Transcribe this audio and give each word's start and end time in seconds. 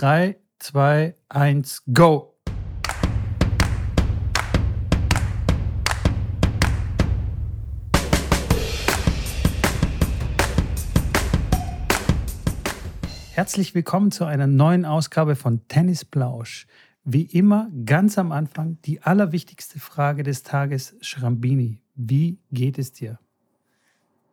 3, 0.00 0.34
2, 0.60 1.14
1, 1.28 1.82
go! 1.92 2.34
Herzlich 13.32 13.74
willkommen 13.74 14.10
zu 14.10 14.24
einer 14.24 14.46
neuen 14.46 14.86
Ausgabe 14.86 15.36
von 15.36 15.68
Tennis 15.68 16.06
Plausch. 16.06 16.66
Wie 17.04 17.24
immer, 17.24 17.70
ganz 17.84 18.16
am 18.16 18.32
Anfang, 18.32 18.78
die 18.86 19.02
allerwichtigste 19.02 19.78
Frage 19.78 20.22
des 20.22 20.42
Tages, 20.42 20.96
Schrambini. 21.02 21.82
Wie 21.94 22.40
geht 22.50 22.78
es 22.78 22.92
dir? 22.92 23.18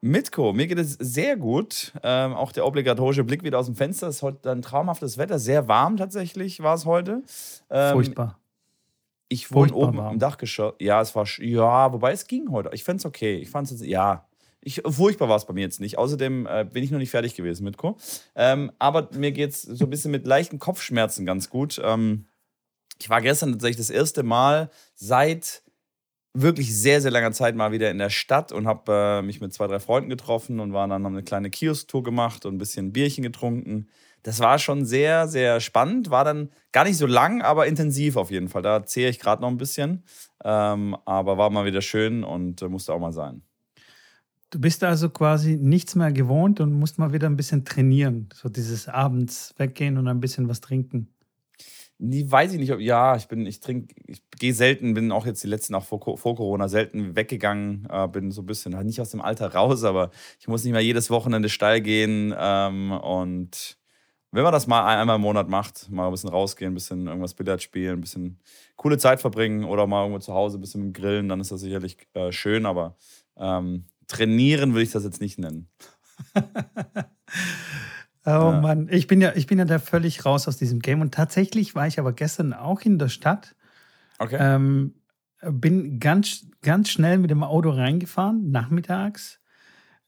Mitko, 0.01 0.53
mir 0.53 0.67
geht 0.67 0.77
es 0.77 0.93
sehr 0.93 1.37
gut. 1.37 1.93
Ähm, 2.03 2.33
auch 2.33 2.51
der 2.51 2.65
obligatorische 2.65 3.23
Blick 3.23 3.43
wieder 3.43 3.59
aus 3.59 3.65
dem 3.65 3.75
Fenster. 3.75 4.07
Es 4.07 4.17
ist 4.17 4.23
heute 4.23 4.51
ein 4.51 4.61
traumhaftes 4.61 5.17
Wetter, 5.17 5.39
sehr 5.39 5.67
warm 5.67 5.97
tatsächlich 5.97 6.61
war 6.61 6.75
es 6.75 6.85
heute. 6.85 7.23
Ähm, 7.69 7.93
Furchtbar. 7.93 8.39
Ich 9.29 9.51
wohne 9.51 9.69
Furchtbar 9.69 9.89
oben 9.89 9.97
warm. 9.97 10.13
im 10.13 10.19
Dachgeschoss. 10.19 10.75
Ja, 10.79 11.01
es 11.01 11.15
war, 11.15 11.25
ja, 11.39 11.91
wobei 11.91 12.13
es 12.13 12.27
ging 12.27 12.49
heute. 12.51 12.69
Ich 12.73 12.83
fand 12.83 12.99
es 12.99 13.05
okay. 13.05 13.35
Ich 13.37 13.49
fand 13.49 13.69
es, 13.71 13.85
ja. 13.85 14.25
Ich, 14.61 14.81
furchtbar 14.85 15.29
war 15.29 15.37
es 15.37 15.45
bei 15.45 15.53
mir 15.53 15.61
jetzt 15.61 15.79
nicht. 15.79 15.97
Außerdem 15.97 16.45
äh, 16.45 16.65
bin 16.65 16.83
ich 16.83 16.91
noch 16.91 16.99
nicht 16.99 17.11
fertig 17.11 17.35
gewesen, 17.35 17.63
Mitko. 17.63 17.97
Ähm, 18.35 18.71
aber 18.79 19.09
mir 19.13 19.31
geht 19.31 19.51
es 19.51 19.61
so 19.61 19.85
ein 19.85 19.89
bisschen 19.89 20.11
mit 20.11 20.25
leichten 20.25 20.59
Kopfschmerzen 20.59 21.25
ganz 21.25 21.49
gut. 21.49 21.79
Ähm, 21.83 22.25
ich 22.99 23.09
war 23.09 23.21
gestern 23.21 23.51
tatsächlich 23.51 23.77
das 23.77 23.89
erste 23.89 24.23
Mal 24.23 24.69
seit 24.95 25.61
wirklich 26.33 26.75
sehr, 26.75 27.01
sehr 27.01 27.11
langer 27.11 27.31
Zeit 27.31 27.55
mal 27.55 27.71
wieder 27.71 27.89
in 27.89 27.97
der 27.97 28.09
Stadt 28.09 28.51
und 28.51 28.67
habe 28.67 29.19
äh, 29.19 29.21
mich 29.21 29.41
mit 29.41 29.53
zwei, 29.53 29.67
drei 29.67 29.79
Freunden 29.79 30.09
getroffen 30.09 30.59
und 30.59 30.73
waren 30.73 30.89
dann 30.89 31.03
haben 31.03 31.13
eine 31.13 31.23
kleine 31.23 31.49
Kiosk-Tour 31.49 32.03
gemacht 32.03 32.45
und 32.45 32.55
ein 32.55 32.57
bisschen 32.59 32.93
Bierchen 32.93 33.23
getrunken. 33.23 33.87
Das 34.23 34.39
war 34.39 34.59
schon 34.59 34.85
sehr, 34.85 35.27
sehr 35.27 35.59
spannend. 35.61 36.09
War 36.09 36.25
dann 36.25 36.49
gar 36.71 36.83
nicht 36.83 36.97
so 36.97 37.05
lang, 37.05 37.41
aber 37.41 37.67
intensiv 37.67 38.17
auf 38.17 38.29
jeden 38.29 38.49
Fall. 38.49 38.61
Da 38.61 38.85
zähle 38.85 39.09
ich 39.09 39.19
gerade 39.19 39.41
noch 39.41 39.49
ein 39.49 39.57
bisschen. 39.57 40.03
Ähm, 40.43 40.97
aber 41.05 41.37
war 41.37 41.49
mal 41.49 41.65
wieder 41.65 41.81
schön 41.81 42.23
und 42.23 42.61
äh, 42.61 42.67
musste 42.67 42.93
auch 42.93 42.99
mal 42.99 43.13
sein. 43.13 43.41
Du 44.49 44.59
bist 44.59 44.83
also 44.83 45.09
quasi 45.09 45.57
nichts 45.57 45.95
mehr 45.95 46.11
gewohnt 46.11 46.59
und 46.61 46.71
musst 46.71 46.99
mal 46.99 47.11
wieder 47.11 47.27
ein 47.27 47.35
bisschen 47.35 47.65
trainieren. 47.65 48.29
So 48.33 48.47
dieses 48.47 48.87
abends 48.87 49.53
weggehen 49.57 49.97
und 49.97 50.07
ein 50.07 50.21
bisschen 50.21 50.47
was 50.47 50.61
trinken. 50.61 51.09
Nie 51.99 52.29
weiß 52.29 52.53
ich 52.53 52.59
nicht, 52.59 52.71
ob 52.71 52.79
ja, 52.79 53.15
ich 53.15 53.27
bin, 53.27 53.47
ich 53.47 53.59
trinke, 53.59 53.95
ich 54.05 54.21
gehe 54.37 54.53
selten, 54.53 54.93
bin 54.93 55.11
auch 55.11 55.25
jetzt 55.25 55.43
die 55.43 55.47
letzten, 55.47 55.73
auch 55.73 55.83
vor, 55.83 55.99
vor 56.17 56.35
Corona, 56.35 56.67
selten 56.67 57.15
weggegangen, 57.15 57.87
äh, 57.89 58.07
bin 58.07 58.29
so 58.31 58.43
ein 58.43 58.45
bisschen, 58.45 58.75
halt 58.75 58.85
nicht 58.85 59.01
aus 59.01 59.09
dem 59.09 59.21
Alter 59.21 59.53
raus, 59.53 59.83
aber 59.83 60.11
ich 60.39 60.47
muss 60.47 60.63
nicht 60.63 60.73
mehr 60.73 60.81
jedes 60.83 61.09
Wochenende 61.09 61.49
steil 61.49 61.81
gehen. 61.81 62.35
Ähm, 62.37 62.91
und 62.91 63.77
wenn 64.31 64.43
man 64.43 64.53
das 64.53 64.67
mal 64.67 64.85
einmal 64.85 65.15
im 65.15 65.23
Monat 65.23 65.49
macht, 65.49 65.89
mal 65.89 66.05
ein 66.05 66.11
bisschen 66.11 66.29
rausgehen, 66.29 66.71
ein 66.71 66.75
bisschen 66.75 67.07
irgendwas 67.07 67.33
Billard 67.33 67.63
spielen, 67.63 67.95
ein 67.97 68.01
bisschen 68.01 68.39
coole 68.75 68.99
Zeit 68.99 69.19
verbringen 69.19 69.63
oder 69.63 69.87
mal 69.87 70.01
irgendwo 70.03 70.19
zu 70.19 70.33
Hause 70.35 70.59
ein 70.59 70.61
bisschen 70.61 70.93
grillen, 70.93 71.29
dann 71.29 71.39
ist 71.39 71.51
das 71.51 71.61
sicherlich 71.61 71.97
äh, 72.13 72.31
schön, 72.31 72.67
aber 72.67 72.95
ähm, 73.37 73.85
trainieren 74.07 74.73
würde 74.73 74.83
ich 74.83 74.91
das 74.91 75.03
jetzt 75.03 75.21
nicht 75.21 75.39
nennen. 75.39 75.67
Oh 78.27 78.51
ja. 78.51 78.59
Mann, 78.59 78.89
ich 78.91 79.07
bin 79.07 79.21
ja, 79.21 79.31
ich 79.35 79.47
bin 79.47 79.57
ja 79.57 79.63
da 79.63 79.79
völlig 79.79 80.25
raus 80.25 80.49
aus 80.49 80.57
diesem 80.57 80.81
Game. 80.81 80.99
Und 80.99 81.13
tatsächlich 81.13 81.75
war 81.75 81.87
ich 81.87 81.97
aber 81.97 82.11
gestern 82.11 82.53
auch 82.53 82.81
in 82.81 82.99
der 82.99 83.07
Stadt. 83.07 83.55
Okay. 84.19 84.35
Ähm, 84.37 84.95
bin 85.41 86.01
ganz, 86.01 86.45
ganz 86.61 86.89
schnell 86.89 87.19
mit 87.19 87.31
dem 87.31 87.41
Auto 87.41 87.69
reingefahren, 87.69 88.51
nachmittags. 88.51 89.39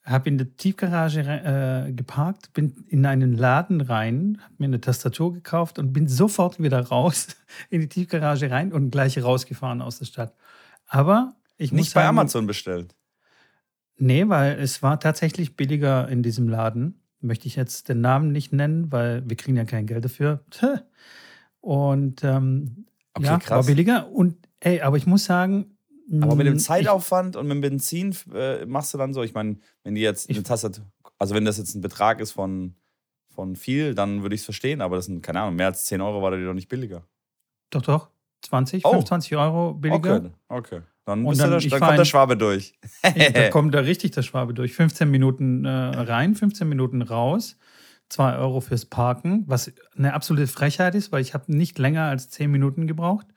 Habe 0.03 0.28
in 0.28 0.38
der 0.38 0.53
Tiefgarage 0.58 1.22
äh, 1.22 1.94
geparkt, 1.94 2.52
bin 2.52 2.84
in 2.90 3.06
einen 3.06 3.38
Laden 3.38 3.80
rein, 3.80 4.40
habe 4.42 4.56
mir 4.58 4.66
eine 4.66 4.81
Tastatur 4.81 5.31
gekauft 5.31 5.80
und 5.80 5.94
bin 5.94 6.09
sofort 6.09 6.62
wieder 6.62 6.81
raus 6.88 7.38
in 7.70 7.80
die 7.80 7.88
Tiefgarage 7.88 8.52
rein 8.52 8.73
und 8.73 8.92
gleich 8.92 9.22
rausgefahren 9.23 9.81
aus 9.81 10.00
der 10.00 10.06
Stadt. 10.06 10.36
Aber 10.88 11.36
ich 11.58 11.72
Nicht 11.72 11.94
bei 11.94 12.02
sagen, 12.02 12.17
Amazon 12.17 12.47
bestellt. 12.47 12.95
Nee, 13.96 14.28
weil 14.28 14.59
es 14.59 14.84
war 14.84 15.00
tatsächlich 15.00 15.56
billiger 15.56 16.09
in 16.09 16.22
diesem 16.22 16.50
Laden 16.50 17.00
möchte 17.22 17.47
ich 17.47 17.56
jetzt 17.56 17.90
den 17.90 18.02
Namen 18.02 18.31
nicht 18.31 18.53
nennen, 18.53 18.91
weil 18.91 19.28
wir 19.28 19.35
kriegen 19.38 19.57
ja 19.57 19.66
kein 19.66 19.85
Geld 19.85 20.06
dafür. 20.06 20.44
Und 21.62 22.24
ähm, 22.24 22.85
okay, 23.13 23.25
ja, 23.25 23.38
krass. 23.38 23.50
war 23.50 23.63
billiger. 23.63 24.09
Und 24.12 24.35
ey, 24.59 24.81
aber 24.81 24.97
ich 24.97 25.06
muss 25.06 25.25
sagen. 25.25 25.78
Aber 26.22 26.35
mit 26.35 26.47
dem 26.47 26.58
Zeitaufwand 26.58 27.35
ich, 27.35 27.40
und 27.40 27.47
mit 27.47 27.56
dem 27.56 27.62
Benzin 27.62 28.16
äh, 28.34 28.66
machst 28.66 28.94
du 28.94 28.97
dann 28.97 29.13
so, 29.13 29.22
ich 29.22 29.34
meine, 29.34 29.58
wenn 29.84 29.94
die 29.94 30.02
jetzt 30.02 30.29
eine 30.29 30.41
Tasse, 30.41 30.72
also 31.19 31.35
wenn 31.35 31.46
das 31.46 31.59
jetzt 31.59 31.75
ein 31.75 31.81
Betrag 31.81 32.19
ist 32.19 32.31
von, 32.31 32.74
von 33.28 33.56
viel, 33.56 33.94
dann 33.94 34.24
würde 34.24 34.34
ich 34.34 34.41
es 34.41 34.46
verstehen, 34.46 34.81
aber 34.81 34.96
das 34.96 35.06
sind, 35.06 35.22
keine 35.22 35.41
Ahnung, 35.41 35.56
mehr 35.56 35.68
als 35.68 35.85
10 35.85 36.02
Euro 36.02 36.24
war 36.24 36.31
der 36.31 36.44
doch 36.44 36.56
nicht 36.56 36.68
billiger. 36.68 37.06
Doch, 37.69 37.84
doch. 37.84 38.09
20, 38.41 38.85
oh. 38.85 38.89
25 38.89 39.35
Euro 39.38 39.73
billiger. 39.73 40.17
Okay, 40.17 40.31
okay. 40.50 40.81
Dann, 41.05 41.25
dann, 41.25 41.38
der, 41.38 41.59
dann 41.59 41.79
kommt 41.79 41.97
der 41.97 42.05
Schwabe 42.05 42.38
durch. 42.38 42.73
da 43.33 43.50
kommt 43.51 43.73
da 43.73 43.79
richtig 43.79 44.11
der 44.11 44.22
Schwabe 44.22 44.53
durch. 44.53 44.73
15 44.73 45.09
Minuten 45.09 45.66
äh, 45.66 45.69
rein, 45.69 46.35
15 46.35 46.69
Minuten 46.69 47.01
raus. 47.01 47.57
2 48.09 48.38
Euro 48.38 48.59
fürs 48.59 48.85
Parken, 48.85 49.44
was 49.47 49.72
eine 49.95 50.13
absolute 50.13 50.47
Frechheit 50.47 50.95
ist, 50.95 51.11
weil 51.11 51.22
ich 51.22 51.35
habe 51.35 51.55
nicht 51.55 51.78
länger 51.78 52.05
als 52.05 52.29
10 52.29 52.49
Minuten 52.49 52.88
gebraucht. 52.88 53.28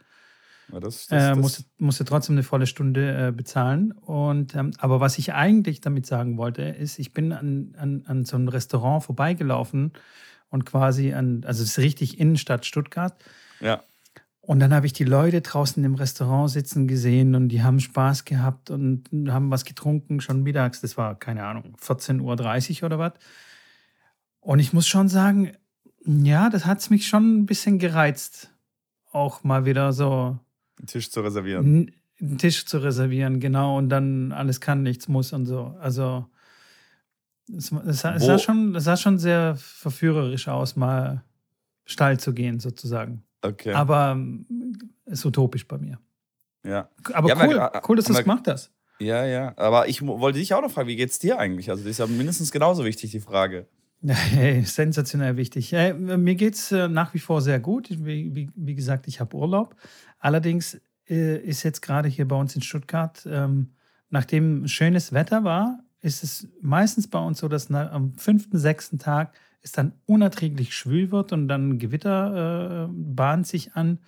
Ja, 0.72 0.80
das, 0.80 1.08
das, 1.08 1.22
äh, 1.22 1.34
musste, 1.34 1.64
musste 1.78 2.04
trotzdem 2.04 2.36
eine 2.36 2.42
volle 2.42 2.66
Stunde 2.66 3.28
äh, 3.28 3.32
bezahlen. 3.32 3.92
Und, 3.92 4.54
ähm, 4.54 4.72
aber 4.78 5.00
was 5.00 5.18
ich 5.18 5.34
eigentlich 5.34 5.82
damit 5.82 6.06
sagen 6.06 6.38
wollte, 6.38 6.62
ist, 6.62 6.98
ich 6.98 7.12
bin 7.12 7.32
an, 7.32 7.74
an, 7.78 8.04
an 8.06 8.24
so 8.24 8.36
einem 8.36 8.48
Restaurant 8.48 9.04
vorbeigelaufen 9.04 9.92
und 10.48 10.64
quasi 10.64 11.12
an, 11.12 11.44
also 11.46 11.62
es 11.62 11.70
ist 11.70 11.78
richtig 11.78 12.18
Innenstadt 12.18 12.64
Stuttgart. 12.64 13.14
Ja. 13.60 13.82
Und 14.44 14.58
dann 14.58 14.74
habe 14.74 14.86
ich 14.86 14.92
die 14.92 15.04
Leute 15.04 15.40
draußen 15.40 15.82
im 15.84 15.94
Restaurant 15.94 16.50
sitzen 16.50 16.88
gesehen 16.88 17.36
und 17.36 17.48
die 17.48 17.62
haben 17.62 17.78
Spaß 17.78 18.24
gehabt 18.24 18.70
und 18.70 19.08
haben 19.28 19.52
was 19.52 19.64
getrunken, 19.64 20.20
schon 20.20 20.42
mittags. 20.42 20.80
Das 20.80 20.96
war, 20.96 21.16
keine 21.16 21.44
Ahnung, 21.44 21.76
14.30 21.80 22.80
Uhr 22.80 22.86
oder 22.86 22.98
was. 22.98 23.12
Und 24.40 24.58
ich 24.58 24.72
muss 24.72 24.88
schon 24.88 25.08
sagen, 25.08 25.52
ja, 26.04 26.50
das 26.50 26.66
hat 26.66 26.80
es 26.80 26.90
mich 26.90 27.06
schon 27.06 27.38
ein 27.38 27.46
bisschen 27.46 27.78
gereizt, 27.78 28.52
auch 29.12 29.44
mal 29.44 29.64
wieder 29.64 29.92
so. 29.92 30.36
Einen 30.76 30.88
Tisch 30.88 31.12
zu 31.12 31.20
reservieren. 31.20 31.92
Einen 32.20 32.38
Tisch 32.38 32.66
zu 32.66 32.78
reservieren, 32.78 33.38
genau. 33.38 33.78
Und 33.78 33.90
dann 33.90 34.32
alles 34.32 34.60
kann, 34.60 34.82
nichts 34.82 35.06
muss 35.06 35.32
und 35.32 35.46
so. 35.46 35.76
Also, 35.78 36.26
es, 37.48 37.70
es, 37.70 38.04
es 38.04 38.24
sah, 38.24 38.38
schon, 38.38 38.74
es 38.74 38.84
sah 38.84 38.96
schon 38.96 39.20
sehr 39.20 39.54
verführerisch 39.54 40.48
aus, 40.48 40.74
mal 40.74 41.22
steil 41.84 42.18
zu 42.18 42.34
gehen, 42.34 42.58
sozusagen. 42.58 43.22
Okay. 43.42 43.72
Aber 43.72 44.12
ähm, 44.12 44.46
ist 45.06 45.24
utopisch 45.24 45.66
bei 45.66 45.78
mir. 45.78 45.98
Ja. 46.64 46.88
Aber 47.12 47.28
ja, 47.28 47.36
cool, 47.36 47.54
wir, 47.54 47.82
cool, 47.88 47.96
dass 47.96 48.06
du 48.06 48.12
es 48.12 48.20
gemacht 48.20 48.46
hast. 48.46 48.70
Ja, 48.98 49.24
ja. 49.24 49.52
Aber 49.56 49.88
ich 49.88 50.00
wollte 50.06 50.38
dich 50.38 50.54
auch 50.54 50.62
noch 50.62 50.70
fragen, 50.70 50.88
wie 50.88 50.96
geht's 50.96 51.18
dir 51.18 51.38
eigentlich? 51.38 51.70
Also, 51.70 51.82
das 51.82 51.90
ist 51.92 51.98
ja 51.98 52.06
mindestens 52.06 52.52
genauso 52.52 52.84
wichtig, 52.84 53.10
die 53.10 53.20
Frage. 53.20 53.66
Hey, 54.04 54.64
sensationell 54.64 55.36
wichtig. 55.36 55.70
Hey, 55.70 55.94
mir 55.94 56.34
geht 56.34 56.54
es 56.54 56.72
äh, 56.72 56.88
nach 56.88 57.14
wie 57.14 57.20
vor 57.20 57.40
sehr 57.40 57.60
gut. 57.60 57.88
Wie, 57.88 58.34
wie, 58.34 58.50
wie 58.56 58.74
gesagt, 58.74 59.06
ich 59.06 59.20
habe 59.20 59.36
Urlaub. 59.36 59.76
Allerdings 60.18 60.80
äh, 61.08 61.36
ist 61.38 61.62
jetzt 61.62 61.82
gerade 61.82 62.08
hier 62.08 62.26
bei 62.26 62.34
uns 62.34 62.56
in 62.56 62.62
Stuttgart, 62.62 63.24
ähm, 63.30 63.74
nachdem 64.10 64.66
schönes 64.66 65.12
Wetter 65.12 65.44
war, 65.44 65.84
ist 66.00 66.24
es 66.24 66.48
meistens 66.60 67.08
bei 67.08 67.20
uns 67.20 67.38
so, 67.38 67.48
dass 67.48 67.70
nach, 67.70 67.92
am 67.92 68.12
fünften, 68.14 68.58
sechsten 68.58 68.98
Tag 68.98 69.34
es 69.62 69.72
dann 69.72 69.92
unerträglich 70.06 70.74
schwül 70.74 71.12
wird 71.12 71.32
und 71.32 71.48
dann 71.48 71.78
Gewitter 71.78 72.88
äh, 72.88 72.92
bahnt 72.92 73.46
sich 73.46 73.74
an. 73.74 74.00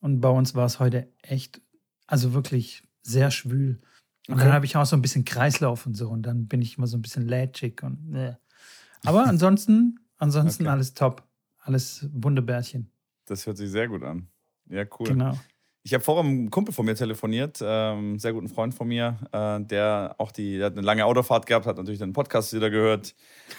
Und 0.00 0.20
bei 0.20 0.28
uns 0.28 0.54
war 0.54 0.66
es 0.66 0.80
heute 0.80 1.08
echt, 1.22 1.60
also 2.06 2.34
wirklich 2.34 2.82
sehr 3.02 3.30
schwül. 3.30 3.80
Und 4.28 4.34
okay. 4.34 4.44
dann 4.44 4.52
habe 4.52 4.64
ich 4.64 4.76
auch 4.76 4.86
so 4.86 4.96
ein 4.96 5.02
bisschen 5.02 5.24
Kreislauf 5.24 5.86
und 5.86 5.94
so. 5.94 6.08
Und 6.08 6.22
dann 6.22 6.46
bin 6.48 6.62
ich 6.62 6.78
immer 6.78 6.86
so 6.86 6.96
ein 6.96 7.02
bisschen 7.02 7.28
lätschig 7.28 7.82
und 7.82 8.14
äh. 8.14 8.34
Aber 9.04 9.26
ansonsten, 9.26 10.00
ansonsten 10.16 10.64
okay. 10.64 10.72
alles 10.72 10.94
top. 10.94 11.22
Alles 11.58 12.08
Wunderbärchen. 12.12 12.90
Das 13.26 13.46
hört 13.46 13.56
sich 13.56 13.70
sehr 13.70 13.88
gut 13.88 14.02
an. 14.02 14.28
Ja, 14.68 14.84
cool. 14.98 15.08
Genau. 15.08 15.38
Ich 15.86 15.92
habe 15.92 16.02
vorher 16.02 16.24
mit 16.24 16.32
einem 16.32 16.50
Kumpel 16.50 16.72
von 16.74 16.86
mir 16.86 16.94
telefoniert, 16.94 17.58
ähm, 17.62 18.18
sehr 18.18 18.32
guten 18.32 18.48
Freund 18.48 18.72
von 18.72 18.88
mir, 18.88 19.18
äh, 19.32 19.60
der 19.60 20.14
auch 20.16 20.32
die, 20.32 20.56
der 20.56 20.66
hat 20.66 20.72
eine 20.72 20.80
lange 20.80 21.04
Autofahrt 21.04 21.44
gehabt, 21.44 21.66
hat 21.66 21.76
natürlich 21.76 21.98
den 21.98 22.14
Podcast 22.14 22.54
wieder 22.54 22.70
gehört 22.70 23.14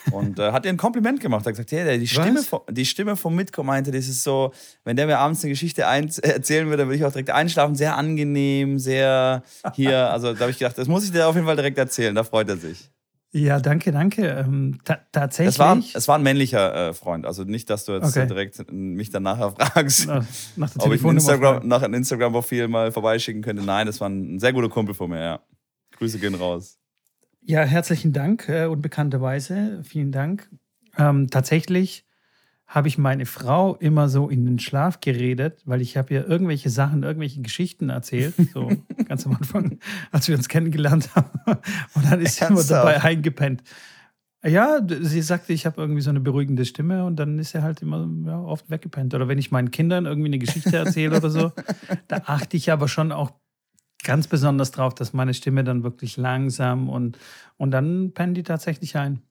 und 0.10 0.40
äh, 0.40 0.52
hat 0.52 0.66
dir 0.66 0.70
ein 0.70 0.78
Kompliment 0.78 1.20
gemacht. 1.20 1.46
Er 1.46 1.50
hat 1.50 1.54
gesagt, 1.54 1.72
hey, 1.72 2.00
die 2.00 2.08
Stimme, 2.08 2.42
von, 2.42 2.62
die 2.72 2.86
Stimme 2.88 3.16
vom 3.16 3.36
Mitko 3.36 3.62
meinte, 3.62 3.92
das 3.92 4.08
ist 4.08 4.24
so, 4.24 4.52
wenn 4.86 4.96
der 4.96 5.06
mir 5.06 5.20
abends 5.20 5.44
eine 5.44 5.52
Geschichte 5.52 5.88
ein, 5.88 6.10
erzählen 6.24 6.68
würde, 6.68 6.88
würde 6.88 6.96
ich 6.96 7.06
auch 7.06 7.12
direkt 7.12 7.30
einschlafen. 7.30 7.76
Sehr 7.76 7.96
angenehm, 7.96 8.80
sehr 8.80 9.44
hier. 9.76 10.10
Also 10.10 10.34
da 10.34 10.40
habe 10.40 10.52
ich 10.52 10.58
gedacht, 10.58 10.80
das 10.80 10.88
muss 10.88 11.06
ich 11.06 11.12
dir 11.12 11.28
auf 11.28 11.36
jeden 11.36 11.46
Fall 11.46 11.58
direkt 11.58 11.78
erzählen. 11.78 12.16
Da 12.16 12.24
freut 12.24 12.50
er 12.50 12.58
sich. 12.58 12.90
Ja, 13.36 13.60
danke, 13.60 13.92
danke. 13.92 14.28
Ähm, 14.28 14.80
tatsächlich. 15.12 15.56
Es 15.56 15.60
war, 15.60 15.78
es 15.94 16.08
war 16.08 16.18
ein 16.18 16.24
männlicher 16.24 16.74
äh, 16.74 16.94
Freund. 16.94 17.26
Also 17.26 17.44
nicht, 17.44 17.70
dass 17.70 17.84
du 17.84 17.92
jetzt 17.92 18.16
okay. 18.16 18.28
direkt 18.28 18.72
mich 18.72 19.10
dann 19.10 19.24
nachher 19.24 19.52
fragst, 19.52 20.08
nach, 20.08 20.26
nach 20.56 20.72
ob 20.78 20.94
ich 20.94 21.04
ein 21.04 21.18
Instagram, 21.18 21.68
nach 21.68 21.82
einem 21.82 21.96
Instagram-Profil 21.96 22.70
mal 22.70 22.94
vorbeischicken 22.94 23.42
könnte. 23.42 23.62
Nein, 23.62 23.88
das 23.88 24.00
war 24.00 24.08
ein 24.08 24.40
sehr 24.40 24.54
guter 24.54 24.70
Kumpel 24.70 24.96
von 24.96 25.10
mir, 25.10 25.22
ja. 25.22 25.40
Grüße 25.98 26.18
gehen 26.18 26.36
raus. 26.36 26.80
Ja, 27.42 27.64
herzlichen 27.64 28.14
Dank, 28.14 28.48
äh, 28.48 28.68
unbekannterweise. 28.68 29.82
Vielen 29.84 30.14
Dank. 30.14 30.50
Ähm, 30.98 31.30
tatsächlich 31.30 32.05
habe 32.68 32.88
ich 32.88 32.98
meine 32.98 33.26
Frau 33.26 33.76
immer 33.76 34.10
so 34.10 34.28
in 34.30 34.46
den 34.46 34.60
Schlaf 34.60 35.00
geredet, 35.00 35.62
weil 35.66 35.82
ich 35.82 35.98
habe 35.98 36.14
ihr 36.14 36.28
irgendwelche 36.28 36.70
Sachen, 36.70 37.04
irgendwelche 37.04 37.42
Geschichten 37.42 37.90
erzählt, 37.90 38.34
so 38.54 38.72
ganz 39.08 39.26
am 39.26 39.36
Anfang, 39.36 39.80
als 40.12 40.28
wir 40.28 40.36
uns 40.36 40.50
kennengelernt 40.50 41.16
haben. 41.16 41.60
Und 41.94 42.06
dann 42.12 42.22
ist 42.22 42.38
sie 42.38 42.46
immer 42.46 42.64
dabei 42.64 43.02
eingepennt. 43.04 43.64
Ja, 44.44 44.80
sie 45.02 45.22
sagte, 45.22 45.54
ich 45.54 45.66
habe 45.66 45.82
irgendwie 45.82 46.02
so 46.02 46.12
eine 46.12 46.20
beruhigende 46.20 46.66
Stimme 46.66 47.04
und 47.06 47.16
dann 47.16 47.40
ist 47.40 47.56
er 47.56 47.64
halt 47.64 47.82
immer 47.82 48.08
ja, 48.26 48.40
oft 48.40 48.70
weggepennt. 48.70 49.14
Oder 49.16 49.28
wenn 49.28 49.40
ich 49.40 49.52
meinen 49.52 49.72
Kindern 49.72 50.06
irgendwie 50.06 50.30
eine 50.30 50.40
Geschichte 50.40 50.76
erzähle 50.76 51.18
oder 51.18 51.30
so, 51.30 51.52
da 52.08 52.22
achte 52.26 52.58
ich 52.58 52.72
aber 52.72 52.88
schon 52.88 53.12
auch 53.12 53.32
ganz 54.04 54.28
besonders 54.28 54.70
drauf, 54.72 54.94
dass 54.94 55.14
meine 55.14 55.34
Stimme 55.34 55.64
dann 55.64 55.84
wirklich 55.84 56.18
langsam 56.18 56.90
und, 56.90 57.18
und 57.58 57.72
dann 57.72 58.12
pennen 58.14 58.36
die 58.36 58.44
tatsächlich 58.44 58.98
ein. 58.98 59.22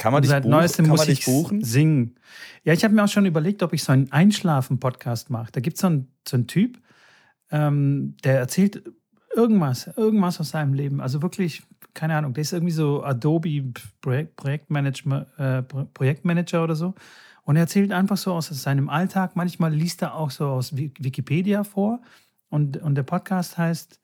Kann 0.00 0.12
man, 0.12 0.22
dich 0.22 0.30
seit 0.30 0.42
buchen? 0.42 0.50
neuestem 0.50 0.84
Kann 0.86 0.90
muss 0.90 1.00
man 1.00 1.08
dich 1.08 1.20
ich 1.20 1.24
buchen? 1.26 1.62
singen. 1.62 2.16
Ja, 2.64 2.72
ich 2.72 2.82
habe 2.84 2.94
mir 2.94 3.04
auch 3.04 3.08
schon 3.08 3.26
überlegt, 3.26 3.62
ob 3.62 3.72
ich 3.72 3.84
so 3.84 3.92
einen 3.92 4.10
Einschlafen-Podcast 4.10 5.30
mache. 5.30 5.52
Da 5.52 5.60
gibt 5.60 5.76
es 5.76 5.80
so 5.80 5.86
einen, 5.86 6.12
so 6.26 6.36
einen 6.36 6.46
Typ, 6.46 6.78
ähm, 7.50 8.16
der 8.24 8.38
erzählt 8.38 8.82
irgendwas, 9.34 9.88
irgendwas 9.96 10.40
aus 10.40 10.50
seinem 10.50 10.74
Leben. 10.74 11.00
Also 11.00 11.22
wirklich 11.22 11.62
keine 11.94 12.16
Ahnung, 12.16 12.34
der 12.34 12.42
ist 12.42 12.52
irgendwie 12.52 12.72
so 12.72 13.02
Adobe 13.02 13.72
Projektmanager, 14.00 15.26
äh, 15.38 15.62
Projektmanager 15.62 16.64
oder 16.64 16.74
so. 16.74 16.94
Und 17.42 17.56
er 17.56 17.62
erzählt 17.62 17.92
einfach 17.92 18.16
so 18.16 18.32
aus 18.32 18.48
seinem 18.48 18.88
Alltag. 18.88 19.34
Manchmal 19.34 19.74
liest 19.74 20.02
er 20.02 20.14
auch 20.14 20.30
so 20.30 20.46
aus 20.46 20.76
Wikipedia 20.76 21.64
vor. 21.64 22.00
Und, 22.48 22.76
und 22.76 22.94
der 22.94 23.02
Podcast 23.02 23.58
heißt 23.58 24.00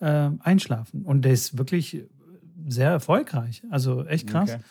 äh, 0.00 0.30
Einschlafen. 0.40 1.04
Und 1.04 1.22
der 1.22 1.32
ist 1.32 1.58
wirklich 1.58 2.04
sehr 2.66 2.90
erfolgreich. 2.90 3.62
Also 3.70 4.06
echt 4.06 4.28
krass. 4.28 4.50
Okay. 4.54 4.62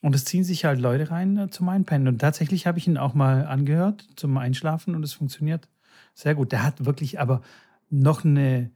Und 0.00 0.14
es 0.14 0.24
ziehen 0.24 0.44
sich 0.44 0.64
halt 0.64 0.80
Leute 0.80 1.10
rein 1.10 1.36
äh, 1.36 1.50
zum 1.50 1.68
Einpennen. 1.68 2.08
Und 2.08 2.18
tatsächlich 2.18 2.66
habe 2.66 2.78
ich 2.78 2.86
ihn 2.86 2.98
auch 2.98 3.14
mal 3.14 3.46
angehört 3.46 4.06
zum 4.16 4.36
Einschlafen 4.38 4.94
und 4.94 5.02
es 5.02 5.12
funktioniert 5.12 5.68
sehr 6.14 6.34
gut. 6.34 6.52
Der 6.52 6.62
hat 6.62 6.84
wirklich 6.84 7.20
aber 7.20 7.42
noch 7.90 8.24
eine 8.24 8.70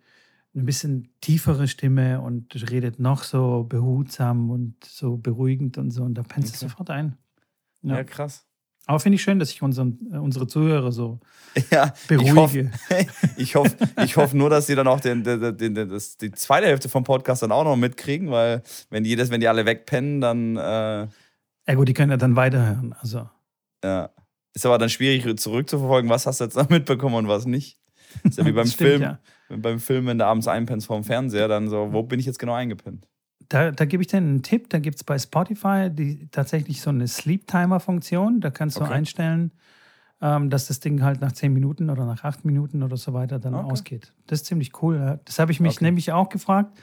ein 0.54 0.66
bisschen 0.66 1.08
tiefere 1.20 1.66
Stimme 1.66 2.20
und 2.20 2.70
redet 2.70 2.98
noch 2.98 3.22
so 3.24 3.64
behutsam 3.64 4.50
und 4.50 4.84
so 4.84 5.16
beruhigend 5.16 5.78
und 5.78 5.90
so. 5.90 6.02
Und 6.02 6.14
da 6.14 6.22
pennst 6.22 6.50
okay. 6.50 6.64
du 6.64 6.68
sofort 6.68 6.90
ein. 6.90 7.16
Ja, 7.82 7.96
ja 7.96 8.04
krass. 8.04 8.46
Aber 8.86 8.98
finde 8.98 9.16
ich 9.16 9.22
schön, 9.22 9.38
dass 9.38 9.50
ich 9.50 9.62
unseren, 9.62 9.98
äh, 10.12 10.16
unsere 10.16 10.46
Zuhörer 10.46 10.92
so 10.92 11.20
ja, 11.70 11.94
beruhige. 12.08 12.70
Ich 13.36 13.54
hoffe 13.54 13.76
ich 13.76 13.86
hoff, 13.86 14.04
ich 14.04 14.16
hoff 14.16 14.34
nur, 14.34 14.50
dass 14.50 14.66
sie 14.66 14.74
dann 14.74 14.88
auch 14.88 15.00
den, 15.00 15.22
den, 15.22 15.56
den, 15.56 15.88
das, 15.88 16.16
die 16.16 16.32
zweite 16.32 16.66
Hälfte 16.66 16.88
vom 16.88 17.04
Podcast 17.04 17.42
dann 17.42 17.52
auch 17.52 17.64
noch 17.64 17.76
mitkriegen, 17.76 18.30
weil 18.30 18.62
wenn 18.90 19.04
die, 19.04 19.14
das, 19.16 19.30
wenn 19.30 19.40
die 19.40 19.48
alle 19.48 19.66
wegpennen, 19.66 20.20
dann. 20.20 20.56
Äh, 20.56 21.08
ja, 21.68 21.74
gut, 21.74 21.88
die 21.88 21.94
können 21.94 22.10
ja 22.10 22.16
dann 22.16 22.36
weiterhören. 22.36 22.94
Also. 23.00 23.28
Ja. 23.84 24.10
Ist 24.54 24.66
aber 24.66 24.78
dann 24.78 24.90
schwierig 24.90 25.38
zurückzuverfolgen, 25.38 26.10
was 26.10 26.26
hast 26.26 26.40
du 26.40 26.44
jetzt 26.44 26.56
noch 26.56 26.68
mitbekommen 26.68 27.14
und 27.14 27.28
was 27.28 27.46
nicht. 27.46 27.78
Ist 28.24 28.36
ja 28.36 28.44
wie 28.44 28.52
beim 28.52 28.66
stimmt, 28.66 28.90
Film. 28.90 29.02
Ja 29.02 29.18
beim 29.60 29.80
Film, 29.80 30.06
wenn 30.06 30.18
du 30.18 30.26
abends 30.26 30.48
einpennst 30.48 30.86
vorm 30.86 31.04
Fernseher, 31.04 31.48
dann 31.48 31.68
so, 31.68 31.92
wo 31.92 32.02
bin 32.02 32.20
ich 32.20 32.26
jetzt 32.26 32.38
genau 32.38 32.54
eingepennt? 32.54 33.08
Da, 33.52 33.70
da 33.70 33.84
gebe 33.84 34.02
ich 34.02 34.08
dir 34.08 34.18
einen 34.18 34.42
Tipp. 34.42 34.70
Da 34.70 34.78
gibt 34.78 34.96
es 34.96 35.04
bei 35.04 35.18
Spotify 35.18 35.90
die, 35.90 36.28
tatsächlich 36.30 36.80
so 36.80 36.90
eine 36.90 37.08
Sleep-Timer-Funktion. 37.08 38.40
Da 38.40 38.50
kannst 38.50 38.78
du 38.78 38.82
okay. 38.82 38.94
einstellen, 38.94 39.52
ähm, 40.20 40.50
dass 40.50 40.68
das 40.68 40.80
Ding 40.80 41.02
halt 41.02 41.20
nach 41.20 41.32
10 41.32 41.52
Minuten 41.52 41.90
oder 41.90 42.06
nach 42.06 42.24
8 42.24 42.44
Minuten 42.44 42.82
oder 42.82 42.96
so 42.96 43.12
weiter 43.12 43.38
dann 43.38 43.54
okay. 43.54 43.70
ausgeht. 43.70 44.12
Das 44.26 44.40
ist 44.40 44.46
ziemlich 44.46 44.82
cool. 44.82 45.20
Das 45.24 45.38
habe 45.38 45.52
ich 45.52 45.60
mich 45.60 45.76
okay. 45.76 45.84
nämlich 45.84 46.12
auch 46.12 46.28
gefragt 46.28 46.78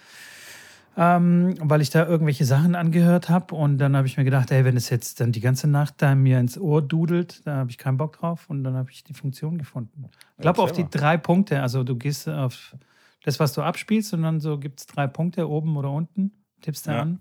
ähm, 0.99 1.55
weil 1.61 1.79
ich 1.79 1.91
da 1.91 2.05
irgendwelche 2.05 2.43
Sachen 2.43 2.75
angehört 2.75 3.29
habe. 3.29 3.55
Und 3.55 3.77
dann 3.77 3.95
habe 3.95 4.05
ich 4.05 4.17
mir 4.17 4.25
gedacht, 4.25 4.51
ey, 4.51 4.65
wenn 4.65 4.75
es 4.75 4.89
jetzt 4.89 5.21
dann 5.21 5.31
die 5.31 5.39
ganze 5.39 5.69
Nacht 5.69 5.95
da 6.01 6.13
mir 6.13 6.39
ins 6.39 6.57
Ohr 6.57 6.81
dudelt, 6.81 7.41
da 7.45 7.55
habe 7.55 7.71
ich 7.71 7.77
keinen 7.77 7.95
Bock 7.95 8.17
drauf. 8.17 8.49
Und 8.49 8.65
dann 8.65 8.75
habe 8.75 8.91
ich 8.91 9.05
die 9.05 9.13
Funktion 9.13 9.57
gefunden. 9.57 10.09
Ich 10.35 10.41
glaube, 10.41 10.61
auf 10.61 10.73
die 10.73 10.89
drei 10.89 11.15
Punkte. 11.15 11.61
Also 11.61 11.85
du 11.85 11.95
gehst 11.95 12.27
auf 12.27 12.75
das, 13.23 13.39
was 13.39 13.53
du 13.53 13.61
abspielst, 13.61 14.13
und 14.13 14.23
dann 14.23 14.41
so 14.41 14.57
gibt 14.57 14.81
es 14.81 14.87
drei 14.87 15.07
Punkte 15.07 15.49
oben 15.49 15.77
oder 15.77 15.89
unten. 15.89 16.31
Tippst 16.61 16.87
du 16.87 16.91
ja. 16.91 17.01
an. 17.01 17.19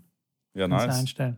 Ja, 0.53 0.67
nice. 0.67 0.99
einstellen. 0.99 1.37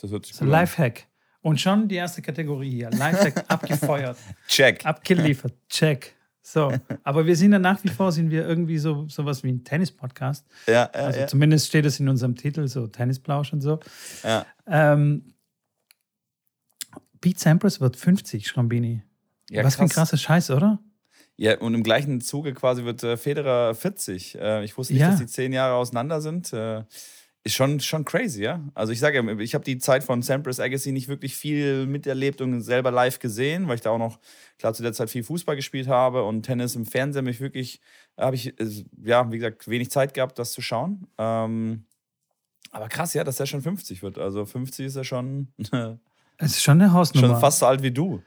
Das 0.00 0.10
hört 0.10 0.26
sich 0.26 0.34
so, 0.34 0.44
Lifehack. 0.44 1.06
Und 1.40 1.60
schon 1.60 1.88
die 1.88 1.96
erste 1.96 2.22
Kategorie 2.22 2.70
hier. 2.70 2.90
Lifehack 2.90 3.44
abgefeuert. 3.48 4.16
Check. 4.48 4.84
Abgeliefert. 4.86 5.54
Check. 5.68 6.14
So, 6.44 6.72
aber 7.04 7.24
wir 7.24 7.36
sind 7.36 7.52
ja 7.52 7.58
nach 7.60 7.82
wie 7.84 7.88
vor 7.88 8.10
sind 8.10 8.30
wir 8.30 8.46
irgendwie 8.46 8.78
so 8.78 9.06
sowas 9.08 9.44
wie 9.44 9.52
ein 9.52 9.62
Tennis-Podcast. 9.62 10.44
Ja, 10.66 10.72
ja, 10.72 10.86
also 10.90 11.20
ja. 11.20 11.26
zumindest 11.28 11.68
steht 11.68 11.86
es 11.86 12.00
in 12.00 12.08
unserem 12.08 12.34
Titel, 12.34 12.66
so 12.66 12.88
Tennisplausch 12.88 13.52
und 13.52 13.60
so. 13.60 13.78
Ja. 14.24 14.44
Ähm, 14.66 15.34
Pete 17.20 17.38
Sampras 17.38 17.80
wird 17.80 17.96
50, 17.96 18.48
Schrambini. 18.48 19.02
Ja, 19.50 19.62
Was 19.62 19.76
krass. 19.76 19.76
für 19.76 19.82
ein 19.82 19.88
krasser 19.88 20.16
Scheiß, 20.16 20.50
oder? 20.50 20.80
Ja, 21.42 21.58
und 21.58 21.74
im 21.74 21.82
gleichen 21.82 22.20
Zuge 22.20 22.54
quasi 22.54 22.84
wird 22.84 23.02
äh, 23.02 23.16
Federer 23.16 23.74
40. 23.74 24.38
Äh, 24.38 24.64
ich 24.64 24.78
wusste 24.78 24.92
nicht, 24.92 25.00
ja. 25.00 25.10
dass 25.10 25.18
die 25.18 25.26
zehn 25.26 25.52
Jahre 25.52 25.74
auseinander 25.74 26.20
sind. 26.20 26.52
Äh, 26.52 26.84
ist 27.42 27.56
schon, 27.56 27.80
schon 27.80 28.04
crazy, 28.04 28.44
ja. 28.44 28.60
Also 28.74 28.92
ich 28.92 29.00
sage 29.00 29.16
ja, 29.16 29.38
ich 29.40 29.54
habe 29.54 29.64
die 29.64 29.78
Zeit 29.78 30.04
von 30.04 30.22
Sampras 30.22 30.60
Agassi 30.60 30.92
nicht 30.92 31.08
wirklich 31.08 31.34
viel 31.34 31.86
miterlebt 31.86 32.40
und 32.42 32.60
selber 32.60 32.92
live 32.92 33.18
gesehen, 33.18 33.66
weil 33.66 33.74
ich 33.74 33.80
da 33.80 33.90
auch 33.90 33.98
noch, 33.98 34.20
klar, 34.60 34.72
zu 34.72 34.84
der 34.84 34.92
Zeit 34.92 35.10
viel 35.10 35.24
Fußball 35.24 35.56
gespielt 35.56 35.88
habe 35.88 36.22
und 36.22 36.44
Tennis 36.44 36.76
im 36.76 36.86
Fernsehen 36.86 37.24
mich 37.24 37.40
wirklich, 37.40 37.80
habe 38.16 38.36
ich, 38.36 38.54
ja, 39.02 39.28
wie 39.32 39.38
gesagt, 39.38 39.66
wenig 39.66 39.90
Zeit 39.90 40.14
gehabt, 40.14 40.38
das 40.38 40.52
zu 40.52 40.62
schauen. 40.62 41.08
Ähm, 41.18 41.86
aber 42.70 42.88
krass, 42.88 43.14
ja, 43.14 43.24
dass 43.24 43.40
er 43.40 43.46
schon 43.46 43.62
50 43.62 44.04
wird. 44.04 44.16
Also 44.16 44.46
50 44.46 44.86
ist 44.86 44.94
er 44.94 45.04
schon. 45.04 45.48
Es 46.38 46.52
ist 46.52 46.62
schon 46.62 46.80
eine 46.80 46.92
Hausnummer. 46.92 47.28
Schon 47.28 47.40
fast 47.40 47.60
so 47.60 47.66
alt 47.66 47.84
wie 47.84 47.92
du. 47.92 48.20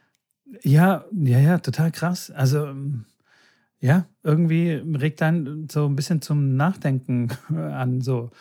Ja, 0.62 1.06
ja, 1.12 1.40
ja, 1.40 1.58
total 1.60 1.92
krass. 1.92 2.32
Also, 2.32 2.74
ja, 3.80 4.06
irgendwie 4.24 4.72
regt 4.72 5.22
dann 5.22 5.68
so 5.72 5.86
ein 5.86 5.96
bisschen 5.96 6.22
zum 6.22 6.56
Nachdenken 6.56 7.30
an. 7.50 8.02
So, 8.02 8.32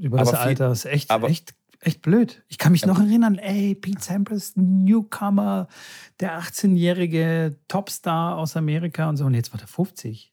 über 0.00 0.18
das 0.18 0.34
Alter. 0.34 0.68
Das 0.68 0.84
ist 0.84 0.90
echt, 0.90 1.10
echt, 1.10 1.54
echt 1.80 2.02
blöd. 2.02 2.42
Ich 2.48 2.58
kann 2.58 2.72
mich 2.72 2.86
noch 2.86 2.98
erinnern, 2.98 3.36
ey, 3.38 3.74
Pete 3.74 4.02
Sampras, 4.02 4.52
Newcomer, 4.56 5.68
der 6.20 6.40
18-jährige 6.40 7.56
Topstar 7.68 8.36
aus 8.36 8.56
Amerika 8.56 9.08
und 9.08 9.16
so. 9.16 9.24
Und 9.24 9.34
jetzt 9.34 9.52
war 9.52 9.58
der 9.58 9.68
50. 9.68 10.32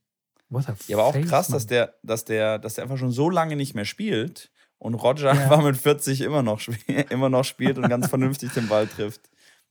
What 0.50 0.68
a 0.68 0.76
ja, 0.88 0.98
aber 0.98 1.06
auch 1.06 1.22
krass, 1.22 1.48
dass 1.48 1.66
der, 1.66 1.96
dass, 2.04 2.26
der, 2.26 2.60
dass 2.60 2.74
der 2.74 2.84
einfach 2.84 2.98
schon 2.98 3.12
so 3.12 3.30
lange 3.30 3.56
nicht 3.56 3.74
mehr 3.74 3.86
spielt. 3.86 4.52
Und 4.78 4.96
Roger 4.96 5.34
ja. 5.34 5.50
war 5.50 5.62
mit 5.62 5.78
40 5.78 6.22
immer 6.22 6.44
noch, 6.44 6.62
immer 7.10 7.30
noch 7.30 7.46
spielt 7.46 7.78
und 7.78 7.88
ganz 7.88 8.08
vernünftig 8.08 8.52
den 8.52 8.68
Ball 8.68 8.88
trifft. 8.88 9.22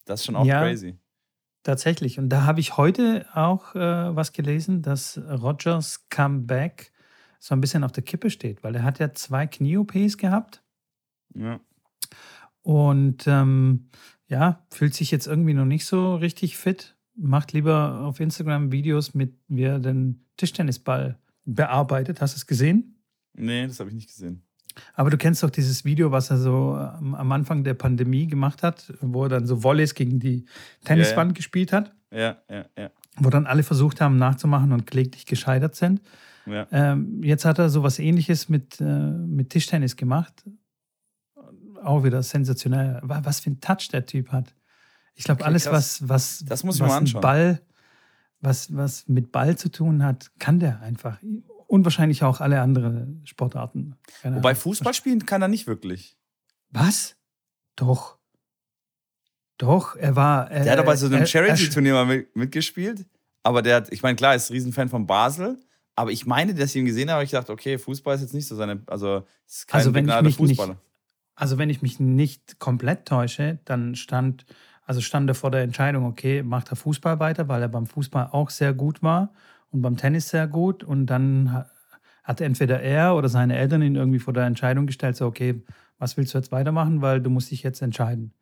Das 0.05 0.21
ist 0.21 0.27
schon 0.27 0.37
auch 0.37 0.45
ja, 0.45 0.61
crazy. 0.61 0.99
Tatsächlich. 1.63 2.19
Und 2.19 2.31
da 2.31 2.45
habe 2.45 2.61
ich 2.61 2.77
heute 2.77 3.27
auch 3.35 3.75
äh, 3.75 4.17
was 4.17 4.33
gelesen, 4.33 4.83
dass 4.83 5.19
Rogers 5.19 6.09
Comeback 6.09 6.93
so 7.39 7.55
ein 7.55 7.61
bisschen 7.61 7.85
auf 7.85 7.93
der 7.93 8.03
Kippe 8.03 8.31
steht, 8.31 8.63
weil 8.63 8.75
er 8.75 8.83
hat 8.83 8.99
ja 8.99 9.13
zwei 9.13 9.47
Knie-OPs 9.47 10.17
gehabt. 10.19 10.63
Ja. 11.35 11.61
Und 12.63 13.27
ähm, 13.27 13.89
ja, 14.27 14.65
fühlt 14.71 14.95
sich 14.95 15.11
jetzt 15.11 15.27
irgendwie 15.27 15.55
noch 15.55 15.65
nicht 15.65 15.87
so 15.87 16.15
richtig 16.17 16.57
fit. 16.57 16.97
Macht 17.15 17.53
lieber 17.53 18.01
auf 18.01 18.21
Instagram 18.21 18.73
Videos 18.73 19.15
mit, 19.15 19.35
wie 19.49 19.65
er 19.65 19.79
den 19.79 20.27
Tischtennisball 20.37 21.19
bearbeitet. 21.45 22.21
Hast 22.21 22.35
du 22.35 22.37
es 22.37 22.47
gesehen? 22.47 23.03
Nee, 23.35 23.67
das 23.67 23.81
habe 23.81 23.91
ich 23.91 23.95
nicht 23.95 24.09
gesehen. 24.09 24.43
Aber 24.95 25.11
du 25.11 25.17
kennst 25.17 25.43
doch 25.43 25.51
dieses 25.51 25.85
Video, 25.85 26.13
was 26.13 26.31
er 26.31 26.39
so 26.39 26.75
am 26.75 27.33
Anfang 27.33 27.65
der 27.65 27.75
Pandemie 27.75 28.27
gemacht 28.27 28.63
hat, 28.63 28.93
wo 29.01 29.25
er 29.25 29.29
dann 29.29 29.47
so 29.47 29.63
Volleys 29.63 29.95
gegen 29.95 30.19
die 30.21 30.45
Tenniswand 30.85 31.31
ja, 31.31 31.35
ja. 31.35 31.37
gespielt 31.37 31.73
hat. 31.73 31.95
Ja, 32.11 32.39
ja, 32.49 32.65
ja. 32.77 32.91
Wo 33.19 33.31
dann 33.31 33.47
alle 33.47 33.63
versucht 33.63 34.01
haben 34.01 34.17
nachzumachen 34.17 34.73
und 34.73 34.87
kläglich 34.87 35.27
gescheitert 35.27 35.77
sind. 35.77 36.01
Ja. 36.47 36.67
Ähm, 36.73 37.23
jetzt 37.23 37.45
hat 37.45 37.59
er 37.59 37.69
so 37.69 37.83
was 37.83 37.99
ähnliches 37.99 38.49
mit, 38.49 38.81
äh, 38.81 38.85
mit 38.85 39.51
Tischtennis 39.51 39.97
gemacht. 39.97 40.45
Auch 41.83 42.05
wieder 42.05 42.23
sensationell. 42.23 43.01
Was 43.03 43.41
für 43.41 43.51
ein 43.51 43.61
Touch 43.61 43.89
der 43.93 44.07
Typ 44.07 44.33
hat. 44.33 44.55
Ich 45.15 45.25
glaube, 45.25 45.43
okay, 45.43 45.49
alles, 45.49 45.67
was, 45.67 46.09
was, 46.09 46.45
das 46.47 46.65
muss 46.65 46.77
ich 46.77 46.83
was 46.83 46.89
mal 46.89 46.97
anschauen. 46.97 47.21
Ball, 47.21 47.61
was, 48.41 48.75
was 48.75 49.07
mit 49.09 49.33
Ball 49.33 49.57
zu 49.57 49.71
tun 49.71 50.03
hat, 50.03 50.31
kann 50.39 50.61
der 50.61 50.81
einfach. 50.81 51.19
Und 51.71 51.85
wahrscheinlich 51.85 52.25
auch 52.25 52.41
alle 52.41 52.61
anderen 52.61 53.23
Sportarten. 53.25 53.95
Keine 54.23 54.35
Wobei 54.35 54.57
Fußball 54.57 54.93
spielen 54.93 55.25
kann 55.25 55.41
er 55.41 55.47
nicht 55.47 55.69
wirklich. 55.69 56.17
Was? 56.71 57.15
Doch. 57.77 58.19
Doch, 59.57 59.95
er 59.95 60.17
war. 60.17 60.51
Äh, 60.51 60.65
der 60.65 60.79
hat 60.79 60.85
bei 60.85 60.97
so 60.97 61.07
einem 61.07 61.25
Charity-Turnier 61.25 61.93
mal 61.93 62.27
mitgespielt. 62.35 63.07
Aber 63.45 63.63
der 63.63 63.77
hat, 63.77 63.93
ich 63.93 64.03
meine, 64.03 64.17
klar, 64.17 64.35
ist 64.35 64.51
ein 64.51 64.55
Riesenfan 64.55 64.89
von 64.89 65.07
Basel. 65.07 65.61
Aber 65.95 66.11
ich 66.11 66.27
meine, 66.27 66.55
dass 66.55 66.71
ich 66.71 66.77
ihn 66.77 66.87
gesehen 66.87 67.09
habe, 67.09 67.23
ich 67.23 67.31
dachte, 67.31 67.53
okay, 67.53 67.79
Fußball 67.79 68.17
ist 68.17 68.23
jetzt 68.23 68.35
nicht 68.35 68.49
so 68.49 68.57
seine, 68.57 68.83
also 68.89 69.25
ist 69.47 69.69
kein 69.69 69.79
also 69.79 69.95
wenn 69.95 70.09
ich 70.09 70.23
mich 70.23 70.37
Fußballer. 70.39 70.73
Nicht, 70.73 70.83
also 71.37 71.57
wenn 71.57 71.71
ich 71.71 71.83
mich 71.83 72.01
nicht 72.01 72.59
komplett 72.59 73.07
täusche, 73.07 73.61
dann 73.65 73.95
stand, 73.95 74.45
also 74.83 75.01
stand 75.01 75.31
er 75.31 75.37
vor 75.37 75.53
der 75.53 75.63
Entscheidung, 75.63 76.05
okay, 76.05 76.43
macht 76.43 76.71
er 76.71 76.77
Fußball 76.77 77.21
weiter, 77.21 77.47
weil 77.47 77.63
er 77.63 77.69
beim 77.69 77.87
Fußball 77.87 78.31
auch 78.33 78.51
sehr 78.51 78.75
gut 78.75 79.05
war 79.05 79.33
und 79.71 79.83
beim 79.83 79.97
Tennis 79.97 80.29
sehr 80.29 80.47
gut. 80.47 80.85
Und 80.85 81.07
dann 81.07 81.65
hat 82.25 82.41
entweder 82.41 82.81
er 82.81 83.17
oder 83.17 83.29
seine 83.29 83.57
Eltern 83.57 83.83
ihn 83.83 83.97
irgendwie 83.97 84.19
vor 84.19 84.33
der 84.33 84.45
Entscheidung 84.45 84.87
gestellt, 84.87 85.17
so, 85.17 85.27
okay, 85.27 85.63
was 85.99 86.17
willst 86.17 86.35
du 86.35 86.39
jetzt 86.39 86.53
weitermachen, 86.53 87.03
weil 87.03 87.21
du 87.21 87.31
musst 87.31 87.51
dich 87.51 87.63
jetzt 87.63 87.83
entscheiden. 87.83 88.33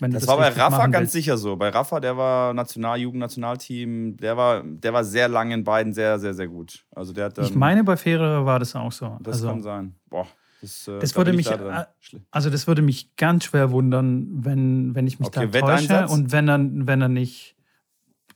das, 0.00 0.10
das 0.12 0.26
war 0.26 0.38
bei 0.38 0.48
Rafa 0.48 0.86
ganz 0.86 1.12
sicher 1.12 1.36
so. 1.36 1.56
Bei 1.56 1.68
Rafa, 1.68 2.00
der 2.00 2.16
war 2.16 2.54
National, 2.54 2.98
Jugendnationalteam, 2.98 4.16
der 4.16 4.36
war, 4.36 4.62
der 4.64 4.92
war 4.92 5.04
sehr 5.04 5.28
lange 5.28 5.54
in 5.54 5.64
beiden 5.64 5.92
sehr, 5.92 6.18
sehr, 6.18 6.34
sehr 6.34 6.48
gut. 6.48 6.84
Also 6.94 7.12
der 7.12 7.26
hat 7.26 7.38
ich 7.38 7.54
meine, 7.54 7.84
bei 7.84 7.96
Federer 7.96 8.46
war 8.46 8.58
das 8.58 8.74
auch 8.74 8.92
so. 8.92 9.18
Das 9.20 9.36
also, 9.36 9.48
kann 9.48 9.62
sein. 9.62 9.94
Boah. 10.08 10.26
Das, 10.62 10.86
äh, 10.86 10.98
das 11.00 11.16
würde 11.16 11.32
mich, 11.32 11.46
da 11.46 11.88
also 12.30 12.48
das 12.48 12.68
würde 12.68 12.82
mich 12.82 13.16
ganz 13.16 13.44
schwer 13.44 13.72
wundern, 13.72 14.28
wenn, 14.44 14.94
wenn 14.94 15.08
ich 15.08 15.18
mich 15.18 15.28
okay, 15.28 15.48
da 15.50 15.60
täusche 15.60 16.06
und 16.06 16.30
wenn 16.30 16.48
er, 16.48 16.60
wenn 16.60 17.02
er 17.02 17.08
nicht, 17.08 17.56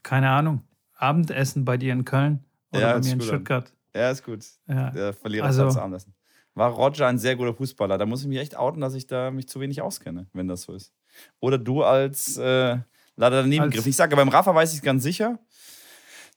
keine 0.02 0.30
Ahnung, 0.30 0.62
Abendessen 0.96 1.64
bei 1.64 1.76
dir 1.76 1.92
in 1.92 2.04
Köln 2.04 2.44
oder 2.72 2.80
ja, 2.80 2.92
bei 2.94 3.00
mir 3.00 3.12
in 3.12 3.20
Stuttgart. 3.20 3.72
Ja, 3.94 4.10
ist 4.10 4.24
gut. 4.24 4.44
Ja. 4.66 4.90
Der 4.90 5.12
Verlierer 5.12 5.46
also, 5.46 5.68
zu 5.68 5.80
Abendessen. 5.80 6.14
War 6.54 6.70
Roger 6.70 7.06
ein 7.06 7.18
sehr 7.18 7.36
guter 7.36 7.54
Fußballer. 7.54 7.98
Da 7.98 8.06
muss 8.06 8.22
ich 8.22 8.28
mich 8.28 8.38
echt 8.38 8.56
outen, 8.56 8.80
dass 8.80 8.94
ich 8.94 9.06
da 9.06 9.30
mich 9.30 9.48
zu 9.48 9.60
wenig 9.60 9.82
auskenne, 9.82 10.26
wenn 10.32 10.48
das 10.48 10.62
so 10.62 10.74
ist. 10.74 10.92
Oder 11.40 11.58
du 11.58 11.82
als 11.82 12.38
äh, 12.38 12.78
leider 13.16 13.42
daneben 13.42 13.70
Griff. 13.70 13.86
Ich 13.86 13.96
sage, 13.96 14.16
beim 14.16 14.28
Rafa 14.28 14.54
weiß 14.54 14.72
ich 14.72 14.78
es 14.78 14.82
ganz 14.82 15.02
sicher 15.02 15.38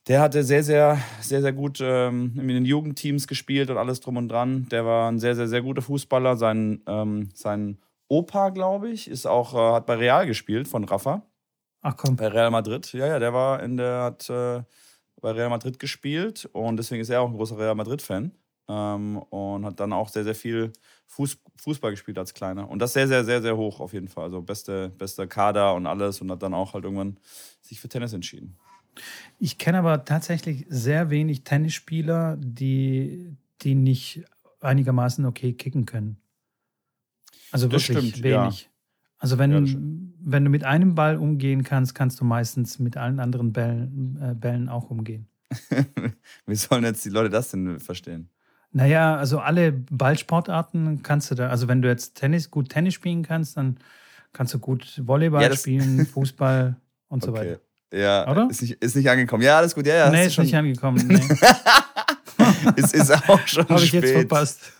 der 0.08 0.20
hatte 0.20 0.42
sehr, 0.42 0.62
sehr, 0.62 0.98
sehr, 1.20 1.42
sehr 1.42 1.52
gut 1.52 1.78
ähm, 1.80 2.32
in 2.36 2.48
den 2.48 2.64
Jugendteams 2.64 3.26
gespielt 3.26 3.70
und 3.70 3.76
alles 3.76 4.00
drum 4.00 4.16
und 4.16 4.28
dran. 4.28 4.66
Der 4.70 4.84
war 4.84 5.10
ein 5.10 5.18
sehr, 5.18 5.36
sehr, 5.36 5.48
sehr 5.48 5.62
guter 5.62 5.82
Fußballer. 5.82 6.36
Sein, 6.36 6.82
ähm, 6.86 7.28
sein 7.34 7.78
Opa, 8.08 8.48
glaube 8.48 8.90
ich, 8.90 9.08
ist 9.08 9.26
auch, 9.26 9.54
äh, 9.54 9.74
hat 9.74 9.86
bei 9.86 9.94
Real 9.96 10.26
gespielt 10.26 10.68
von 10.68 10.84
Rafa. 10.84 11.22
Ach 11.82 11.96
komm. 11.96 12.16
Bei 12.16 12.28
Real 12.28 12.50
Madrid. 12.50 12.92
Ja, 12.92 13.06
ja, 13.06 13.18
der 13.18 13.32
war 13.32 13.62
in 13.62 13.76
der, 13.76 14.02
hat 14.02 14.28
äh, 14.28 14.62
bei 15.20 15.32
Real 15.32 15.50
Madrid 15.50 15.78
gespielt 15.78 16.48
und 16.52 16.76
deswegen 16.76 17.00
ist 17.00 17.08
er 17.08 17.22
auch 17.22 17.28
ein 17.28 17.36
großer 17.36 17.58
Real 17.58 17.74
Madrid-Fan. 17.74 18.32
Ähm, 18.68 19.18
und 19.18 19.64
hat 19.64 19.80
dann 19.80 19.92
auch 19.92 20.08
sehr, 20.08 20.22
sehr 20.22 20.34
viel 20.34 20.72
Fuß, 21.06 21.38
Fußball 21.56 21.90
gespielt 21.90 22.18
als 22.18 22.32
Kleiner. 22.34 22.70
Und 22.70 22.78
das 22.78 22.92
sehr, 22.92 23.08
sehr, 23.08 23.24
sehr, 23.24 23.42
sehr 23.42 23.56
hoch 23.56 23.80
auf 23.80 23.92
jeden 23.92 24.06
Fall. 24.06 24.24
Also 24.24 24.42
beste, 24.42 24.90
bester 24.90 25.26
Kader 25.26 25.74
und 25.74 25.86
alles 25.86 26.20
und 26.20 26.30
hat 26.30 26.42
dann 26.42 26.54
auch 26.54 26.74
halt 26.74 26.84
irgendwann 26.84 27.18
sich 27.62 27.80
für 27.80 27.88
Tennis 27.88 28.12
entschieden. 28.12 28.56
Ich 29.40 29.58
kenne 29.58 29.78
aber 29.78 30.04
tatsächlich 30.04 30.66
sehr 30.68 31.10
wenig 31.10 31.42
Tennisspieler, 31.42 32.36
die, 32.38 33.36
die 33.62 33.74
nicht 33.74 34.22
einigermaßen 34.60 35.24
okay 35.26 35.52
kicken 35.52 35.84
können. 35.84 36.20
Also 37.50 37.66
das 37.66 37.88
wirklich 37.88 38.10
stimmt, 38.10 38.22
wenig. 38.22 38.62
Ja. 38.62 38.69
Also 39.20 39.38
wenn, 39.38 39.66
ja, 39.66 39.76
wenn 40.22 40.44
du 40.44 40.50
mit 40.50 40.64
einem 40.64 40.94
Ball 40.94 41.16
umgehen 41.16 41.62
kannst, 41.62 41.94
kannst 41.94 42.20
du 42.20 42.24
meistens 42.24 42.78
mit 42.78 42.96
allen 42.96 43.20
anderen 43.20 43.52
Bällen, 43.52 44.18
äh, 44.20 44.34
Bällen 44.34 44.68
auch 44.68 44.90
umgehen. 44.90 45.28
Wie 46.46 46.54
sollen 46.54 46.84
jetzt 46.84 47.04
die 47.04 47.10
Leute 47.10 47.28
das 47.28 47.50
denn 47.50 47.78
verstehen? 47.78 48.30
Naja, 48.72 49.16
also 49.16 49.40
alle 49.40 49.72
Ballsportarten 49.72 51.02
kannst 51.02 51.30
du 51.30 51.34
da, 51.34 51.48
also 51.48 51.68
wenn 51.68 51.82
du 51.82 51.88
jetzt 51.88 52.14
Tennis, 52.14 52.50
gut 52.50 52.70
Tennis 52.70 52.94
spielen 52.94 53.22
kannst, 53.22 53.56
dann 53.56 53.78
kannst 54.32 54.54
du 54.54 54.58
gut 54.58 55.00
Volleyball 55.04 55.42
ja, 55.42 55.56
spielen, 55.56 56.06
Fußball 56.12 56.76
und 57.08 57.22
okay. 57.22 57.26
so 57.26 57.36
weiter. 57.36 57.60
Ja, 57.92 58.30
Oder? 58.30 58.48
Ist, 58.48 58.62
nicht, 58.62 58.82
ist 58.82 58.94
nicht 58.94 59.10
angekommen. 59.10 59.42
Ja, 59.42 59.58
alles 59.58 59.74
gut. 59.74 59.86
Ja, 59.86 59.96
ja, 59.96 60.10
nee, 60.10 60.26
ist 60.26 60.34
schon... 60.34 60.44
nicht 60.44 60.56
angekommen. 60.56 61.20
Nee. 62.62 62.72
es 62.76 62.92
ist 62.92 63.10
auch 63.10 63.46
schon 63.46 63.68
Habe 63.68 63.82
ich 63.82 63.92
jetzt 63.92 64.12
verpasst. 64.12 64.72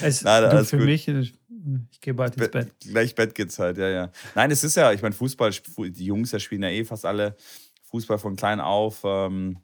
Es, 0.00 0.22
Nein, 0.22 0.50
du, 0.50 0.64
für 0.64 0.78
gut. 0.78 0.86
mich, 0.86 1.10
ich, 1.90 2.00
gehe 2.00 2.14
bald 2.14 2.36
ins 2.36 2.50
Bett. 2.50 2.74
Gleich 2.80 3.14
Bett 3.14 3.34
geht's 3.34 3.58
halt, 3.58 3.78
ja, 3.78 3.88
ja. 3.88 4.10
Nein, 4.34 4.50
es 4.50 4.64
ist 4.64 4.76
ja, 4.76 4.92
ich 4.92 5.02
meine, 5.02 5.14
Fußball, 5.14 5.50
die 5.78 6.06
Jungs 6.06 6.32
ja 6.32 6.38
spielen 6.38 6.62
ja 6.62 6.70
eh 6.70 6.84
fast 6.84 7.04
alle 7.04 7.36
Fußball 7.84 8.18
von 8.18 8.36
klein 8.36 8.60
auf. 8.60 9.02
Ähm, 9.04 9.58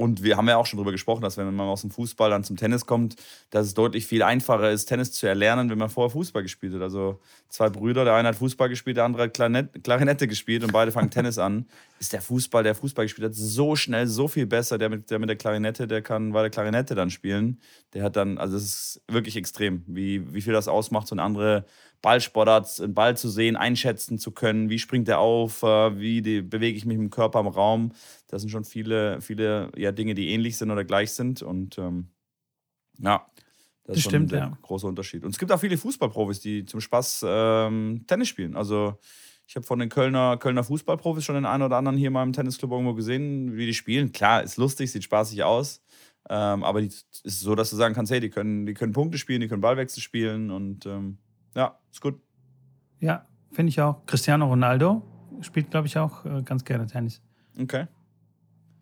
und 0.00 0.22
wir 0.22 0.38
haben 0.38 0.48
ja 0.48 0.56
auch 0.56 0.64
schon 0.64 0.78
darüber 0.78 0.92
gesprochen, 0.92 1.20
dass 1.20 1.36
wenn 1.36 1.54
man 1.54 1.68
aus 1.68 1.82
dem 1.82 1.90
Fußball 1.90 2.30
dann 2.30 2.42
zum 2.42 2.56
Tennis 2.56 2.86
kommt, 2.86 3.16
dass 3.50 3.66
es 3.66 3.74
deutlich 3.74 4.06
viel 4.06 4.22
einfacher 4.22 4.70
ist, 4.70 4.86
Tennis 4.86 5.12
zu 5.12 5.26
erlernen, 5.26 5.68
wenn 5.68 5.76
man 5.76 5.90
vorher 5.90 6.08
Fußball 6.08 6.42
gespielt 6.42 6.72
hat. 6.72 6.80
Also 6.80 7.20
zwei 7.50 7.68
Brüder, 7.68 8.06
der 8.06 8.14
eine 8.14 8.28
hat 8.28 8.36
Fußball 8.36 8.70
gespielt, 8.70 8.96
der 8.96 9.04
andere 9.04 9.24
hat 9.24 9.34
Klarinette 9.34 10.26
gespielt 10.26 10.64
und 10.64 10.72
beide 10.72 10.90
fangen 10.90 11.10
Tennis 11.10 11.36
an. 11.36 11.66
Ist 11.98 12.14
der 12.14 12.22
Fußball, 12.22 12.62
der 12.62 12.74
Fußball 12.74 13.04
gespielt 13.04 13.26
hat, 13.26 13.34
so 13.34 13.76
schnell, 13.76 14.06
so 14.06 14.26
viel 14.26 14.46
besser. 14.46 14.78
Der 14.78 14.88
mit 14.88 15.10
der, 15.10 15.18
mit 15.18 15.28
der 15.28 15.36
Klarinette, 15.36 15.86
der 15.86 16.00
kann 16.00 16.32
bei 16.32 16.40
der 16.40 16.50
Klarinette 16.50 16.94
dann 16.94 17.10
spielen. 17.10 17.60
Der 17.92 18.02
hat 18.02 18.16
dann, 18.16 18.38
also 18.38 18.56
es 18.56 18.62
ist 18.64 19.02
wirklich 19.06 19.36
extrem, 19.36 19.84
wie, 19.86 20.32
wie 20.32 20.40
viel 20.40 20.54
das 20.54 20.66
ausmacht, 20.66 21.08
so 21.08 21.14
eine 21.14 21.22
andere 21.22 21.66
Ballsportart, 22.02 22.80
einen 22.80 22.94
Ball 22.94 23.16
zu 23.16 23.28
sehen, 23.28 23.56
einschätzen 23.56 24.18
zu 24.18 24.32
können, 24.32 24.70
wie 24.70 24.78
springt 24.78 25.08
er 25.08 25.18
auf, 25.18 25.62
äh, 25.62 25.98
wie 25.98 26.22
die, 26.22 26.42
bewege 26.42 26.76
ich 26.76 26.86
mich 26.86 26.96
mit 26.96 27.08
dem 27.08 27.10
Körper 27.10 27.40
im 27.40 27.46
Raum. 27.46 27.92
Das 28.28 28.42
sind 28.42 28.50
schon 28.50 28.64
viele, 28.64 29.20
viele 29.20 29.70
ja, 29.76 29.92
Dinge, 29.92 30.14
die 30.14 30.28
ähnlich 30.28 30.56
sind 30.56 30.70
oder 30.70 30.84
gleich 30.84 31.12
sind. 31.12 31.42
Und 31.42 31.78
ähm, 31.78 32.08
ja, 32.98 33.26
das, 33.84 33.86
das 33.86 33.96
ist 33.98 34.04
stimmt, 34.04 34.32
ein 34.32 34.38
ja. 34.38 34.58
großer 34.62 34.88
Unterschied. 34.88 35.24
Und 35.24 35.30
es 35.30 35.38
gibt 35.38 35.52
auch 35.52 35.60
viele 35.60 35.76
Fußballprofis, 35.76 36.40
die 36.40 36.64
zum 36.64 36.80
Spaß 36.80 37.24
ähm, 37.26 38.04
Tennis 38.06 38.28
spielen. 38.28 38.56
Also 38.56 38.98
ich 39.46 39.56
habe 39.56 39.66
von 39.66 39.78
den 39.80 39.88
Kölner, 39.88 40.36
Kölner 40.36 40.64
Fußballprofis 40.64 41.24
schon 41.24 41.34
den 41.34 41.44
einen 41.44 41.64
oder 41.64 41.76
anderen 41.76 41.98
hier 41.98 42.10
mal 42.10 42.22
im 42.22 42.32
Tennisclub 42.32 42.70
irgendwo 42.70 42.94
gesehen, 42.94 43.56
wie 43.56 43.66
die 43.66 43.74
spielen. 43.74 44.12
Klar, 44.12 44.42
ist 44.42 44.56
lustig, 44.56 44.92
sieht 44.92 45.04
spaßig 45.04 45.42
aus. 45.42 45.82
Ähm, 46.28 46.62
aber 46.62 46.80
es 46.80 47.04
ist 47.24 47.40
so, 47.40 47.54
dass 47.54 47.70
du 47.70 47.76
sagen 47.76 47.94
kannst, 47.94 48.12
hey, 48.12 48.20
die 48.20 48.30
können, 48.30 48.64
die 48.64 48.74
können 48.74 48.92
Punkte 48.92 49.18
spielen, 49.18 49.40
die 49.40 49.48
können 49.48 49.60
Ballwechsel 49.60 50.02
spielen 50.02 50.50
und 50.50 50.86
ähm, 50.86 51.18
ja, 51.54 51.78
ist 51.90 52.00
gut. 52.00 52.20
Ja, 52.98 53.26
finde 53.52 53.70
ich 53.70 53.80
auch. 53.80 54.04
Cristiano 54.06 54.46
Ronaldo 54.46 55.02
spielt, 55.40 55.70
glaube 55.70 55.86
ich, 55.86 55.98
auch 55.98 56.24
äh, 56.24 56.42
ganz 56.42 56.64
gerne 56.64 56.86
Tennis. 56.86 57.22
Okay. 57.58 57.86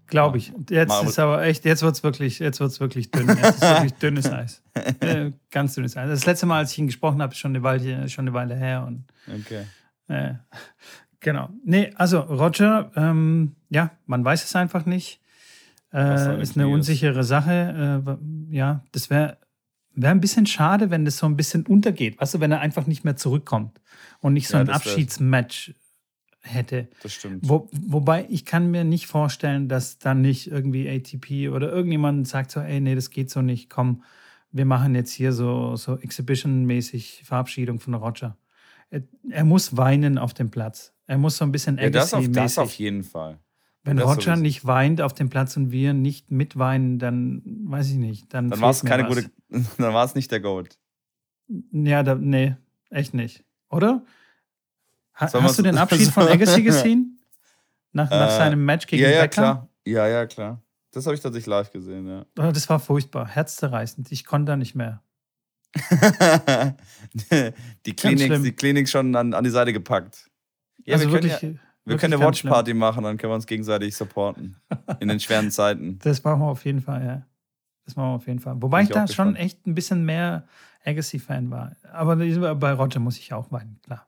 Glaube 0.07 0.39
ich. 0.39 0.53
Jetzt 0.71 0.89
Mal 0.89 1.07
ist 1.07 1.19
aber 1.19 1.43
echt, 1.43 1.67
jetzt 1.67 1.83
wird 1.83 1.95
es 1.95 2.03
wirklich, 2.03 2.39
jetzt 2.39 2.61
wird's 2.61 2.81
wirklich 2.81 3.11
dünn. 3.11 3.29
Jetzt 3.29 3.57
ist 3.57 3.61
wirklich 3.63 3.95
dünnes 4.01 4.31
Eis. 4.31 4.63
Äh, 5.01 5.33
ganz 5.51 5.75
dünnes 5.75 5.97
Eis. 5.99 6.09
Das 6.09 6.25
letzte 6.25 6.47
Mal, 6.47 6.59
als 6.59 6.73
ich 6.73 6.79
ihn 6.79 6.87
gesprochen 6.87 7.21
habe, 7.21 7.33
ist 7.33 7.39
schon 7.39 7.53
eine 7.53 7.63
Weile, 7.63 8.09
schon 8.09 8.27
eine 8.27 8.33
Weile 8.33 8.57
her. 8.57 8.85
Und, 8.87 9.05
okay. 9.29 9.67
Äh, 10.09 10.35
genau. 11.21 11.51
Nee, 11.63 11.93
also 11.97 12.21
Roger, 12.21 12.91
ähm, 12.97 13.55
ja, 13.69 13.91
man 14.07 14.25
weiß 14.25 14.45
es 14.45 14.57
einfach 14.57 14.87
nicht. 14.87 15.21
Äh, 15.93 16.41
ist 16.41 16.57
eine 16.57 16.69
unsichere 16.69 17.23
Sache. 17.23 18.03
Äh, 18.07 18.55
ja, 18.55 18.85
das 18.93 19.11
wäre 19.11 19.37
Wäre 20.01 20.13
ein 20.13 20.21
bisschen 20.21 20.47
schade, 20.47 20.91
wenn 20.91 21.05
das 21.05 21.19
so 21.19 21.27
ein 21.27 21.37
bisschen 21.37 21.67
untergeht. 21.67 22.21
Weißt 22.21 22.35
du, 22.35 22.41
wenn 22.41 22.53
er 22.53 22.61
einfach 22.61 22.87
nicht 22.87 23.05
mehr 23.05 23.17
zurückkommt 23.17 23.81
und 24.21 24.33
nicht 24.33 24.49
so 24.49 24.57
ja, 24.57 24.63
ein 24.63 24.71
Abschiedsmatch 24.71 25.75
hätte. 26.41 26.89
Das 27.03 27.13
stimmt. 27.13 27.49
Wo, 27.49 27.69
wobei 27.73 28.27
ich 28.31 28.45
kann 28.45 28.71
mir 28.71 28.85
nicht 28.85 29.07
vorstellen, 29.07 29.69
dass 29.69 29.99
dann 29.99 30.21
nicht 30.21 30.51
irgendwie 30.51 30.89
ATP 30.89 31.51
oder 31.51 31.71
irgendjemand 31.71 32.29
sagt 32.29 32.51
so, 32.51 32.61
ey, 32.61 32.81
nee, 32.81 32.95
das 32.95 33.11
geht 33.11 33.31
so 33.31 33.43
nicht, 33.43 33.71
komm, 33.71 34.03
wir 34.51 34.65
machen 34.65 34.95
jetzt 34.95 35.13
hier 35.13 35.33
so, 35.33 35.77
so 35.77 35.99
Exhibition-mäßig 35.99 37.23
Verabschiedung 37.25 37.81
von 37.81 37.95
Roger. 37.95 38.37
Er, 38.91 39.03
er, 39.29 39.45
muss 39.45 39.77
weinen 39.77 40.17
auf 40.17 40.33
dem 40.33 40.51
Platz. 40.51 40.95
Er 41.07 41.19
muss 41.19 41.37
so 41.37 41.45
ein 41.45 41.53
bisschen 41.53 41.77
ja, 41.77 41.91
das, 41.91 42.15
auf, 42.15 42.27
das 42.31 42.57
auf 42.57 42.73
jeden 42.75 43.03
Fall. 43.03 43.39
Wenn 43.89 43.99
Roger 43.99 44.37
so 44.37 44.43
nicht 44.43 44.67
weint 44.67 45.01
auf 45.01 45.15
dem 45.15 45.31
Platz 45.31 45.57
und 45.57 45.71
wir 45.71 45.95
nicht 45.95 46.31
mitweinen, 46.31 46.99
dann 46.99 47.43
weiß 47.45 47.89
ich 47.91 47.97
nicht. 47.97 48.33
Dann, 48.35 48.51
dann 48.51 48.61
war 48.61 48.71
es 48.71 48.85
keine 48.85 49.09
was. 49.09 49.17
gute, 49.17 49.31
dann 49.79 49.95
war 49.95 50.05
es 50.05 50.15
nicht 50.15 50.31
der 50.31 50.41
Gold. 50.41 50.79
Ja, 51.73 52.03
da, 52.03 52.15
nee, 52.15 52.57
echt 52.91 53.15
nicht. 53.15 53.45
Oder? 53.71 54.03
Ha, 55.15 55.33
hast 55.33 55.59
du 55.59 55.63
den 55.63 55.79
Abschied 55.79 56.09
von 56.09 56.29
Agassi 56.29 56.63
gesehen? 56.63 57.19
Nach, 57.93 58.11
nach 58.11 58.29
äh, 58.29 58.37
seinem 58.37 58.65
Match 58.65 58.87
gegen 58.87 59.03
ja, 59.03 59.11
ja, 59.11 59.23
Becker? 59.23 59.33
Klar. 59.33 59.69
Ja, 59.87 60.07
ja, 60.07 60.27
klar. 60.27 60.63
Das 60.93 61.07
habe 61.07 61.15
ich 61.15 61.23
tatsächlich 61.23 61.47
live 61.47 61.71
gesehen, 61.71 62.07
ja. 62.07 62.27
Oh, 62.39 62.53
das 62.53 62.69
war 62.69 62.79
furchtbar, 62.81 63.27
herzzerreißend. 63.27 64.13
Ich 64.13 64.25
konnte 64.25 64.53
da 64.53 64.57
nicht 64.57 64.75
mehr. 64.75 65.03
die, 67.87 67.95
Klinik, 67.95 68.43
die 68.43 68.53
Klinik 68.53 68.89
schon 68.89 69.15
an, 69.17 69.35
an 69.35 69.45
die 69.45 69.51
Seite 69.51 69.73
gepackt. 69.73 70.31
Ja, 70.85 70.95
also 70.95 71.07
wir 71.07 71.13
wirklich, 71.13 71.41
ja, 71.43 71.51
wir 71.89 71.97
können 71.97 72.15
eine 72.15 72.25
Watchparty 72.25 72.75
machen, 72.75 73.05
dann 73.05 73.17
können 73.17 73.33
wir 73.33 73.37
uns 73.37 73.47
gegenseitig 73.47 73.97
supporten. 73.97 74.57
In 75.01 75.09
den 75.09 75.21
schweren 75.21 75.51
Zeiten. 75.51 75.99
Das 76.03 76.23
machen 76.25 76.41
wir 76.41 76.47
auf 76.47 76.65
jeden 76.65 76.81
Fall, 76.81 77.05
ja. 77.05 77.27
Das 77.85 77.97
machen 77.97 78.11
wir 78.11 78.15
auf 78.17 78.27
jeden 78.27 78.39
Fall. 78.41 78.61
Wobei 78.61 78.83
ich, 78.83 78.91
ich 78.91 78.95
da 78.95 79.07
schon 79.09 79.37
echt 79.37 79.67
ein 79.67 79.75
bisschen 79.75 80.05
mehr 80.05 80.47
Agassi-Fan 80.85 81.51
war. 81.51 81.77
Aber 81.93 82.17
bei 82.17 82.73
Roger 82.73 83.01
muss 83.01 83.19
ich 83.19 83.33
auch 83.33 83.51
weinen, 83.51 83.81
klar. 83.83 84.07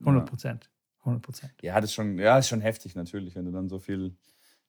100 0.00 0.26
Prozent. 0.26 0.70
100 1.00 1.22
Prozent. 1.22 1.52
Ja, 1.62 1.80
das 1.80 1.90
ist 1.90 1.94
schon, 1.94 2.18
ja, 2.18 2.38
ist 2.38 2.48
schon 2.48 2.60
heftig 2.60 2.94
natürlich, 2.94 3.34
wenn 3.34 3.44
du 3.44 3.52
dann 3.52 3.68
so 3.68 3.78
viel 3.78 4.16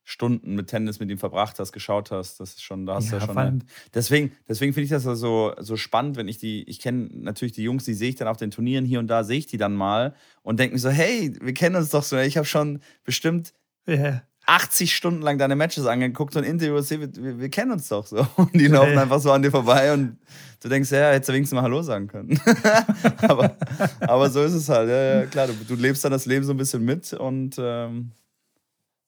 Stunden 0.10 0.56
mit 0.56 0.66
Tennis 0.66 1.00
mit 1.00 1.12
ihm 1.12 1.20
verbracht 1.20 1.60
hast, 1.60 1.72
geschaut 1.72 2.10
hast. 2.10 2.40
Das 2.40 2.50
ist 2.50 2.64
schon, 2.64 2.88
da 2.88 2.96
hast 2.96 3.12
ja, 3.12 3.12
du 3.12 3.18
ja 3.18 3.26
schon. 3.28 3.38
Eine, 3.38 3.60
deswegen 3.94 4.32
deswegen 4.48 4.74
finde 4.74 4.86
ich 4.86 4.90
das 4.90 5.04
so, 5.04 5.54
so 5.60 5.78
spannend, 5.78 6.18
wenn 6.18 6.28
ich 6.28 6.40
die, 6.40 6.64
ich 6.64 6.80
kenne 6.80 7.10
natürlich 7.14 7.54
die 7.54 7.62
Jungs, 7.62 7.84
die 7.84 7.94
sehe 7.94 8.10
ich 8.10 8.16
dann 8.16 8.28
auf 8.28 8.38
den 8.38 8.50
Turnieren 8.50 8.86
hier 8.86 8.98
und 8.98 9.08
da, 9.08 9.24
sehe 9.24 9.38
ich 9.38 9.46
die 9.46 9.58
dann 9.58 9.76
mal 9.76 10.16
und 10.42 10.60
denke 10.60 10.74
mir 10.74 10.80
so, 10.80 10.90
hey, 10.90 11.34
wir 11.40 11.54
kennen 11.54 11.76
uns 11.76 11.90
doch 11.90 12.02
so. 12.02 12.18
Ich 12.18 12.38
habe 12.38 12.48
schon 12.48 12.80
bestimmt 13.04 13.54
yeah. 13.88 14.24
80 14.48 14.96
Stunden 14.96 15.22
lang 15.22 15.38
deine 15.38 15.56
Matches 15.56 15.86
angeguckt 15.86 16.36
und 16.36 16.44
Interviews, 16.44 16.90
wir, 16.90 17.02
wir, 17.02 17.40
wir 17.40 17.50
kennen 17.50 17.72
uns 17.72 17.88
doch 17.88 18.08
so. 18.08 18.26
Und 18.36 18.56
die 18.56 18.66
laufen 18.66 18.94
yeah. 18.94 19.04
einfach 19.04 19.20
so 19.20 19.32
an 19.32 19.44
dir 19.44 19.52
vorbei 19.52 19.94
und 19.94 20.18
du 20.64 20.70
denkst, 20.70 20.90
ja, 20.90 21.12
hättest 21.12 21.30
du 21.30 21.34
wenigstens 21.34 21.56
mal 21.56 21.62
Hallo 21.62 21.84
sagen 21.84 22.08
können. 22.08 22.40
aber, 23.28 23.56
aber 24.00 24.30
so 24.32 24.42
ist 24.42 24.54
es 24.54 24.68
halt. 24.70 24.90
Ja, 24.90 25.20
ja 25.20 25.26
klar, 25.28 25.46
du, 25.46 25.54
du, 25.54 25.76
lebst 25.76 26.04
dann 26.04 26.12
das 26.12 26.26
Leben 26.26 26.44
so 26.46 26.52
ein 26.52 26.58
bisschen 26.58 26.84
mit 26.84 27.14
und 27.14 27.58
ähm, 27.60 28.14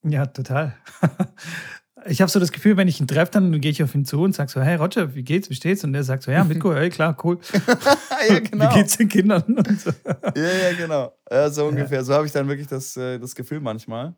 ja, 0.03 0.25
total. 0.25 0.75
ich 2.05 2.21
habe 2.21 2.31
so 2.31 2.39
das 2.39 2.51
Gefühl, 2.51 2.77
wenn 2.77 2.87
ich 2.87 2.99
ihn 2.99 3.07
treffe, 3.07 3.31
dann 3.33 3.59
gehe 3.61 3.71
ich 3.71 3.83
auf 3.83 3.93
ihn 3.93 4.05
zu 4.05 4.21
und 4.21 4.33
sage 4.33 4.51
so, 4.51 4.61
hey 4.61 4.75
Roger, 4.75 5.13
wie 5.15 5.23
geht's, 5.23 5.49
wie 5.49 5.55
steht's? 5.55 5.83
Und 5.83 5.93
der 5.93 6.03
sagt 6.03 6.23
so, 6.23 6.31
ja, 6.31 6.43
Mitko, 6.43 6.73
hey, 6.75 6.89
klar, 6.89 7.15
cool. 7.23 7.39
ja, 8.29 8.39
genau. 8.39 8.69
Wie 8.69 8.75
geht's 8.75 8.97
den 8.97 9.09
Kindern? 9.09 9.43
So. 9.77 9.91
Ja, 10.35 10.43
ja, 10.43 10.73
genau. 10.77 11.13
Ja, 11.29 11.49
so 11.49 11.65
ungefähr. 11.65 11.99
Ja. 11.99 12.03
So 12.03 12.13
habe 12.13 12.25
ich 12.25 12.31
dann 12.31 12.47
wirklich 12.47 12.67
das, 12.67 12.95
äh, 12.97 13.19
das 13.19 13.33
Gefühl 13.35 13.59
manchmal. 13.59 14.13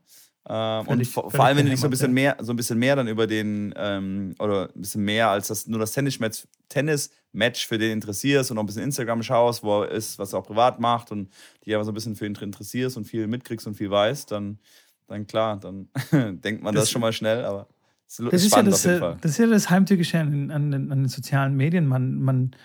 Ähm, 0.48 0.88
und 0.88 1.08
vor, 1.08 1.32
vor, 1.32 1.46
allem, 1.46 1.58
wenn 1.58 1.66
du 1.66 1.72
dich 1.72 1.80
so 1.80 1.88
ein 1.88 1.92
bisschen 1.92 2.12
mehr, 2.12 2.36
so 2.42 2.52
ein 2.52 2.58
bisschen 2.58 2.78
mehr 2.78 2.98
dann 2.98 3.08
über 3.08 3.28
den, 3.28 3.74
ähm, 3.78 4.36
oder 4.40 4.70
ein 4.76 4.82
bisschen 4.82 5.04
mehr 5.04 5.30
als 5.30 5.48
das, 5.48 5.68
nur 5.68 5.80
das 5.80 5.94
Tennis-Match 5.94 6.44
Tennis 6.68 7.12
-Match 7.34 7.66
für 7.68 7.78
den 7.78 7.92
interessierst 7.92 8.52
und 8.52 8.58
auch 8.58 8.64
ein 8.64 8.66
bisschen 8.66 8.84
Instagram 8.84 9.24
schaust, 9.24 9.64
wo 9.64 9.84
er 9.84 9.92
ist, 9.92 10.20
was 10.20 10.34
er 10.34 10.40
auch 10.40 10.46
privat 10.46 10.80
macht 10.80 11.12
und 11.12 11.30
dich 11.66 11.74
aber 11.74 11.86
so 11.86 11.92
ein 11.92 11.94
bisschen 11.94 12.16
für 12.16 12.26
ihn 12.26 12.36
interessierst 12.36 12.98
und 12.98 13.06
viel 13.06 13.28
mitkriegst 13.28 13.68
und 13.68 13.76
viel 13.76 13.90
weißt, 13.90 14.32
dann, 14.32 14.60
dann 15.08 15.28
klar, 15.28 15.60
dann 15.60 15.90
denkt 16.42 16.64
man 16.64 16.74
das, 16.74 16.84
das, 16.84 16.92
schon 16.92 17.02
mal 17.02 17.14
schnell, 17.14 17.46
aber 17.46 17.68
es 18.08 18.20
ist, 18.20 18.34
das 18.34 18.44
ist 18.46 18.56
ja 18.56 18.64
das, 18.64 18.86
äh, 18.86 19.00
Das 19.22 19.32
ist 19.32 19.38
ja 19.40 19.48
das 19.48 19.70
Heimtückische 19.70 20.20
an, 20.20 20.52
an, 20.52 20.74
an 20.74 20.90
den 20.90 21.08
sozialen 21.08 21.56
Medien. 21.56 21.88
Man, 21.88 22.22
man, 22.22 22.56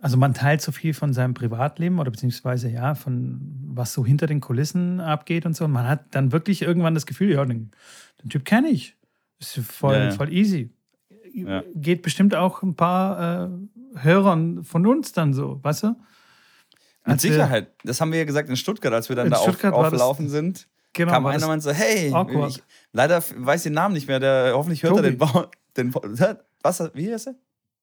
also 0.00 0.16
man 0.16 0.34
teilt 0.34 0.60
so 0.60 0.72
viel 0.72 0.92
von 0.92 1.12
seinem 1.12 1.34
Privatleben 1.34 1.98
oder 1.98 2.10
beziehungsweise 2.10 2.68
ja, 2.68 2.94
von 2.94 3.40
was 3.68 3.92
so 3.92 4.04
hinter 4.04 4.26
den 4.26 4.40
Kulissen 4.40 5.00
abgeht 5.00 5.46
und 5.46 5.56
so. 5.56 5.64
Und 5.64 5.72
man 5.72 5.88
hat 5.88 6.14
dann 6.14 6.32
wirklich 6.32 6.62
irgendwann 6.62 6.94
das 6.94 7.06
Gefühl, 7.06 7.32
ja, 7.32 7.44
den, 7.44 7.70
den 8.22 8.28
Typ 8.28 8.44
kenne 8.44 8.68
ich. 8.68 8.96
Ist 9.38 9.58
voll, 9.58 9.94
ja, 9.94 10.04
ja. 10.06 10.10
voll 10.10 10.32
easy. 10.32 10.70
Ja. 11.32 11.62
Geht 11.74 12.02
bestimmt 12.02 12.34
auch 12.34 12.62
ein 12.62 12.74
paar 12.74 13.46
äh, 13.46 13.48
Hörern 14.00 14.64
von 14.64 14.86
uns 14.86 15.12
dann 15.12 15.32
so, 15.32 15.60
weißt 15.62 15.84
du? 15.84 15.96
Mit 17.06 17.20
Sicherheit. 17.20 17.72
das 17.84 18.00
haben 18.00 18.12
wir 18.12 18.18
ja 18.18 18.24
gesagt 18.24 18.50
in 18.50 18.56
Stuttgart, 18.56 18.92
als 18.92 19.08
wir 19.08 19.16
dann 19.16 19.30
da 19.30 19.38
auf, 19.38 19.64
aufgelaufen 19.64 20.28
sind. 20.28 20.68
Genau, 20.98 21.12
kam 21.12 21.26
einer 21.26 21.48
und 21.48 21.60
so, 21.60 21.70
hey, 21.70 22.12
ich, 22.48 22.62
leider 22.92 23.22
weiß 23.36 23.62
den 23.62 23.72
Namen 23.72 23.94
nicht 23.94 24.08
mehr, 24.08 24.18
der 24.18 24.52
hoffentlich 24.54 24.82
hört 24.82 24.96
Tobi. 24.96 25.06
er 25.06 25.10
den, 25.12 25.18
Bau, 25.18 25.46
den 25.76 25.94
was, 26.60 26.90
wie 26.92 27.12
heißt 27.12 27.28
er? 27.28 27.34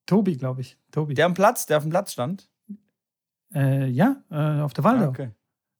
Tobi, 0.05 0.35
glaube 0.35 0.59
ich. 0.59 0.77
Tobi. 0.91 1.13
Der 1.13 1.25
am 1.25 1.33
Platz, 1.33 1.65
der 1.65 1.77
auf 1.77 1.83
dem 1.83 1.91
Platz 1.91 2.11
stand? 2.11 2.49
Äh, 3.53 3.87
ja, 3.87 4.21
äh, 4.29 4.59
auf 4.59 4.73
der 4.73 4.83
Waldau. 4.83 5.05
Ah, 5.05 5.07
okay. 5.07 5.29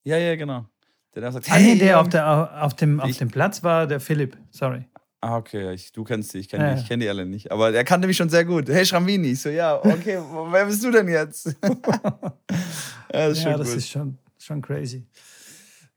Ja, 0.06 0.18
ja, 0.18 0.38
genau. 0.38 0.66
Der 1.14 1.24
da 1.24 1.32
sagt, 1.34 1.50
hey, 1.50 1.58
ah, 1.58 1.74
nee, 1.74 1.76
der 1.78 2.00
auf, 2.00 2.08
der, 2.08 2.64
auf, 2.64 2.74
dem, 2.74 3.02
auf 3.02 3.18
dem 3.18 3.30
Platz 3.30 3.62
war 3.64 3.86
der 3.86 4.00
Philipp, 4.00 4.38
sorry. 4.52 4.86
Ah, 5.20 5.36
okay, 5.36 5.74
ich, 5.74 5.92
du 5.92 6.06
kennst 6.06 6.34
die, 6.34 6.38
ich 6.38 6.48
kenne 6.48 6.78
ja. 6.78 6.82
die, 6.82 7.00
die 7.00 7.10
alle 7.10 7.26
nicht. 7.26 7.52
Aber 7.52 7.74
er 7.74 7.84
kannte 7.84 8.08
mich 8.08 8.16
schon 8.16 8.30
sehr 8.30 8.46
gut. 8.46 8.70
Hey, 8.70 8.86
Schramini. 8.86 9.32
Ich 9.32 9.42
so, 9.42 9.50
ja, 9.50 9.76
okay, 9.76 10.20
wer 10.52 10.66
bist 10.68 10.82
du 10.86 10.90
denn 10.90 11.10
jetzt? 11.10 11.48
ja, 11.64 12.32
das 13.12 13.38
ist, 13.40 13.44
ja, 13.44 13.58
das 13.58 13.76
ist 13.76 13.90
schon, 13.90 14.18
schon 14.38 14.62
crazy. 14.62 15.06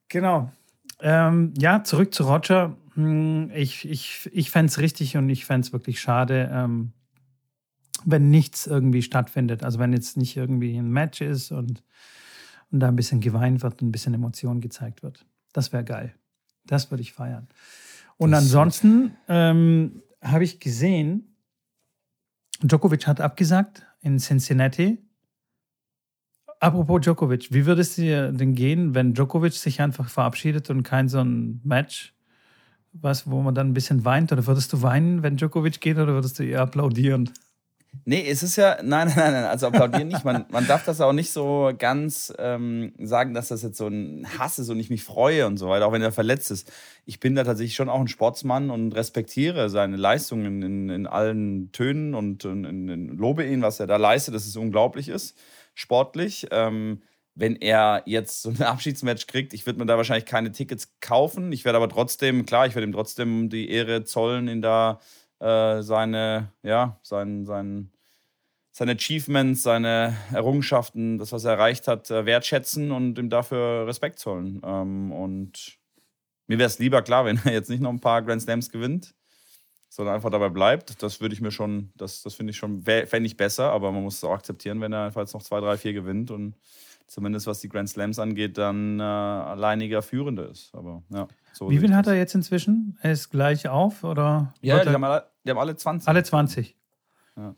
Genau. 0.08 0.50
Ähm, 1.00 1.54
ja, 1.58 1.84
zurück 1.84 2.12
zu 2.12 2.24
Roger. 2.24 2.76
Hm, 2.94 3.50
ich, 3.54 3.88
ich, 3.88 4.28
ich 4.32 4.50
fände 4.50 4.70
es 4.70 4.78
richtig 4.78 5.16
und 5.16 5.28
ich 5.28 5.44
fände 5.44 5.66
es 5.66 5.72
wirklich 5.72 6.00
schade, 6.00 6.50
ähm, 6.52 6.92
wenn 8.04 8.30
nichts 8.30 8.66
irgendwie 8.66 9.02
stattfindet. 9.02 9.62
Also 9.62 9.78
wenn 9.78 9.92
jetzt 9.92 10.16
nicht 10.16 10.36
irgendwie 10.36 10.76
ein 10.76 10.90
Match 10.90 11.20
ist 11.20 11.52
und, 11.52 11.82
und 12.70 12.80
da 12.80 12.88
ein 12.88 12.96
bisschen 12.96 13.20
geweint 13.20 13.62
wird 13.62 13.82
und 13.82 13.88
ein 13.88 13.92
bisschen 13.92 14.14
Emotion 14.14 14.60
gezeigt 14.60 15.02
wird. 15.02 15.24
Das 15.52 15.72
wäre 15.72 15.84
geil. 15.84 16.14
Das 16.64 16.90
würde 16.90 17.02
ich 17.02 17.12
feiern. 17.12 17.48
Und 18.16 18.32
das 18.32 18.44
ansonsten 18.44 19.16
ähm, 19.28 20.02
habe 20.20 20.44
ich 20.44 20.60
gesehen, 20.60 21.36
Djokovic 22.60 23.06
hat 23.06 23.20
abgesagt 23.20 23.86
in 24.00 24.18
Cincinnati. 24.18 24.98
Apropos 26.60 27.00
Djokovic, 27.00 27.52
wie 27.52 27.66
würde 27.66 27.82
es 27.82 27.94
dir 27.94 28.32
denn 28.32 28.54
gehen, 28.54 28.94
wenn 28.94 29.14
Djokovic 29.14 29.52
sich 29.52 29.80
einfach 29.80 30.08
verabschiedet 30.08 30.70
und 30.70 30.82
kein 30.82 31.08
so 31.08 31.20
ein 31.20 31.60
Match, 31.64 32.14
was, 32.92 33.30
wo 33.30 33.40
man 33.42 33.54
dann 33.54 33.68
ein 33.68 33.74
bisschen 33.74 34.04
weint? 34.04 34.32
Oder 34.32 34.46
würdest 34.46 34.72
du 34.72 34.82
weinen, 34.82 35.22
wenn 35.22 35.36
Djokovic 35.36 35.80
geht, 35.80 35.98
oder 35.98 36.14
würdest 36.14 36.38
du 36.38 36.44
eher 36.44 36.62
applaudieren? 36.62 37.30
Nee, 38.04 38.26
es 38.28 38.42
ist 38.42 38.56
ja, 38.56 38.78
nein, 38.82 39.12
nein, 39.16 39.32
nein, 39.32 39.44
also 39.44 39.66
applaudieren 39.66 40.08
nicht. 40.08 40.24
Man, 40.24 40.46
man 40.50 40.66
darf 40.66 40.84
das 40.84 41.00
auch 41.00 41.12
nicht 41.12 41.30
so 41.30 41.72
ganz 41.76 42.32
ähm, 42.38 42.92
sagen, 42.98 43.34
dass 43.34 43.48
das 43.48 43.62
jetzt 43.62 43.78
so 43.78 43.86
ein 43.86 44.26
Hass 44.38 44.58
ist 44.58 44.68
und 44.68 44.78
ich 44.80 44.90
mich 44.90 45.04
freue 45.04 45.46
und 45.46 45.56
so 45.58 45.68
weiter, 45.68 45.86
auch 45.86 45.92
wenn 45.92 46.02
er 46.02 46.12
verletzt 46.12 46.50
ist. 46.50 46.72
Ich 47.06 47.20
bin 47.20 47.34
da 47.34 47.44
tatsächlich 47.44 47.74
schon 47.74 47.88
auch 47.88 48.00
ein 48.00 48.08
Sportsmann 48.08 48.70
und 48.70 48.92
respektiere 48.92 49.70
seine 49.70 49.96
Leistungen 49.96 50.62
in, 50.62 50.88
in 50.90 51.06
allen 51.06 51.70
Tönen 51.72 52.14
und 52.14 52.44
in, 52.44 52.64
in, 52.64 53.08
lobe 53.16 53.44
ihn, 53.46 53.62
was 53.62 53.80
er 53.80 53.86
da 53.86 53.96
leistet, 53.96 54.34
dass 54.34 54.46
es 54.46 54.56
unglaublich 54.56 55.08
ist, 55.08 55.38
sportlich. 55.78 56.46
Ähm, 56.50 57.02
wenn 57.34 57.56
er 57.56 58.02
jetzt 58.06 58.42
so 58.42 58.50
ein 58.50 58.62
Abschiedsmatch 58.62 59.26
kriegt, 59.26 59.54
ich 59.54 59.64
würde 59.66 59.78
mir 59.78 59.86
da 59.86 59.96
wahrscheinlich 59.96 60.26
keine 60.26 60.52
Tickets 60.52 60.98
kaufen. 61.00 61.52
Ich 61.52 61.64
werde 61.64 61.76
aber 61.76 61.88
trotzdem, 61.88 62.46
klar, 62.46 62.66
ich 62.66 62.74
werde 62.74 62.86
ihm 62.86 62.92
trotzdem 62.92 63.48
die 63.48 63.70
Ehre 63.70 64.04
zollen, 64.04 64.48
ihn 64.48 64.62
da 64.62 65.00
äh, 65.40 65.82
seine, 65.82 66.52
ja, 66.62 66.98
sein, 67.02 67.46
sein, 67.46 67.92
seine 68.72 68.92
Achievements, 68.92 69.62
seine 69.62 70.16
Errungenschaften, 70.32 71.18
das, 71.18 71.32
was 71.32 71.44
er 71.44 71.52
erreicht 71.52 71.86
hat, 71.88 72.10
äh, 72.10 72.26
wertschätzen 72.26 72.90
und 72.90 73.18
ihm 73.18 73.30
dafür 73.30 73.86
Respekt 73.86 74.18
zollen. 74.18 74.60
Ähm, 74.64 75.12
und 75.12 75.78
mir 76.48 76.58
wäre 76.58 76.66
es 76.66 76.78
lieber 76.78 77.02
klar, 77.02 77.24
wenn 77.24 77.40
er 77.44 77.52
jetzt 77.52 77.70
nicht 77.70 77.82
noch 77.82 77.90
ein 77.90 78.00
paar 78.00 78.22
Grand 78.22 78.42
Slams 78.42 78.70
gewinnt, 78.70 79.14
sondern 79.88 80.14
einfach 80.14 80.30
dabei 80.30 80.48
bleibt. 80.48 81.02
Das 81.02 81.20
würde 81.20 81.34
ich 81.34 81.40
mir 81.40 81.50
schon, 81.50 81.90
das, 81.96 82.22
das 82.22 82.34
finde 82.34 82.50
ich 82.50 82.56
schon, 82.56 82.82
fände 82.82 83.24
ich 83.24 83.36
besser, 83.36 83.70
aber 83.72 83.90
man 83.92 84.02
muss 84.02 84.16
es 84.16 84.24
auch 84.24 84.32
akzeptieren, 84.32 84.80
wenn 84.80 84.92
er 84.92 85.04
einfach 85.04 85.22
jetzt 85.22 85.34
noch 85.34 85.42
zwei, 85.42 85.60
drei, 85.60 85.76
vier 85.76 85.92
gewinnt 85.92 86.30
und 86.30 86.54
zumindest 87.06 87.46
was 87.46 87.60
die 87.60 87.68
Grand 87.68 87.88
Slams 87.88 88.18
angeht, 88.18 88.58
dann 88.58 89.00
äh, 89.00 89.02
alleiniger 89.02 90.02
Führende 90.02 90.42
ist. 90.44 90.74
Aber 90.74 91.02
ja. 91.10 91.26
So 91.52 91.70
Wie 91.70 91.78
viel 91.78 91.94
hat 91.94 92.06
er 92.06 92.14
jetzt 92.14 92.34
inzwischen? 92.34 92.96
Er 93.00 93.12
ist 93.12 93.30
gleich 93.30 93.68
auf 93.68 94.04
oder? 94.04 94.54
Ja, 94.60 94.84
die 94.84 94.90
haben, 94.90 95.02
alle, 95.02 95.26
die 95.44 95.50
haben 95.50 95.58
alle 95.58 95.74
20. 95.74 96.06
Alle 96.06 96.22
20. 96.22 96.76
Ja. 97.36 97.54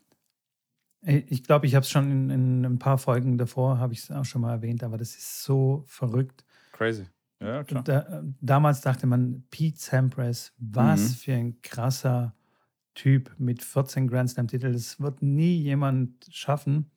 Ich 1.02 1.44
glaube, 1.44 1.66
ich 1.66 1.74
habe 1.74 1.82
es 1.82 1.90
schon 1.90 2.10
in, 2.10 2.30
in, 2.30 2.64
ein 2.64 2.78
paar 2.78 2.98
Folgen 2.98 3.38
davor, 3.38 3.78
habe 3.78 3.92
ich 3.92 4.00
es 4.00 4.10
auch 4.10 4.24
schon 4.24 4.42
mal 4.42 4.52
erwähnt, 4.52 4.84
aber 4.84 4.98
das 4.98 5.16
ist 5.16 5.42
so 5.42 5.82
verrückt. 5.86 6.44
Crazy. 6.72 7.06
Ja, 7.40 7.64
klar. 7.64 7.82
Da, 7.84 8.22
damals 8.40 8.82
dachte 8.82 9.06
man, 9.06 9.44
Pete 9.50 9.78
Sampras, 9.78 10.52
was 10.58 11.00
mhm. 11.00 11.14
für 11.14 11.32
ein 11.34 11.62
krasser 11.62 12.34
Typ 12.94 13.34
mit 13.38 13.62
14 13.62 14.08
Grand 14.08 14.30
Slam-Titeln. 14.30 14.72
Das 14.72 15.00
wird 15.00 15.22
nie 15.22 15.56
jemand 15.56 16.26
schaffen. 16.30 16.90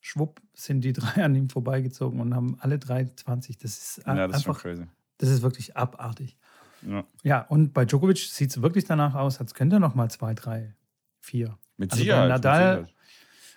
Schwupp 0.00 0.40
sind 0.52 0.82
die 0.82 0.92
drei 0.94 1.24
an 1.24 1.34
ihm 1.34 1.48
vorbeigezogen 1.48 2.20
und 2.20 2.34
haben 2.34 2.56
alle 2.60 2.78
drei 2.78 3.04
20. 3.04 3.56
Das 3.58 3.78
ist 3.78 4.06
ja, 4.06 4.14
das 4.14 4.24
einfach, 4.24 4.36
ist 4.36 4.42
schon 4.44 4.54
crazy. 4.54 4.86
Das 5.18 5.30
ist 5.30 5.42
wirklich 5.42 5.76
abartig. 5.76 6.36
Ja, 6.82 7.04
ja 7.22 7.40
und 7.42 7.72
bei 7.72 7.84
Djokovic 7.84 8.18
sieht 8.18 8.50
es 8.50 8.62
wirklich 8.62 8.84
danach 8.84 9.14
aus, 9.14 9.40
als 9.40 9.54
könnte 9.54 9.76
er 9.76 9.80
noch 9.80 9.94
mal 9.94 10.10
zwei, 10.10 10.34
drei, 10.34 10.74
vier. 11.18 11.58
Mit 11.76 11.92
also 11.92 12.02
Sicherheit. 12.02 12.28
Bei 12.28 12.28
Nadal, 12.28 12.88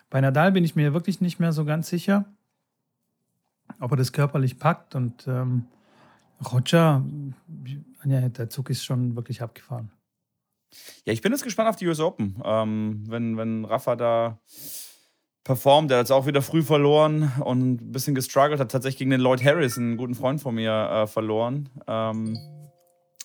bei 0.10 0.22
Nadal 0.22 0.52
bin 0.52 0.64
ich 0.64 0.76
mir 0.76 0.94
wirklich 0.94 1.22
nicht 1.22 1.40
mehr 1.40 1.52
so 1.52 1.66
ganz 1.66 1.90
sicher, 1.90 2.26
ob 3.80 3.92
er 3.92 3.98
das 3.98 4.12
körperlich 4.12 4.60
packt. 4.60 4.96
Und 4.96 5.28
ähm, 5.28 5.68
Roger, 6.52 7.04
ja, 8.06 8.30
der 8.30 8.50
Zug 8.50 8.70
ist 8.70 8.84
schon 8.84 9.16
wirklich 9.16 9.42
abgefahren. 9.42 9.92
Ja, 11.06 11.14
ich 11.14 11.22
bin 11.22 11.32
jetzt 11.32 11.44
gespannt 11.44 11.70
auf 11.70 11.76
die 11.76 11.88
US 11.88 12.00
Open. 12.00 12.42
Ähm, 12.44 13.04
wenn, 13.08 13.38
wenn 13.38 13.66
Rafa 13.66 13.96
da 13.96 14.40
performt. 15.44 15.90
Der 15.90 15.98
hat 15.98 16.06
jetzt 16.06 16.12
auch 16.12 16.28
wieder 16.28 16.42
früh 16.42 16.64
verloren 16.64 17.32
und 17.44 17.82
ein 17.82 17.92
bisschen 17.92 18.16
gestruggelt. 18.16 18.60
Hat 18.60 18.72
tatsächlich 18.72 19.00
gegen 19.00 19.12
den 19.12 19.22
Lloyd 19.22 19.44
Harris, 19.44 19.78
einen 19.78 19.98
guten 19.98 20.16
Freund 20.16 20.42
von 20.42 20.56
mir, 20.56 20.72
äh, 20.72 21.08
verloren. 21.08 21.70
Ähm, 21.88 22.38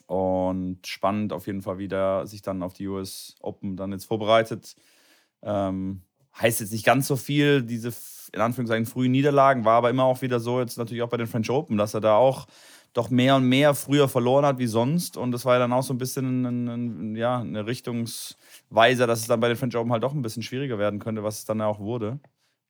und 0.07 0.87
spannend 0.87 1.33
auf 1.33 1.47
jeden 1.47 1.63
Fall, 1.63 1.79
wie 1.79 1.89
der 1.89 2.27
sich 2.27 2.43
dann 2.43 2.63
auf 2.63 2.73
die 2.73 2.87
US 2.87 3.35
Open 3.41 3.77
dann 3.77 3.93
jetzt 3.93 4.07
vorbereitet. 4.07 4.77
Ähm, 5.43 6.03
heißt 6.41 6.61
jetzt 6.61 6.73
nicht 6.73 6.87
ganz 6.87 7.07
so 7.07 7.17
viel, 7.17 7.63
diese 7.63 7.93
in 8.33 8.41
Anführungszeichen 8.41 8.87
frühen 8.87 9.13
Niederlagen, 9.13 9.65
war 9.65 9.77
aber 9.77 9.91
immer 9.91 10.05
auch 10.05 10.21
wieder 10.21 10.41
so, 10.41 10.61
jetzt 10.61 10.79
natürlich 10.79 11.03
auch 11.03 11.09
bei 11.09 11.17
den 11.17 11.27
French 11.27 11.51
Open, 11.51 11.77
dass 11.77 11.95
er 11.95 12.01
da 12.01 12.17
auch 12.17 12.47
doch 12.97 13.11
mehr 13.11 13.37
und 13.37 13.45
mehr 13.45 13.75
früher 13.75 14.09
verloren 14.09 14.47
hat 14.47 14.59
wie 14.59 14.67
sonst. 14.67 15.17
Und 15.17 15.33
das 15.33 15.45
war 15.45 15.55
ja 15.55 15.59
dann 15.59 15.73
auch 15.73 15.83
so 15.83 15.93
ein 15.93 15.99
bisschen 15.99 16.45
ein, 16.47 16.69
ein, 16.69 17.17
ja, 17.17 17.41
eine 17.41 17.67
Richtungsweise, 17.67 19.07
dass 19.07 19.21
es 19.21 19.27
dann 19.27 19.41
bei 19.41 19.49
den 19.49 19.57
French 19.57 19.77
Open 19.77 19.93
halt 19.93 20.03
doch 20.03 20.15
ein 20.15 20.23
bisschen 20.23 20.43
schwieriger 20.43 20.79
werden 20.79 20.99
könnte, 20.99 21.23
was 21.23 21.41
es 21.41 21.45
dann 21.45 21.61
auch 21.61 21.79
wurde. 21.79 22.19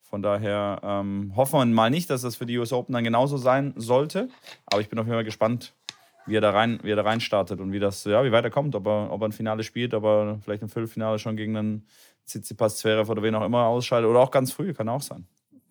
Von 0.02 0.22
daher 0.22 0.80
ähm, 0.82 1.32
hoffen 1.36 1.58
wir 1.58 1.66
mal 1.66 1.90
nicht, 1.90 2.10
dass 2.10 2.22
das 2.22 2.36
für 2.36 2.46
die 2.46 2.58
US 2.58 2.72
Open 2.72 2.92
dann 2.92 3.04
genauso 3.04 3.36
sein 3.36 3.72
sollte. 3.76 4.28
Aber 4.66 4.80
ich 4.80 4.88
bin 4.88 4.98
auf 4.98 5.06
jeden 5.06 5.16
Fall 5.16 5.24
gespannt, 5.24 5.74
wie 6.26 6.36
er 6.36 6.40
da 6.40 6.50
rein, 6.50 6.80
wie 6.82 6.90
er 6.90 6.96
da 6.96 7.02
rein 7.02 7.20
startet 7.20 7.60
und 7.60 7.72
wie 7.72 7.78
das, 7.78 8.04
ja, 8.04 8.24
wie 8.24 8.32
weit 8.32 8.44
er 8.44 8.50
kommt, 8.50 8.74
ob 8.74 8.86
er, 8.86 9.12
ob 9.12 9.22
er 9.22 9.28
ein 9.28 9.32
Finale 9.32 9.62
spielt, 9.62 9.94
ob 9.94 10.04
er 10.04 10.38
vielleicht 10.42 10.62
im 10.62 10.68
Viertelfinale 10.68 11.18
schon 11.18 11.36
gegen 11.36 11.56
einen 11.56 11.86
Tsitsipas 12.24 12.78
Zverev 12.78 13.10
oder 13.10 13.22
wen 13.22 13.34
auch 13.36 13.44
immer 13.44 13.66
ausschaltet 13.66 14.10
oder 14.10 14.20
auch 14.20 14.32
ganz 14.32 14.50
früh, 14.50 14.74
kann 14.74 14.88
auch 14.88 15.02
sein. 15.02 15.26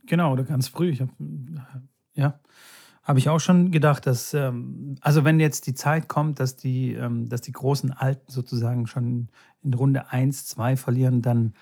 Genau, 0.06 0.32
oder 0.32 0.44
ganz 0.44 0.70
früh. 0.70 0.90
Ich 0.90 1.02
hab, 1.02 1.10
ja, 2.14 2.40
habe 3.06 3.20
ich 3.20 3.30
auch 3.30 3.40
schon 3.40 3.72
gedacht, 3.72 4.08
dass, 4.08 4.34
ähm, 4.34 4.96
also 5.00 5.24
wenn 5.24 5.40
jetzt 5.40 5.68
die 5.68 5.76
Zeit 5.76 6.10
kommt, 6.10 6.40
dass 6.40 6.58
die, 6.58 6.94
ähm, 6.94 7.30
dass 7.30 7.42
die 7.42 7.52
großen 7.52 7.92
Alten 7.92 8.32
sozusagen 8.32 8.88
schon 8.88 9.30
in 9.64 9.74
Runde 9.76 10.10
1, 10.10 10.48
2 10.48 10.76
verlieren, 10.76 11.22
dann 11.22 11.54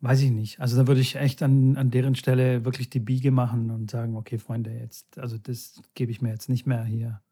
weiß 0.00 0.20
ich 0.22 0.32
nicht. 0.32 0.60
Also 0.60 0.76
da 0.76 0.88
würde 0.88 1.00
ich 1.00 1.14
echt 1.14 1.44
an, 1.44 1.76
an 1.76 1.92
deren 1.92 2.16
Stelle 2.16 2.64
wirklich 2.64 2.90
die 2.90 2.98
Biege 2.98 3.30
machen 3.30 3.70
und 3.70 3.88
sagen, 3.88 4.16
okay, 4.16 4.36
Freunde, 4.36 4.72
jetzt, 4.72 5.16
also 5.16 5.38
das 5.38 5.80
gebe 5.94 6.10
ich 6.10 6.20
mir 6.20 6.30
jetzt 6.30 6.48
nicht 6.48 6.66
mehr 6.66 6.84
hier. 6.84 7.22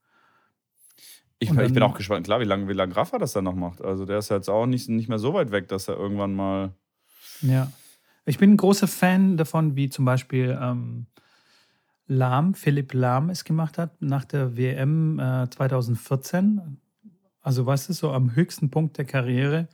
Ich, 1.41 1.49
dann, 1.49 1.67
ich, 1.67 1.73
bin 1.73 1.83
auch 1.83 1.97
gespannt, 1.97 2.27
klar, 2.27 2.39
wie 2.39 2.45
lange 2.45 2.69
wie 2.69 2.75
lang 2.75 2.93
Rafa 2.93 3.19
das 3.19 3.33
dann 3.33 3.45
noch 3.45 3.57
macht. 3.57 3.83
Also 3.83 4.05
der 4.05 4.19
ist 4.19 4.29
jetzt 4.29 4.49
auch 4.49 4.67
nicht, 4.67 4.89
nicht 4.89 5.09
mehr 5.09 5.19
so 5.19 5.35
weit 5.35 5.51
weg, 5.51 5.67
dass 5.67 5.89
er 5.89 5.97
irgendwann 5.97 6.35
mal. 6.35 6.75
Ja. 7.41 7.73
Ich 8.25 8.39
bin 8.39 8.53
ein 8.53 8.57
großer 8.57 8.87
Fan 8.87 9.37
davon, 9.37 9.75
wie 9.75 9.89
zum 9.89 10.05
Beispiel 10.05 10.57
ähm, 10.61 11.07
Lahm, 12.11 12.55
Philipp 12.55 12.93
Lahm 12.93 13.31
es 13.31 13.45
gemacht 13.45 13.79
hat 13.79 14.03
nach 14.03 14.25
der 14.25 14.57
WM 14.57 15.21
äh, 15.21 15.49
2014. 15.49 16.79
Also, 17.41 17.65
weißt 17.65 17.89
du, 17.89 17.93
so 17.93 18.11
am 18.11 18.35
höchsten 18.35 18.69
Punkt 18.69 18.99
der 18.99 19.05
Karriere 19.05 19.69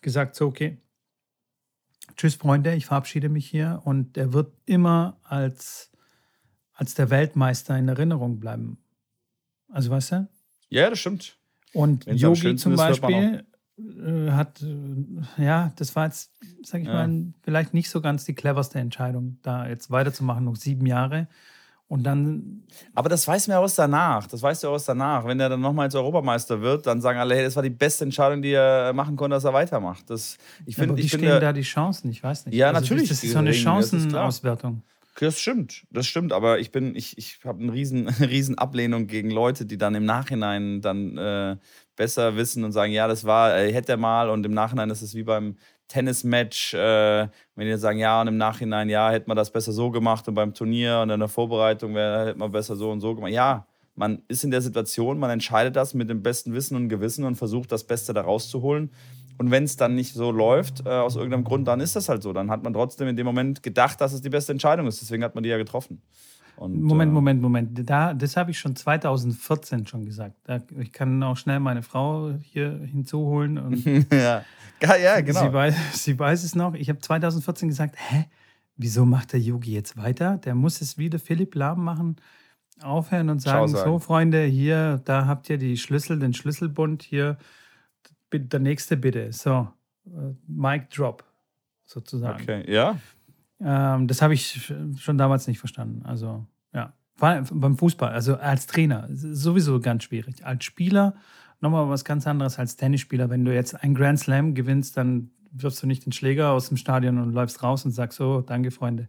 gesagt, 0.00 0.36
so, 0.36 0.46
okay, 0.46 0.78
tschüss, 2.16 2.36
Freunde, 2.36 2.76
ich 2.76 2.86
verabschiede 2.86 3.28
mich 3.28 3.46
hier. 3.46 3.82
Und 3.84 4.16
er 4.16 4.32
wird 4.32 4.52
immer 4.66 5.18
als, 5.24 5.90
als 6.72 6.94
der 6.94 7.10
Weltmeister 7.10 7.76
in 7.76 7.88
Erinnerung 7.88 8.38
bleiben. 8.38 8.78
Also, 9.68 9.90
weißt 9.90 10.12
du? 10.12 10.28
Ja, 10.68 10.90
das 10.90 11.00
stimmt. 11.00 11.38
Und 11.72 12.06
Wenn's 12.06 12.22
Yogi 12.22 12.54
zum 12.54 12.76
Beispiel 12.76 13.44
äh, 13.78 14.30
hat, 14.30 14.62
äh, 14.62 15.44
ja, 15.44 15.72
das 15.74 15.96
war 15.96 16.06
jetzt, 16.06 16.30
sag 16.62 16.82
ich 16.82 16.86
ja. 16.86 17.06
mal, 17.06 17.32
vielleicht 17.42 17.74
nicht 17.74 17.90
so 17.90 18.00
ganz 18.00 18.24
die 18.24 18.34
cleverste 18.34 18.78
Entscheidung, 18.78 19.38
da 19.42 19.66
jetzt 19.66 19.90
weiterzumachen, 19.90 20.44
noch 20.44 20.54
sieben 20.54 20.86
Jahre. 20.86 21.26
Und 21.90 22.04
dann. 22.04 22.62
Aber 22.94 23.08
das 23.08 23.26
weiß 23.26 23.48
man 23.48 23.56
ja 23.56 23.58
aus 23.58 23.74
danach. 23.74 24.28
Das 24.28 24.40
weißt 24.40 24.62
du 24.62 24.68
aus 24.68 24.84
danach. 24.84 25.26
Wenn 25.26 25.40
er 25.40 25.48
dann 25.48 25.60
nochmal 25.60 25.86
als 25.86 25.94
Europameister 25.96 26.60
wird, 26.60 26.86
dann 26.86 27.00
sagen 27.00 27.18
alle, 27.18 27.34
hey, 27.34 27.42
das 27.42 27.56
war 27.56 27.64
die 27.64 27.70
beste 27.70 28.04
Entscheidung, 28.04 28.42
die 28.42 28.52
er 28.52 28.92
machen 28.92 29.16
konnte, 29.16 29.34
dass 29.34 29.42
er 29.42 29.52
weitermacht. 29.52 30.08
Das, 30.08 30.38
ich 30.66 30.76
find, 30.76 30.86
ja, 30.86 30.92
aber 30.92 30.98
wie 30.98 31.02
ich 31.02 31.08
stehen 31.08 31.20
finde, 31.20 31.40
da 31.40 31.52
die 31.52 31.62
Chancen? 31.62 32.08
Ich 32.12 32.22
weiß 32.22 32.46
nicht. 32.46 32.54
Ja, 32.54 32.68
also 32.68 32.80
natürlich. 32.80 33.08
Das 33.08 33.24
ist 33.24 33.32
so 33.32 33.38
eine 33.38 33.52
Chancenauswertung. 33.52 34.82
Das 35.18 35.40
stimmt, 35.40 35.84
das 35.90 36.06
stimmt, 36.06 36.32
aber 36.32 36.60
ich 36.60 36.70
bin, 36.70 36.94
ich, 36.94 37.18
ich 37.18 37.40
habe 37.44 37.60
eine 37.60 37.72
riesen, 37.72 38.08
riesen 38.20 38.56
Ablehnung 38.56 39.08
gegen 39.08 39.30
Leute, 39.32 39.66
die 39.66 39.76
dann 39.76 39.96
im 39.96 40.04
Nachhinein 40.04 40.80
dann 40.82 41.18
äh, 41.18 41.56
besser 41.96 42.36
wissen 42.36 42.62
und 42.62 42.70
sagen, 42.70 42.92
ja, 42.92 43.08
das 43.08 43.24
war, 43.24 43.58
äh, 43.58 43.72
hätte 43.72 43.92
er 43.92 43.98
mal 43.98 44.30
und 44.30 44.46
im 44.46 44.54
Nachhinein 44.54 44.90
ist 44.90 45.02
es 45.02 45.16
wie 45.16 45.24
beim 45.24 45.56
Tennismatch, 45.90 46.74
äh, 46.74 47.28
wenn 47.56 47.66
die 47.66 47.76
sagen, 47.76 47.98
ja, 47.98 48.20
und 48.20 48.28
im 48.28 48.36
Nachhinein, 48.36 48.88
ja, 48.88 49.10
hätte 49.10 49.28
man 49.28 49.36
das 49.36 49.50
besser 49.50 49.72
so 49.72 49.90
gemacht 49.90 50.26
und 50.28 50.34
beim 50.34 50.54
Turnier 50.54 51.00
und 51.02 51.10
in 51.10 51.20
der 51.20 51.28
Vorbereitung 51.28 51.94
wäre, 51.94 52.28
hätte 52.28 52.38
man 52.38 52.52
besser 52.52 52.76
so 52.76 52.90
und 52.90 53.00
so 53.00 53.14
gemacht. 53.14 53.32
Ja, 53.32 53.66
man 53.96 54.22
ist 54.28 54.44
in 54.44 54.50
der 54.50 54.62
Situation, 54.62 55.18
man 55.18 55.30
entscheidet 55.30 55.76
das 55.76 55.92
mit 55.92 56.08
dem 56.08 56.22
besten 56.22 56.54
Wissen 56.54 56.76
und 56.76 56.88
Gewissen 56.88 57.24
und 57.24 57.34
versucht, 57.34 57.70
das 57.72 57.84
Beste 57.84 58.14
da 58.14 58.22
rauszuholen. 58.22 58.90
Und 59.36 59.50
wenn 59.50 59.64
es 59.64 59.76
dann 59.76 59.94
nicht 59.94 60.14
so 60.14 60.30
läuft, 60.30 60.86
äh, 60.86 60.90
aus 60.90 61.16
irgendeinem 61.16 61.44
Grund, 61.44 61.66
dann 61.66 61.80
ist 61.80 61.96
das 61.96 62.08
halt 62.08 62.22
so. 62.22 62.32
Dann 62.32 62.50
hat 62.50 62.62
man 62.62 62.72
trotzdem 62.72 63.08
in 63.08 63.16
dem 63.16 63.26
Moment 63.26 63.62
gedacht, 63.62 64.00
dass 64.00 64.12
es 64.12 64.20
die 64.20 64.28
beste 64.28 64.52
Entscheidung 64.52 64.86
ist. 64.86 65.00
Deswegen 65.00 65.24
hat 65.24 65.34
man 65.34 65.42
die 65.42 65.50
ja 65.50 65.56
getroffen. 65.56 66.02
Und, 66.60 66.78
Moment, 66.82 67.10
äh, 67.10 67.14
Moment, 67.14 67.40
Moment. 67.40 67.88
Da, 67.88 68.12
das 68.12 68.36
habe 68.36 68.50
ich 68.50 68.58
schon 68.58 68.76
2014 68.76 69.86
schon 69.86 70.04
gesagt. 70.04 70.36
Da, 70.44 70.60
ich 70.78 70.92
kann 70.92 71.22
auch 71.22 71.38
schnell 71.38 71.58
meine 71.58 71.82
Frau 71.82 72.34
hier 72.42 72.78
hinzuholen. 72.84 73.56
Und 73.56 73.82
ja. 74.12 74.44
ja, 74.82 74.96
ja, 74.96 75.20
genau. 75.22 75.40
Sie 75.40 75.52
weiß, 75.54 75.74
sie 76.04 76.18
weiß 76.18 76.44
es 76.44 76.54
noch. 76.54 76.74
Ich 76.74 76.90
habe 76.90 76.98
2014 76.98 77.70
gesagt, 77.70 77.96
hä, 77.96 78.26
wieso 78.76 79.06
macht 79.06 79.32
der 79.32 79.40
Yogi 79.40 79.72
jetzt 79.72 79.96
weiter? 79.96 80.36
Der 80.36 80.54
muss 80.54 80.82
es 80.82 80.98
wieder 80.98 81.18
Philipp 81.18 81.54
Lahm 81.54 81.82
machen, 81.82 82.16
aufhören 82.82 83.30
und 83.30 83.38
sagen, 83.40 83.68
sagen, 83.68 83.92
so 83.92 83.98
Freunde, 83.98 84.44
hier, 84.44 85.00
da 85.06 85.24
habt 85.24 85.48
ihr 85.48 85.56
die 85.56 85.78
Schlüssel, 85.78 86.18
den 86.18 86.34
Schlüsselbund, 86.34 87.02
hier 87.02 87.38
der 88.34 88.60
nächste 88.60 88.98
bitte. 88.98 89.32
So, 89.32 89.66
äh, 90.04 90.34
Mic 90.46 90.88
Drop 90.94 91.24
sozusagen. 91.86 92.42
Okay, 92.42 92.70
ja. 92.70 92.98
Ähm, 93.62 94.06
das 94.08 94.20
habe 94.20 94.34
ich 94.34 94.74
schon 94.98 95.16
damals 95.16 95.46
nicht 95.46 95.58
verstanden. 95.58 96.02
Also. 96.04 96.44
Beim 97.20 97.76
Fußball, 97.76 98.10
also 98.12 98.36
als 98.36 98.66
Trainer, 98.66 99.06
sowieso 99.10 99.78
ganz 99.78 100.04
schwierig. 100.04 100.44
Als 100.44 100.64
Spieler 100.64 101.14
nochmal 101.60 101.88
was 101.88 102.04
ganz 102.04 102.26
anderes 102.26 102.58
als 102.58 102.76
Tennisspieler. 102.76 103.30
Wenn 103.30 103.44
du 103.44 103.54
jetzt 103.54 103.74
ein 103.82 103.94
Grand 103.94 104.18
Slam 104.18 104.54
gewinnst, 104.54 104.96
dann 104.96 105.30
wirfst 105.52 105.82
du 105.82 105.86
nicht 105.86 106.06
den 106.06 106.12
Schläger 106.12 106.50
aus 106.50 106.68
dem 106.68 106.76
Stadion 106.76 107.18
und 107.18 107.32
läufst 107.32 107.62
raus 107.62 107.84
und 107.84 107.90
sagst 107.90 108.18
so, 108.18 108.40
danke 108.40 108.70
Freunde. 108.70 109.08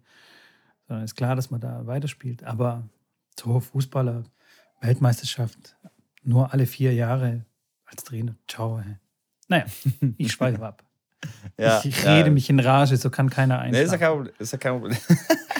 Sondern 0.88 1.06
ist 1.06 1.15
klar, 1.15 1.36
dass 1.36 1.52
man 1.52 1.62
da 1.62 1.88
weiterspielt. 1.88 2.43
Aber 2.43 2.84
so 3.39 3.60
Fußballer, 3.60 4.24
Weltmeisterschaft, 4.82 5.78
nur 6.24 6.52
alle 6.54 6.65
vier 6.65 6.93
Jahre 6.93 7.45
als 7.86 8.04
Trainer. 8.04 8.36
Ciao. 8.47 8.80
Ey. 8.80 8.97
Naja, 9.47 9.65
ich 10.17 10.32
schweife 10.32 10.65
ab. 10.65 10.84
Ja, 11.56 11.80
ich 11.84 12.04
rede 12.04 12.30
ja. 12.30 12.34
mich 12.34 12.50
in 12.50 12.60
Rage, 12.60 12.97
so 12.97 13.12
kann 13.12 13.30
keiner 13.30 13.60
einschlafen. 13.60 13.74
Nee, 13.74 13.84
ist 13.84 13.91
ja 13.91 13.97
kein 14.00 14.12
Problem. 14.12 14.34
Ist 14.39 14.52
ja 14.54 14.58
kein 14.58 14.71
Problem. 14.80 14.97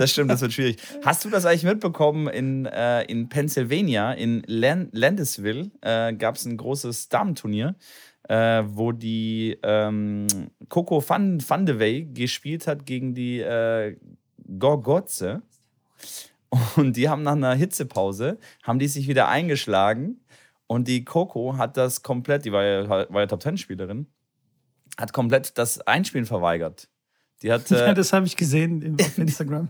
das 0.00 0.12
stimmt, 0.12 0.30
das 0.30 0.40
wird 0.40 0.52
schwierig. 0.52 0.78
Hast 1.04 1.24
du 1.24 1.30
das 1.30 1.44
eigentlich 1.44 1.64
mitbekommen? 1.64 2.26
In, 2.28 2.66
äh, 2.66 3.02
in 3.02 3.28
Pennsylvania, 3.28 4.12
in 4.12 4.42
Landisville, 4.46 5.70
äh, 5.82 6.14
gab 6.14 6.36
es 6.36 6.46
ein 6.46 6.56
großes 6.56 7.08
Damenturnier, 7.08 7.76
äh, 8.28 8.62
wo 8.66 8.92
die 8.92 9.58
ähm, 9.62 10.26
Coco 10.68 11.06
Van, 11.06 11.42
Van 11.46 11.66
de 11.66 11.78
Wey 11.78 12.04
gespielt 12.06 12.66
hat 12.66 12.86
gegen 12.86 13.14
die 13.14 13.40
äh, 13.40 13.96
Gorgotze. 14.58 15.42
Und 16.76 16.96
die 16.96 17.08
haben 17.08 17.22
nach 17.22 17.32
einer 17.32 17.54
Hitzepause, 17.54 18.38
haben 18.62 18.78
die 18.78 18.88
sich 18.88 19.06
wieder 19.06 19.28
eingeschlagen 19.28 20.20
und 20.66 20.86
die 20.88 21.04
Coco 21.04 21.56
hat 21.58 21.76
das 21.76 22.02
komplett, 22.02 22.44
die 22.44 22.52
war 22.52 22.64
ja, 22.64 22.88
war 22.88 23.20
ja 23.20 23.26
Top-Ten-Spielerin, 23.26 24.06
hat 24.96 25.12
komplett 25.12 25.58
das 25.58 25.80
Einspielen 25.80 26.26
verweigert. 26.26 26.88
Die 27.42 27.52
hat, 27.52 27.68
ja, 27.70 27.88
äh, 27.88 27.94
das 27.94 28.12
habe 28.12 28.26
ich 28.26 28.36
gesehen 28.36 28.96
auf 29.00 29.18
Instagram. 29.18 29.68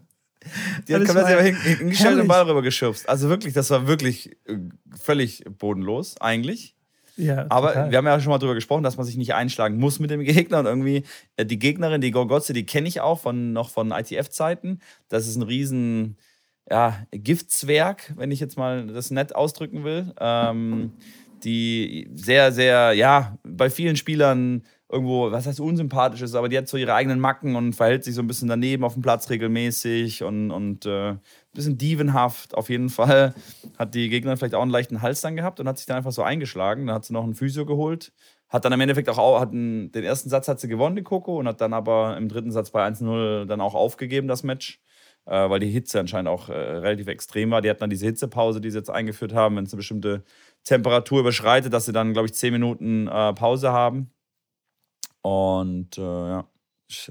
Die 0.88 0.94
hat 0.94 1.05
komplett 1.05 1.55
hingestellt 1.55 2.12
und 2.12 2.18
den 2.20 2.29
Ball 2.29 2.42
rüber 2.48 2.62
geschubst. 2.62 3.09
Also 3.09 3.29
wirklich, 3.29 3.53
das 3.55 3.70
war 3.70 3.87
wirklich 3.87 4.37
äh, 4.46 4.57
völlig 4.98 5.44
bodenlos, 5.59 6.20
eigentlich. 6.20 6.74
Ja, 7.16 7.46
Aber 7.50 7.68
total. 7.68 7.90
wir 7.90 7.98
haben 7.98 8.07
ja 8.07 8.20
schon 8.20 8.31
mal 8.31 8.38
darüber 8.38 8.55
gesprochen, 8.55 8.83
dass 8.83 8.96
man 8.96 9.05
sich 9.05 9.16
nicht 9.16 9.35
einschlagen 9.35 9.76
muss 9.76 9.98
mit 9.98 10.11
dem 10.11 10.20
Gegner. 10.24 10.61
Und 10.61 10.66
irgendwie, 10.66 11.05
äh, 11.37 11.44
die 11.44 11.59
Gegnerin, 11.59 12.00
die 12.00 12.11
Gorgotze, 12.11 12.53
die 12.53 12.64
kenne 12.64 12.88
ich 12.88 13.00
auch 13.00 13.20
von, 13.20 13.53
noch 13.53 13.68
von 13.70 13.90
ITF-Zeiten. 13.90 14.81
Das 15.09 15.26
ist 15.26 15.37
ein 15.37 15.42
riesen 15.42 16.16
ja, 16.70 17.05
Giftzwerg, 17.11 18.12
wenn 18.16 18.31
ich 18.31 18.40
jetzt 18.40 18.57
mal 18.57 18.87
das 18.87 19.11
nett 19.11 19.35
ausdrücken 19.35 19.85
will, 19.85 20.14
ähm, 20.20 20.92
die 21.42 22.09
sehr, 22.14 22.53
sehr, 22.53 22.92
ja, 22.92 23.38
bei 23.42 23.70
vielen 23.70 23.96
Spielern 23.96 24.62
irgendwo, 24.90 25.31
was 25.31 25.46
heißt 25.46 25.61
unsympathisch 25.61 26.22
ist, 26.22 26.35
aber 26.35 26.48
die 26.48 26.59
hat 26.59 26.68
so 26.68 26.76
ihre 26.76 26.94
eigenen 26.94 27.20
Macken 27.20 27.57
und 27.57 27.74
verhält 27.74 28.05
sich 28.05 28.14
so 28.14 28.22
ein 28.22 28.26
bisschen 28.26 28.48
daneben 28.48 28.85
auf 28.85 28.94
dem 28.94 29.03
Platz 29.03 29.31
regelmäßig 29.31 30.22
und, 30.22 30.50
und 30.50 30.87
äh, 30.87 31.11
ein 31.11 31.20
bisschen 31.53 31.79
dievenhaft 31.79 32.55
auf 32.55 32.68
jeden 32.68 32.88
Fall. 32.88 33.35
Hat 33.79 33.94
die 33.94 34.09
Gegnerin 34.09 34.37
vielleicht 34.37 34.55
auch 34.55 34.62
einen 34.62 34.70
leichten 34.70 35.03
Hals 35.03 35.20
dann 35.20 35.37
gehabt 35.37 35.61
und 35.61 35.68
hat 35.68 35.79
sich 35.79 35.87
dann 35.87 35.96
einfach 35.96 36.12
so 36.12 36.22
eingeschlagen. 36.22 36.87
Dann 36.87 36.96
hat 36.96 37.05
sie 37.05 37.12
noch 37.12 37.24
einen 37.24 37.35
Physio 37.35 37.66
geholt. 37.66 38.12
Hat 38.48 38.64
dann 38.64 38.72
im 38.72 38.81
Endeffekt 38.81 39.09
auch, 39.09 39.40
hat 39.40 39.53
einen, 39.53 39.92
den 39.92 40.05
ersten 40.05 40.29
Satz 40.29 40.48
hat 40.48 40.59
sie 40.59 40.68
gewonnen, 40.68 40.96
die 40.96 41.03
Coco, 41.03 41.38
und 41.38 41.46
hat 41.46 41.61
dann 41.61 41.72
aber 41.72 42.16
im 42.16 42.29
dritten 42.29 42.50
Satz 42.50 42.70
bei 42.70 42.85
1-0 42.85 43.44
dann 43.44 43.61
auch 43.61 43.74
aufgegeben, 43.74 44.26
das 44.26 44.42
Match 44.42 44.81
äh, 45.26 45.48
weil 45.50 45.61
die 45.61 45.68
Hitze 45.68 46.00
anscheinend 46.00 46.29
auch 46.29 46.48
äh, 46.48 46.53
relativ 46.53 47.07
extrem 47.07 47.50
war. 47.50 47.62
Die 47.62 47.70
hatten 47.70 47.81
dann 47.81 47.90
diese 47.90 48.07
Hitzepause, 48.07 48.61
die 48.61 48.70
sie 48.70 48.79
jetzt 48.79 48.90
eingeführt 48.90 49.35
haben, 49.35 49.57
wenn 49.57 49.64
es 49.64 49.72
eine 49.72 49.79
bestimmte 49.79 50.24
Temperatur 50.64 51.20
überschreitet, 51.20 51.72
dass 51.72 51.87
sie 51.87 51.92
dann, 51.92 52.12
glaube 52.12 52.26
ich, 52.26 52.35
zehn 52.35 52.53
Minuten 52.53 53.07
äh, 53.07 53.33
Pause 53.35 53.72
haben. 53.72 54.11
Und 55.22 55.98
äh, 55.98 56.00
ja. 56.02 56.46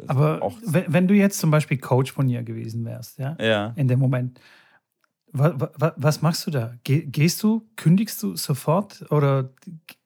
Aber 0.07 0.41
auch 0.41 0.57
wenn, 0.65 0.85
wenn, 0.87 1.07
du 1.07 1.13
jetzt 1.13 1.39
zum 1.39 1.51
Beispiel 1.51 1.77
Coach 1.77 2.11
von 2.11 2.27
ihr 2.27 2.43
gewesen 2.43 2.83
wärst, 2.83 3.17
ja, 3.17 3.37
ja. 3.39 3.73
in 3.77 3.87
dem 3.87 3.99
Moment, 3.99 4.39
was, 5.31 5.93
was 5.95 6.21
machst 6.21 6.47
du 6.47 6.51
da? 6.51 6.75
Gehst 6.83 7.43
du, 7.43 7.67
kündigst 7.75 8.21
du 8.23 8.35
sofort 8.35 9.05
oder 9.11 9.53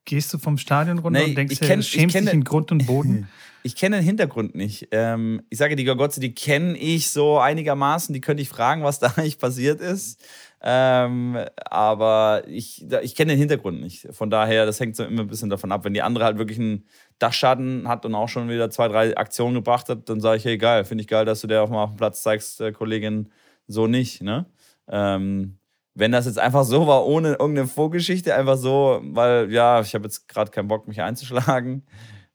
gehst 0.05 0.33
du 0.33 0.37
vom 0.37 0.57
Stadion 0.57 0.99
runter 0.99 1.21
nee, 1.21 1.29
und 1.29 1.35
denkst 1.35 1.59
dir, 1.59 1.81
schämst 1.81 2.15
dich 2.15 2.33
in 2.33 2.43
Grund 2.43 2.71
und 2.71 2.85
Boden? 2.87 3.27
Ich 3.65 3.75
kenne 3.77 3.95
den 3.95 4.05
Hintergrund 4.05 4.55
nicht. 4.55 4.89
Ähm, 4.91 5.41
ich 5.49 5.57
sage, 5.57 5.77
die 5.77 5.85
Gorgotze, 5.85 6.19
die 6.19 6.35
kenne 6.35 6.77
ich 6.77 7.09
so 7.09 7.39
einigermaßen. 7.39 8.13
Die 8.13 8.19
könnte 8.19 8.43
ich 8.43 8.49
fragen, 8.49 8.83
was 8.83 8.99
da 8.99 9.07
eigentlich 9.15 9.39
passiert 9.39 9.79
ist. 9.79 10.21
Ähm, 10.65 11.37
aber 11.65 12.43
ich, 12.47 12.89
ich 13.01 13.15
kenne 13.15 13.33
den 13.33 13.39
Hintergrund 13.39 13.81
nicht. 13.81 14.07
Von 14.11 14.29
daher, 14.29 14.65
das 14.65 14.79
hängt 14.79 14.95
so 14.95 15.03
immer 15.03 15.21
ein 15.21 15.27
bisschen 15.27 15.49
davon 15.49 15.73
ab. 15.73 15.83
Wenn 15.83 15.93
die 15.93 16.01
andere 16.01 16.23
halt 16.23 16.37
wirklich 16.37 16.57
einen 16.57 16.85
Dachschaden 17.19 17.89
hat 17.89 18.05
und 18.05 18.15
auch 18.15 18.29
schon 18.29 18.47
wieder 18.47 18.69
zwei, 18.69 18.87
drei 18.87 19.17
Aktionen 19.17 19.55
gebracht 19.55 19.89
hat, 19.89 20.07
dann 20.07 20.21
sage 20.21 20.37
ich, 20.37 20.45
hey, 20.45 20.57
geil, 20.57 20.85
finde 20.85 21.01
ich 21.01 21.09
geil, 21.09 21.25
dass 21.25 21.41
du 21.41 21.47
der 21.47 21.63
auch 21.63 21.69
mal 21.69 21.83
auf 21.83 21.91
dem 21.91 21.97
Platz 21.97 22.23
zeigst, 22.23 22.61
äh, 22.61 22.71
Kollegin, 22.71 23.29
so 23.67 23.87
nicht. 23.87 24.21
Ne? 24.21 24.45
Ähm, 24.87 25.57
wenn 25.95 26.13
das 26.13 26.27
jetzt 26.27 26.39
einfach 26.39 26.63
so 26.63 26.87
war, 26.87 27.05
ohne 27.05 27.31
irgendeine 27.31 27.67
Vorgeschichte, 27.67 28.33
einfach 28.33 28.55
so, 28.55 29.01
weil, 29.03 29.51
ja, 29.51 29.81
ich 29.81 29.93
habe 29.93 30.05
jetzt 30.05 30.29
gerade 30.29 30.49
keinen 30.49 30.69
Bock, 30.69 30.87
mich 30.87 31.01
einzuschlagen. 31.01 31.83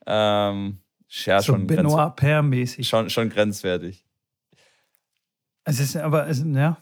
Ähm, 0.05 0.77
ja, 1.09 1.41
so 1.41 1.53
schon 1.53 1.65
Benoit 1.65 2.15
Pair-mäßig. 2.15 2.87
Schon, 2.87 3.09
schon 3.09 3.29
grenzwertig. 3.29 4.05
Es 5.63 5.79
ist 5.79 5.97
aber, 5.97 6.27
es, 6.27 6.43
ja, 6.45 6.77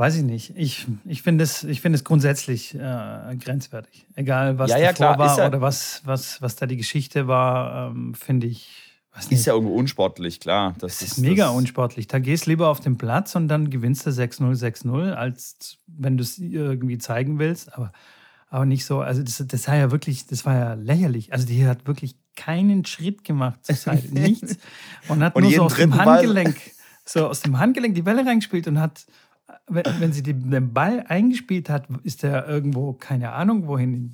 weiß 0.00 0.16
ich 0.16 0.22
nicht. 0.22 0.54
Ich, 0.56 0.86
ich 1.04 1.22
finde 1.22 1.44
es, 1.44 1.58
find 1.58 1.94
es 1.94 2.04
grundsätzlich 2.04 2.74
äh, 2.74 3.36
grenzwertig. 3.36 4.06
Egal, 4.16 4.58
was 4.58 4.70
ja, 4.70 4.78
ja, 4.78 4.92
davor 4.92 5.14
klar. 5.14 5.18
war 5.18 5.38
ja, 5.38 5.46
oder 5.46 5.60
was, 5.60 6.00
was, 6.04 6.42
was 6.42 6.56
da 6.56 6.66
die 6.66 6.78
Geschichte 6.78 7.28
war, 7.28 7.90
ähm, 7.90 8.14
finde 8.14 8.46
ich. 8.46 8.70
Ist 9.28 9.44
ja 9.44 9.52
irgendwo 9.52 9.74
unsportlich, 9.74 10.40
klar. 10.40 10.74
Das, 10.78 10.98
das 10.98 11.12
ist, 11.12 11.18
mega 11.18 11.48
das 11.48 11.54
unsportlich. 11.54 12.06
Da 12.08 12.18
gehst 12.18 12.46
du 12.46 12.50
lieber 12.50 12.68
auf 12.68 12.80
den 12.80 12.96
Platz 12.96 13.34
und 13.34 13.48
dann 13.48 13.68
gewinnst 13.68 14.06
du 14.06 14.10
6-0, 14.10 14.58
6-0, 14.58 15.12
als 15.12 15.78
wenn 15.86 16.16
du 16.16 16.22
es 16.22 16.38
irgendwie 16.38 16.96
zeigen 16.98 17.38
willst. 17.38 17.74
Aber 17.76 17.92
aber 18.50 18.66
nicht 18.66 18.84
so. 18.84 19.00
Also 19.00 19.22
das, 19.22 19.42
das 19.46 19.68
war 19.68 19.76
ja 19.76 19.90
wirklich, 19.92 20.26
das 20.26 20.44
war 20.44 20.54
ja 20.54 20.74
lächerlich. 20.74 21.32
Also 21.32 21.46
die 21.46 21.66
hat 21.66 21.86
wirklich 21.86 22.16
keinen 22.36 22.84
Schritt 22.84 23.22
gemacht 23.24 23.64
zur 23.64 23.76
Seite, 23.76 24.08
nichts. 24.12 24.56
Und 25.08 25.22
hat 25.22 25.36
und 25.36 25.44
nur 25.44 25.52
so 25.52 25.62
aus 25.62 25.74
dem 25.76 25.94
Handgelenk, 25.94 26.56
so 27.04 27.28
aus 27.28 27.40
dem 27.42 27.58
Handgelenk 27.58 27.94
die 27.94 28.02
Bälle 28.02 28.26
reingespielt 28.26 28.66
und 28.66 28.80
hat, 28.80 29.06
wenn, 29.68 29.84
wenn 29.98 30.12
sie 30.12 30.22
den 30.22 30.72
Ball 30.72 31.04
eingespielt 31.08 31.68
hat, 31.68 31.88
ist 32.02 32.22
der 32.22 32.48
irgendwo, 32.48 32.92
keine 32.92 33.32
Ahnung, 33.32 33.66
wohin, 33.66 34.12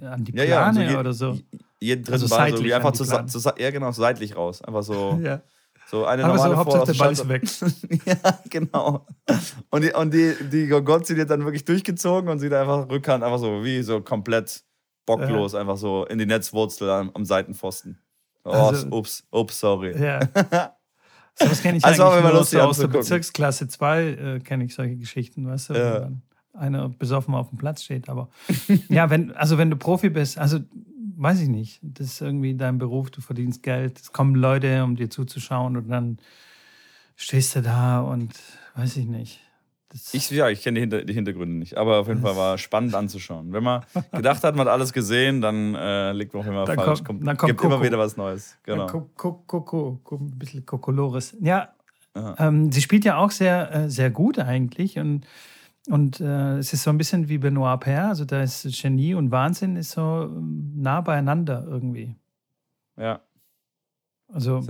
an 0.00 0.24
die 0.24 0.32
Plane 0.32 0.48
ja, 0.48 0.72
ja, 0.72 0.90
so 0.92 0.98
oder 0.98 1.12
so. 1.12 1.38
Jeden 1.80 2.02
dritten 2.02 2.22
also 2.22 2.28
Ball 2.28 2.56
so 2.56 2.64
wie 2.64 2.74
einfach 2.74 2.92
zu, 2.92 3.04
zu, 3.04 3.52
ja, 3.56 3.70
genau, 3.70 3.92
seitlich 3.92 4.36
raus. 4.36 4.62
Einfach 4.62 4.82
so. 4.82 5.18
ja. 5.22 5.42
So 5.90 6.04
eine 6.04 6.22
Aber 6.22 6.34
normale 6.34 6.52
so, 6.52 6.58
Hauptsache 6.58 6.92
der 6.92 6.98
Ball 6.98 7.12
ist 7.12 7.28
weg. 7.28 7.42
ja, 8.06 8.38
genau. 8.50 9.06
Und 9.70 9.84
die, 9.84 9.92
und 9.92 10.12
die, 10.12 10.34
die 10.52 10.66
Gogotzi, 10.66 11.14
die 11.14 11.22
hat 11.22 11.30
dann 11.30 11.44
wirklich 11.44 11.64
durchgezogen 11.64 12.28
und 12.28 12.40
sie 12.40 12.50
da 12.50 12.60
einfach 12.60 12.90
Rückhand, 12.90 13.24
einfach 13.24 13.38
so 13.38 13.64
wie 13.64 13.80
so 13.82 14.02
komplett 14.02 14.62
bocklos, 15.06 15.54
ja. 15.54 15.60
einfach 15.60 15.78
so 15.78 16.04
in 16.04 16.18
die 16.18 16.26
Netzwurzel 16.26 16.90
am, 16.90 17.10
am 17.14 17.24
Seitenpfosten. 17.24 17.98
Oh, 18.44 18.50
also, 18.50 18.86
ups, 18.88 19.26
ups, 19.30 19.60
sorry. 19.60 19.98
Ja. 19.98 20.20
So 21.38 21.50
was 21.50 21.62
kenne 21.62 21.78
ich 21.78 21.84
also 21.84 22.04
eigentlich 22.04 22.32
nur 22.32 22.44
so 22.44 22.60
aus 22.60 22.78
der 22.78 22.88
Bezirksklasse 22.88 23.68
2 23.68 24.02
äh, 24.02 24.40
kenne 24.40 24.64
ich 24.64 24.74
solche 24.74 24.96
Geschichten, 24.96 25.46
weißt 25.46 25.70
du? 25.70 25.74
Ja. 25.74 26.10
Einer 26.52 26.88
besoffen 26.88 27.34
auf 27.34 27.50
dem 27.50 27.58
Platz 27.58 27.84
steht. 27.84 28.08
Aber 28.08 28.28
ja, 28.88 29.10
wenn, 29.10 29.32
also 29.32 29.58
wenn 29.58 29.70
du 29.70 29.76
Profi 29.76 30.08
bist, 30.08 30.38
also 30.38 30.58
weiß 31.16 31.40
ich 31.40 31.48
nicht. 31.48 31.80
Das 31.82 32.06
ist 32.06 32.20
irgendwie 32.20 32.54
dein 32.54 32.78
Beruf, 32.78 33.10
du 33.10 33.20
verdienst 33.20 33.62
Geld, 33.62 34.00
es 34.00 34.12
kommen 34.12 34.34
Leute, 34.34 34.82
um 34.84 34.96
dir 34.96 35.10
zuzuschauen 35.10 35.76
und 35.76 35.88
dann 35.88 36.18
stehst 37.16 37.56
du 37.56 37.62
da 37.62 38.00
und 38.00 38.34
weiß 38.76 38.96
ich 38.96 39.06
nicht. 39.06 39.40
Ich, 40.12 40.30
ja, 40.30 40.48
ich 40.50 40.62
kenne 40.62 40.74
die, 40.74 40.80
Hinter 40.80 41.04
die, 41.04 41.14
Hintergründe 41.14 41.56
nicht, 41.56 41.76
aber 41.78 41.98
auf 41.98 42.08
jeden 42.08 42.20
Fall 42.20 42.36
war 42.36 42.58
spannend 42.58 42.94
anzuschauen. 42.94 43.52
Wenn 43.52 43.62
man 43.62 43.84
gedacht 44.12 44.44
hat, 44.44 44.54
man 44.54 44.66
hat 44.66 44.72
alles 44.74 44.92
gesehen, 44.92 45.40
dann 45.40 45.74
äh, 45.74 46.12
liegt 46.12 46.34
man 46.34 46.42
auch 46.42 46.46
immer 46.46 46.64
dann 46.66 46.76
falsch. 46.76 47.02
Kommt, 47.04 47.26
dann 47.26 47.36
kommt 47.36 47.48
gibt 47.48 47.60
Coco. 47.60 47.74
immer 47.74 47.82
wieder 47.82 47.98
was 47.98 48.16
Neues. 48.16 48.58
Genau. 48.64 48.86
Coco, 48.86 49.42
Coco, 49.46 50.00
ein 50.10 50.38
bisschen 50.38 50.66
Kokolores. 50.66 51.36
Ja, 51.40 51.70
ähm, 52.38 52.70
sie 52.70 52.82
spielt 52.82 53.04
ja 53.04 53.16
auch 53.16 53.30
sehr, 53.30 53.74
äh, 53.74 53.90
sehr 53.90 54.10
gut 54.10 54.38
eigentlich 54.38 54.98
und 54.98 55.26
und 55.88 56.20
äh, 56.20 56.58
es 56.58 56.74
ist 56.74 56.82
so 56.82 56.90
ein 56.90 56.98
bisschen 56.98 57.28
wie 57.28 57.38
Benoit 57.38 57.80
Paire, 57.80 58.08
also 58.08 58.26
da 58.26 58.42
ist 58.42 58.68
Genie 58.82 59.14
und 59.14 59.30
Wahnsinn 59.30 59.76
ist 59.76 59.92
so 59.92 60.24
ähm, 60.24 60.74
nah 60.76 61.00
beieinander 61.00 61.64
irgendwie. 61.66 62.14
Ja. 62.98 63.20
Also. 64.30 64.60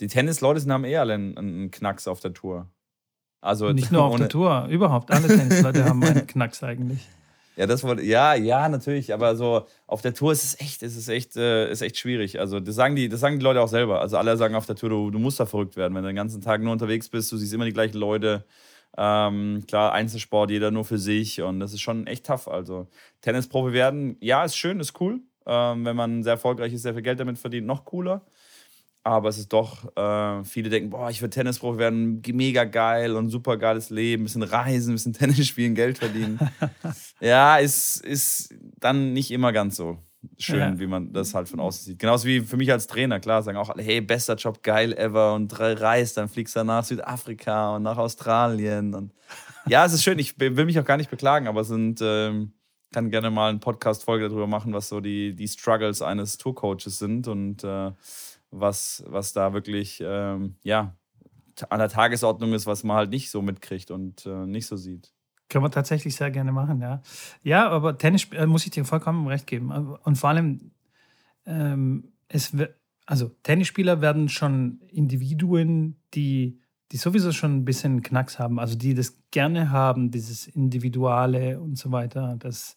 Die 0.00 0.06
Tennisleute 0.06 0.72
haben 0.72 0.84
eh 0.84 0.96
alle 0.96 1.14
einen, 1.14 1.36
einen, 1.36 1.70
Knacks 1.70 2.06
auf 2.06 2.20
der 2.20 2.32
Tour. 2.32 2.68
Also 3.44 3.72
nicht 3.72 3.92
nur 3.92 4.02
auf 4.02 4.16
der 4.16 4.28
Tour, 4.28 4.66
überhaupt 4.70 5.10
alle 5.10 5.28
Tennisleute 5.28 5.84
haben 5.84 6.02
einen 6.02 6.26
Knacks 6.26 6.62
eigentlich. 6.62 7.06
Ja, 7.56 7.66
das 7.66 7.84
wollte, 7.84 8.02
ja, 8.02 8.34
ja, 8.34 8.68
natürlich, 8.68 9.14
aber 9.14 9.36
so 9.36 9.66
auf 9.86 10.02
der 10.02 10.12
Tour 10.12 10.32
ist 10.32 10.42
es 10.42 10.60
echt, 10.60 10.82
ist 10.82 10.96
es 10.96 11.08
echt, 11.08 11.36
äh, 11.36 11.70
ist 11.70 11.82
echt 11.82 11.98
schwierig. 11.98 12.40
Also 12.40 12.58
das 12.58 12.74
sagen 12.74 12.96
die, 12.96 13.08
das 13.08 13.20
sagen 13.20 13.38
die 13.38 13.44
Leute 13.44 13.60
auch 13.60 13.68
selber. 13.68 14.00
Also 14.00 14.16
alle 14.16 14.36
sagen 14.36 14.56
auf 14.56 14.66
der 14.66 14.74
Tour, 14.74 14.88
du, 14.88 15.10
du 15.10 15.18
musst 15.20 15.38
da 15.38 15.46
verrückt 15.46 15.76
werden, 15.76 15.94
wenn 15.94 16.02
du 16.02 16.08
den 16.08 16.16
ganzen 16.16 16.40
Tag 16.40 16.62
nur 16.62 16.72
unterwegs 16.72 17.08
bist, 17.08 17.30
du 17.30 17.36
siehst 17.36 17.52
immer 17.52 17.66
die 17.66 17.72
gleichen 17.72 17.98
Leute. 17.98 18.44
Ähm, 18.96 19.62
klar, 19.68 19.92
Einzelsport, 19.92 20.50
jeder 20.50 20.70
nur 20.70 20.84
für 20.84 20.98
sich 20.98 21.42
und 21.42 21.60
das 21.60 21.72
ist 21.72 21.80
schon 21.80 22.06
echt 22.06 22.26
tough. 22.26 22.48
Also 22.48 22.88
Tennisprofi 23.20 23.72
werden, 23.72 24.16
ja, 24.20 24.44
ist 24.44 24.56
schön, 24.56 24.80
ist 24.80 25.00
cool. 25.00 25.20
Ähm, 25.46 25.84
wenn 25.84 25.96
man 25.96 26.22
sehr 26.22 26.32
erfolgreich 26.32 26.72
ist, 26.72 26.82
sehr 26.82 26.94
viel 26.94 27.02
Geld 27.02 27.20
damit 27.20 27.38
verdient, 27.38 27.66
noch 27.66 27.84
cooler. 27.84 28.24
Aber 29.06 29.28
es 29.28 29.36
ist 29.36 29.52
doch, 29.52 29.94
äh, 29.96 30.42
viele 30.44 30.70
denken, 30.70 30.88
boah, 30.88 31.10
ich 31.10 31.20
will 31.20 31.28
Tennisprofi 31.28 31.78
werden, 31.78 32.22
mega 32.32 32.64
geil 32.64 33.16
und 33.16 33.28
super 33.28 33.58
geiles 33.58 33.90
Leben, 33.90 34.22
ein 34.22 34.24
bisschen 34.24 34.42
reisen, 34.42 34.92
ein 34.92 34.94
bisschen 34.94 35.12
Tennis 35.14 35.46
spielen, 35.46 35.74
Geld 35.74 35.98
verdienen. 35.98 36.38
ja, 37.20 37.58
ist, 37.58 38.02
ist 38.02 38.54
dann 38.80 39.12
nicht 39.12 39.30
immer 39.30 39.52
ganz 39.52 39.76
so 39.76 39.98
schön, 40.38 40.58
ja. 40.58 40.78
wie 40.78 40.86
man 40.86 41.12
das 41.12 41.34
halt 41.34 41.50
von 41.50 41.60
außen 41.60 41.84
sieht. 41.84 41.98
Genauso 41.98 42.26
wie 42.26 42.40
für 42.40 42.56
mich 42.56 42.72
als 42.72 42.86
Trainer, 42.86 43.20
klar, 43.20 43.42
sagen 43.42 43.58
auch 43.58 43.68
alle, 43.68 43.82
hey, 43.82 44.00
bester 44.00 44.36
Job, 44.36 44.62
geil 44.62 44.94
ever 44.94 45.34
und 45.34 45.52
reist, 45.60 46.16
dann 46.16 46.30
fliegst 46.30 46.56
du 46.56 46.64
nach 46.64 46.84
Südafrika 46.84 47.76
und 47.76 47.82
nach 47.82 47.98
Australien. 47.98 48.94
Und 48.94 49.12
ja, 49.66 49.84
es 49.84 49.92
ist 49.92 50.02
schön, 50.02 50.18
ich 50.18 50.40
will 50.40 50.64
mich 50.64 50.80
auch 50.80 50.84
gar 50.86 50.96
nicht 50.96 51.10
beklagen, 51.10 51.46
aber 51.46 51.60
es 51.60 51.68
sind, 51.68 52.00
ähm, 52.02 52.52
kann 52.90 53.10
gerne 53.10 53.30
mal 53.30 53.50
eine 53.50 53.58
Podcast-Folge 53.58 54.28
darüber 54.28 54.46
machen, 54.46 54.72
was 54.72 54.88
so 54.88 55.00
die, 55.00 55.34
die 55.34 55.48
Struggles 55.48 56.00
eines 56.00 56.38
Tourcoaches 56.38 56.98
sind 56.98 57.28
und 57.28 57.64
äh, 57.64 57.90
was, 58.54 59.02
was 59.06 59.32
da 59.32 59.52
wirklich, 59.52 60.02
ähm, 60.04 60.56
ja, 60.62 60.96
an 61.68 61.78
der 61.78 61.88
Tagesordnung 61.88 62.52
ist, 62.52 62.66
was 62.66 62.84
man 62.84 62.96
halt 62.96 63.10
nicht 63.10 63.30
so 63.30 63.42
mitkriegt 63.42 63.90
und 63.90 64.26
äh, 64.26 64.46
nicht 64.46 64.66
so 64.66 64.76
sieht. 64.76 65.12
Können 65.48 65.64
wir 65.64 65.70
tatsächlich 65.70 66.16
sehr 66.16 66.30
gerne 66.30 66.52
machen, 66.52 66.80
ja. 66.80 67.02
Ja, 67.42 67.68
aber 67.68 67.98
Tennis 67.98 68.28
äh, 68.32 68.46
muss 68.46 68.64
ich 68.64 68.70
dir 68.70 68.84
vollkommen 68.84 69.26
recht 69.26 69.46
geben. 69.46 69.70
Und 69.70 70.16
vor 70.16 70.30
allem, 70.30 70.72
ähm, 71.46 72.12
es 72.28 72.56
also 73.06 73.28
Tennisspieler 73.42 74.00
werden 74.00 74.28
schon 74.28 74.80
Individuen, 74.88 75.96
die, 76.14 76.60
die 76.90 76.96
sowieso 76.96 77.32
schon 77.32 77.56
ein 77.56 77.64
bisschen 77.64 78.02
Knacks 78.02 78.38
haben, 78.38 78.58
also 78.58 78.76
die 78.76 78.94
das 78.94 79.18
gerne 79.30 79.70
haben, 79.70 80.10
dieses 80.10 80.46
Individuale 80.46 81.60
und 81.60 81.76
so 81.76 81.92
weiter. 81.92 82.36
Das, 82.38 82.76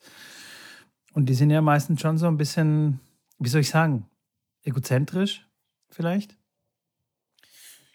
und 1.13 1.29
die 1.29 1.33
sind 1.33 1.49
ja 1.49 1.61
meistens 1.61 2.01
schon 2.01 2.17
so 2.17 2.27
ein 2.27 2.37
bisschen, 2.37 2.99
wie 3.39 3.49
soll 3.49 3.61
ich 3.61 3.69
sagen, 3.69 4.05
egozentrisch 4.63 5.46
vielleicht. 5.89 6.37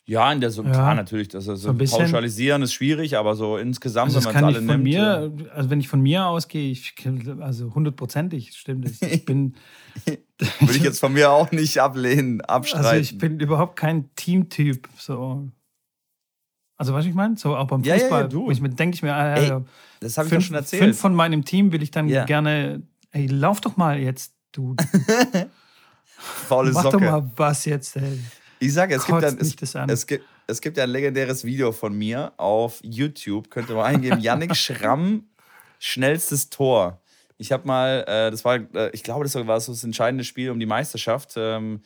Ja, 0.05 0.33
in 0.33 0.41
der 0.41 0.51
so, 0.51 0.65
ja. 0.65 0.71
klar, 0.71 0.95
natürlich. 0.95 1.29
Das 1.29 1.47
ist, 1.47 1.63
so 1.63 1.73
pauschalisieren 1.73 2.63
ist 2.63 2.73
schwierig, 2.73 3.17
aber 3.17 3.37
so 3.37 3.57
insgesamt, 3.57 4.15
also 4.15 4.29
wenn 4.29 4.35
man 4.35 4.51
es 4.51 4.57
alle 4.57 4.67
von 4.67 4.83
nimmt. 4.83 4.85
Mir, 4.85 5.33
also 5.55 5.71
wenn 5.71 5.79
ich 5.79 5.89
von 5.89 6.01
mir 6.01 6.27
ausgehe, 6.27 6.73
ich, 6.73 6.95
also 7.41 7.73
hundertprozentig 7.75 8.53
stimmt 8.53 8.87
es. 8.87 9.01
Ich 9.01 9.25
bin. 9.25 9.55
Würde 10.61 10.77
ich 10.77 10.83
jetzt 10.83 10.99
von 10.99 11.13
mir 11.13 11.31
auch 11.31 11.53
nicht 11.53 11.79
ablehnen, 11.79 12.41
abstreiten. 12.41 12.87
Also 12.87 13.01
ich 13.01 13.17
bin 13.17 13.39
überhaupt 13.39 13.77
kein 13.77 14.13
Teamtyp. 14.17 14.89
So. 14.99 15.49
Also, 16.77 16.95
was 16.95 17.07
ich 17.07 17.15
meine? 17.15 17.37
So 17.37 17.57
auch 17.57 17.69
beim 17.69 17.85
Fußball. 17.85 18.29
Ja, 18.33 18.39
ja, 18.39 18.53
ja, 18.53 18.69
denke 18.69 18.97
ich 18.97 19.03
mir, 19.05 19.15
ah, 19.15 19.35
Ey, 19.35 19.53
das 20.01 20.19
habe 20.19 20.27
ich 20.27 20.33
fünf, 20.33 20.47
schon 20.47 20.57
erzählt. 20.57 20.83
Fünf 20.83 20.99
von 20.99 21.15
meinem 21.15 21.45
Team 21.45 21.71
will 21.71 21.81
ich 21.81 21.93
dann 21.93 22.09
gerne. 22.09 22.83
Ey, 23.13 23.27
lauf 23.27 23.61
doch 23.61 23.77
mal 23.77 24.01
jetzt, 24.01 24.35
du. 24.51 24.75
Faule 26.23 26.73
Mach 26.73 26.83
Socke. 26.85 26.99
doch 26.99 27.11
mal 27.11 27.31
was 27.37 27.65
jetzt, 27.65 27.97
ey. 27.97 28.19
Ich 28.59 28.73
sage, 28.73 28.95
es, 28.95 29.05
gibt 29.05 29.25
ein, 29.25 29.39
es, 29.39 29.57
es, 29.89 30.07
gibt, 30.07 30.25
es 30.47 30.61
gibt 30.61 30.77
ja 30.77 30.85
ein 30.85 30.91
legendäres 30.91 31.45
Video 31.45 31.73
von 31.73 31.99
mir 31.99 32.33
auf 32.37 32.79
YouTube. 32.83 33.51
Könnt 33.51 33.69
ihr 33.69 33.75
mal 33.75 33.85
eingeben: 33.85 34.21
Yannick 34.21 34.55
Schramm, 34.55 35.27
schnellstes 35.81 36.49
Tor. 36.49 37.01
Ich 37.39 37.51
habe 37.51 37.67
mal, 37.67 38.05
äh, 38.07 38.31
das 38.31 38.45
war, 38.45 38.57
äh, 38.75 38.91
ich 38.93 39.03
glaube, 39.03 39.25
das 39.25 39.35
war 39.35 39.61
so 39.61 39.73
das 39.73 39.83
entscheidende 39.83 40.23
Spiel 40.23 40.51
um 40.51 40.61
die 40.61 40.67
Meisterschaft. 40.67 41.33
Ähm, 41.37 41.83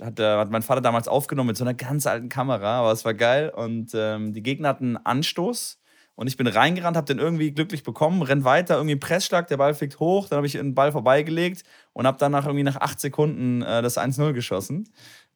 hat, 0.00 0.20
äh, 0.20 0.36
hat 0.36 0.50
mein 0.50 0.62
Vater 0.62 0.82
damals 0.82 1.08
aufgenommen 1.08 1.48
mit 1.48 1.56
so 1.56 1.64
einer 1.64 1.74
ganz 1.74 2.06
alten 2.06 2.28
Kamera, 2.28 2.80
aber 2.80 2.92
es 2.92 3.04
war 3.06 3.14
geil. 3.14 3.48
Und 3.48 3.92
ähm, 3.94 4.34
die 4.34 4.42
Gegner 4.42 4.68
hatten 4.68 4.96
einen 4.96 5.06
Anstoß. 5.06 5.79
Und 6.14 6.26
ich 6.26 6.36
bin 6.36 6.46
reingerannt, 6.46 6.96
habe 6.96 7.06
den 7.06 7.18
irgendwie 7.18 7.50
glücklich 7.50 7.82
bekommen, 7.82 8.20
renn 8.22 8.44
weiter, 8.44 8.74
irgendwie 8.74 8.92
einen 8.92 9.00
Pressschlag, 9.00 9.48
der 9.48 9.56
Ball 9.56 9.74
fliegt 9.74 10.00
hoch, 10.00 10.28
dann 10.28 10.36
habe 10.36 10.46
ich 10.46 10.52
den 10.52 10.74
Ball 10.74 10.92
vorbeigelegt 10.92 11.64
und 11.94 12.06
habe 12.06 12.18
danach 12.20 12.44
irgendwie 12.44 12.64
nach 12.64 12.76
acht 12.76 13.00
Sekunden 13.00 13.62
äh, 13.62 13.80
das 13.80 13.96
1-0 13.96 14.32
geschossen. 14.34 14.88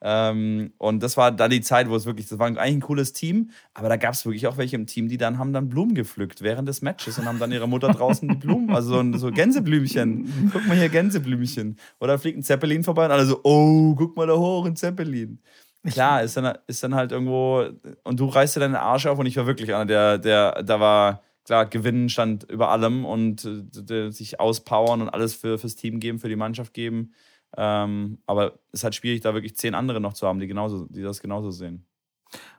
Ähm, 0.06 0.74
und 0.76 1.02
das 1.02 1.16
war 1.16 1.32
dann 1.32 1.50
die 1.50 1.62
Zeit, 1.62 1.88
wo 1.88 1.96
es 1.96 2.04
wirklich, 2.04 2.28
das 2.28 2.38
war 2.38 2.48
eigentlich 2.48 2.60
ein 2.60 2.80
cooles 2.80 3.14
Team, 3.14 3.50
aber 3.72 3.88
da 3.88 3.96
gab 3.96 4.12
es 4.12 4.26
wirklich 4.26 4.46
auch 4.46 4.58
welche 4.58 4.76
im 4.76 4.86
Team, 4.86 5.08
die 5.08 5.16
dann 5.16 5.38
haben 5.38 5.54
dann 5.54 5.70
Blumen 5.70 5.94
gepflückt 5.94 6.42
während 6.42 6.68
des 6.68 6.82
Matches 6.82 7.18
und 7.18 7.24
haben 7.24 7.38
dann 7.38 7.52
ihrer 7.52 7.66
Mutter 7.66 7.88
draußen 7.88 8.28
die 8.28 8.34
Blumen, 8.34 8.74
also 8.74 9.02
so, 9.02 9.18
so 9.18 9.30
Gänseblümchen. 9.30 10.50
Guck 10.52 10.66
mal 10.66 10.76
hier, 10.76 10.90
Gänseblümchen. 10.90 11.78
Oder 12.00 12.18
fliegt 12.18 12.36
ein 12.36 12.42
Zeppelin 12.42 12.84
vorbei 12.84 13.06
und 13.06 13.12
alle 13.12 13.24
so, 13.24 13.40
oh, 13.42 13.94
guck 13.94 14.14
mal 14.16 14.26
da 14.26 14.36
hoch, 14.36 14.66
ein 14.66 14.76
Zeppelin. 14.76 15.38
Klar, 15.86 16.22
ist 16.22 16.36
dann, 16.36 16.56
ist 16.66 16.82
dann 16.82 16.94
halt 16.94 17.12
irgendwo, 17.12 17.66
und 18.04 18.18
du 18.18 18.26
reißt 18.26 18.56
dir 18.56 18.60
deinen 18.60 18.74
Arsch 18.74 19.06
auf 19.06 19.18
und 19.18 19.26
ich 19.26 19.36
war 19.36 19.46
wirklich 19.46 19.74
einer, 19.74 19.84
der, 19.84 20.18
der, 20.18 20.62
da 20.62 20.80
war, 20.80 21.22
klar, 21.44 21.66
Gewinnen 21.66 22.08
stand 22.08 22.44
über 22.44 22.70
allem 22.70 23.04
und 23.04 23.44
äh, 23.90 24.10
sich 24.10 24.40
auspowern 24.40 25.02
und 25.02 25.10
alles 25.10 25.34
für, 25.34 25.58
fürs 25.58 25.76
Team 25.76 26.00
geben, 26.00 26.18
für 26.18 26.28
die 26.28 26.36
Mannschaft 26.36 26.72
geben. 26.72 27.12
Ähm, 27.56 28.18
aber 28.26 28.54
es 28.72 28.80
ist 28.80 28.84
halt 28.84 28.94
schwierig, 28.94 29.20
da 29.20 29.34
wirklich 29.34 29.56
zehn 29.56 29.74
andere 29.74 30.00
noch 30.00 30.14
zu 30.14 30.26
haben, 30.26 30.40
die, 30.40 30.46
genauso, 30.46 30.86
die 30.86 31.02
das 31.02 31.20
genauso 31.20 31.50
sehen. 31.50 31.86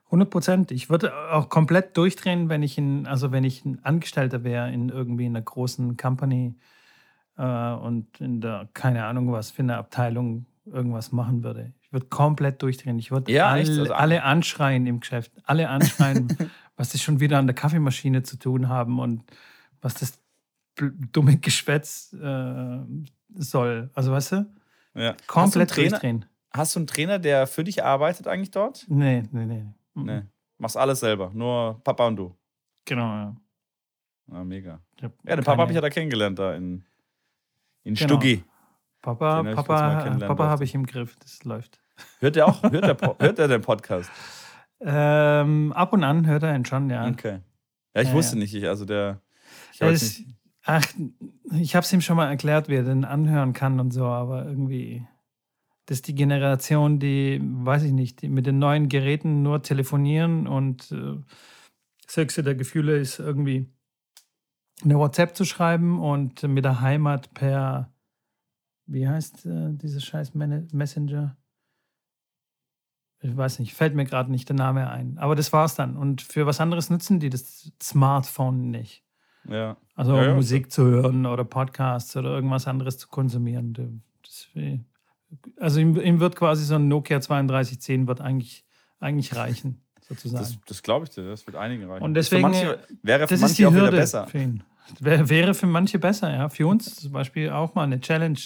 100 0.06 0.30
Prozent. 0.30 0.72
Ich 0.72 0.90
würde 0.90 1.14
auch 1.32 1.50
komplett 1.50 1.98
durchdrehen, 1.98 2.48
wenn 2.48 2.62
ich 2.62 2.78
in, 2.78 3.08
also 3.08 3.32
wenn 3.32 3.44
ich 3.44 3.66
ein 3.66 3.84
Angestellter 3.84 4.44
wäre 4.44 4.72
in 4.72 4.90
irgendwie 4.90 5.26
einer 5.26 5.42
großen 5.42 5.98
Company 5.98 6.56
äh, 7.38 7.74
und 7.74 8.22
in 8.22 8.40
der, 8.40 8.70
keine 8.74 9.06
Ahnung 9.06 9.32
was, 9.32 9.52
für 9.52 9.64
eine 9.64 9.78
Abteilung 9.78 10.46
irgendwas 10.66 11.12
machen 11.12 11.44
würde. 11.44 11.74
Ich 11.82 11.94
würde 11.94 12.08
komplett 12.08 12.62
durchdrehen. 12.62 12.98
Ich 13.00 13.12
würde 13.12 13.32
ja, 13.32 13.48
all, 13.48 13.60
also, 13.60 13.94
alle 13.94 14.24
anschreien 14.24 14.86
im 14.88 15.00
Geschäft. 15.00 15.32
Alle 15.44 15.70
anschreien, 15.70 16.36
was 16.76 16.90
die 16.90 17.00
schon 17.00 17.20
wieder 17.20 17.38
an 17.38 17.48
der 17.48 17.56
Kaffeemaschine 17.56 18.24
zu 18.24 18.38
tun 18.38 18.70
haben 18.70 19.00
und 19.00 19.24
was 19.82 19.96
das 19.96 20.20
dumme 20.76 21.38
Geschwätz 21.38 22.14
äh, 22.14 22.78
soll. 23.36 23.90
Also 23.94 24.12
weißt 24.12 24.32
du? 24.34 24.54
Ja. 24.96 25.16
Komplett 25.28 25.70
hast 25.70 25.78
durchdrehen. 25.78 26.26
Hast 26.52 26.76
du 26.76 26.80
einen 26.80 26.88
Trainer, 26.88 27.20
der 27.20 27.48
für 27.48 27.64
dich 27.64 27.84
arbeitet 27.84 28.28
eigentlich 28.28 28.52
dort? 28.52 28.86
Nee, 28.88 29.24
nee, 29.32 29.46
nee. 29.46 29.66
Nee. 29.94 30.22
Machst 30.58 30.78
alles 30.78 31.02
selber, 31.02 31.32
nur 31.34 31.82
Papa 31.84 32.08
und 32.08 32.16
du. 32.16 32.36
Genau, 32.86 33.04
ja. 33.04 33.36
Ah, 34.32 34.44
mega. 34.44 34.80
Ja, 35.02 35.10
den 35.36 35.44
Papa 35.44 35.62
habe 35.62 35.72
ich 35.72 35.76
ja 35.76 35.82
da 35.82 35.90
kennengelernt, 35.90 36.40
da 36.40 36.56
in, 36.56 36.84
in 37.84 37.96
genau. 37.96 38.08
Stuggi. 38.08 38.44
Papa, 39.06 39.44
Papa, 39.44 40.18
Papa 40.18 40.48
habe 40.50 40.64
ich 40.64 40.74
im 40.74 40.88
Griff, 40.88 41.16
das 41.18 41.44
läuft. 41.44 41.80
Hört 42.20 42.38
er 42.38 42.48
auch? 42.48 42.64
Hört 42.72 42.84
er, 42.86 43.16
hört 43.20 43.38
er 43.38 43.48
den 43.48 43.62
Podcast? 43.62 44.10
Ähm, 44.82 45.72
ab 45.74 45.94
und 45.94 46.04
an 46.04 46.26
hört 46.26 46.42
er 46.42 46.56
ihn 46.56 46.66
schon, 46.66 46.90
ja. 46.90 47.08
Okay. 47.08 47.40
Ja, 47.96 48.02
ich 48.02 48.10
ja, 48.10 48.14
wusste 48.16 48.36
ja. 48.36 48.40
nicht, 48.40 48.56
ich, 48.56 48.68
also 48.68 48.84
der. 48.84 49.22
Ich 49.74 49.82
ist, 49.82 50.24
ach, 50.64 50.84
ich 51.54 51.76
habe 51.76 51.84
es 51.84 51.94
ihm 51.94 52.02
schon 52.02 52.18
mal 52.18 52.28
erklärt, 52.28 52.68
wie 52.68 52.76
er 52.76 52.84
den 52.84 53.06
anhören 53.06 53.54
kann 53.54 53.80
und 53.80 53.92
so, 53.92 54.06
aber 54.06 54.46
irgendwie. 54.46 55.06
Das 55.86 56.00
ist 56.00 56.08
die 56.08 56.16
Generation, 56.16 56.98
die, 56.98 57.40
weiß 57.44 57.84
ich 57.84 57.92
nicht, 57.92 58.24
die 58.24 58.28
mit 58.28 58.48
den 58.48 58.58
neuen 58.58 58.90
Geräten 58.90 59.44
nur 59.44 59.62
telefonieren 59.62 60.48
und 60.48 60.92
äh, 60.92 61.18
das 62.08 62.18
höchste 62.18 62.42
der 62.42 62.56
Gefühle 62.56 62.98
ist 62.98 63.20
irgendwie 63.20 63.70
eine 64.84 64.98
WhatsApp 64.98 65.36
zu 65.36 65.46
schreiben 65.46 66.00
und 66.00 66.42
mit 66.42 66.66
der 66.66 66.82
Heimat 66.82 67.36
per, 67.36 67.94
wie 68.88 69.08
heißt 69.08 69.46
äh, 69.46 69.74
dieses 69.74 70.04
scheiß 70.04 70.34
Messenger? 70.34 71.38
Ich 73.22 73.36
weiß 73.36 73.60
nicht, 73.60 73.74
fällt 73.74 73.96
mir 73.96 74.06
gerade 74.06 74.30
nicht 74.30 74.50
der 74.50 74.56
Name 74.56 74.90
ein. 74.90 75.18
Aber 75.18 75.36
das 75.36 75.52
war's 75.52 75.76
dann. 75.76 75.98
Und 75.98 76.22
für 76.22 76.46
was 76.46 76.60
anderes 76.60 76.90
nutzen 76.90 77.20
die 77.20 77.30
das 77.30 77.72
Smartphone 77.82 78.70
nicht. 78.70 79.04
Ja. 79.50 79.78
Also 79.96 80.16
ja, 80.16 80.26
ja. 80.26 80.36
Musik 80.36 80.72
zu 80.72 80.86
hören 80.86 81.26
oder 81.26 81.44
Podcasts 81.44 82.16
oder 82.16 82.32
irgendwas 82.32 82.68
anderes 82.68 82.98
zu 82.98 83.08
konsumieren. 83.08 84.04
Das, 84.24 84.48
also 85.58 85.80
ihm, 85.80 86.00
ihm, 86.00 86.20
wird 86.20 86.36
quasi 86.36 86.66
so 86.66 86.76
ein 86.76 86.88
Nokia 86.88 87.20
3210 87.20 88.08
wird 88.08 88.22
eigentlich, 88.22 88.66
eigentlich 89.00 89.36
reichen 89.36 89.82
sozusagen. 90.02 90.44
Das, 90.44 90.60
das 90.68 90.84
glaube 90.84 91.06
ich 91.06 91.12
dir, 91.12 91.28
das 91.28 91.48
wird 91.48 91.58
einigen 91.58 91.90
reichen. 91.90 92.04
Und 92.04 92.14
deswegen 92.14 92.44
für 92.44 92.50
manche, 92.50 92.80
wäre 93.02 93.28
für 93.28 93.38
manche 93.38 93.68
auch 93.68 93.74
Hürde 93.74 93.88
wieder 93.88 93.98
besser. 93.98 94.28
Für. 94.28 94.60
Wäre 95.00 95.54
für 95.54 95.68
manche 95.68 95.98
besser, 95.98 96.32
ja. 96.32 96.50
Für 96.50 96.68
uns 96.68 96.96
zum 96.96 97.12
Beispiel 97.12 97.50
auch 97.50 97.74
mal 97.74 97.84
eine 97.84 98.00
Challenge. 98.00 98.40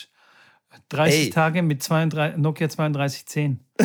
30 0.89 1.19
Ey. 1.19 1.29
Tage 1.29 1.62
mit 1.62 1.84
32, 1.84 2.38
Nokia 2.38 2.67
3210. 2.67 3.60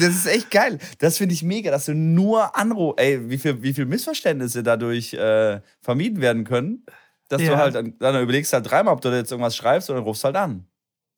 das 0.00 0.08
ist 0.08 0.26
echt 0.26 0.50
geil. 0.50 0.78
Das 0.98 1.18
finde 1.18 1.34
ich 1.34 1.42
mega, 1.42 1.70
dass 1.70 1.86
du 1.86 1.94
nur 1.94 2.56
anrufst. 2.56 3.00
Ey, 3.00 3.28
wie 3.28 3.38
viele 3.38 3.62
wie 3.62 3.72
viel 3.72 3.86
Missverständnisse 3.86 4.62
dadurch 4.62 5.14
äh, 5.14 5.60
vermieden 5.80 6.20
werden 6.20 6.44
können, 6.44 6.84
dass 7.28 7.42
ja. 7.42 7.50
du 7.50 7.56
halt 7.56 7.74
dann, 7.74 7.98
dann 7.98 8.22
überlegst 8.22 8.52
halt 8.52 8.70
dreimal, 8.70 8.94
ob 8.94 9.00
du 9.00 9.08
jetzt 9.10 9.30
irgendwas 9.30 9.56
schreibst 9.56 9.90
oder 9.90 10.00
rufst 10.00 10.24
halt 10.24 10.36
an. 10.36 10.66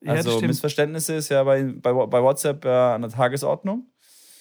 Also 0.05 0.39
ja, 0.39 0.47
Missverständnisse 0.47 1.15
ist 1.15 1.29
ja 1.29 1.43
bei, 1.43 1.63
bei, 1.63 1.91
bei 1.91 2.21
WhatsApp 2.21 2.63
äh, 2.65 2.69
an 2.69 3.01
der 3.01 3.11
Tagesordnung. 3.11 3.87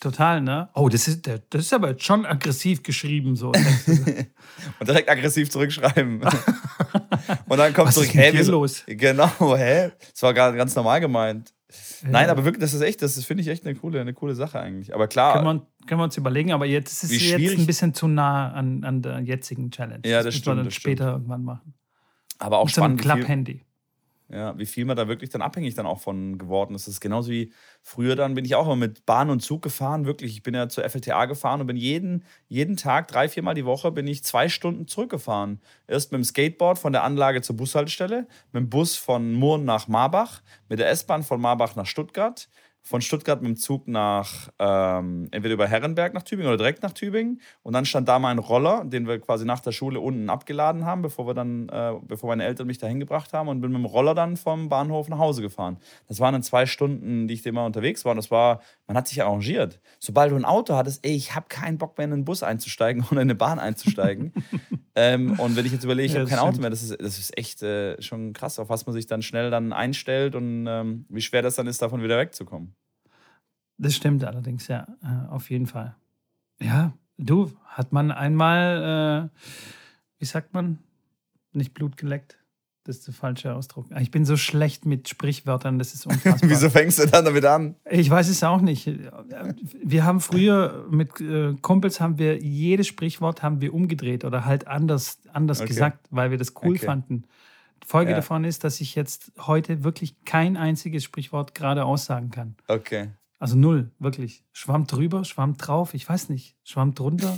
Total, 0.00 0.40
ne? 0.40 0.68
Oh, 0.74 0.88
das 0.88 1.08
ist, 1.08 1.26
das 1.26 1.62
ist 1.62 1.72
aber 1.72 1.98
schon 1.98 2.26
aggressiv 2.26 2.82
geschrieben, 2.82 3.34
so. 3.34 3.48
und 4.80 4.88
direkt 4.88 5.08
aggressiv 5.08 5.50
zurückschreiben. 5.50 6.20
und 7.48 7.58
dann 7.58 7.72
kommt 7.72 7.88
Was 7.88 7.94
zurück, 7.94 8.08
ist 8.08 8.14
hä, 8.14 8.30
wieso? 8.32 8.52
los? 8.52 8.84
Genau, 8.86 9.56
hä? 9.56 9.92
Das 10.12 10.22
war 10.22 10.34
ganz 10.34 10.74
normal 10.74 11.00
gemeint. 11.00 11.54
Ja. 12.02 12.10
Nein, 12.10 12.30
aber 12.30 12.44
wirklich, 12.44 12.60
das 12.60 12.74
ist 12.74 12.82
echt, 12.82 13.02
das 13.02 13.22
finde 13.24 13.42
ich 13.42 13.48
echt 13.48 13.64
eine 13.64 13.74
coole, 13.74 14.00
eine 14.00 14.12
coole 14.12 14.34
Sache 14.34 14.60
eigentlich. 14.60 14.94
Aber 14.94 15.08
klar. 15.08 15.34
Können 15.34 15.46
wir, 15.46 15.86
können 15.86 16.00
wir 16.00 16.04
uns 16.04 16.16
überlegen, 16.16 16.52
aber 16.52 16.66
jetzt 16.66 17.02
ist 17.02 17.10
es 17.10 17.30
jetzt 17.30 17.58
ein 17.58 17.66
bisschen 17.66 17.94
zu 17.94 18.06
nah 18.06 18.52
an, 18.52 18.84
an 18.84 19.02
der 19.02 19.20
jetzigen 19.20 19.70
Challenge. 19.70 20.02
Ja, 20.04 20.18
das, 20.18 20.26
das 20.26 20.34
stimmt. 20.36 20.58
Dann 20.58 20.70
später 20.70 21.04
stimmt. 21.04 21.14
irgendwann 21.14 21.44
machen. 21.44 21.74
Aber 22.38 22.58
auch 22.58 22.66
Mit 22.66 22.74
spannend. 22.74 23.02
So 23.02 23.10
einem 23.10 23.20
Klapp-Handy. 23.20 23.65
Ja, 24.28 24.58
wie 24.58 24.66
viel 24.66 24.84
man 24.84 24.96
da 24.96 25.06
wirklich 25.06 25.30
dann 25.30 25.40
abhängig 25.40 25.74
dann 25.76 25.86
auch 25.86 26.00
von 26.00 26.36
geworden 26.36 26.74
ist. 26.74 26.88
Das 26.88 26.94
ist 26.94 27.00
genauso 27.00 27.30
wie 27.30 27.52
früher 27.80 28.16
dann 28.16 28.34
bin 28.34 28.44
ich 28.44 28.56
auch 28.56 28.66
immer 28.66 28.74
mit 28.74 29.06
Bahn 29.06 29.30
und 29.30 29.38
Zug 29.40 29.62
gefahren, 29.62 30.04
wirklich. 30.04 30.32
Ich 30.32 30.42
bin 30.42 30.52
ja 30.52 30.68
zur 30.68 30.82
FLTA 30.88 31.26
gefahren 31.26 31.60
und 31.60 31.68
bin 31.68 31.76
jeden, 31.76 32.24
jeden 32.48 32.76
Tag, 32.76 33.06
drei, 33.06 33.28
viermal 33.28 33.54
die 33.54 33.64
Woche, 33.64 33.92
bin 33.92 34.08
ich 34.08 34.24
zwei 34.24 34.48
Stunden 34.48 34.88
zurückgefahren. 34.88 35.60
Erst 35.86 36.10
mit 36.10 36.18
dem 36.18 36.24
Skateboard 36.24 36.76
von 36.78 36.92
der 36.92 37.04
Anlage 37.04 37.40
zur 37.40 37.56
Bushaltestelle, 37.56 38.26
mit 38.52 38.62
dem 38.62 38.68
Bus 38.68 38.96
von 38.96 39.32
Murn 39.32 39.64
nach 39.64 39.86
Marbach, 39.86 40.42
mit 40.68 40.80
der 40.80 40.90
S-Bahn 40.90 41.22
von 41.22 41.40
Marbach 41.40 41.76
nach 41.76 41.86
Stuttgart, 41.86 42.48
von 42.86 43.00
Stuttgart 43.00 43.42
mit 43.42 43.48
dem 43.48 43.56
Zug 43.56 43.88
nach, 43.88 44.48
ähm, 44.60 45.26
entweder 45.32 45.54
über 45.54 45.66
Herrenberg 45.66 46.14
nach 46.14 46.22
Tübingen 46.22 46.48
oder 46.48 46.56
direkt 46.56 46.84
nach 46.84 46.92
Tübingen. 46.92 47.40
Und 47.64 47.72
dann 47.72 47.84
stand 47.84 48.08
da 48.08 48.20
mein 48.20 48.38
Roller, 48.38 48.84
den 48.84 49.08
wir 49.08 49.18
quasi 49.18 49.44
nach 49.44 49.58
der 49.58 49.72
Schule 49.72 49.98
unten 49.98 50.30
abgeladen 50.30 50.84
haben, 50.84 51.02
bevor 51.02 51.26
wir 51.26 51.34
dann, 51.34 51.68
äh, 51.68 51.94
bevor 52.06 52.28
meine 52.28 52.44
Eltern 52.44 52.68
mich 52.68 52.78
dahin 52.78 53.00
gebracht 53.00 53.32
haben 53.32 53.48
und 53.48 53.60
bin 53.60 53.72
mit 53.72 53.80
dem 53.80 53.86
Roller 53.86 54.14
dann 54.14 54.36
vom 54.36 54.68
Bahnhof 54.68 55.08
nach 55.08 55.18
Hause 55.18 55.42
gefahren. 55.42 55.78
Das 56.06 56.20
waren 56.20 56.32
dann 56.32 56.44
zwei 56.44 56.64
Stunden, 56.64 57.26
die 57.26 57.34
ich 57.34 57.44
immer 57.44 57.64
unterwegs 57.64 58.04
war. 58.04 58.12
Und 58.12 58.18
das 58.18 58.30
war, 58.30 58.60
man 58.86 58.96
hat 58.96 59.08
sich 59.08 59.20
arrangiert. 59.20 59.80
Sobald 59.98 60.30
du 60.30 60.36
ein 60.36 60.44
Auto 60.44 60.76
hattest, 60.76 61.04
ey, 61.04 61.16
ich 61.16 61.34
habe 61.34 61.46
keinen 61.48 61.78
Bock 61.78 61.98
mehr 61.98 62.06
in 62.06 62.12
einen 62.12 62.24
Bus 62.24 62.44
einzusteigen 62.44 63.02
oder 63.10 63.20
in 63.20 63.26
eine 63.26 63.34
Bahn 63.34 63.58
einzusteigen. 63.58 64.32
ähm, 64.94 65.40
und 65.40 65.56
wenn 65.56 65.66
ich 65.66 65.72
jetzt 65.72 65.82
überlege, 65.82 66.06
ich 66.06 66.12
ja, 66.12 66.20
habe 66.20 66.30
kein 66.30 66.38
stimmt. 66.38 66.54
Auto 66.54 66.60
mehr, 66.60 66.70
das 66.70 66.84
ist, 66.84 67.00
das 67.00 67.18
ist 67.18 67.36
echt 67.36 67.64
äh, 67.64 68.00
schon 68.00 68.32
krass, 68.32 68.60
auf 68.60 68.68
was 68.68 68.86
man 68.86 68.92
sich 68.92 69.08
dann 69.08 69.22
schnell 69.22 69.50
dann 69.50 69.72
einstellt 69.72 70.36
und 70.36 70.68
ähm, 70.68 71.04
wie 71.08 71.20
schwer 71.20 71.42
das 71.42 71.56
dann 71.56 71.66
ist, 71.66 71.82
davon 71.82 72.00
wieder 72.00 72.16
wegzukommen. 72.16 72.75
Das 73.78 73.94
stimmt 73.94 74.24
allerdings, 74.24 74.68
ja, 74.68 74.86
äh, 75.02 75.30
auf 75.30 75.50
jeden 75.50 75.66
Fall. 75.66 75.94
Ja, 76.60 76.92
du, 77.18 77.52
hat 77.66 77.92
man 77.92 78.10
einmal, 78.10 79.30
äh, 79.34 79.38
wie 80.18 80.24
sagt 80.24 80.54
man, 80.54 80.78
nicht 81.52 81.74
Blut 81.74 81.96
geleckt? 81.96 82.38
Das 82.84 82.98
ist 82.98 83.08
der 83.08 83.14
falsche 83.14 83.52
Ausdruck. 83.52 83.86
Ich 83.98 84.12
bin 84.12 84.24
so 84.24 84.36
schlecht 84.36 84.86
mit 84.86 85.08
Sprichwörtern, 85.08 85.78
das 85.78 85.92
ist 85.92 86.06
unfassbar. 86.06 86.48
Wieso 86.48 86.70
fängst 86.70 87.00
du 87.00 87.06
dann 87.06 87.24
damit 87.24 87.44
an? 87.44 87.74
Ich 87.90 88.08
weiß 88.08 88.28
es 88.28 88.44
auch 88.44 88.60
nicht. 88.60 88.88
Wir 89.82 90.04
haben 90.04 90.20
früher 90.20 90.86
mit 90.88 91.20
äh, 91.20 91.54
Kumpels 91.60 92.00
haben 92.00 92.18
wir 92.18 92.38
jedes 92.38 92.86
Sprichwort 92.86 93.42
haben 93.42 93.60
wir 93.60 93.74
umgedreht 93.74 94.24
oder 94.24 94.44
halt 94.44 94.68
anders, 94.68 95.18
anders 95.32 95.60
okay. 95.60 95.68
gesagt, 95.68 96.06
weil 96.10 96.30
wir 96.30 96.38
das 96.38 96.54
cool 96.62 96.76
okay. 96.76 96.86
fanden. 96.86 97.24
Folge 97.84 98.12
ja. 98.12 98.16
davon 98.16 98.44
ist, 98.44 98.62
dass 98.62 98.80
ich 98.80 98.94
jetzt 98.94 99.32
heute 99.38 99.82
wirklich 99.82 100.24
kein 100.24 100.56
einziges 100.56 101.02
Sprichwort 101.04 101.54
gerade 101.54 101.84
aussagen 101.84 102.30
kann. 102.30 102.54
Okay. 102.68 103.10
Also 103.38 103.56
null, 103.56 103.90
wirklich. 103.98 104.44
Schwamm 104.52 104.86
drüber, 104.86 105.24
Schwamm 105.24 105.56
drauf, 105.56 105.94
ich 105.94 106.08
weiß 106.08 106.30
nicht. 106.30 106.56
Schwamm 106.64 106.94
drunter. 106.94 107.36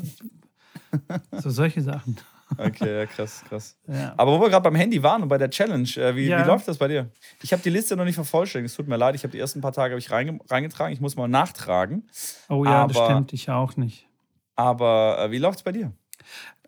so 1.33 1.51
solche 1.51 1.83
Sachen. 1.83 2.17
Okay, 2.57 3.01
ja, 3.01 3.07
krass, 3.07 3.45
krass. 3.47 3.77
Ja. 3.87 4.15
Aber 4.17 4.33
wo 4.33 4.41
wir 4.41 4.49
gerade 4.49 4.63
beim 4.63 4.75
Handy 4.75 5.03
waren 5.03 5.23
und 5.23 5.29
bei 5.29 5.37
der 5.37 5.51
Challenge, 5.51 5.89
äh, 5.97 6.17
wie, 6.17 6.29
ja. 6.29 6.43
wie 6.43 6.49
läuft 6.49 6.67
das 6.67 6.79
bei 6.79 6.89
dir? 6.89 7.11
Ich 7.43 7.53
habe 7.53 7.63
die 7.63 7.71
Liste 7.71 7.95
noch 7.97 8.05
nicht 8.05 8.15
vervollständigt. 8.15 8.71
Es 8.71 8.77
tut 8.77 8.89
mir 8.89 8.97
leid, 8.97 9.15
ich 9.15 9.23
habe 9.23 9.33
die 9.33 9.39
ersten 9.39 9.61
paar 9.61 9.73
Tage 9.73 9.97
ich 9.97 10.11
reingetragen. 10.11 10.93
Ich 10.93 11.01
muss 11.01 11.17
mal 11.17 11.29
nachtragen. 11.29 12.09
Oh 12.49 12.65
ja, 12.65 12.85
aber, 12.85 12.95
das 12.95 13.05
stimmt, 13.05 13.33
ich 13.33 13.51
auch 13.51 13.77
nicht. 13.77 14.09
Aber 14.57 15.19
äh, 15.21 15.31
wie 15.31 15.39
läuft 15.39 15.59
es 15.59 15.63
bei 15.63 15.73
dir? 15.73 15.93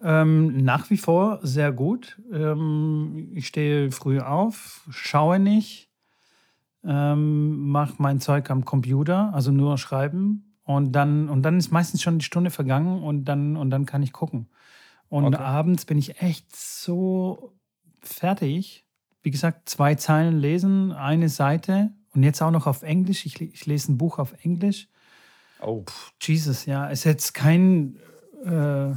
Ähm, 0.03 0.65
nach 0.65 0.91
wie 0.91 0.97
vor 0.97 1.41
sehr 1.43 1.73
gut. 1.73 2.21
Ähm, 2.33 3.31
ich 3.35 3.47
stehe 3.47 3.91
früh 3.91 4.21
auf, 4.21 4.87
schaue 4.91 5.39
nicht, 5.39 5.90
ähm, 6.85 7.69
mache 7.69 7.95
mein 7.99 8.21
Zeug 8.21 8.51
am 8.51 8.65
Computer, 8.65 9.33
also 9.35 9.51
nur 9.51 9.79
schreiben. 9.79 10.57
Und 10.65 10.93
dann, 10.93 11.29
und 11.29 11.43
dann 11.43 11.59
ist 11.59 11.73
meistens 11.73 12.03
schon 12.03 12.19
die 12.19 12.25
Stunde 12.25 12.51
vergangen 12.51 13.03
und 13.03 13.25
dann, 13.25 13.57
und 13.57 13.71
dann 13.71 13.87
kann 13.87 14.03
ich 14.03 14.13
gucken. 14.13 14.49
Und 15.09 15.25
okay. 15.25 15.43
abends 15.43 15.85
bin 15.85 15.99
ich 15.99 16.23
echt 16.23 16.55
so 16.55 17.53
fertig. 18.01 18.87
Wie 19.23 19.31
gesagt, 19.31 19.69
zwei 19.69 19.97
Zeilen 19.97 20.39
lesen, 20.39 20.93
eine 20.93 21.29
Seite 21.29 21.91
und 22.15 22.23
jetzt 22.23 22.41
auch 22.41 22.53
noch 22.53 22.67
auf 22.67 22.83
Englisch. 22.83 23.27
Ich, 23.27 23.41
ich 23.41 23.67
lese 23.67 23.93
ein 23.93 23.99
Buch 23.99 24.19
auf 24.19 24.35
Englisch. 24.45 24.89
Oh. 25.61 25.83
Puh, 25.83 25.93
Jesus, 26.21 26.67
ja. 26.67 26.89
Es 26.91 27.01
ist 27.01 27.05
jetzt 27.05 27.35
kein 27.35 27.99
äh, 28.45 28.93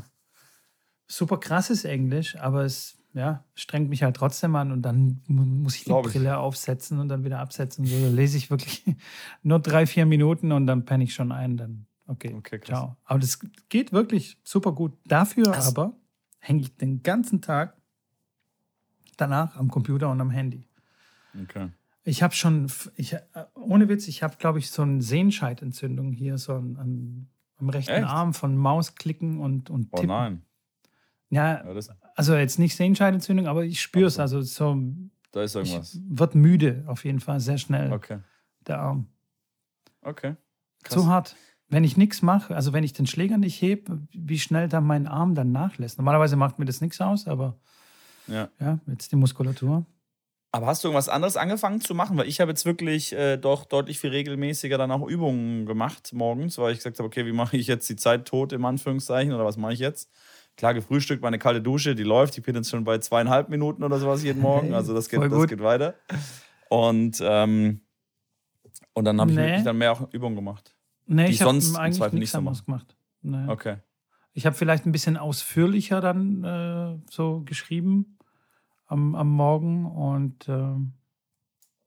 super 1.07 1.39
krasses 1.39 1.85
Englisch, 1.85 2.37
aber 2.37 2.63
es 2.63 2.97
ja, 3.13 3.43
strengt 3.53 3.89
mich 3.89 4.03
halt 4.03 4.15
trotzdem 4.15 4.55
an 4.55 4.71
und 4.71 4.81
dann 4.81 5.21
muss 5.27 5.75
ich 5.75 5.83
die 5.83 5.89
Glaub 5.89 6.05
Brille 6.05 6.29
ich. 6.29 6.35
aufsetzen 6.35 6.99
und 6.99 7.09
dann 7.09 7.23
wieder 7.23 7.39
absetzen. 7.39 7.85
So 7.85 8.09
lese 8.09 8.37
ich 8.37 8.49
wirklich 8.49 8.83
nur 9.43 9.59
drei, 9.59 9.85
vier 9.85 10.05
Minuten 10.05 10.51
und 10.51 10.65
dann 10.65 10.85
penne 10.85 11.03
ich 11.03 11.13
schon 11.13 11.31
ein. 11.31 11.57
Dann, 11.57 11.85
okay, 12.07 12.33
okay 12.35 12.59
ciao. 12.61 12.97
Aber 13.05 13.19
das 13.19 13.39
geht 13.69 13.91
wirklich 13.91 14.37
super 14.43 14.71
gut. 14.71 14.93
Dafür 15.05 15.45
das 15.45 15.67
aber 15.67 15.93
hänge 16.39 16.61
ich 16.61 16.75
den 16.75 17.03
ganzen 17.03 17.41
Tag 17.41 17.77
danach 19.17 19.55
am 19.57 19.69
Computer 19.69 20.09
und 20.09 20.19
am 20.19 20.31
Handy. 20.31 20.67
Okay. 21.41 21.69
Ich 22.03 22.21
habe 22.21 22.33
schon, 22.33 22.69
ich, 22.95 23.15
ohne 23.53 23.87
Witz, 23.87 24.07
ich 24.07 24.23
habe, 24.23 24.35
glaube 24.37 24.59
ich, 24.59 24.71
so 24.71 24.81
eine 24.81 25.01
Sehenscheidentzündung 25.01 26.11
hier, 26.11 26.37
so 26.37 26.53
an, 26.53 26.77
an 26.77 27.27
am 27.57 27.69
rechten 27.69 27.91
Echt? 27.91 28.07
Arm 28.07 28.33
von 28.33 28.57
Mausklicken 28.57 29.39
und, 29.39 29.69
und 29.69 29.91
Tippen. 29.91 30.09
Oh 30.09 30.13
nein. 30.13 30.41
Ja, 31.33 31.63
ja 31.63 31.81
also 32.15 32.35
jetzt 32.35 32.59
nicht 32.59 32.75
Sehenscheidentzündung, 32.75 33.47
aber 33.47 33.63
ich 33.63 33.81
spüre 33.81 34.07
es. 34.07 34.19
Also 34.19 34.41
so. 34.41 34.77
Da 35.31 35.41
ist 35.41 35.55
irgendwas. 35.55 35.99
Wird 36.07 36.35
müde 36.35 36.83
auf 36.87 37.05
jeden 37.05 37.19
Fall 37.19 37.39
sehr 37.39 37.57
schnell. 37.57 37.91
Okay. 37.91 38.19
Der 38.67 38.79
Arm. 38.79 39.07
Okay. 40.01 40.35
Krass. 40.83 40.93
Zu 40.93 41.07
hart. 41.07 41.35
Wenn 41.69 41.83
ich 41.83 41.97
nichts 41.97 42.21
mache, 42.21 42.55
also 42.55 42.71
wenn 42.71 42.83
ich 42.83 42.93
den 42.93 43.07
Schläger 43.07 43.37
nicht 43.37 43.59
hebe, 43.59 44.01
wie 44.11 44.37
schnell 44.37 44.69
dann 44.69 44.85
mein 44.85 45.07
Arm 45.07 45.33
dann 45.33 45.51
nachlässt. 45.51 45.97
Normalerweise 45.97 46.35
macht 46.35 46.59
mir 46.59 46.65
das 46.65 46.81
nichts 46.81 47.01
aus, 47.01 47.27
aber 47.27 47.57
ja. 48.27 48.49
ja, 48.59 48.79
jetzt 48.85 49.11
die 49.11 49.15
Muskulatur. 49.15 49.85
Aber 50.51 50.67
hast 50.67 50.83
du 50.83 50.89
irgendwas 50.89 51.09
anderes 51.09 51.35
angefangen 51.35 51.81
zu 51.81 51.95
machen? 51.95 52.15
Weil 52.15 52.27
ich 52.27 52.39
habe 52.39 52.51
jetzt 52.51 52.63
wirklich 52.65 53.11
äh, 53.13 53.37
doch 53.37 53.65
deutlich 53.65 53.99
viel 53.99 54.11
regelmäßiger 54.11 54.77
dann 54.77 54.91
auch 54.91 55.07
Übungen 55.07 55.65
gemacht 55.65 56.13
morgens, 56.13 56.59
weil 56.59 56.73
ich 56.73 56.77
gesagt 56.77 56.99
habe, 56.99 57.07
okay, 57.07 57.25
wie 57.25 57.31
mache 57.31 57.57
ich 57.57 57.65
jetzt 57.65 57.89
die 57.89 57.95
Zeit 57.95 58.25
tot 58.25 58.53
im 58.53 58.63
Anführungszeichen 58.63 59.33
oder 59.33 59.45
was 59.45 59.57
mache 59.57 59.73
ich 59.73 59.79
jetzt? 59.79 60.11
Klar 60.57 60.73
gefrühstückt, 60.73 61.21
meine 61.21 61.39
kalte 61.39 61.61
Dusche, 61.61 61.95
die 61.95 62.03
läuft. 62.03 62.37
Ich 62.37 62.43
bin 62.43 62.55
jetzt 62.55 62.69
schon 62.69 62.83
bei 62.83 62.97
zweieinhalb 62.97 63.49
Minuten 63.49 63.83
oder 63.83 63.99
sowas 63.99 64.23
jeden 64.23 64.41
Morgen. 64.41 64.73
Also 64.73 64.93
das 64.93 65.09
geht, 65.09 65.21
das 65.21 65.47
geht 65.47 65.61
weiter. 65.63 65.95
Und, 66.69 67.21
ähm, 67.21 67.81
und 68.93 69.05
dann 69.05 69.19
habe 69.19 69.31
ich 69.31 69.37
nee. 69.37 69.43
wirklich 69.43 69.63
dann 69.63 69.77
mehr 69.77 69.91
auch 69.91 70.13
Übungen 70.13 70.35
gemacht. 70.35 70.75
Nee, 71.05 71.29
ich 71.29 71.41
habe 71.41 71.49
eigentlich 71.51 72.13
nichts 72.13 72.35
anderes 72.35 72.65
gemacht. 72.65 72.95
Nee. 73.21 73.47
Okay. 73.47 73.77
Ich 74.33 74.45
habe 74.45 74.55
vielleicht 74.55 74.85
ein 74.85 74.91
bisschen 74.91 75.17
ausführlicher 75.17 76.01
dann 76.01 76.43
äh, 76.43 76.97
so 77.09 77.41
geschrieben 77.45 78.17
am, 78.87 79.15
am 79.15 79.29
Morgen 79.29 79.85
und 79.85 80.47
äh, 80.49 80.75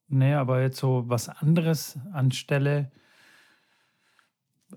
nee, 0.09 0.35
aber 0.35 0.63
jetzt 0.63 0.79
so 0.79 1.05
was 1.09 1.29
anderes 1.29 1.99
anstelle. 2.13 2.93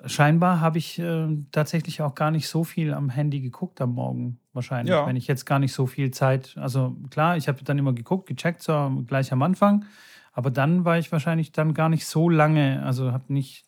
Scheinbar 0.05 0.61
habe 0.61 0.77
ich 0.77 0.99
äh, 0.99 1.27
tatsächlich 1.51 2.01
auch 2.01 2.13
gar 2.13 2.29
nicht 2.29 2.47
so 2.47 2.63
viel 2.63 2.93
am 2.93 3.09
Handy 3.09 3.41
geguckt 3.41 3.81
am 3.81 3.93
Morgen, 3.93 4.39
wahrscheinlich, 4.53 4.93
ja. 4.93 5.07
wenn 5.07 5.15
ich 5.15 5.25
jetzt 5.25 5.45
gar 5.45 5.57
nicht 5.57 5.73
so 5.73 5.87
viel 5.87 6.11
Zeit. 6.11 6.55
Also 6.57 6.95
klar, 7.09 7.37
ich 7.37 7.47
habe 7.47 7.63
dann 7.63 7.79
immer 7.79 7.93
geguckt, 7.93 8.27
gecheckt, 8.27 8.61
so 8.61 9.03
gleich 9.07 9.31
am 9.31 9.41
Anfang, 9.41 9.85
aber 10.31 10.51
dann 10.51 10.85
war 10.85 10.99
ich 10.99 11.11
wahrscheinlich 11.11 11.51
dann 11.51 11.73
gar 11.73 11.89
nicht 11.89 12.05
so 12.05 12.29
lange, 12.29 12.83
also 12.83 13.11
habe 13.11 13.33
nicht 13.33 13.65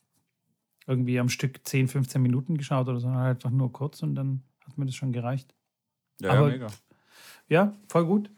irgendwie 0.86 1.20
am 1.20 1.30
Stück 1.30 1.62
10, 1.64 1.88
15 1.88 2.22
Minuten 2.22 2.56
geschaut 2.56 2.88
oder 2.88 3.00
so, 3.00 3.08
sondern 3.08 3.24
halt 3.24 3.38
einfach 3.38 3.50
nur 3.50 3.72
kurz 3.72 4.04
und 4.04 4.14
dann 4.14 4.44
hat 4.66 4.78
mir 4.78 4.86
das 4.86 4.96
schon 4.96 5.12
gereicht. 5.12 5.56
Ja, 6.22 6.32
aber, 6.32 6.48
ja 6.48 6.54
mega. 6.54 6.68
Ja, 7.48 7.74
voll 7.88 8.06
gut. 8.06 8.30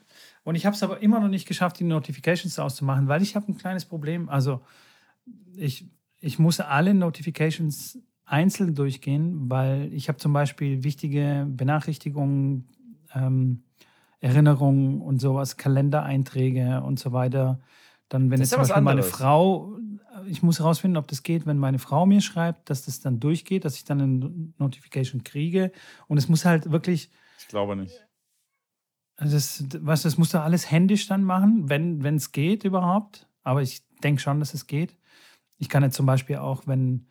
Und 0.44 0.56
ich 0.56 0.66
habe 0.66 0.76
es 0.76 0.84
aber 0.84 1.02
immer 1.02 1.20
noch 1.20 1.28
nicht 1.28 1.48
geschafft, 1.48 1.80
die 1.80 1.84
Notifications 1.84 2.60
auszumachen, 2.60 3.08
weil 3.08 3.22
ich 3.22 3.36
habe 3.36 3.52
ein 3.52 3.58
kleines 3.58 3.86
Problem. 3.86 4.30
Also 4.30 4.62
ich, 5.56 5.86
ich 6.24 6.40
muss 6.40 6.60
alle 6.60 6.94
Notifications 6.94 8.00
einzeln 8.26 8.76
durchgehen, 8.76 9.50
weil 9.50 9.94
ich 9.94 10.08
habe 10.08 10.18
zum 10.18 10.32
Beispiel 10.32 10.84
wichtige 10.84 11.46
Benachrichtigungen, 11.50 12.70
ähm, 13.14 13.64
Erinnerungen 14.22 15.02
und 15.02 15.20
sowas, 15.20 15.58
Kalendereinträge 15.58 16.82
und 16.82 16.98
so 16.98 17.12
weiter. 17.12 17.60
Dann, 18.08 18.32
wenn 18.32 18.40
das 18.40 18.52
jetzt 18.52 18.60
Beispiel 18.60 18.82
meine 18.82 19.04
Frau 19.04 19.78
ich 20.28 20.44
muss 20.44 20.60
herausfinden, 20.60 20.98
ob 20.98 21.08
das 21.08 21.24
geht, 21.24 21.46
wenn 21.46 21.58
meine 21.58 21.80
Frau 21.80 22.06
mir 22.06 22.22
schreibt, 22.22 22.70
dass 22.70 22.86
das 22.86 23.00
dann 23.00 23.20
durchgeht, 23.20 23.66
dass 23.66 23.76
ich 23.76 23.84
dann 23.84 24.02
eine 24.02 24.54
Notification 24.58 25.24
kriege. 25.24 25.72
Und 26.08 26.18
es 26.18 26.30
muss 26.30 26.46
halt 26.46 26.72
wirklich. 26.72 27.10
Ich 27.40 27.48
glaube 27.48 27.76
nicht. 27.76 28.06
Das, 29.18 29.66
was, 29.80 30.04
das 30.04 30.18
musst 30.18 30.34
du 30.34 30.42
alles 30.42 30.70
händisch 30.70 31.08
dann 31.08 31.24
machen, 31.24 31.70
wenn 31.70 32.16
es 32.16 32.32
geht 32.32 32.64
überhaupt. 32.64 33.28
Aber 33.44 33.62
ich 33.62 33.84
denke 34.04 34.22
schon, 34.22 34.40
dass 34.40 34.54
es 34.54 34.68
geht. 34.68 34.96
Ich 35.64 35.70
kann 35.70 35.82
jetzt 35.82 35.96
zum 35.96 36.06
Beispiel 36.06 36.36
auch, 36.36 36.68
wenn, 36.68 37.08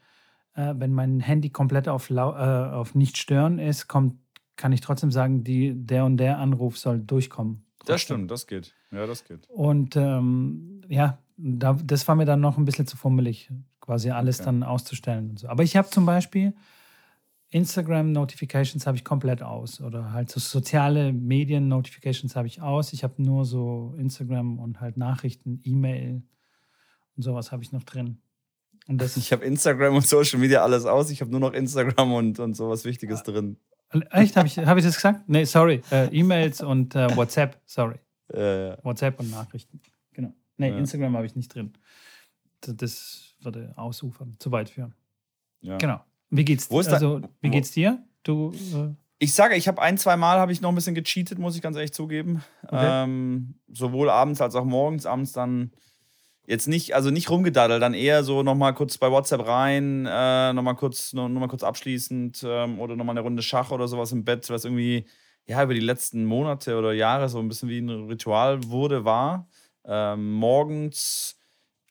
äh, 0.55 0.75
wenn 0.77 0.93
mein 0.93 1.21
Handy 1.21 1.49
komplett 1.49 1.89
auf, 1.89 2.11
äh, 2.11 2.19
auf 2.19 2.95
nicht 2.95 3.17
stören 3.17 3.59
ist, 3.59 3.89
kommt, 3.89 4.17
kann 4.57 4.73
ich 4.73 4.83
trotzdem 4.83 5.11
sagen, 5.11 5.43
die, 5.43 5.73
der 5.75 6.05
und 6.05 6.19
der 6.19 6.37
Anruf 6.39 6.77
soll 6.77 7.01
durchkommen. 7.01 7.65
Das 7.87 8.03
stimmt, 8.03 8.31
das 8.31 8.47
geht. 8.47 8.75
Ja, 8.91 9.07
das 9.07 9.25
geht. 9.25 9.49
Und 9.49 9.97
ähm, 9.97 10.83
ja, 10.87 11.19
da, 11.39 11.73
das 11.83 12.07
war 12.07 12.15
mir 12.15 12.27
dann 12.27 12.41
noch 12.41 12.59
ein 12.59 12.67
bisschen 12.67 12.87
zu 12.87 12.99
fummelig, 12.99 13.51
quasi 13.81 14.11
alles 14.11 14.41
okay. 14.41 14.45
dann 14.45 14.63
auszustellen 14.65 15.31
und 15.31 15.39
so. 15.39 15.49
Aber 15.49 15.63
ich 15.63 15.75
habe 15.75 15.89
zum 15.89 16.05
Beispiel 16.05 16.53
Instagram-Notifications 17.49 18.87
habe 18.87 18.99
ich 18.99 19.05
komplett 19.05 19.43
aus 19.43 19.81
oder 19.81 20.13
halt 20.13 20.31
so 20.31 20.41
soziale 20.41 21.15
Medien-Notifications 21.15 22.37
habe 22.37 22.49
ich 22.49 22.61
aus. 22.61 22.93
Ich 22.93 23.03
habe 23.03 23.23
nur 23.23 23.47
so 23.47 23.95
Instagram 23.97 24.59
und 24.59 24.83
halt 24.83 24.99
Nachrichten, 24.99 25.59
E-Mail 25.65 26.23
und 27.17 27.23
sowas 27.23 27.51
habe 27.51 27.63
ich 27.63 27.73
noch 27.73 27.83
drin. 27.83 28.19
Ich 29.17 29.33
habe 29.33 29.45
Instagram 29.45 29.95
und 29.95 30.07
Social 30.07 30.39
Media 30.39 30.63
alles 30.63 30.85
aus. 30.87 31.11
Ich 31.11 31.21
habe 31.21 31.31
nur 31.31 31.41
noch 31.41 31.53
Instagram 31.53 32.13
und, 32.13 32.39
und 32.39 32.55
sowas 32.55 32.85
Wichtiges 32.85 33.23
drin. 33.23 33.57
Echt? 34.11 34.37
Habe 34.37 34.49
ich, 34.49 34.59
hab 34.59 34.77
ich 34.77 34.85
das 34.85 34.97
gesagt? 34.97 35.29
Nee, 35.29 35.45
sorry. 35.45 35.83
Äh, 35.91 36.09
E-Mails 36.09 36.63
und 36.63 36.95
äh, 36.95 37.15
WhatsApp, 37.17 37.61
sorry. 37.67 37.97
Äh, 38.29 38.77
WhatsApp 38.83 39.21
und 39.21 39.31
Nachrichten. 39.31 39.81
Genau. 40.13 40.33
Nee, 40.57 40.71
ja. 40.71 40.79
Instagram 40.79 41.17
habe 41.17 41.27
ich 41.27 41.37
nicht 41.37 41.55
drin. 41.55 41.73
Das 42.61 43.35
würde 43.41 43.73
ausufern, 43.77 44.37
zu 44.39 44.51
weit 44.51 44.71
führen. 44.71 44.95
Ja. 45.61 45.77
Genau. 45.79 46.01
Wie 46.31 46.45
geht's 46.45 46.69
dir? 46.69 46.93
Also, 46.93 47.21
wie 47.41 47.51
geht's 47.51 47.73
dir? 47.73 48.03
Du. 48.23 48.53
Äh 48.75 48.95
ich 49.19 49.35
sage, 49.35 49.55
ich 49.55 49.69
habe 49.69 49.81
ein, 49.81 49.99
zwei 49.99 50.17
Mal 50.17 50.39
habe 50.39 50.51
ich 50.51 50.61
noch 50.61 50.71
ein 50.71 50.75
bisschen 50.75 50.97
gecheatet, 50.97 51.39
muss 51.39 51.55
ich 51.55 51.63
ganz 51.63 51.77
ehrlich 51.77 51.93
zugeben. 51.93 52.43
Okay. 52.65 53.05
Ähm, 53.05 53.55
sowohl 53.69 54.11
abends 54.11 54.41
als 54.41 54.57
auch 54.57 54.65
morgens. 54.65 55.07
Abends 55.07 55.31
dann 55.31 55.71
jetzt 56.47 56.69
nicht, 56.69 56.95
also 56.95 57.11
nicht 57.11 57.31
rumgedaddelt, 57.31 57.83
dann 57.83 57.95
eher 57.95 58.25
so 58.25 58.43
nochmal 58.43 58.75
kurz 58.75 58.99
bei 58.99 59.11
WhatsApp 59.11 59.47
rein, 59.47 60.07
äh, 60.07 60.53
nochmal 60.53 60.75
kurz, 60.75 61.13
noch, 61.13 61.29
noch 61.29 61.49
kurz 61.49 61.63
abschließend 61.63 62.45
ähm, 62.47 62.81
oder 62.81 62.97
nochmal 62.97 63.15
eine 63.15 63.23
Runde 63.23 63.43
Schach 63.43 63.71
oder 63.71 63.89
sowas 63.89 64.13
im 64.13 64.25
Bett, 64.25 64.51
was 64.51 64.65
irgendwie 64.65 65.07
ja 65.47 65.63
über 65.63 65.75
die 65.75 65.81
letzten 65.81 66.25
Monate 66.25 66.77
oder 66.77 66.93
Jahre 66.93 67.29
so 67.29 67.39
ein 67.39 67.49
bisschen 67.49 67.69
wie 67.69 67.79
ein 67.79 67.89
Ritual 67.89 68.65
wurde, 68.65 69.05
war 69.05 69.49
ähm, 69.85 70.33
morgens 70.33 71.37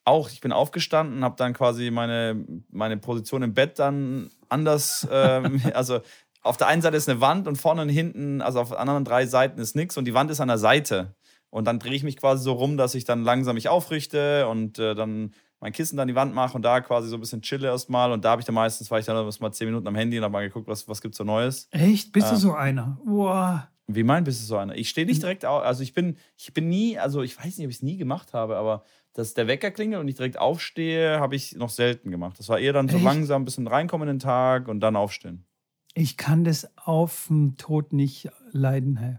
auch, 0.04 0.30
ich 0.30 0.42
bin 0.42 0.52
aufgestanden, 0.52 1.24
habe 1.24 1.36
dann 1.38 1.54
quasi 1.54 1.92
meine, 1.92 2.44
meine 2.70 2.98
Position 2.98 3.44
im 3.44 3.54
Bett 3.54 3.80
dann 3.80 4.32
anders, 4.50 5.08
ähm, 5.12 5.62
also 5.74 6.02
auf 6.44 6.58
der 6.58 6.68
einen 6.68 6.82
Seite 6.82 6.98
ist 6.98 7.08
eine 7.08 7.22
Wand 7.22 7.48
und 7.48 7.58
vorne 7.58 7.84
und 7.84 7.90
hinten, 7.90 8.42
also 8.42 8.60
auf 8.60 8.74
anderen 8.74 9.06
drei 9.06 9.28
Seiten 9.28 9.60
ist 9.60 9.76
nichts 9.76 9.98
und 9.98 10.06
die 10.06 10.14
Wand 10.14 10.32
ist 10.32 10.42
an 10.42 10.48
der 10.48 10.58
Seite. 10.58 11.16
Und 11.52 11.66
dann 11.66 11.78
drehe 11.78 11.94
ich 11.94 12.04
mich 12.04 12.18
quasi 12.18 12.44
so 12.44 12.54
rum, 12.54 12.78
dass 12.78 12.96
ich 12.96 13.04
dann 13.04 13.24
langsam 13.24 13.56
mich 13.56 13.70
aufrichte 13.70 14.48
und 14.48 14.80
äh, 14.80 14.96
dann 14.96 15.34
mein 15.60 15.74
Kissen 15.74 15.96
dann 15.96 16.08
die 16.08 16.16
Wand 16.16 16.34
mache 16.34 16.56
und 16.56 16.64
da 16.64 16.82
quasi 16.82 17.08
so 17.08 17.18
ein 17.18 17.20
bisschen 17.20 17.44
chille 17.44 17.68
erstmal. 17.68 18.12
Und 18.12 18.26
da 18.26 18.32
habe 18.32 18.42
ich 18.42 18.46
dann 18.46 18.56
meistens, 18.56 18.90
war 18.90 18.98
ich 18.98 19.06
dann 19.06 19.30
mal 19.40 19.52
zehn 19.52 19.68
Minuten 19.68 19.88
am 19.88 19.96
Handy 19.96 20.18
und 20.18 20.24
habe 20.24 20.32
mal 20.32 20.48
geguckt, 20.48 20.68
was, 20.68 20.88
was 20.88 21.02
gibt 21.02 21.14
es 21.14 21.20
so 21.20 21.24
Neues. 21.24 21.68
Echt? 21.72 22.14
Bist 22.14 22.28
äh, 22.28 22.32
du 22.32 22.36
so 22.38 22.54
einer? 22.54 22.98
Boah. 23.06 23.68
Wie 23.88 24.04
mein 24.04 24.24
bist 24.24 24.42
du 24.42 24.46
so 24.46 24.58
einer? 24.58 24.76
Ich 24.76 24.90
stehe 24.90 25.06
nicht 25.06 25.18
hm. 25.18 25.22
direkt 25.22 25.46
auf, 25.46 25.64
also 25.64 25.84
ich 25.84 25.94
bin, 25.94 26.18
ich 26.38 26.54
bin 26.54 26.70
nie, 26.70 26.98
also 26.98 27.22
ich 27.22 27.38
weiß 27.38 27.58
nicht, 27.58 27.66
ob 27.66 27.70
ich 27.70 27.78
es 27.78 27.84
nie 27.84 27.98
gemacht 27.98 28.34
habe, 28.34 28.56
aber 28.56 28.84
dass 29.14 29.34
der 29.34 29.48
Wecker 29.48 29.72
klingelt 29.72 30.02
und 30.02 30.08
ich 30.08 30.16
direkt 30.16 30.40
aufstehe, 30.40 31.20
habe 31.20 31.36
ich 31.36 31.56
noch 31.56 31.70
selten 31.70 32.12
gemacht. 32.12 32.40
Das 32.40 32.48
war 32.48 32.60
eher 32.60 32.74
dann 32.74 32.88
so 32.88 32.96
Echt? 32.96 33.04
langsam 33.04 33.42
ein 33.42 33.46
bisschen 33.46 33.68
reinkommen 33.68 34.08
in 34.08 34.16
den 34.16 34.20
Tag 34.20 34.68
und 34.68 34.80
dann 34.80 34.96
aufstehen. 34.96 35.46
Ich 35.94 36.16
kann 36.16 36.46
das 36.46 36.70
auf 36.78 37.26
dem 37.28 37.58
Tod 37.58 37.92
nicht 37.92 38.30
leiden, 38.52 38.96
hey. 38.96 39.18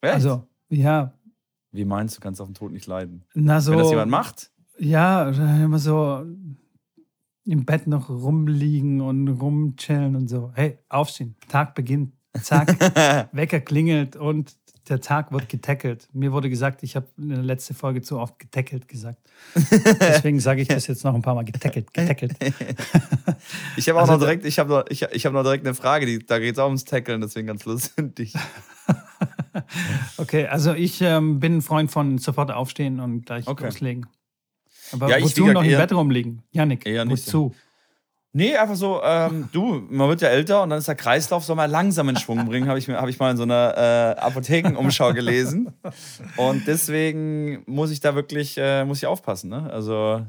Echt? 0.00 0.14
Also, 0.14 0.46
ja. 0.70 1.12
Wie 1.72 1.84
meinst 1.84 2.16
du, 2.16 2.20
kannst 2.20 2.40
auf 2.40 2.48
dem 2.48 2.54
Tod 2.54 2.72
nicht 2.72 2.86
leiden? 2.86 3.24
Na 3.34 3.60
so. 3.60 3.72
Wenn 3.72 3.78
das 3.78 3.90
jemand 3.90 4.10
macht? 4.10 4.50
Ja, 4.78 5.28
immer 5.30 5.78
so 5.78 6.24
im 7.44 7.64
Bett 7.64 7.86
noch 7.86 8.08
rumliegen 8.08 9.00
und 9.00 9.28
rumchillen 9.28 10.16
und 10.16 10.28
so. 10.28 10.52
Hey, 10.54 10.78
aufstehen, 10.88 11.36
Tag 11.48 11.74
beginnt. 11.74 12.14
Zack, 12.40 12.78
Wecker 13.32 13.58
klingelt 13.58 14.14
und 14.14 14.54
der 14.88 15.00
Tag 15.00 15.32
wird 15.32 15.48
getackelt. 15.48 16.08
Mir 16.12 16.32
wurde 16.32 16.48
gesagt, 16.48 16.82
ich 16.82 16.96
habe 16.96 17.06
in 17.18 17.30
der 17.30 17.42
letzten 17.42 17.74
Folge 17.74 18.02
zu 18.02 18.18
oft 18.18 18.38
getackelt 18.38 18.88
gesagt. 18.88 19.18
Deswegen 20.00 20.40
sage 20.40 20.62
ich 20.62 20.68
das 20.68 20.86
jetzt 20.86 21.04
noch 21.04 21.14
ein 21.14 21.22
paar 21.22 21.34
Mal 21.34 21.44
getackelt, 21.44 21.92
getackelt. 21.92 22.34
ich 23.76 23.88
habe 23.88 23.98
auch 23.98 24.02
also, 24.02 24.14
noch 24.14 24.20
direkt, 24.20 24.44
ich 24.44 24.58
habe 24.58 24.70
noch, 24.70 24.84
ich, 24.88 25.02
ich 25.02 25.26
hab 25.26 25.32
noch 25.32 25.42
direkt 25.42 25.66
eine 25.66 25.74
Frage, 25.74 26.06
die, 26.06 26.18
da 26.20 26.38
geht 26.38 26.54
es 26.54 26.58
auch 26.58 26.66
ums 26.66 26.84
Tackeln, 26.84 27.20
deswegen 27.20 27.46
ganz 27.46 27.64
lustig. 27.64 28.32
okay, 30.16 30.46
also 30.46 30.72
ich 30.72 31.00
ähm, 31.00 31.40
bin 31.40 31.58
ein 31.58 31.62
Freund 31.62 31.90
von 31.90 32.18
sofort 32.18 32.50
aufstehen 32.50 33.00
und 33.00 33.26
gleich 33.26 33.46
okay. 33.46 33.64
loslegen. 33.64 34.06
Aber 34.92 35.08
ja, 35.08 35.22
wozu 35.22 35.46
noch 35.46 35.62
im 35.62 35.70
Bett 35.70 35.92
rumliegen? 35.92 36.42
Janik, 36.52 36.86
eher 36.86 37.04
nicht 37.04 37.26
wozu? 37.26 37.54
Nee, 38.32 38.56
einfach 38.56 38.76
so, 38.76 39.00
ähm, 39.02 39.48
du, 39.50 39.82
man 39.90 40.08
wird 40.08 40.20
ja 40.20 40.28
älter 40.28 40.62
und 40.62 40.70
dann 40.70 40.78
ist 40.78 40.86
der 40.86 40.94
Kreislauf, 40.94 41.44
soll 41.44 41.56
man 41.56 41.68
langsam 41.68 42.08
in 42.08 42.16
Schwung 42.16 42.46
bringen, 42.46 42.68
habe 42.68 42.78
ich, 42.78 42.88
hab 42.88 43.08
ich 43.08 43.18
mal 43.18 43.32
in 43.32 43.36
so 43.36 43.42
einer 43.42 43.74
äh, 43.76 44.20
Apothekenumschau 44.20 45.12
gelesen. 45.14 45.72
Und 46.36 46.64
deswegen 46.68 47.64
muss 47.66 47.90
ich 47.90 47.98
da 47.98 48.14
wirklich, 48.14 48.56
äh, 48.56 48.84
muss 48.84 48.98
ich 48.98 49.06
aufpassen. 49.06 49.50
Ne? 49.50 49.68
Also, 49.72 50.24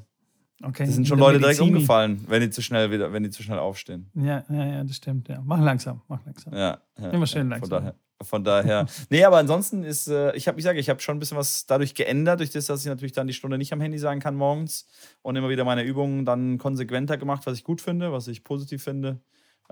okay. 0.64 0.86
da 0.86 0.92
sind 0.92 1.08
schon 1.08 1.20
Leute 1.20 1.38
direkt 1.38 1.60
umgefallen, 1.60 2.26
wenn 2.28 2.42
die 2.42 2.50
zu 2.50 2.64
schnell 2.64 2.90
wieder, 2.90 3.14
wenn 3.14 3.22
die 3.22 3.30
zu 3.30 3.44
schnell 3.44 3.60
aufstehen. 3.60 4.10
Ja, 4.16 4.44
ja, 4.50 4.66
ja, 4.66 4.84
das 4.84 4.96
stimmt. 4.96 5.28
Ja. 5.28 5.40
Mach 5.46 5.62
langsam, 5.62 6.02
mach 6.08 6.26
langsam. 6.26 6.54
Ja, 6.56 6.80
ja 7.00 7.10
Immer 7.12 7.28
schön 7.28 7.50
ja, 7.50 7.58
langsam. 7.58 7.70
Von 7.70 7.86
daher. 7.86 7.96
Von 8.24 8.44
daher. 8.44 8.86
nee, 9.10 9.24
aber 9.24 9.38
ansonsten 9.38 9.84
ist, 9.84 10.08
äh, 10.08 10.36
ich 10.36 10.48
habe, 10.48 10.60
ich 10.60 10.64
sage, 10.64 10.80
ich 10.80 10.90
habe 10.90 11.00
schon 11.00 11.18
ein 11.18 11.20
bisschen 11.20 11.38
was 11.38 11.66
dadurch 11.66 11.96
geändert, 11.96 12.40
durch 12.40 12.52
das, 12.52 12.66
dass 12.66 12.82
ich 12.82 12.88
natürlich 12.88 13.14
dann 13.14 13.28
die 13.28 13.34
Stunde 13.34 13.58
nicht 13.58 13.74
am 13.74 13.82
Handy 13.82 13.98
sein 13.98 14.20
kann 14.20 14.36
morgens 14.36 14.88
und 15.22 15.36
immer 15.36 15.50
wieder 15.50 15.64
meine 15.64 15.84
Übungen 15.84 16.26
dann 16.26 16.58
konsequenter 16.58 17.18
gemacht, 17.18 17.44
was 17.46 17.58
ich 17.58 17.64
gut 17.64 17.82
finde, 17.82 18.12
was 18.12 18.28
ich 18.28 18.44
positiv 18.44 18.84
finde. 18.84 19.20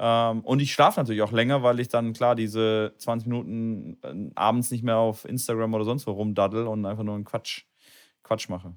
Ähm, 0.01 0.41
und 0.41 0.61
ich 0.61 0.71
schlafe 0.71 0.99
natürlich 0.99 1.21
auch 1.21 1.33
länger, 1.33 1.61
weil 1.61 1.79
ich 1.81 1.89
dann 1.89 2.13
klar 2.13 2.33
diese 2.33 2.93
20 2.97 3.27
Minuten 3.27 3.97
äh, 4.01 4.31
abends 4.35 4.71
nicht 4.71 4.83
mehr 4.83 4.97
auf 4.97 5.25
Instagram 5.25 5.73
oder 5.73 5.83
sonst 5.83 6.07
wo 6.07 6.11
rumdaddel 6.11 6.67
und 6.67 6.85
einfach 6.85 7.03
nur 7.03 7.15
einen 7.15 7.25
Quatsch, 7.25 7.63
Quatsch 8.23 8.47
mache. 8.47 8.73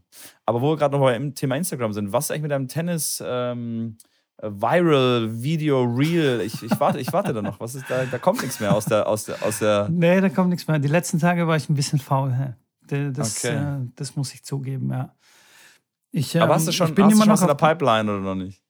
Aber 0.47 0.61
wo 0.61 0.71
wir 0.71 0.77
gerade 0.77 0.97
noch 0.97 1.05
beim 1.05 1.35
Thema 1.37 1.57
Instagram 1.57 1.93
sind, 1.93 2.13
was 2.13 2.25
ist 2.25 2.31
eigentlich 2.33 2.43
mit 2.43 2.51
deinem 2.51 2.67
Tennis? 2.67 3.23
Ähm, 3.25 3.99
Viral 4.43 5.43
Video 5.43 5.85
Reel. 5.85 6.41
Ich, 6.41 6.63
ich, 6.63 6.81
warte, 6.81 6.99
ich 6.99 7.13
warte 7.13 7.33
da 7.33 7.43
noch. 7.43 7.61
Was 7.61 7.77
ist 7.77 7.89
da? 7.89 8.05
Da 8.05 8.19
kommt 8.19 8.43
nichts 8.43 8.59
mehr 8.59 8.75
aus 8.75 8.87
der, 8.87 9.07
aus 9.07 9.25
der, 9.25 9.43
aus 9.43 9.61
der. 9.61 9.89
Nee, 9.89 10.21
da 10.21 10.29
kommt 10.29 10.51
nichts 10.51 10.67
mehr. 10.67 10.81
Die 10.81 10.89
letzten 10.89 11.21
Tage 11.21 11.47
war 11.47 11.57
ich 11.57 11.69
ein 11.69 11.75
bisschen 11.75 12.01
faul. 12.01 12.57
Das, 12.89 13.45
okay. 13.45 13.57
äh, 13.57 13.89
das 13.95 14.17
muss 14.17 14.35
ich 14.35 14.45
zugeben, 14.45 14.91
ja. 14.91 15.15
Ich, 16.11 16.35
ähm, 16.35 16.43
Aber 16.43 16.55
hast 16.55 16.67
du 16.67 16.73
schon, 16.73 16.89
ich 16.89 16.95
bin 16.95 17.07
hast 17.07 17.13
immer 17.13 17.25
du 17.25 17.31
schon 17.31 17.35
noch 17.35 17.41
in 17.43 17.57
der 17.57 17.67
Pipeline 17.67 18.11
oder 18.11 18.21
noch 18.21 18.35
nicht? 18.35 18.61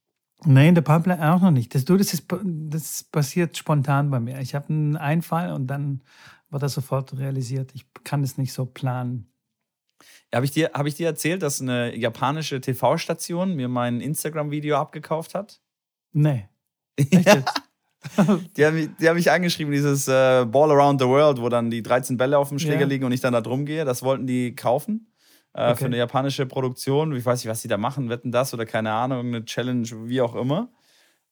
Nein, 0.44 0.68
in 0.68 0.74
der 0.74 0.82
Pipeline 0.82 1.32
auch 1.32 1.40
noch 1.40 1.50
nicht. 1.50 1.74
Das, 1.74 1.84
du, 1.84 1.96
das, 1.96 2.12
ist, 2.12 2.26
das 2.44 3.04
passiert 3.04 3.56
spontan 3.56 4.10
bei 4.10 4.20
mir. 4.20 4.40
Ich 4.40 4.54
habe 4.54 4.68
einen 4.68 4.96
Einfall 4.96 5.52
und 5.52 5.66
dann 5.68 6.02
wird 6.50 6.62
das 6.62 6.74
sofort 6.74 7.16
realisiert. 7.18 7.70
Ich 7.74 7.86
kann 8.04 8.22
es 8.22 8.36
nicht 8.36 8.52
so 8.52 8.66
planen. 8.66 9.32
Habe 10.34 10.44
ich, 10.44 10.50
dir, 10.50 10.70
hab 10.74 10.86
ich 10.86 10.94
dir 10.94 11.06
erzählt, 11.06 11.42
dass 11.42 11.60
eine 11.60 11.96
japanische 11.96 12.60
TV-Station 12.60 13.54
mir 13.54 13.68
mein 13.68 14.00
Instagram-Video 14.00 14.76
abgekauft 14.76 15.34
hat? 15.34 15.61
Nee. 16.12 16.48
Ja. 17.10 17.42
die, 18.56 18.66
haben 18.66 18.74
mich, 18.74 18.88
die 19.00 19.08
haben 19.08 19.14
mich 19.14 19.30
angeschrieben, 19.30 19.72
dieses 19.72 20.08
äh, 20.08 20.44
Ball 20.44 20.72
Around 20.72 21.00
the 21.00 21.06
World, 21.06 21.40
wo 21.40 21.48
dann 21.48 21.70
die 21.70 21.82
13 21.82 22.16
Bälle 22.16 22.36
auf 22.36 22.48
dem 22.48 22.58
Schläger 22.58 22.80
ja. 22.80 22.86
liegen 22.86 23.04
und 23.04 23.12
ich 23.12 23.20
dann 23.20 23.32
da 23.32 23.40
drum 23.40 23.64
gehe. 23.64 23.84
Das 23.84 24.02
wollten 24.02 24.26
die 24.26 24.56
kaufen. 24.56 25.12
Äh, 25.54 25.70
okay. 25.70 25.76
Für 25.76 25.84
eine 25.86 25.98
japanische 25.98 26.44
Produktion. 26.44 27.14
Ich 27.14 27.24
weiß 27.24 27.38
nicht, 27.38 27.48
was 27.48 27.62
die 27.62 27.68
da 27.68 27.78
machen, 27.78 28.08
wetten 28.08 28.32
das 28.32 28.52
oder 28.52 28.66
keine 28.66 28.90
Ahnung, 28.92 29.28
eine 29.28 29.44
Challenge, 29.44 29.88
wie 30.06 30.20
auch 30.20 30.34
immer 30.34 30.68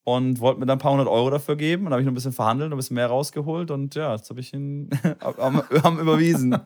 und 0.05 0.41
wollte 0.41 0.61
mir 0.61 0.67
dann 0.67 0.79
ein 0.79 0.81
paar 0.81 0.93
hundert 0.93 1.09
Euro 1.09 1.31
dafür 1.31 1.57
geben. 1.57 1.87
Und 1.87 1.93
habe 1.93 2.01
ich 2.01 2.07
noch 2.07 2.13
ein 2.13 2.15
bisschen 2.15 2.33
verhandelt, 2.33 2.73
ein 2.73 2.77
bisschen 2.77 2.95
mehr 2.95 3.07
rausgeholt 3.07 3.71
und 3.71 3.95
ja, 3.95 4.15
jetzt 4.15 4.31
habe 4.31 4.41
ich 4.41 4.53
ihn 4.55 4.91
haben, 5.21 5.63
haben 5.83 5.99
überwiesen. 5.99 6.57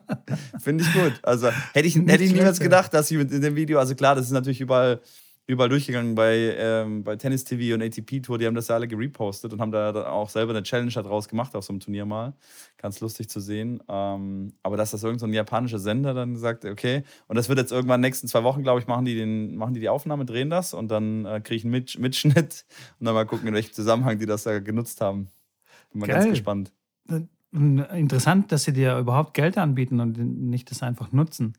Finde 0.59 0.83
ich 0.83 0.93
gut. 0.93 1.13
Also 1.23 1.49
hätte 1.73 1.87
ich, 1.87 1.95
hätte 1.95 2.23
ich 2.23 2.33
niemals 2.33 2.59
gedacht, 2.59 2.93
dass 2.93 3.11
ich 3.11 3.17
mit 3.17 3.31
in 3.31 3.41
dem 3.41 3.55
Video, 3.55 3.79
also 3.79 3.95
klar, 3.95 4.15
das 4.15 4.25
ist 4.25 4.31
natürlich 4.31 4.61
überall 4.61 5.01
überall 5.47 5.69
durchgegangen 5.69 6.15
bei, 6.15 6.55
ähm, 6.57 7.03
bei 7.03 7.15
Tennis 7.15 7.43
TV 7.43 7.75
und 7.75 7.83
ATP 7.83 8.21
Tour. 8.21 8.37
Die 8.37 8.47
haben 8.47 8.55
das 8.55 8.67
ja 8.67 8.75
alle 8.75 8.87
gerepostet 8.87 9.53
und 9.53 9.61
haben 9.61 9.71
da 9.71 10.09
auch 10.09 10.29
selber 10.29 10.51
eine 10.51 10.63
Challenge 10.63 10.91
daraus 10.91 11.27
gemacht 11.27 11.55
auf 11.55 11.63
so 11.65 11.71
einem 11.71 11.79
Turnier 11.79 12.05
mal. 12.05 12.33
Ganz 12.77 12.99
lustig 12.99 13.29
zu 13.29 13.39
sehen. 13.39 13.81
Ähm, 13.87 14.53
aber 14.63 14.77
dass 14.77 14.91
das 14.91 15.03
irgendein 15.03 15.29
so 15.29 15.35
japanischer 15.35 15.79
Sender 15.79 16.13
dann 16.13 16.35
sagt, 16.35 16.65
okay, 16.65 17.03
und 17.27 17.35
das 17.35 17.47
wird 17.47 17.59
jetzt 17.59 17.71
irgendwann 17.71 17.99
in 17.99 18.03
den 18.03 18.07
nächsten 18.07 18.27
zwei 18.27 18.43
Wochen, 18.43 18.63
glaube 18.63 18.79
ich, 18.79 18.87
machen 18.87 19.05
die, 19.05 19.15
den, 19.15 19.55
machen 19.55 19.73
die 19.75 19.79
die 19.79 19.89
Aufnahme, 19.89 20.25
drehen 20.25 20.49
das 20.49 20.73
und 20.73 20.89
dann 20.89 21.25
äh, 21.25 21.41
kriege 21.41 21.57
ich 21.57 21.63
einen 21.63 21.71
Mit 21.71 21.99
Mitschnitt 21.99 22.65
und 22.99 23.05
dann 23.05 23.13
mal 23.13 23.25
gucken, 23.25 23.47
in 23.47 23.53
welchem 23.53 23.73
Zusammenhang 23.73 24.17
die 24.17 24.25
das 24.25 24.43
da 24.43 24.59
genutzt 24.59 25.01
haben. 25.01 25.29
Bin 25.91 25.99
mal 25.99 26.07
Geil. 26.07 26.15
ganz 26.15 26.29
gespannt. 26.29 26.71
Äh, 27.09 27.21
interessant, 27.53 28.51
dass 28.51 28.63
sie 28.63 28.73
dir 28.73 28.97
überhaupt 28.97 29.33
Geld 29.35 29.57
anbieten 29.57 29.99
und 29.99 30.17
nicht 30.17 30.71
das 30.71 30.81
einfach 30.81 31.11
nutzen. 31.11 31.53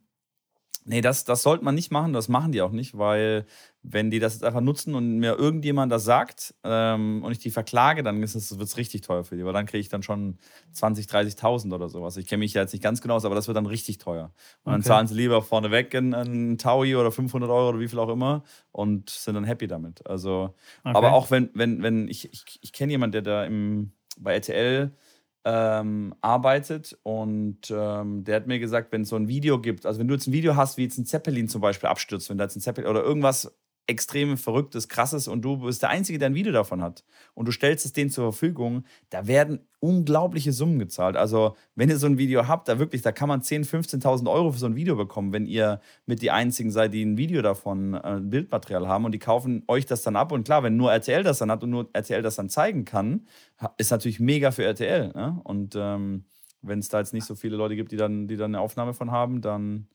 Nee, 0.88 1.00
das, 1.00 1.24
das 1.24 1.42
sollte 1.42 1.64
man 1.64 1.74
nicht 1.74 1.90
machen, 1.90 2.12
das 2.12 2.28
machen 2.28 2.52
die 2.52 2.62
auch 2.62 2.70
nicht, 2.70 2.96
weil 2.96 3.44
wenn 3.88 4.10
die 4.10 4.18
das 4.18 4.34
jetzt 4.34 4.42
einfach 4.42 4.60
nutzen 4.60 4.94
und 4.94 5.18
mir 5.18 5.38
irgendjemand 5.38 5.92
das 5.92 6.04
sagt 6.04 6.54
ähm, 6.64 7.22
und 7.22 7.30
ich 7.30 7.38
die 7.38 7.50
verklage, 7.50 8.02
dann 8.02 8.20
wird 8.20 8.34
es 8.34 8.76
richtig 8.76 9.02
teuer 9.02 9.22
für 9.22 9.36
die, 9.36 9.44
weil 9.44 9.52
dann 9.52 9.66
kriege 9.66 9.80
ich 9.80 9.88
dann 9.88 10.02
schon 10.02 10.38
20.000, 10.74 11.38
30.000 11.38 11.72
oder 11.72 11.88
sowas. 11.88 12.16
Ich 12.16 12.26
kenne 12.26 12.40
mich 12.40 12.54
ja 12.54 12.62
jetzt 12.62 12.72
nicht 12.72 12.82
ganz 12.82 13.00
genau 13.00 13.14
aus, 13.14 13.24
aber 13.24 13.36
das 13.36 13.46
wird 13.46 13.56
dann 13.56 13.66
richtig 13.66 13.98
teuer. 13.98 14.32
Und 14.64 14.72
dann 14.72 14.82
zahlen 14.82 15.06
sie 15.06 15.14
lieber 15.14 15.40
vorneweg 15.40 15.94
einen, 15.94 16.14
einen 16.14 16.58
Taui 16.58 16.96
oder 16.96 17.12
500 17.12 17.48
Euro 17.48 17.68
oder 17.70 17.80
wie 17.80 17.88
viel 17.88 17.98
auch 18.00 18.08
immer 18.08 18.42
und 18.72 19.10
sind 19.10 19.34
dann 19.34 19.44
happy 19.44 19.68
damit. 19.68 20.04
Also, 20.06 20.54
okay. 20.84 20.96
aber 20.96 21.12
auch 21.12 21.30
wenn, 21.30 21.50
wenn, 21.54 21.82
wenn 21.82 22.08
ich, 22.08 22.32
ich, 22.32 22.58
ich 22.60 22.72
kenne 22.72 22.92
jemanden, 22.92 23.12
der 23.12 23.22
da 23.22 23.44
im, 23.44 23.92
bei 24.18 24.34
RTL 24.34 24.90
ähm, 25.44 26.12
arbeitet 26.22 26.98
und 27.04 27.70
ähm, 27.70 28.24
der 28.24 28.34
hat 28.34 28.48
mir 28.48 28.58
gesagt, 28.58 28.90
wenn 28.90 29.02
es 29.02 29.10
so 29.10 29.16
ein 29.16 29.28
Video 29.28 29.60
gibt, 29.60 29.86
also 29.86 30.00
wenn 30.00 30.08
du 30.08 30.14
jetzt 30.14 30.26
ein 30.26 30.32
Video 30.32 30.56
hast, 30.56 30.76
wie 30.76 30.82
jetzt 30.82 30.98
ein 30.98 31.06
Zeppelin 31.06 31.46
zum 31.46 31.60
Beispiel 31.60 31.88
abstürzt, 31.88 32.28
wenn 32.28 32.36
da 32.36 32.44
jetzt 32.44 32.56
ein 32.56 32.60
Zeppelin 32.60 32.90
oder 32.90 33.04
irgendwas 33.04 33.56
extrem 33.86 34.36
verrücktes, 34.36 34.88
krasses 34.88 35.28
und 35.28 35.42
du 35.42 35.58
bist 35.58 35.82
der 35.82 35.90
Einzige, 35.90 36.18
der 36.18 36.30
ein 36.30 36.34
Video 36.34 36.52
davon 36.52 36.82
hat 36.82 37.04
und 37.34 37.46
du 37.46 37.52
stellst 37.52 37.84
es 37.86 37.92
denen 37.92 38.10
zur 38.10 38.32
Verfügung, 38.32 38.84
da 39.10 39.26
werden 39.26 39.60
unglaubliche 39.78 40.52
Summen 40.52 40.78
gezahlt. 40.78 41.16
Also 41.16 41.56
wenn 41.76 41.88
ihr 41.88 41.98
so 41.98 42.06
ein 42.06 42.18
Video 42.18 42.48
habt, 42.48 42.68
da 42.68 42.78
wirklich, 42.78 43.02
da 43.02 43.12
kann 43.12 43.28
man 43.28 43.42
10.000, 43.42 44.00
15.000 44.00 44.30
Euro 44.30 44.50
für 44.50 44.58
so 44.58 44.66
ein 44.66 44.74
Video 44.74 44.96
bekommen, 44.96 45.32
wenn 45.32 45.46
ihr 45.46 45.80
mit 46.06 46.22
die 46.22 46.32
Einzigen 46.32 46.70
seid, 46.70 46.94
die 46.94 47.04
ein 47.04 47.16
Video 47.16 47.42
davon, 47.42 47.94
äh, 47.94 48.18
Bildmaterial 48.20 48.88
haben 48.88 49.04
und 49.04 49.12
die 49.12 49.18
kaufen 49.20 49.62
euch 49.68 49.86
das 49.86 50.02
dann 50.02 50.16
ab 50.16 50.32
und 50.32 50.44
klar, 50.44 50.62
wenn 50.64 50.76
nur 50.76 50.92
RTL 50.92 51.22
das 51.22 51.38
dann 51.38 51.50
hat 51.50 51.62
und 51.62 51.70
nur 51.70 51.88
RTL 51.92 52.22
das 52.22 52.36
dann 52.36 52.48
zeigen 52.48 52.84
kann, 52.84 53.26
ist 53.78 53.90
natürlich 53.90 54.18
mega 54.18 54.50
für 54.50 54.64
RTL. 54.64 55.12
Ne? 55.14 55.40
Und 55.44 55.76
ähm, 55.76 56.24
wenn 56.62 56.80
es 56.80 56.88
da 56.88 56.98
jetzt 56.98 57.12
nicht 57.12 57.26
so 57.26 57.34
viele 57.36 57.56
Leute 57.56 57.76
gibt, 57.76 57.92
die 57.92 57.96
dann, 57.96 58.26
die 58.26 58.36
dann 58.36 58.54
eine 58.54 58.60
Aufnahme 58.60 58.94
von 58.94 59.12
haben, 59.12 59.40
dann 59.40 59.86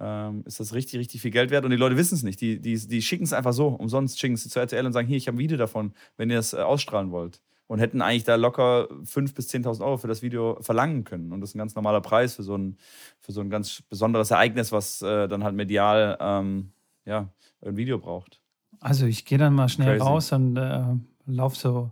ähm, 0.00 0.42
ist 0.46 0.60
das 0.60 0.74
richtig, 0.74 0.98
richtig 1.00 1.20
viel 1.22 1.30
Geld 1.30 1.50
wert. 1.50 1.64
Und 1.64 1.70
die 1.70 1.76
Leute 1.76 1.96
wissen 1.96 2.14
es 2.14 2.22
nicht. 2.22 2.40
Die, 2.40 2.60
die, 2.60 2.76
die 2.76 3.02
schicken 3.02 3.24
es 3.24 3.32
einfach 3.32 3.52
so, 3.52 3.68
umsonst 3.68 4.18
schicken 4.18 4.34
es 4.34 4.48
zu 4.48 4.58
RTL 4.58 4.84
und 4.84 4.92
sagen, 4.92 5.08
hier, 5.08 5.16
ich 5.16 5.28
habe 5.28 5.36
ein 5.36 5.40
Video 5.40 5.56
davon, 5.56 5.92
wenn 6.16 6.30
ihr 6.30 6.38
es 6.38 6.52
äh, 6.52 6.58
ausstrahlen 6.58 7.10
wollt. 7.10 7.40
Und 7.68 7.80
hätten 7.80 8.00
eigentlich 8.00 8.22
da 8.22 8.36
locker 8.36 8.88
5.000 8.90 9.34
bis 9.34 9.50
10.000 9.50 9.84
Euro 9.84 9.96
für 9.96 10.06
das 10.06 10.22
Video 10.22 10.56
verlangen 10.60 11.02
können. 11.02 11.32
Und 11.32 11.40
das 11.40 11.50
ist 11.50 11.56
ein 11.56 11.58
ganz 11.58 11.74
normaler 11.74 12.00
Preis 12.00 12.36
für 12.36 12.44
so 12.44 12.56
ein, 12.56 12.76
für 13.20 13.32
so 13.32 13.40
ein 13.40 13.50
ganz 13.50 13.82
besonderes 13.82 14.30
Ereignis, 14.30 14.70
was 14.70 15.02
äh, 15.02 15.26
dann 15.26 15.42
halt 15.42 15.56
medial 15.56 16.16
ähm, 16.20 16.70
ja, 17.04 17.28
ein 17.64 17.76
Video 17.76 17.98
braucht. 17.98 18.40
Also 18.78 19.06
ich 19.06 19.24
gehe 19.24 19.38
dann 19.38 19.54
mal 19.54 19.68
schnell 19.68 19.96
Crazy. 19.96 20.08
raus 20.08 20.32
und 20.32 20.56
äh, 20.56 20.94
laufe 21.26 21.56
so 21.56 21.90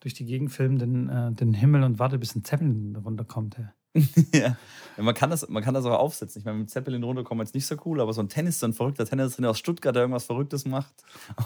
durch 0.00 0.14
die 0.14 0.24
Gegend, 0.24 0.52
filme 0.52 0.78
den, 0.78 1.08
äh, 1.08 1.32
den 1.32 1.52
Himmel 1.52 1.82
und 1.82 1.98
warte, 1.98 2.18
bis 2.18 2.36
ein 2.36 2.44
Zeppelin 2.44 2.94
runterkommt. 2.96 3.58
Ja. 3.58 3.72
ja. 4.32 4.56
Man, 4.96 5.14
kann 5.14 5.30
das, 5.30 5.48
man 5.48 5.62
kann 5.62 5.74
das 5.74 5.84
auch 5.84 5.98
aufsetzen. 5.98 6.40
Ich 6.40 6.44
meine, 6.44 6.58
mit 6.58 6.70
Zeppelin 6.70 7.02
runterkommen 7.04 7.44
ist 7.44 7.54
nicht 7.54 7.66
so 7.66 7.76
cool, 7.84 8.00
aber 8.00 8.12
so 8.12 8.20
ein 8.20 8.28
Tennis, 8.28 8.58
so 8.58 8.66
ein 8.66 8.72
verrückter 8.72 9.06
Tennistrainer 9.06 9.50
aus 9.50 9.58
Stuttgart, 9.58 9.94
der 9.94 10.02
irgendwas 10.02 10.24
Verrücktes 10.24 10.64
macht. 10.64 10.92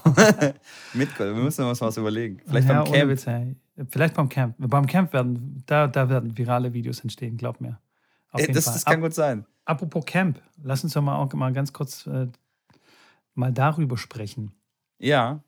mit, 0.94 1.18
wir 1.18 1.34
müssen 1.34 1.64
uns 1.64 1.80
was 1.80 1.96
überlegen. 1.98 2.40
Vielleicht 2.46 2.68
ja, 2.68 2.82
beim 2.82 2.92
Camp. 2.92 3.10
Witz, 3.10 3.26
Vielleicht 3.90 4.14
beim 4.14 4.28
Camp. 4.28 4.54
Beim 4.58 4.86
Camp 4.86 5.12
werden, 5.12 5.62
da, 5.66 5.86
da 5.86 6.08
werden 6.08 6.36
virale 6.38 6.72
Videos 6.72 7.00
entstehen, 7.00 7.36
glaub 7.36 7.60
mir. 7.60 7.78
Äh, 8.32 8.50
das, 8.52 8.64
das, 8.64 8.84
kann 8.84 8.96
Ap 8.96 9.00
gut 9.02 9.14
sein. 9.14 9.44
Apropos 9.64 10.04
Camp, 10.06 10.40
lass 10.62 10.82
uns 10.82 10.94
doch 10.94 11.02
mal 11.02 11.16
auch 11.16 11.32
mal 11.34 11.52
ganz 11.52 11.72
kurz 11.72 12.06
äh, 12.06 12.28
mal 13.34 13.52
darüber 13.52 13.96
sprechen. 13.96 14.52
Ja. 14.98 15.42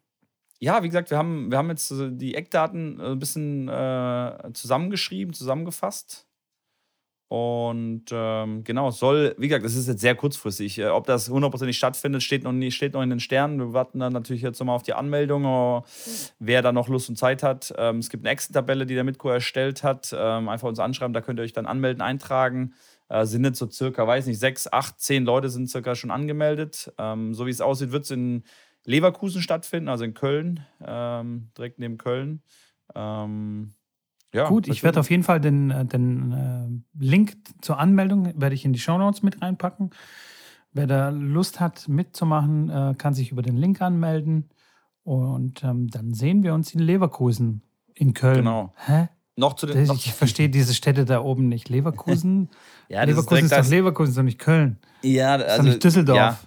Ja, 0.60 0.82
wie 0.82 0.88
gesagt, 0.88 1.10
wir 1.10 1.18
haben, 1.18 1.50
wir 1.50 1.58
haben 1.58 1.68
jetzt 1.68 1.92
die 1.92 2.34
Eckdaten 2.34 3.00
ein 3.00 3.18
bisschen 3.18 3.68
äh, 3.68 4.50
zusammengeschrieben, 4.52 5.34
zusammengefasst. 5.34 6.26
Und 7.34 8.04
ähm, 8.12 8.62
genau, 8.62 8.92
soll, 8.92 9.34
wie 9.38 9.48
gesagt, 9.48 9.64
das 9.64 9.74
ist 9.74 9.88
jetzt 9.88 10.00
sehr 10.00 10.14
kurzfristig. 10.14 10.78
Äh, 10.78 10.86
ob 10.86 11.04
das 11.08 11.28
hundertprozentig 11.28 11.76
stattfindet, 11.76 12.22
steht 12.22 12.44
noch, 12.44 12.52
nicht, 12.52 12.76
steht 12.76 12.92
noch 12.94 13.02
in 13.02 13.10
den 13.10 13.18
Sternen. 13.18 13.58
Wir 13.58 13.72
warten 13.72 13.98
dann 13.98 14.12
natürlich 14.12 14.42
jetzt 14.42 14.60
nochmal 14.60 14.76
auf 14.76 14.84
die 14.84 14.92
Anmeldung, 14.92 15.44
oh, 15.44 15.82
wer 16.38 16.62
da 16.62 16.70
noch 16.70 16.86
Lust 16.86 17.08
und 17.08 17.16
Zeit 17.16 17.42
hat. 17.42 17.74
Ähm, 17.76 17.98
es 17.98 18.08
gibt 18.08 18.24
eine 18.24 18.30
Excel-Tabelle, 18.30 18.86
die 18.86 18.94
der 18.94 19.02
Mitko 19.02 19.30
erstellt 19.30 19.82
hat. 19.82 20.14
Ähm, 20.16 20.48
einfach 20.48 20.68
uns 20.68 20.78
anschreiben, 20.78 21.12
da 21.12 21.22
könnt 21.22 21.40
ihr 21.40 21.42
euch 21.42 21.52
dann 21.52 21.66
anmelden, 21.66 22.02
eintragen. 22.02 22.74
Äh, 23.08 23.24
sind 23.26 23.44
jetzt 23.44 23.58
so 23.58 23.68
circa, 23.68 24.06
weiß 24.06 24.26
nicht, 24.26 24.38
sechs, 24.38 24.72
acht, 24.72 25.00
zehn 25.00 25.24
Leute 25.24 25.48
sind 25.48 25.68
circa 25.68 25.96
schon 25.96 26.12
angemeldet. 26.12 26.92
Ähm, 26.98 27.34
so 27.34 27.46
wie 27.46 27.50
es 27.50 27.60
aussieht, 27.60 27.90
wird 27.90 28.04
es 28.04 28.12
in 28.12 28.44
Leverkusen 28.84 29.42
stattfinden, 29.42 29.88
also 29.88 30.04
in 30.04 30.14
Köln, 30.14 30.64
ähm, 30.86 31.48
direkt 31.58 31.80
neben 31.80 31.98
Köln. 31.98 32.42
Ähm, 32.94 33.74
ja, 34.34 34.48
Gut, 34.48 34.66
ich 34.66 34.82
werde 34.82 34.98
auf 34.98 35.10
jeden 35.10 35.22
Fall 35.22 35.40
den, 35.40 35.70
äh, 35.70 35.84
den 35.84 36.32
äh, 36.32 37.04
Link 37.04 37.36
zur 37.60 37.78
Anmeldung 37.78 38.38
werde 38.40 38.54
ich 38.54 38.64
in 38.64 38.72
die 38.72 38.80
Show 38.80 38.98
Notes 38.98 39.22
mit 39.22 39.40
reinpacken. 39.40 39.90
Wer 40.72 40.88
da 40.88 41.10
Lust 41.10 41.60
hat 41.60 41.88
mitzumachen, 41.88 42.68
äh, 42.68 42.94
kann 42.98 43.14
sich 43.14 43.30
über 43.30 43.42
den 43.42 43.56
Link 43.56 43.80
anmelden. 43.80 44.50
Und 45.04 45.62
ähm, 45.62 45.88
dann 45.88 46.14
sehen 46.14 46.42
wir 46.42 46.52
uns 46.52 46.74
in 46.74 46.80
Leverkusen, 46.80 47.62
in 47.94 48.12
Köln. 48.12 48.38
Genau. 48.38 48.74
Hä? 48.84 49.08
Noch 49.36 49.54
zu 49.54 49.66
den, 49.66 49.84
noch 49.86 49.96
ich 49.96 50.12
verstehe 50.12 50.48
diese 50.48 50.74
Städte 50.74 51.04
da 51.04 51.20
oben 51.20 51.48
nicht. 51.48 51.68
Leverkusen? 51.68 52.48
ja, 52.88 53.04
Leverkusen 53.04 53.44
ist, 53.44 53.52
ist 53.52 53.66
doch 53.66 53.70
Leverkusen, 53.70 54.10
ist 54.10 54.18
doch 54.18 54.22
nicht 54.24 54.40
Köln. 54.40 54.78
Ja, 55.02 55.34
also, 55.34 55.44
ist 55.44 55.58
doch 55.58 55.62
nicht 55.62 55.74
also, 55.74 55.78
Düsseldorf. 55.78 56.16
Ja. 56.16 56.38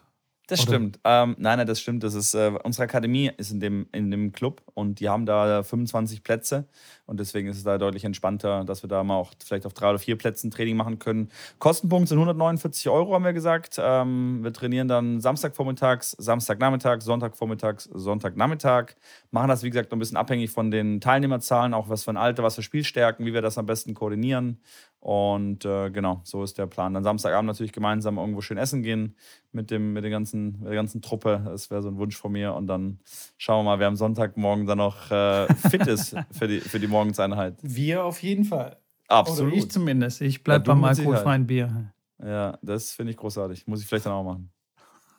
Das 0.47 0.61
Oder? 0.61 0.69
stimmt. 0.69 0.99
Ähm, 1.03 1.35
nein, 1.37 1.57
nein, 1.57 1.67
das 1.67 1.81
stimmt. 1.81 2.03
Das 2.03 2.13
ist, 2.13 2.33
äh, 2.33 2.53
unsere 2.63 2.85
Akademie 2.85 3.29
ist 3.35 3.51
in 3.51 3.59
dem, 3.59 3.87
in 3.91 4.09
dem 4.09 4.31
Club 4.31 4.61
und 4.73 5.01
die 5.01 5.09
haben 5.09 5.25
da 5.25 5.61
25 5.61 6.23
Plätze. 6.23 6.65
Und 7.05 7.19
deswegen 7.19 7.49
ist 7.49 7.57
es 7.57 7.63
da 7.63 7.77
deutlich 7.77 8.05
entspannter, 8.05 8.63
dass 8.63 8.81
wir 8.81 8.87
da 8.87 9.03
mal 9.03 9.15
auch 9.15 9.33
vielleicht 9.45 9.65
auf 9.65 9.73
drei 9.73 9.89
oder 9.89 9.99
vier 9.99 10.17
Plätzen 10.17 10.49
Training 10.49 10.77
machen 10.77 10.99
können. 10.99 11.29
Kostenpunkt 11.59 12.07
sind 12.07 12.17
149 12.17 12.87
Euro, 12.87 13.13
haben 13.13 13.25
wir 13.25 13.33
gesagt. 13.33 13.75
Ähm, 13.77 14.39
wir 14.41 14.53
trainieren 14.53 14.87
dann 14.87 15.19
Samstagvormittags, 15.19 16.11
Samstagnachmittag, 16.11 17.01
Sonntagvormittags, 17.01 17.89
Sonntagnachmittag. 17.93 18.95
Machen 19.31 19.49
das, 19.49 19.63
wie 19.63 19.69
gesagt, 19.69 19.91
ein 19.91 19.99
bisschen 19.99 20.17
abhängig 20.17 20.51
von 20.51 20.71
den 20.71 21.01
Teilnehmerzahlen, 21.01 21.73
auch 21.73 21.89
was 21.89 22.05
für 22.05 22.11
ein 22.11 22.17
Alter, 22.17 22.43
was 22.43 22.55
für 22.55 22.63
Spielstärken, 22.63 23.25
wie 23.25 23.33
wir 23.33 23.41
das 23.41 23.57
am 23.57 23.65
besten 23.65 23.93
koordinieren. 23.93 24.61
Und 24.99 25.63
äh, 25.63 25.89
genau, 25.91 26.21
so 26.23 26.43
ist 26.43 26.57
der 26.57 26.65
Plan. 26.65 26.93
Dann 26.93 27.03
Samstagabend 27.03 27.47
natürlich 27.47 27.71
gemeinsam 27.71 28.17
irgendwo 28.17 28.41
schön 28.41 28.57
essen 28.57 28.83
gehen 28.83 29.15
mit, 29.51 29.71
dem, 29.71 29.93
mit, 29.93 30.03
den 30.03 30.11
ganzen, 30.11 30.59
mit 30.59 30.67
der 30.67 30.75
ganzen 30.75 31.01
Truppe. 31.01 31.41
Das 31.45 31.69
wäre 31.69 31.81
so 31.81 31.89
ein 31.89 31.97
Wunsch 31.97 32.17
von 32.17 32.31
mir. 32.31 32.53
Und 32.53 32.67
dann 32.67 32.99
schauen 33.37 33.59
wir 33.59 33.71
mal, 33.71 33.79
wer 33.79 33.87
am 33.87 33.95
Sonntagmorgen 33.95 34.65
dann 34.65 34.79
noch 34.79 35.11
äh, 35.11 35.47
fit 35.53 35.87
ist 35.87 36.15
für 36.31 36.47
die, 36.47 36.59
für 36.59 36.79
die 36.79 36.87
Morgenseinheit. 36.87 37.55
Wir 37.61 38.03
auf 38.03 38.21
jeden 38.23 38.43
Fall. 38.43 38.77
Absolut. 39.07 39.53
Oder 39.53 39.61
ich 39.61 39.71
zumindest. 39.71 40.21
Ich 40.21 40.43
bleibe 40.43 40.67
ja, 40.67 40.73
beim 40.73 40.83
alkoholfreien 40.83 41.47
Bier. 41.47 41.93
Ja, 42.21 42.57
das 42.61 42.91
finde 42.91 43.11
ich 43.11 43.17
großartig. 43.17 43.67
Muss 43.67 43.81
ich 43.81 43.87
vielleicht 43.87 44.07
dann 44.07 44.13
auch 44.13 44.23
machen. 44.23 44.51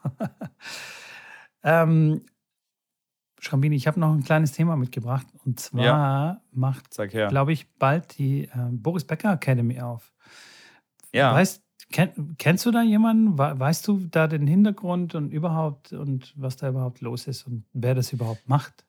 ähm, 1.62 2.22
Schrambini, 3.40 3.76
ich 3.76 3.86
habe 3.86 4.00
noch 4.00 4.12
ein 4.12 4.22
kleines 4.22 4.52
Thema 4.52 4.76
mitgebracht. 4.76 5.26
Und 5.44 5.60
zwar 5.60 5.84
ja. 5.84 6.40
macht, 6.52 6.96
glaube 7.10 7.52
ich, 7.52 7.72
bald 7.74 8.18
die 8.18 8.44
äh, 8.44 8.50
Boris 8.70 9.04
Becker 9.04 9.32
Academy 9.32 9.80
auf. 9.80 10.12
Ja. 11.12 11.34
Weißt, 11.34 11.62
kenn, 11.90 12.36
kennst 12.38 12.66
du 12.66 12.70
da 12.70 12.82
jemanden? 12.82 13.38
Weißt 13.38 13.86
du 13.86 14.06
da 14.10 14.26
den 14.26 14.46
Hintergrund 14.46 15.14
und 15.14 15.30
überhaupt 15.30 15.92
und 15.92 16.34
was 16.36 16.56
da 16.56 16.68
überhaupt 16.68 17.00
los 17.00 17.26
ist 17.26 17.46
und 17.46 17.64
wer 17.72 17.94
das 17.94 18.12
überhaupt 18.12 18.48
macht? 18.48 18.84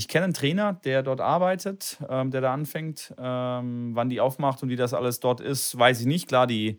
ich 0.00 0.08
kenne 0.08 0.24
einen 0.24 0.34
Trainer, 0.34 0.72
der 0.72 1.02
dort 1.02 1.20
arbeitet, 1.20 1.98
ähm, 2.08 2.30
der 2.30 2.40
da 2.40 2.54
anfängt. 2.54 3.14
Ähm, 3.18 3.90
wann 3.94 4.08
die 4.08 4.20
aufmacht 4.20 4.62
und 4.62 4.70
wie 4.70 4.76
das 4.76 4.94
alles 4.94 5.20
dort 5.20 5.40
ist, 5.40 5.78
weiß 5.78 6.00
ich 6.00 6.06
nicht. 6.06 6.28
Klar, 6.28 6.46
die, 6.46 6.78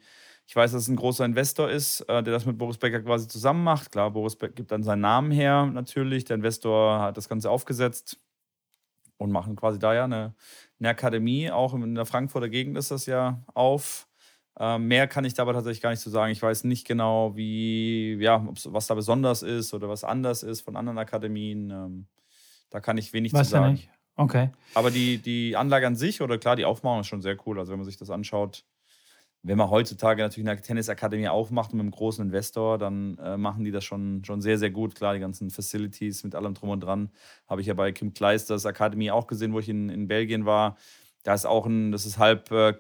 ich 0.51 0.55
weiß, 0.57 0.73
dass 0.73 0.81
es 0.81 0.89
ein 0.89 0.97
großer 0.97 1.23
Investor 1.23 1.69
ist, 1.69 2.01
äh, 2.09 2.21
der 2.21 2.33
das 2.33 2.45
mit 2.45 2.57
Boris 2.57 2.77
Becker 2.77 2.99
quasi 2.99 3.25
zusammen 3.25 3.63
macht. 3.63 3.89
Klar, 3.89 4.11
Boris 4.11 4.35
Becker 4.35 4.51
gibt 4.51 4.73
dann 4.73 4.83
seinen 4.83 4.99
Namen 4.99 5.31
her 5.31 5.65
natürlich. 5.65 6.25
Der 6.25 6.35
Investor 6.35 6.99
hat 6.99 7.15
das 7.15 7.29
Ganze 7.29 7.49
aufgesetzt 7.49 8.19
und 9.15 9.31
machen 9.31 9.55
quasi 9.55 9.79
da 9.79 9.93
ja 9.93 10.03
eine, 10.03 10.35
eine 10.77 10.89
Akademie. 10.89 11.49
Auch 11.49 11.73
in 11.73 11.95
der 11.95 12.05
Frankfurter 12.05 12.49
Gegend 12.49 12.77
ist 12.77 12.91
das 12.91 13.05
ja 13.05 13.41
auf. 13.53 14.09
Ähm, 14.59 14.89
mehr 14.89 15.07
kann 15.07 15.23
ich 15.23 15.35
dabei 15.35 15.53
tatsächlich 15.53 15.81
gar 15.81 15.91
nicht 15.91 16.01
zu 16.01 16.09
so 16.09 16.15
sagen. 16.15 16.33
Ich 16.33 16.41
weiß 16.41 16.65
nicht 16.65 16.85
genau, 16.85 17.33
wie, 17.37 18.17
ja, 18.19 18.45
was 18.65 18.87
da 18.87 18.93
besonders 18.93 19.43
ist 19.43 19.73
oder 19.73 19.87
was 19.87 20.03
anders 20.03 20.43
ist 20.43 20.63
von 20.63 20.75
anderen 20.75 20.97
Akademien. 20.97 21.69
Ähm, 21.69 22.07
da 22.69 22.81
kann 22.81 22.97
ich 22.97 23.13
wenig 23.13 23.31
weiß 23.31 23.47
zu 23.47 23.51
sagen. 23.51 23.71
Nicht. 23.71 23.89
Okay. 24.17 24.49
Aber 24.73 24.91
die, 24.91 25.17
die 25.17 25.55
Anlage 25.55 25.87
an 25.87 25.95
sich 25.95 26.21
oder 26.21 26.37
klar, 26.37 26.57
die 26.57 26.65
Aufmachung 26.65 26.99
ist 26.99 27.07
schon 27.07 27.21
sehr 27.21 27.37
cool. 27.47 27.57
Also 27.57 27.71
wenn 27.71 27.79
man 27.79 27.85
sich 27.85 27.95
das 27.95 28.09
anschaut, 28.09 28.65
wenn 29.43 29.57
man 29.57 29.69
heutzutage 29.69 30.21
natürlich 30.21 30.47
eine 30.47 30.61
Tennisakademie 30.61 31.27
aufmacht 31.27 31.73
mit 31.73 31.81
einem 31.81 31.91
großen 31.91 32.25
Investor, 32.25 32.77
dann 32.77 33.17
äh, 33.17 33.37
machen 33.37 33.63
die 33.63 33.71
das 33.71 33.83
schon, 33.83 34.23
schon 34.23 34.41
sehr, 34.41 34.57
sehr 34.57 34.69
gut. 34.69 34.93
Klar, 34.95 35.13
die 35.15 35.19
ganzen 35.19 35.49
Facilities 35.49 36.23
mit 36.23 36.35
allem 36.35 36.53
drum 36.53 36.69
und 36.69 36.81
dran. 36.81 37.09
Habe 37.47 37.61
ich 37.61 37.67
ja 37.67 37.73
bei 37.73 37.91
Kim 37.91 38.13
Kleisters 38.13 38.65
Akademie 38.65 39.09
auch 39.09 39.27
gesehen, 39.27 39.53
wo 39.53 39.59
ich 39.59 39.69
in, 39.69 39.89
in 39.89 40.07
Belgien 40.07 40.45
war. 40.45 40.77
Da 41.23 41.33
ist 41.33 41.45
auch 41.45 41.65
ein, 41.65 41.91
das 41.91 42.05
ist 42.05 42.17
halb 42.17 42.51
äh, 42.51 42.73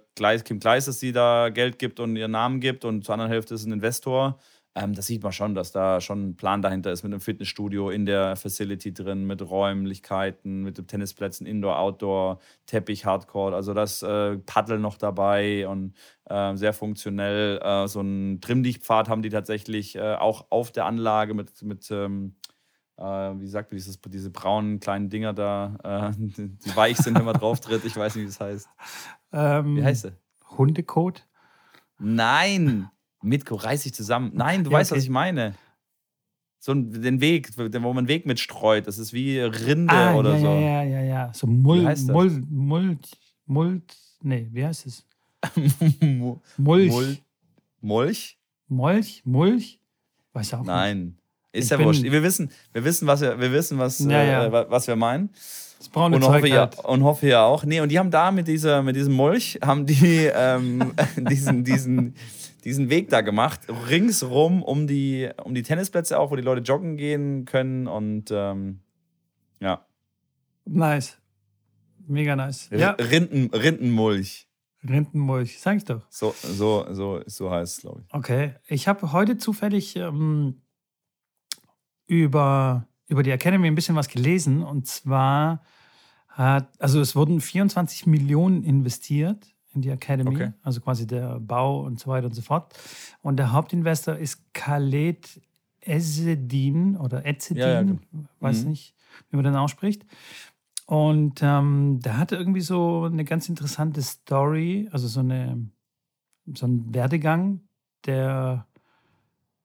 Kim 0.43 0.59
Kleisters, 0.59 0.99
die 0.99 1.11
da 1.11 1.49
Geld 1.49 1.79
gibt 1.79 1.99
und 1.99 2.15
ihren 2.15 2.31
Namen 2.31 2.59
gibt 2.59 2.85
und 2.85 3.05
zur 3.05 3.13
anderen 3.13 3.31
Hälfte 3.31 3.55
ist 3.55 3.65
ein 3.65 3.73
Investor. 3.73 4.39
Ähm, 4.73 4.93
das 4.93 5.07
sieht 5.07 5.21
man 5.21 5.33
schon, 5.33 5.53
dass 5.53 5.71
da 5.71 5.99
schon 5.99 6.29
ein 6.29 6.35
Plan 6.37 6.61
dahinter 6.61 6.91
ist 6.91 7.03
mit 7.03 7.11
einem 7.11 7.19
Fitnessstudio 7.19 7.89
in 7.89 8.05
der 8.05 8.37
Facility 8.37 8.93
drin, 8.93 9.25
mit 9.25 9.41
Räumlichkeiten, 9.41 10.63
mit 10.63 10.87
Tennisplätzen, 10.87 11.45
Indoor, 11.45 11.77
Outdoor, 11.77 12.39
Teppich, 12.67 13.05
Hardcore. 13.05 13.55
Also 13.55 13.73
das 13.73 14.01
äh, 14.01 14.37
Paddel 14.37 14.79
noch 14.79 14.97
dabei 14.97 15.67
und 15.67 15.93
äh, 16.25 16.55
sehr 16.55 16.71
funktionell. 16.71 17.59
Äh, 17.61 17.87
so 17.87 17.99
einen 17.99 18.39
Trimmdichtpfad 18.39 19.09
haben 19.09 19.21
die 19.21 19.29
tatsächlich 19.29 19.95
äh, 19.97 20.15
auch 20.15 20.45
auf 20.49 20.71
der 20.71 20.85
Anlage 20.85 21.33
mit, 21.33 21.61
mit 21.63 21.91
ähm, 21.91 22.35
äh, 22.97 23.03
wie 23.03 23.47
sagt 23.47 23.71
man, 23.71 23.77
dieses, 23.77 23.99
diese 23.99 24.29
braunen 24.29 24.79
kleinen 24.79 25.09
Dinger 25.09 25.33
da, 25.33 25.75
äh, 25.83 26.11
die 26.17 26.75
weich 26.75 26.97
sind, 26.97 27.17
wenn 27.17 27.25
man 27.25 27.35
drauf 27.35 27.59
tritt. 27.59 27.83
Ich 27.83 27.97
weiß 27.97 28.15
nicht, 28.15 28.23
wie 28.23 28.27
das 28.27 28.39
heißt. 28.39 28.69
Ähm, 29.33 29.77
wie 29.77 29.83
heißt 29.85 30.01
sie? 30.01 30.11
Hundekot? 30.57 31.25
Nein! 31.99 32.89
Mitko, 33.21 33.55
reiß 33.55 33.83
dich 33.83 33.93
zusammen. 33.93 34.31
Nein, 34.33 34.63
du 34.63 34.71
ja, 34.71 34.77
weißt, 34.77 34.91
okay. 34.91 34.99
was 34.99 35.03
ich 35.03 35.09
meine. 35.09 35.55
So 36.59 36.73
den 36.75 37.21
Weg, 37.21 37.49
wo 37.57 37.93
man 37.93 38.07
Weg 38.07 38.25
mitstreut. 38.27 38.85
Das 38.85 38.99
ist 38.99 39.13
wie 39.13 39.39
Rinde 39.39 39.93
ah, 39.93 40.15
oder 40.15 40.33
ja, 40.33 40.39
so. 40.39 40.47
Ja, 40.47 40.83
ja, 40.83 41.01
ja, 41.01 41.33
So 41.33 41.47
Mull, 41.47 41.95
Mull, 42.07 42.43
Mull, 42.49 42.97
Mull, 43.47 43.81
nee, 44.21 44.47
wie 44.51 44.65
heißt 44.65 44.85
es? 44.85 45.05
Mulch. 46.57 47.23
Mulch? 47.81 48.37
Mulch? 48.67 49.21
Mulch? 49.25 49.79
Weiß 50.33 50.53
auch 50.53 50.63
Nein. 50.63 51.03
Nicht. 51.05 51.15
Ist 51.53 51.71
ich 51.71 51.77
ja 51.77 51.83
wurscht. 51.83 52.03
Wir 52.03 52.23
wissen, 52.23 52.49
wir 52.71 52.83
wissen, 52.85 53.07
was 53.07 53.21
wir, 53.21 53.39
wir 53.39 53.51
wissen, 53.51 53.77
was, 53.77 53.99
ja, 53.99 54.45
äh, 54.45 54.51
was 54.69 54.87
wir 54.87 54.95
meinen. 54.95 55.29
Das 55.79 55.89
braune 55.89 56.15
und 56.15 56.21
Zeug 56.21 56.43
hoffe, 56.43 56.53
halt. 56.53 56.75
ja, 56.75 56.83
und 56.83 57.03
hoffe 57.03 57.27
ja 57.27 57.43
auch. 57.43 57.65
Nee, 57.65 57.81
und 57.81 57.89
die 57.89 57.97
haben 57.97 58.11
da 58.11 58.31
mit 58.31 58.47
dieser, 58.47 58.83
mit 58.83 58.95
diesem 58.95 59.13
Mulch, 59.13 59.59
haben 59.63 59.85
die 59.85 60.29
ähm, 60.33 60.93
diesen, 61.17 61.63
diesen, 61.63 62.13
diesen 62.63 62.89
Weg 62.89 63.09
da 63.09 63.21
gemacht, 63.21 63.61
ringsrum 63.89 64.63
um 64.63 64.87
die, 64.87 65.29
um 65.43 65.53
die 65.53 65.63
Tennisplätze 65.63 66.19
auch, 66.19 66.31
wo 66.31 66.35
die 66.35 66.41
Leute 66.41 66.61
joggen 66.61 66.97
gehen 66.97 67.45
können 67.45 67.87
und 67.87 68.31
ähm, 68.31 68.81
ja. 69.59 69.85
Nice. 70.65 71.17
Mega 72.07 72.35
nice. 72.35 72.69
Ja. 72.71 72.91
Rinden, 72.91 73.49
Rindenmulch. 73.53 74.47
Rindenmulch, 74.87 75.59
sag 75.59 75.77
ich 75.77 75.85
doch. 75.85 76.01
So, 76.09 76.33
so, 76.41 76.87
so, 76.91 77.21
so 77.25 77.51
heißt 77.51 77.77
es, 77.77 77.81
glaube 77.81 78.01
ich. 78.05 78.13
Okay. 78.13 78.55
Ich 78.67 78.87
habe 78.87 79.11
heute 79.11 79.37
zufällig 79.37 79.95
ähm, 79.95 80.61
über, 82.07 82.87
über 83.07 83.23
die 83.23 83.31
Academy 83.31 83.67
ein 83.67 83.75
bisschen 83.75 83.95
was 83.95 84.07
gelesen 84.07 84.63
und 84.63 84.87
zwar 84.87 85.63
hat, 86.27 86.69
also 86.81 86.99
es 86.99 87.15
wurden 87.15 87.41
24 87.41 88.07
Millionen 88.07 88.63
investiert 88.63 89.50
in 89.73 89.81
die 89.81 89.89
Academy, 89.89 90.35
okay. 90.35 90.53
also 90.63 90.81
quasi 90.81 91.07
der 91.07 91.39
Bau 91.39 91.81
und 91.81 91.99
so 91.99 92.09
weiter 92.09 92.27
und 92.27 92.33
so 92.33 92.41
fort. 92.41 92.73
Und 93.21 93.37
der 93.37 93.51
Hauptinvestor 93.51 94.15
ist 94.15 94.53
Khaled 94.53 95.41
Ezzedin 95.81 96.95
oder 96.97 97.25
Ezzedin, 97.25 97.61
ja, 97.61 97.73
ja, 97.73 97.81
genau. 97.81 97.99
weiß 98.39 98.63
mhm. 98.63 98.69
nicht, 98.69 98.95
wie 99.29 99.35
man 99.35 99.45
den 99.45 99.55
ausspricht. 99.55 100.05
Und 100.85 101.39
ähm, 101.41 101.99
der 102.01 102.17
hatte 102.17 102.35
irgendwie 102.35 102.61
so 102.61 103.05
eine 103.05 103.23
ganz 103.23 103.49
interessante 103.49 104.01
Story, 104.01 104.89
also 104.91 105.07
so, 105.07 105.21
eine, 105.21 105.69
so 106.53 106.67
ein 106.67 106.93
Werdegang, 106.93 107.61
der, 108.05 108.67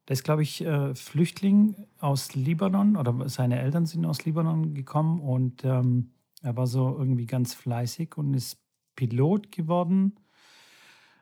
der 0.09 0.13
ist, 0.13 0.25
glaube 0.25 0.43
ich, 0.43 0.65
äh, 0.65 0.95
Flüchtling 0.95 1.75
aus 1.99 2.35
Libanon 2.35 2.97
oder 2.97 3.29
seine 3.29 3.61
Eltern 3.61 3.87
sind 3.87 4.07
aus 4.07 4.25
Libanon 4.25 4.75
gekommen 4.75 5.21
und 5.21 5.65
ähm, 5.65 6.11
er 6.43 6.57
war 6.57 6.67
so 6.67 6.97
irgendwie 6.97 7.27
ganz 7.27 7.55
fleißig 7.55 8.17
und 8.17 8.35
ist 8.35 8.59
Pilot 8.97 9.53
geworden. 9.53 10.17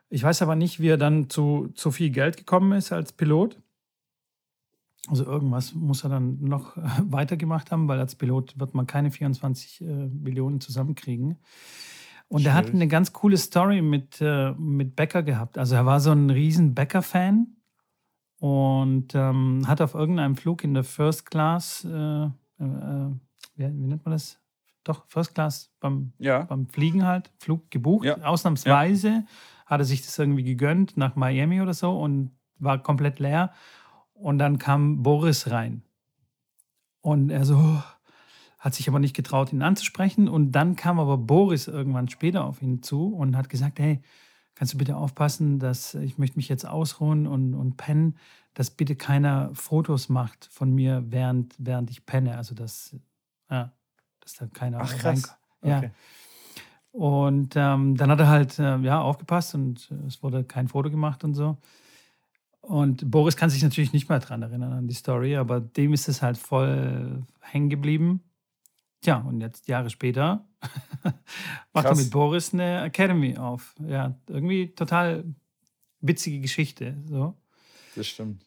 Ich 0.08 0.22
weiß 0.22 0.42
aber 0.42 0.54
nicht, 0.54 0.80
wie 0.80 0.88
er 0.88 0.96
dann 0.96 1.28
zu, 1.28 1.68
zu 1.74 1.90
viel 1.90 2.10
Geld 2.10 2.36
gekommen 2.36 2.72
ist 2.72 2.92
als 2.92 3.12
Pilot. 3.12 3.60
Also 5.08 5.24
irgendwas 5.24 5.74
muss 5.74 6.04
er 6.04 6.10
dann 6.10 6.40
noch 6.40 6.76
weitergemacht 7.02 7.70
haben, 7.70 7.88
weil 7.88 7.98
als 7.98 8.14
Pilot 8.14 8.58
wird 8.58 8.74
man 8.74 8.86
keine 8.86 9.10
24 9.10 9.80
äh, 9.80 9.84
Millionen 9.84 10.60
zusammenkriegen. 10.60 11.36
Und 12.28 12.40
Schwierig. 12.40 12.46
er 12.46 12.54
hat 12.54 12.70
eine 12.70 12.88
ganz 12.88 13.12
coole 13.12 13.36
Story 13.36 13.82
mit, 13.82 14.20
äh, 14.20 14.52
mit 14.52 14.96
Becker 14.96 15.22
gehabt. 15.22 15.58
Also 15.58 15.74
er 15.74 15.84
war 15.84 16.00
so 16.00 16.10
ein 16.10 16.30
riesen 16.30 16.74
Becker-Fan 16.74 17.48
und 18.38 19.14
ähm, 19.14 19.64
hat 19.66 19.80
auf 19.80 19.94
irgendeinem 19.94 20.36
Flug 20.36 20.64
in 20.64 20.74
der 20.74 20.84
First 20.84 21.26
Class, 21.30 21.84
äh, 21.84 21.90
äh, 21.90 22.28
äh 22.60 23.10
wie, 23.56 23.64
wie, 23.64 23.86
nennt 23.86 24.04
man 24.04 24.12
das? 24.12 24.40
Doch 24.84 25.04
First 25.08 25.34
Class 25.34 25.72
beim, 25.80 26.12
ja. 26.18 26.42
beim 26.42 26.68
Fliegen 26.68 27.04
halt, 27.06 27.30
Flug 27.38 27.70
gebucht. 27.70 28.04
Ja. 28.04 28.18
Ausnahmsweise 28.22 29.08
ja. 29.08 29.24
hat 29.66 29.80
er 29.80 29.84
sich 29.84 30.02
das 30.02 30.18
irgendwie 30.18 30.44
gegönnt 30.44 30.96
nach 30.96 31.16
Miami 31.16 31.60
oder 31.60 31.74
so 31.74 31.98
und 31.98 32.30
war 32.58 32.82
komplett 32.82 33.18
leer. 33.18 33.52
Und 34.14 34.38
dann 34.38 34.58
kam 34.58 35.02
Boris 35.02 35.50
rein. 35.50 35.82
Und 37.00 37.30
er 37.30 37.44
so, 37.44 37.82
hat 38.58 38.74
sich 38.74 38.88
aber 38.88 38.98
nicht 38.98 39.14
getraut, 39.14 39.52
ihn 39.52 39.62
anzusprechen. 39.62 40.28
Und 40.28 40.52
dann 40.52 40.76
kam 40.76 40.98
aber 40.98 41.18
Boris 41.18 41.68
irgendwann 41.68 42.08
später 42.08 42.44
auf 42.44 42.62
ihn 42.62 42.82
zu 42.82 43.14
und 43.14 43.36
hat 43.36 43.50
gesagt, 43.50 43.78
hey, 43.78 44.00
kannst 44.54 44.72
du 44.72 44.78
bitte 44.78 44.96
aufpassen, 44.96 45.58
dass 45.58 45.94
ich 45.94 46.16
möchte 46.16 46.38
mich 46.38 46.48
jetzt 46.48 46.66
ausruhen 46.66 47.26
und, 47.26 47.54
und 47.54 47.76
pennen, 47.76 48.16
dass 48.54 48.70
bitte 48.70 48.96
keiner 48.96 49.50
Fotos 49.52 50.08
macht 50.08 50.46
von 50.46 50.72
mir, 50.72 51.04
während, 51.08 51.54
während 51.58 51.90
ich 51.90 52.06
penne. 52.06 52.36
Also 52.36 52.54
das, 52.54 52.96
ja, 53.50 53.72
dass 54.24 54.34
da 54.34 54.46
keiner 54.46 54.80
Ach, 54.80 54.96
krass. 54.96 55.36
Ja. 55.62 55.78
Okay. 55.78 55.90
Und 56.92 57.54
ähm, 57.56 57.96
dann 57.96 58.10
hat 58.10 58.20
er 58.20 58.28
halt 58.28 58.58
äh, 58.58 58.78
ja, 58.78 59.00
aufgepasst 59.00 59.54
und 59.54 59.90
äh, 59.90 60.06
es 60.06 60.22
wurde 60.22 60.44
kein 60.44 60.68
Foto 60.68 60.90
gemacht 60.90 61.24
und 61.24 61.34
so. 61.34 61.56
Und 62.60 63.10
Boris 63.10 63.36
kann 63.36 63.50
sich 63.50 63.62
natürlich 63.62 63.92
nicht 63.92 64.08
mehr 64.08 64.20
dran 64.20 64.42
erinnern 64.42 64.72
an 64.72 64.88
die 64.88 64.94
Story, 64.94 65.36
aber 65.36 65.60
dem 65.60 65.92
ist 65.92 66.08
es 66.08 66.22
halt 66.22 66.38
voll 66.38 67.22
hängen 67.40 67.68
geblieben. 67.68 68.22
Tja, 69.02 69.18
und 69.18 69.40
jetzt 69.40 69.68
Jahre 69.68 69.90
später 69.90 70.46
macht 71.74 71.84
er 71.84 71.94
mit 71.94 72.10
Boris 72.10 72.54
eine 72.54 72.84
Academy 72.84 73.36
auf. 73.36 73.74
Ja, 73.86 74.14
irgendwie 74.28 74.68
total 74.68 75.24
witzige 76.00 76.40
Geschichte. 76.40 76.96
So. 77.06 77.34
Das 77.96 78.06
stimmt. 78.06 78.42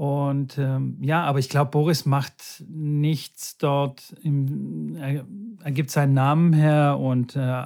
Und 0.00 0.56
ähm, 0.56 0.96
ja, 1.02 1.24
aber 1.24 1.40
ich 1.40 1.50
glaube, 1.50 1.72
Boris 1.72 2.06
macht 2.06 2.64
nichts 2.66 3.58
dort. 3.58 4.14
Im, 4.22 4.96
er, 4.96 5.26
er, 5.62 5.72
gibt 5.72 5.90
seinen 5.90 6.14
Namen 6.14 6.54
her 6.54 6.96
und 6.98 7.36
äh, 7.36 7.64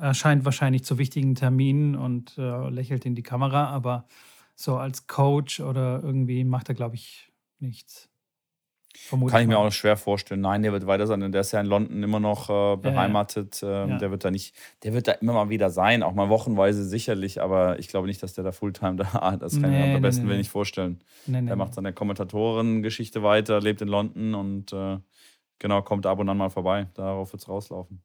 erscheint 0.00 0.44
wahrscheinlich 0.44 0.84
zu 0.84 0.98
wichtigen 0.98 1.34
Terminen 1.34 1.96
und 1.96 2.38
äh, 2.38 2.68
lächelt 2.68 3.06
in 3.06 3.16
die 3.16 3.24
Kamera, 3.24 3.70
aber 3.70 4.06
so 4.54 4.76
als 4.76 5.08
Coach 5.08 5.58
oder 5.58 6.00
irgendwie 6.00 6.44
macht 6.44 6.68
er, 6.68 6.76
glaube 6.76 6.94
ich, 6.94 7.32
nichts. 7.58 8.08
Vermutlich 8.96 9.32
Kann 9.32 9.42
ich 9.42 9.48
mir 9.48 9.58
auch 9.58 9.72
schwer 9.72 9.96
vorstellen. 9.96 10.40
Nein, 10.40 10.62
der 10.62 10.72
wird 10.72 10.86
weiter 10.86 11.06
sein, 11.06 11.32
der 11.32 11.40
ist 11.40 11.50
ja 11.52 11.60
in 11.60 11.66
London 11.66 12.02
immer 12.02 12.20
noch 12.20 12.48
äh, 12.48 12.76
beheimatet. 12.76 13.60
Ja, 13.60 13.68
ja. 13.68 13.84
Ähm, 13.84 13.98
der 13.98 14.10
wird 14.12 14.24
da 14.24 14.30
nicht, 14.30 14.54
der 14.84 14.94
wird 14.94 15.08
da 15.08 15.12
immer 15.12 15.32
mal 15.32 15.50
wieder 15.50 15.70
sein, 15.70 16.04
auch 16.04 16.14
mal 16.14 16.28
wochenweise 16.28 16.84
sicherlich, 16.84 17.42
aber 17.42 17.78
ich 17.80 17.88
glaube 17.88 18.06
nicht, 18.06 18.22
dass 18.22 18.34
der 18.34 18.44
da 18.44 18.52
Fulltime 18.52 18.96
da 18.96 19.12
hat. 19.12 19.42
Das 19.42 19.60
kann 19.60 19.70
nee, 19.70 19.80
ich 19.80 19.88
mir 19.88 19.96
am 19.96 20.02
besten 20.02 20.24
nee, 20.24 20.30
will 20.30 20.38
nicht 20.38 20.50
vorstellen. 20.50 21.02
Nee, 21.26 21.42
der 21.42 21.56
macht 21.56 21.74
seine 21.74 21.92
Kommentatoren-Geschichte 21.92 23.22
weiter, 23.22 23.60
lebt 23.60 23.82
in 23.82 23.88
London 23.88 24.34
und 24.34 24.72
äh, 24.72 24.98
genau, 25.58 25.82
kommt 25.82 26.06
ab 26.06 26.20
und 26.20 26.28
an 26.28 26.38
mal 26.38 26.50
vorbei. 26.50 26.86
Darauf 26.94 27.32
wird 27.32 27.42
es 27.42 27.48
rauslaufen. 27.48 28.00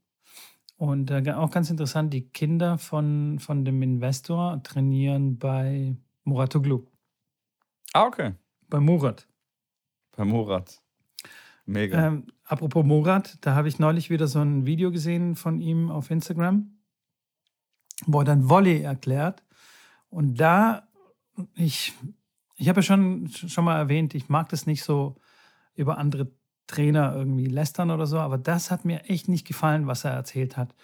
Und 0.76 1.12
äh, 1.12 1.32
auch 1.34 1.52
ganz 1.52 1.70
interessant, 1.70 2.14
die 2.14 2.30
Kinder 2.30 2.78
von, 2.78 3.38
von 3.40 3.64
dem 3.64 3.82
Investor 3.84 4.64
trainieren 4.64 5.38
bei 5.38 5.96
Muratoglu. 6.24 6.86
Ah, 7.94 8.06
okay. 8.06 8.34
Bei 8.70 8.80
Murat. 8.80 9.29
Bei 10.20 10.26
Murat. 10.26 10.82
Mega. 11.66 12.08
Ähm, 12.08 12.28
apropos 12.44 12.84
Murat, 12.84 13.38
da 13.40 13.56
habe 13.56 13.70
ich 13.70 13.80
neulich 13.80 14.10
wieder 14.10 14.28
so 14.28 14.42
ein 14.42 14.66
Video 14.66 14.92
gesehen 14.92 15.38
von 15.38 15.62
ihm 15.62 15.90
auf 15.90 16.12
Instagram, 16.12 16.78
wo 18.06 18.20
er 18.20 18.26
dann 18.26 18.50
Volley 18.50 18.82
erklärt. 18.82 19.46
Und 20.10 20.38
da, 20.38 20.90
ich, 21.56 21.94
ich 22.58 22.68
habe 22.68 22.80
ja 22.80 22.82
schon, 22.82 23.30
schon 23.30 23.64
mal 23.64 23.78
erwähnt, 23.78 24.14
ich 24.14 24.28
mag 24.28 24.50
das 24.50 24.66
nicht 24.66 24.84
so 24.84 25.16
über 25.74 25.98
andere 25.98 26.30
Trainer 26.68 27.16
irgendwie 27.16 27.46
lästern 27.46 27.90
oder 27.90 28.06
so, 28.06 28.20
aber 28.20 28.38
das 28.38 28.72
hat 28.72 28.84
mir 28.84 29.06
echt 29.06 29.30
nicht 29.30 29.48
gefallen, 29.48 29.88
was 29.88 30.04
er 30.04 30.12
erzählt 30.12 30.58
hat. 30.58 30.76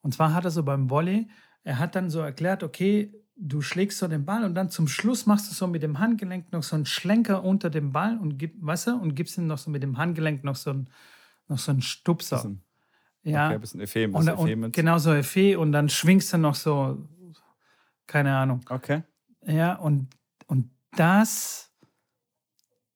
Und 0.00 0.14
zwar 0.14 0.34
hat 0.34 0.44
er 0.44 0.50
so 0.50 0.64
beim 0.64 0.90
Volley, 0.90 1.28
er 1.62 1.78
hat 1.78 1.94
dann 1.94 2.10
so 2.10 2.18
erklärt, 2.18 2.64
okay, 2.64 3.14
du 3.40 3.62
schlägst 3.62 3.98
so 3.98 4.06
den 4.06 4.24
Ball 4.24 4.44
und 4.44 4.54
dann 4.54 4.70
zum 4.70 4.86
Schluss 4.86 5.26
machst 5.26 5.50
du 5.50 5.54
so 5.54 5.66
mit 5.66 5.82
dem 5.82 5.98
Handgelenk 5.98 6.52
noch 6.52 6.62
so 6.62 6.76
einen 6.76 6.86
Schlenker 6.86 7.42
unter 7.42 7.70
dem 7.70 7.90
Ball 7.90 8.18
und 8.18 8.38
gib, 8.38 8.54
weißt 8.60 8.88
du, 8.88 8.96
und 8.96 9.14
gibst 9.14 9.38
ihm 9.38 9.46
noch 9.46 9.58
so 9.58 9.70
mit 9.70 9.82
dem 9.82 9.96
Handgelenk 9.96 10.44
noch 10.44 10.56
so 10.56 10.70
einen, 10.70 10.90
noch 11.48 11.58
so 11.58 11.72
einen 11.72 11.80
Stupser. 11.80 12.36
Bisschen, 12.36 12.62
ja. 13.22 13.46
Okay, 13.46 13.54
ein 13.54 13.60
bisschen 13.60 13.80
Effet, 13.80 14.04
ein 14.04 14.12
bisschen 14.12 14.34
und, 14.34 14.46
Effet 14.46 14.56
mit. 14.56 14.72
Genau 14.74 14.98
so 14.98 15.12
Effet 15.12 15.56
und 15.56 15.72
dann 15.72 15.88
schwingst 15.88 16.32
du 16.32 16.38
noch 16.38 16.54
so, 16.54 17.08
keine 18.06 18.36
Ahnung. 18.36 18.60
Okay. 18.68 19.02
Ja, 19.46 19.76
und, 19.76 20.08
und 20.46 20.70
das, 20.96 21.72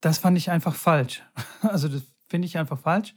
das 0.00 0.18
fand 0.18 0.36
ich 0.36 0.50
einfach 0.50 0.74
falsch. 0.74 1.22
Also 1.62 1.88
das 1.88 2.02
finde 2.28 2.44
ich 2.44 2.58
einfach 2.58 2.78
falsch. 2.78 3.14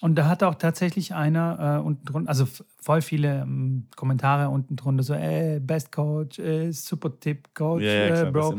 Und 0.00 0.16
da 0.16 0.28
hat 0.28 0.42
auch 0.42 0.56
tatsächlich 0.56 1.14
einer 1.14 1.78
äh, 1.78 1.84
unten 1.84 2.04
drunter, 2.04 2.28
also 2.28 2.46
voll 2.80 3.00
viele 3.00 3.40
ähm, 3.42 3.86
Kommentare 3.96 4.50
unten 4.50 4.76
drunter, 4.76 5.02
so, 5.02 5.14
ey, 5.14 5.58
Best 5.58 5.90
Coach, 5.90 6.38
ey, 6.38 6.70
super 6.72 7.18
Tipp, 7.18 7.54
Coach, 7.54 7.82
ja, 7.82 7.92
ja, 7.92 8.08
klar, 8.08 8.26
äh, 8.26 8.30
Bro. 8.30 8.58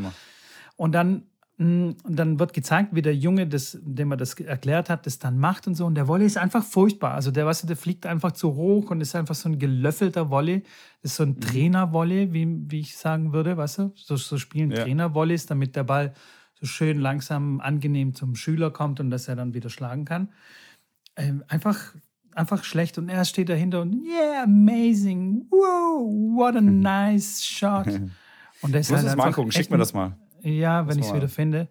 Und 0.76 0.92
dann, 0.92 1.22
mh, 1.58 1.66
mm, 1.66 1.96
dann 2.08 2.40
wird 2.40 2.54
gezeigt, 2.54 2.92
wie 2.92 3.02
der 3.02 3.14
Junge, 3.14 3.46
das, 3.46 3.78
dem 3.80 4.10
er 4.10 4.16
das 4.16 4.34
erklärt 4.34 4.90
hat, 4.90 5.06
das 5.06 5.20
dann 5.20 5.38
macht 5.38 5.68
und 5.68 5.76
so. 5.76 5.86
Und 5.86 5.94
der 5.94 6.08
Volley 6.08 6.26
ist 6.26 6.38
einfach 6.38 6.64
furchtbar. 6.64 7.14
Also 7.14 7.30
der, 7.30 7.46
weißt 7.46 7.62
du, 7.62 7.66
der 7.68 7.76
fliegt 7.76 8.04
einfach 8.04 8.32
zu 8.32 8.56
hoch 8.56 8.90
und 8.90 9.00
ist 9.00 9.14
einfach 9.14 9.36
so 9.36 9.48
ein 9.48 9.60
gelöffelter 9.60 10.30
Volley. 10.30 10.64
Das 11.02 11.12
ist 11.12 11.16
so 11.18 11.22
ein 11.22 11.30
mhm. 11.30 11.40
Trainer-Volley, 11.40 12.32
wie, 12.32 12.48
wie 12.68 12.80
ich 12.80 12.96
sagen 12.96 13.32
würde, 13.32 13.56
weißt 13.56 13.78
du? 13.78 13.92
So, 13.94 14.16
so 14.16 14.38
spielen 14.38 14.72
ja. 14.72 14.82
Trainer-Volleys, 14.82 15.46
damit 15.46 15.76
der 15.76 15.84
Ball 15.84 16.14
so 16.60 16.66
schön 16.66 16.98
langsam 16.98 17.60
angenehm 17.60 18.16
zum 18.16 18.34
Schüler 18.34 18.72
kommt 18.72 18.98
und 18.98 19.10
dass 19.10 19.28
er 19.28 19.36
dann 19.36 19.54
wieder 19.54 19.70
schlagen 19.70 20.04
kann 20.04 20.30
ähm, 21.18 21.44
einfach, 21.48 21.94
einfach 22.32 22.64
schlecht. 22.64 22.96
Und 22.96 23.08
er 23.08 23.24
steht 23.24 23.48
dahinter 23.48 23.82
und, 23.82 24.04
yeah, 24.06 24.44
amazing, 24.44 25.46
wow, 25.50 26.00
what 26.36 26.56
a 26.56 26.60
nice 26.60 27.44
shot. 27.44 27.88
Und 28.60 28.74
das 28.74 28.90
halt 28.90 29.16
mal 29.16 29.28
angucken, 29.28 29.52
schick 29.52 29.70
mir 29.70 29.78
das 29.78 29.94
mal. 29.94 30.16
Ja, 30.42 30.88
wenn 30.88 30.98
ich 30.98 31.06
es 31.06 31.14
wieder 31.14 31.28
finde, 31.28 31.68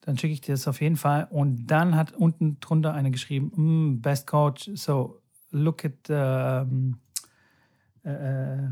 dann 0.00 0.18
schicke 0.18 0.32
ich 0.32 0.40
dir 0.40 0.54
das 0.54 0.66
auf 0.66 0.80
jeden 0.80 0.96
Fall. 0.96 1.28
Und 1.30 1.68
dann 1.68 1.94
hat 1.94 2.12
unten 2.12 2.58
drunter 2.58 2.92
einer 2.92 3.10
geschrieben, 3.10 3.52
mm, 3.54 4.00
best 4.00 4.26
coach, 4.26 4.68
so 4.74 5.22
look 5.52 5.84
at, 5.84 6.10
um, 6.10 6.98
äh, 8.04 8.10
äh, 8.10 8.70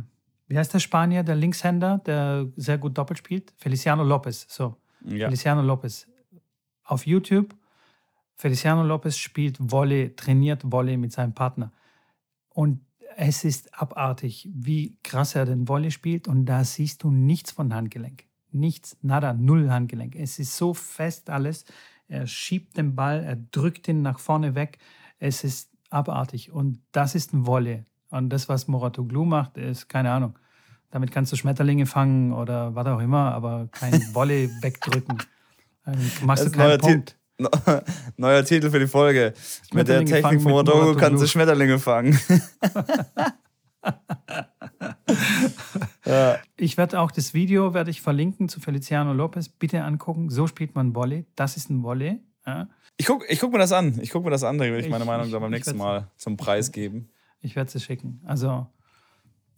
wie 0.48 0.58
heißt 0.58 0.74
der 0.74 0.80
Spanier, 0.80 1.22
der 1.22 1.36
Linkshänder, 1.36 1.98
der 2.04 2.48
sehr 2.56 2.78
gut 2.78 2.98
doppelt 2.98 3.18
spielt? 3.18 3.54
Feliciano 3.58 4.02
Lopez, 4.02 4.44
so. 4.48 4.76
Ja. 5.04 5.26
Feliciano 5.26 5.62
Lopez. 5.62 6.08
Auf 6.84 7.06
YouTube 7.06 7.54
Feliciano 8.42 8.82
Lopez 8.82 9.18
spielt 9.18 9.56
Volley, 9.60 10.16
trainiert 10.16 10.64
Volley 10.64 10.96
mit 10.96 11.12
seinem 11.12 11.32
Partner. 11.32 11.70
Und 12.48 12.80
es 13.14 13.44
ist 13.44 13.72
abartig, 13.72 14.48
wie 14.52 14.98
krass 15.04 15.36
er 15.36 15.46
den 15.46 15.68
Volley 15.68 15.92
spielt. 15.92 16.26
Und 16.26 16.46
da 16.46 16.64
siehst 16.64 17.04
du 17.04 17.12
nichts 17.12 17.52
von 17.52 17.72
Handgelenk. 17.72 18.24
Nichts, 18.50 18.96
nada, 19.00 19.32
null 19.32 19.70
Handgelenk. 19.70 20.16
Es 20.16 20.40
ist 20.40 20.56
so 20.56 20.74
fest 20.74 21.30
alles. 21.30 21.66
Er 22.08 22.26
schiebt 22.26 22.76
den 22.76 22.96
Ball, 22.96 23.22
er 23.22 23.36
drückt 23.36 23.86
ihn 23.86 24.02
nach 24.02 24.18
vorne 24.18 24.56
weg. 24.56 24.78
Es 25.20 25.44
ist 25.44 25.70
abartig. 25.90 26.50
Und 26.50 26.80
das 26.90 27.14
ist 27.14 27.32
ein 27.32 27.46
Volley. 27.46 27.84
Und 28.10 28.30
das, 28.30 28.48
was 28.48 28.66
Moratoglu 28.66 29.24
macht, 29.24 29.56
ist 29.56 29.88
keine 29.88 30.10
Ahnung. 30.10 30.36
Damit 30.90 31.12
kannst 31.12 31.30
du 31.30 31.36
Schmetterlinge 31.36 31.86
fangen 31.86 32.32
oder 32.32 32.74
was 32.74 32.88
auch 32.88 33.00
immer, 33.00 33.32
aber 33.34 33.68
kein 33.70 33.92
Volley 34.14 34.50
wegdrücken. 34.62 35.18
Dann 35.84 36.10
machst 36.24 36.46
du 36.46 36.50
keinen 36.50 36.80
Punkt. 36.80 37.21
Neuer 38.16 38.44
Titel 38.44 38.70
für 38.70 38.78
die 38.78 38.86
Folge. 38.86 39.34
Mit 39.72 39.88
der 39.88 40.04
Technik 40.04 40.42
von 40.42 40.52
Modogo 40.52 40.94
kannst 40.94 41.22
du 41.22 41.26
Schmetterlinge 41.26 41.78
fangen. 41.78 42.18
ja. 46.04 46.38
Ich 46.56 46.76
werde 46.76 47.00
auch 47.00 47.10
das 47.10 47.34
Video 47.34 47.74
werde 47.74 47.90
ich 47.90 48.02
verlinken 48.02 48.48
zu 48.48 48.60
Feliciano 48.60 49.12
Lopez. 49.12 49.48
Bitte 49.48 49.82
angucken. 49.82 50.30
So 50.30 50.46
spielt 50.46 50.74
man 50.74 50.94
Volley. 50.94 51.26
Das 51.36 51.56
ist 51.56 51.70
ein 51.70 51.82
Volley. 51.82 52.20
Ja. 52.46 52.68
Ich 52.96 53.06
gucke 53.06 53.26
ich 53.28 53.40
guck 53.40 53.52
mir 53.52 53.58
das 53.58 53.72
an. 53.72 53.98
Ich 54.02 54.10
gucke 54.10 54.24
mir 54.24 54.30
das 54.30 54.44
an. 54.44 54.58
Da 54.58 54.64
will 54.64 54.78
ich 54.78 54.88
meine 54.88 55.04
Meinung 55.04 55.26
ich, 55.26 55.32
dann 55.32 55.40
beim 55.40 55.50
nächsten 55.50 55.76
Mal 55.76 56.10
zum 56.16 56.36
Preis 56.36 56.72
geben. 56.72 57.10
Ich 57.40 57.56
werde 57.56 57.70
es 57.74 57.82
schicken. 57.82 58.20
Also, 58.24 58.66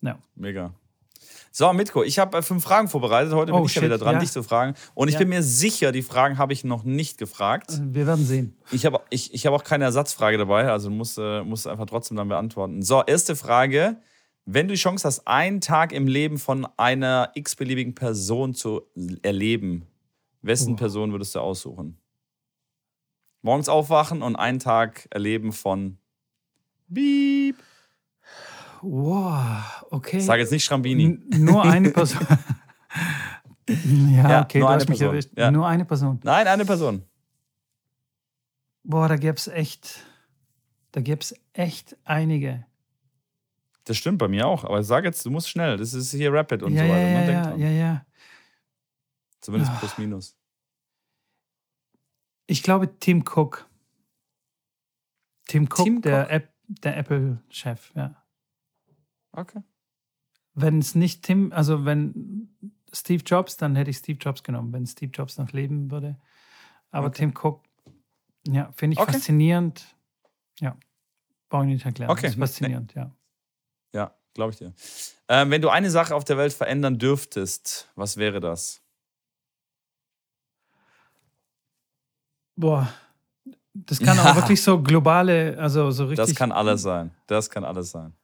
ja. 0.01 0.19
Mega. 0.35 0.73
So, 1.57 1.73
Mitko, 1.73 2.03
ich 2.03 2.19
habe 2.19 2.39
äh, 2.39 2.43
fünf 2.43 2.65
Fragen 2.65 2.89
vorbereitet. 2.89 3.33
Heute 3.33 3.53
bin 3.53 3.63
oh, 3.63 3.67
ich 3.67 3.77
ja 3.77 3.83
wieder 3.83 3.97
dran, 3.97 4.15
ja. 4.15 4.19
dich 4.19 4.33
zu 4.33 4.43
fragen. 4.43 4.75
Und 4.95 5.07
ich 5.07 5.15
ja. 5.15 5.21
bin 5.21 5.29
mir 5.29 5.45
sicher, 5.45 5.93
die 5.93 6.03
Fragen 6.03 6.37
habe 6.37 6.53
ich 6.53 6.65
noch 6.65 6.83
nicht 6.83 7.17
gefragt. 7.17 7.75
Äh, 7.75 7.95
wir 7.95 8.09
werden 8.09 8.27
sehen. 8.27 8.57
Ich 8.73 8.85
habe 8.85 9.01
ich, 9.09 9.33
ich 9.33 9.47
hab 9.47 9.55
auch 9.55 9.63
keine 9.63 9.85
Ersatzfrage 9.85 10.37
dabei, 10.37 10.69
also 10.69 10.91
musst 10.91 11.17
du 11.17 11.45
musst 11.45 11.69
einfach 11.69 11.87
trotzdem 11.87 12.17
dann 12.17 12.27
beantworten. 12.27 12.83
So, 12.83 13.05
erste 13.05 13.37
Frage. 13.37 13.99
Wenn 14.47 14.67
du 14.67 14.75
die 14.75 14.81
Chance 14.81 15.07
hast, 15.07 15.29
einen 15.29 15.61
Tag 15.61 15.93
im 15.93 16.09
Leben 16.09 16.39
von 16.39 16.67
einer 16.77 17.31
x-beliebigen 17.35 17.95
Person 17.95 18.53
zu 18.53 18.83
erleben, 19.23 19.87
wessen 20.43 20.73
oh. 20.73 20.77
Person 20.77 21.13
würdest 21.13 21.37
du 21.37 21.39
aussuchen? 21.39 21.99
Morgens 23.43 23.69
aufwachen 23.69 24.23
und 24.23 24.35
einen 24.35 24.59
Tag 24.59 25.07
erleben 25.11 25.53
von 25.53 25.99
Beep. 26.89 27.59
Wow, 28.87 29.87
okay. 29.91 30.21
Sag 30.21 30.39
jetzt 30.39 30.53
nicht 30.53 30.65
Schrambini. 30.65 31.05
N 31.05 31.45
nur 31.45 31.65
eine 31.65 31.91
Person. 31.93 32.27
ja, 33.69 34.29
ja, 34.29 34.43
okay, 34.43 34.59
nur 34.59 34.69
du 34.69 34.75
hast 34.75 34.89
mich 34.91 35.01
erwischt. 35.01 35.31
Ja. 35.37 35.51
Nur 35.51 35.67
eine 35.67 35.87
Person. 35.87 36.21
Nein, 36.23 36.47
eine 36.47 36.67
Person. 36.67 37.03
Boah, 38.83 39.09
da 39.09 39.17
gäbe 39.17 39.37
es 39.37 39.49
echt, 39.49 40.05
da 40.93 41.01
gäbe 41.01 41.23
es 41.23 41.35
echt 41.55 41.97
einige. 42.05 42.67
Das 43.85 43.97
stimmt 43.97 44.19
bei 44.19 44.29
mir 44.29 44.47
auch, 44.47 44.65
aber 44.65 44.83
sag 44.83 45.05
jetzt, 45.05 45.25
du 45.25 45.31
musst 45.31 45.49
schnell. 45.49 45.79
Das 45.79 45.95
ist 45.95 46.11
hier 46.11 46.31
Rapid 46.31 46.63
und 46.63 46.75
ja, 46.75 46.83
so 46.83 46.89
weiter. 46.91 47.33
Ja, 47.33 47.57
ne? 47.57 47.63
ja, 47.63 47.71
ja, 47.71 47.71
ja. 47.71 48.07
Zumindest 49.41 49.73
oh. 49.75 49.79
plus 49.79 49.97
minus. 49.97 50.37
Ich 52.47 52.63
glaube 52.63 52.99
Tim 52.99 53.25
Cook. 53.27 53.67
Tim 55.47 55.65
Cook, 55.65 55.85
Tim 55.85 56.03
der, 56.03 56.31
App, 56.31 56.53
der 56.69 56.99
Apple-Chef, 56.99 57.93
ja. 57.95 58.24
Okay. 59.37 59.63
Wenn 60.55 60.79
es 60.79 60.95
nicht 60.95 61.23
Tim, 61.25 61.53
also 61.53 61.85
wenn 61.85 62.49
Steve 62.93 63.23
Jobs, 63.25 63.57
dann 63.57 63.75
hätte 63.77 63.91
ich 63.91 63.99
Steve 63.99 64.19
Jobs 64.19 64.43
genommen, 64.43 64.73
wenn 64.73 64.87
Steve 64.87 65.11
Jobs 65.13 65.39
noch 65.39 65.53
leben 65.53 65.91
würde. 65.91 66.17
Aber 66.91 67.09
okay. 67.09 67.19
Tim 67.19 67.35
Cook, 67.37 67.63
ja, 68.47 68.71
finde 68.73 68.95
ich 68.95 69.01
okay. 69.01 69.13
faszinierend. 69.13 69.97
Ja, 70.61 70.77
brauche 71.49 71.65
ich 71.65 71.73
nicht 71.73 71.85
erklären. 71.85 72.11
Okay. 72.11 72.23
Das 72.23 72.33
ist 72.33 72.39
faszinierend, 72.39 72.95
nee. 72.95 73.03
ja. 73.03 73.11
Ja, 73.93 74.15
glaube 74.33 74.53
ich 74.53 74.59
dir. 74.59 74.73
Ähm, 75.29 75.51
wenn 75.51 75.63
du 75.63 75.71
eine 75.71 75.91
Sache 75.91 76.15
auf 76.15 76.25
der 76.25 76.37
Welt 76.37 76.53
verändern 76.53 76.99
dürftest, 76.99 77.91
was 77.97 78.17
wäre 78.17 78.41
das? 78.41 78.81
Boah, 82.57 82.93
das 83.73 83.99
kann 83.99 84.17
ja. 84.17 84.25
auch 84.31 84.37
wirklich 84.37 84.63
so 84.63 84.81
globale, 84.81 85.59
also 85.59 85.91
so 85.91 86.07
richtig. 86.07 86.27
Das 86.29 86.37
kann 86.37 86.53
alles 86.53 86.83
sein. 86.83 87.11
Das 87.27 87.51
kann 87.51 87.65
alles 87.65 87.91
sein. 87.91 88.15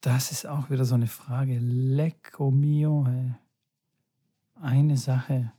Das 0.00 0.32
ist 0.32 0.46
auch 0.46 0.70
wieder 0.70 0.86
so 0.86 0.94
eine 0.94 1.06
Frage. 1.06 1.58
Lecco 1.58 2.50
mio. 2.50 3.06
Hey. 3.06 3.34
Eine 4.54 4.96
Sache. 4.96 5.52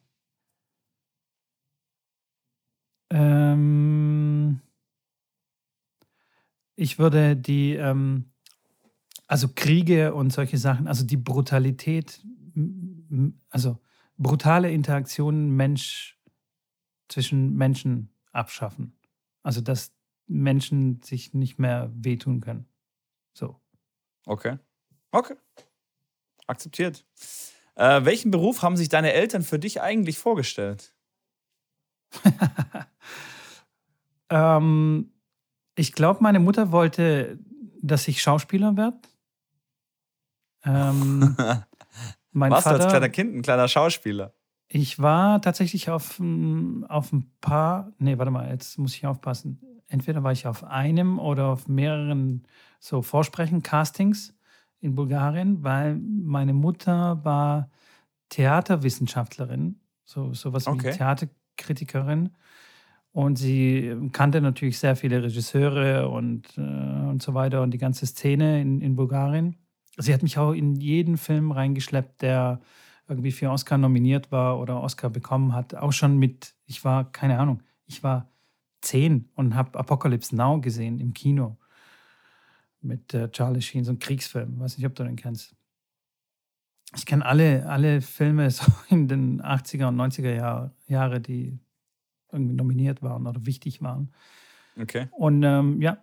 Ähm, 3.12 4.62
ich 6.76 6.98
würde 6.98 7.36
die, 7.36 7.74
ähm, 7.74 8.32
also 9.28 9.50
Kriege 9.54 10.16
und 10.16 10.34
solche 10.34 10.58
Sachen, 10.58 10.88
also 10.88 11.06
die 11.06 11.18
Brutalität, 11.18 12.26
also 13.50 13.80
brutale 14.18 14.72
Interaktionen 14.72 15.56
Mensch 15.56 16.20
zwischen 17.10 17.56
Menschen 17.56 18.10
abschaffen. 18.32 18.98
Also 19.44 19.62
dass 19.62 19.94
Menschen 20.28 21.02
sich 21.04 21.34
nicht 21.34 21.60
mehr 21.60 21.92
wehtun 21.94 22.42
können. 22.42 22.71
Okay. 24.26 24.58
Okay. 25.12 25.36
Akzeptiert. 26.48 27.06
Äh, 27.76 28.06
welchen 28.06 28.32
Beruf 28.32 28.62
haben 28.62 28.78
sich 28.78 28.90
deine 28.90 29.14
Eltern 29.14 29.44
für 29.44 29.60
dich 29.60 29.82
eigentlich 29.82 30.18
vorgestellt? 30.18 30.94
ähm, 34.30 35.14
ich 35.76 35.94
glaube, 35.94 36.22
meine 36.22 36.40
Mutter 36.40 36.72
wollte, 36.72 37.40
dass 37.82 38.08
ich 38.08 38.22
Schauspieler 38.22 38.76
werde. 38.78 39.00
Ähm, 40.64 41.36
mein 42.32 42.52
Warst 42.52 42.66
Vater, 42.66 42.78
du 42.78 42.84
als 42.84 42.92
kleiner 42.92 43.10
Kind 43.10 43.36
ein 43.36 43.42
kleiner 43.42 43.68
Schauspieler? 43.68 44.34
Ich 44.68 45.00
war 45.00 45.42
tatsächlich 45.42 45.90
auf, 45.90 46.22
auf 46.88 47.12
ein 47.12 47.32
paar, 47.42 47.92
nee, 47.98 48.18
warte 48.18 48.32
mal, 48.32 48.50
jetzt 48.50 48.78
muss 48.78 48.96
ich 48.96 49.06
aufpassen. 49.06 49.60
Entweder 49.88 50.24
war 50.24 50.32
ich 50.32 50.48
auf 50.48 50.64
einem 50.64 51.20
oder 51.20 51.48
auf 51.48 51.68
mehreren 51.68 52.48
so 52.82 53.02
Vorsprechen, 53.02 53.62
Castings 53.64 54.34
in 54.82 54.96
Bulgarien, 54.96 55.64
weil 55.64 55.96
meine 55.96 56.54
Mutter 56.54 57.24
war 57.24 57.70
Theaterwissenschaftlerin, 58.30 59.80
so 60.04 60.34
sowas 60.34 60.68
okay. 60.68 60.92
wie 60.92 60.98
Theaterkritikerin. 60.98 62.32
Und 63.14 63.38
sie 63.38 63.96
kannte 64.14 64.42
natürlich 64.42 64.80
sehr 64.80 64.96
viele 64.96 65.22
Regisseure 65.22 66.10
und, 66.10 66.58
äh, 66.58 66.62
und 66.62 67.22
so 67.22 67.34
weiter 67.34 67.62
und 67.62 67.72
die 67.72 67.78
ganze 67.78 68.06
Szene 68.08 68.62
in, 68.62 68.82
in 68.82 68.96
Bulgarien. 68.96 69.58
Sie 69.98 70.14
hat 70.14 70.24
mich 70.24 70.38
auch 70.38 70.54
in 70.54 70.76
jeden 70.76 71.18
Film 71.18 71.52
reingeschleppt, 71.52 72.22
der 72.22 72.62
irgendwie 73.08 73.32
für 73.32 73.52
Oscar 73.52 73.78
nominiert 73.78 74.32
war 74.32 74.60
oder 74.60 74.82
Oscar 74.82 75.10
bekommen 75.10 75.54
hat. 75.54 75.76
Auch 75.76 75.92
schon 75.92 76.18
mit, 76.18 76.56
ich 76.66 76.84
war, 76.86 77.12
keine 77.12 77.38
Ahnung, 77.38 77.62
ich 77.86 78.02
war 78.02 78.30
zehn 78.80 79.30
und 79.36 79.56
habe 79.56 79.78
Apocalypse 79.78 80.36
Now 80.36 80.62
gesehen 80.62 81.00
im 81.00 81.14
Kino 81.14 81.58
mit 82.82 83.14
äh, 83.14 83.30
Charlie 83.32 83.62
Sheen, 83.62 83.84
so 83.84 83.92
ein 83.92 84.00
Kriegsfilm. 84.00 84.60
Weiß 84.60 84.78
nicht, 84.78 84.86
ob 84.86 84.96
du 84.96 85.04
den 85.04 85.16
kennst. 85.16 85.56
Ich 86.96 87.06
kenne 87.06 87.26
alle, 87.26 87.68
alle 87.68 88.02
Filme 88.02 88.50
so 88.52 88.66
in 88.90 89.08
den 89.08 89.42
80er 89.42 89.88
und 89.88 89.96
90er 89.96 90.34
Jahr, 90.34 90.72
Jahre, 90.88 91.22
die 91.22 91.60
irgendwie 92.32 92.56
nominiert 92.56 93.02
waren 93.02 93.28
oder 93.28 93.46
wichtig 93.46 93.82
waren. 93.82 94.14
Okay. 94.80 95.08
Und 95.12 95.44
ähm, 95.44 95.82
ja, 95.82 95.98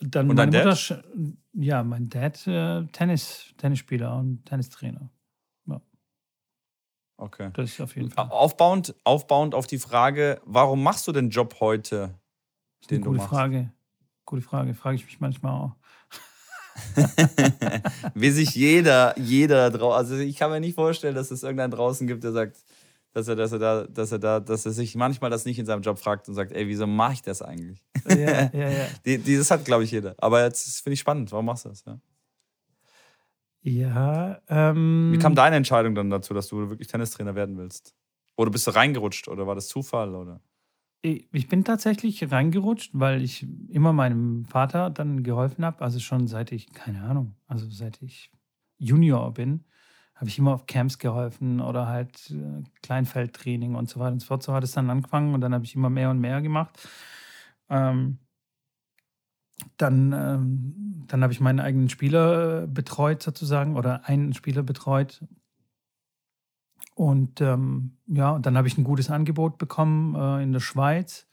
dann 0.00 0.30
und 0.30 0.36
meine 0.36 0.50
dein 0.50 0.66
Mutter, 0.66 1.04
ja, 1.52 1.82
mein 1.82 2.08
Dad, 2.08 2.46
äh, 2.46 2.86
Tennis, 2.86 3.52
Tennisspieler 3.56 4.16
und 4.16 4.44
Tennistrainer. 4.46 5.10
Ja. 5.66 5.80
Okay. 7.16 7.50
Das 7.52 7.70
ist 7.70 7.80
auf 7.80 7.96
jeden 7.96 8.10
Fall. 8.10 8.28
Aufbauend, 8.30 8.94
aufbauend 9.04 9.54
auf 9.54 9.66
die 9.66 9.78
Frage, 9.78 10.40
warum 10.44 10.82
machst 10.82 11.06
du 11.06 11.12
den 11.12 11.30
Job 11.30 11.56
heute, 11.60 12.14
den 12.88 13.02
gute 13.02 13.10
du 13.10 13.16
machst? 13.18 13.28
Frage. 13.28 13.72
Gute 14.30 14.42
Frage, 14.42 14.74
frage 14.74 14.94
ich 14.94 15.04
mich 15.04 15.18
manchmal 15.18 15.52
auch. 15.52 15.74
Wie 18.14 18.30
sich 18.30 18.54
jeder, 18.54 19.18
jeder 19.18 19.70
draußen, 19.70 19.98
also 19.98 20.14
ich 20.18 20.36
kann 20.36 20.52
mir 20.52 20.60
nicht 20.60 20.76
vorstellen, 20.76 21.16
dass 21.16 21.32
es 21.32 21.42
irgendeinen 21.42 21.72
draußen 21.72 22.06
gibt, 22.06 22.22
der 22.22 22.30
sagt, 22.30 22.64
dass 23.12 23.26
er, 23.26 23.34
dass 23.34 23.50
er 23.50 23.58
da, 23.58 23.86
dass 23.88 24.12
er 24.12 24.20
da, 24.20 24.38
dass 24.38 24.66
er 24.66 24.70
sich 24.70 24.94
manchmal 24.94 25.30
das 25.30 25.46
nicht 25.46 25.58
in 25.58 25.66
seinem 25.66 25.82
Job 25.82 25.98
fragt 25.98 26.28
und 26.28 26.36
sagt, 26.36 26.52
ey, 26.52 26.68
wieso 26.68 26.86
mache 26.86 27.14
ich 27.14 27.22
das 27.22 27.42
eigentlich? 27.42 27.84
Ja, 28.06 28.16
ja, 28.52 28.68
ja. 28.70 28.86
Die, 29.04 29.18
dieses 29.18 29.50
hat, 29.50 29.64
glaube 29.64 29.82
ich, 29.82 29.90
jeder. 29.90 30.14
Aber 30.18 30.44
jetzt 30.44 30.80
finde 30.80 30.94
ich 30.94 31.00
spannend, 31.00 31.32
warum 31.32 31.46
machst 31.46 31.64
du 31.64 31.70
das? 31.70 31.84
Ja, 31.84 31.98
ja 33.62 34.40
ähm, 34.46 35.10
Wie 35.12 35.18
kam 35.18 35.34
deine 35.34 35.56
Entscheidung 35.56 35.96
dann 35.96 36.08
dazu, 36.08 36.34
dass 36.34 36.46
du 36.46 36.70
wirklich 36.70 36.86
Tennistrainer 36.86 37.34
werden 37.34 37.58
willst? 37.58 37.96
Oder 38.36 38.52
bist 38.52 38.68
du 38.68 38.70
reingerutscht 38.70 39.26
oder 39.26 39.48
war 39.48 39.56
das 39.56 39.66
Zufall? 39.66 40.14
Oder? 40.14 40.40
Ich 41.02 41.48
bin 41.48 41.64
tatsächlich 41.64 42.30
reingerutscht, 42.30 42.90
weil 42.92 43.22
ich 43.22 43.46
immer 43.68 43.94
meinem 43.94 44.44
Vater 44.44 44.90
dann 44.90 45.22
geholfen 45.22 45.64
habe. 45.64 45.82
Also 45.82 45.98
schon 45.98 46.26
seit 46.26 46.52
ich, 46.52 46.72
keine 46.74 47.02
Ahnung, 47.02 47.36
also 47.46 47.70
seit 47.70 48.02
ich 48.02 48.30
Junior 48.78 49.32
bin, 49.32 49.64
habe 50.14 50.28
ich 50.28 50.38
immer 50.38 50.52
auf 50.52 50.66
Camps 50.66 50.98
geholfen 50.98 51.60
oder 51.60 51.86
halt 51.86 52.30
äh, 52.30 52.62
Kleinfeldtraining 52.82 53.76
und 53.76 53.88
so 53.88 53.98
weiter 53.98 54.12
und 54.12 54.20
so 54.20 54.26
fort. 54.26 54.42
So 54.42 54.52
hat 54.52 54.62
es 54.62 54.72
dann 54.72 54.90
angefangen 54.90 55.32
und 55.32 55.40
dann 55.40 55.54
habe 55.54 55.64
ich 55.64 55.74
immer 55.74 55.88
mehr 55.88 56.10
und 56.10 56.20
mehr 56.20 56.42
gemacht. 56.42 56.78
Ähm, 57.70 58.18
dann 59.78 60.12
ähm, 60.12 61.04
dann 61.06 61.22
habe 61.22 61.32
ich 61.32 61.40
meinen 61.40 61.60
eigenen 61.60 61.88
Spieler 61.88 62.66
betreut 62.66 63.22
sozusagen 63.22 63.76
oder 63.76 64.06
einen 64.06 64.32
Spieler 64.34 64.62
betreut 64.62 65.24
und 67.00 67.40
ähm, 67.40 67.96
ja, 68.08 68.38
dann 68.38 68.58
habe 68.58 68.68
ich 68.68 68.76
ein 68.76 68.84
gutes 68.84 69.08
Angebot 69.08 69.56
bekommen 69.56 70.14
äh, 70.14 70.42
in 70.42 70.52
der 70.52 70.60
Schweiz. 70.60 71.26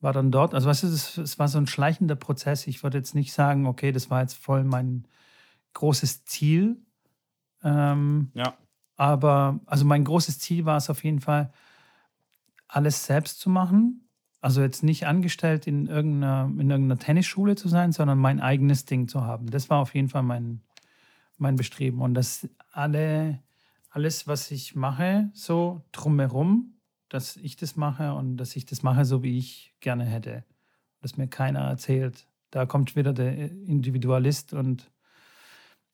War 0.00 0.12
dann 0.12 0.30
dort. 0.30 0.52
Also, 0.52 0.68
weißt 0.68 0.82
du, 0.82 0.88
es 1.22 1.38
war 1.38 1.48
so 1.48 1.56
ein 1.56 1.66
schleichender 1.66 2.16
Prozess. 2.16 2.66
Ich 2.66 2.82
würde 2.82 2.98
jetzt 2.98 3.14
nicht 3.14 3.32
sagen, 3.32 3.66
okay, 3.66 3.92
das 3.92 4.10
war 4.10 4.20
jetzt 4.20 4.34
voll 4.34 4.62
mein 4.62 5.08
großes 5.72 6.26
Ziel. 6.26 6.82
Ähm, 7.64 8.30
ja. 8.34 8.52
Aber, 8.96 9.60
also 9.64 9.86
mein 9.86 10.04
großes 10.04 10.38
Ziel 10.38 10.66
war 10.66 10.76
es 10.76 10.90
auf 10.90 11.02
jeden 11.02 11.20
Fall, 11.20 11.50
alles 12.68 13.06
selbst 13.06 13.40
zu 13.40 13.48
machen. 13.48 14.06
Also 14.42 14.60
jetzt 14.60 14.82
nicht 14.82 15.06
angestellt 15.06 15.66
in 15.66 15.86
irgendeiner, 15.86 16.44
in 16.44 16.68
irgendeiner 16.68 16.98
Tennisschule 16.98 17.56
zu 17.56 17.70
sein, 17.70 17.92
sondern 17.92 18.18
mein 18.18 18.38
eigenes 18.38 18.84
Ding 18.84 19.08
zu 19.08 19.22
haben. 19.22 19.46
Das 19.46 19.70
war 19.70 19.78
auf 19.78 19.94
jeden 19.94 20.10
Fall 20.10 20.24
mein, 20.24 20.60
mein 21.38 21.56
Bestreben. 21.56 22.02
Und 22.02 22.12
dass 22.12 22.46
alle 22.70 23.38
alles, 23.90 24.26
was 24.26 24.50
ich 24.50 24.74
mache, 24.74 25.30
so 25.34 25.82
drumherum, 25.92 26.80
dass 27.08 27.36
ich 27.36 27.56
das 27.56 27.76
mache 27.76 28.14
und 28.14 28.36
dass 28.36 28.56
ich 28.56 28.64
das 28.64 28.82
mache, 28.82 29.04
so 29.04 29.22
wie 29.22 29.36
ich 29.36 29.74
gerne 29.80 30.04
hätte. 30.04 30.44
Dass 31.00 31.16
mir 31.16 31.28
keiner 31.28 31.60
erzählt. 31.60 32.26
Da 32.50 32.66
kommt 32.66 32.96
wieder 32.96 33.12
der 33.12 33.36
Individualist 33.36 34.52
und, 34.52 34.90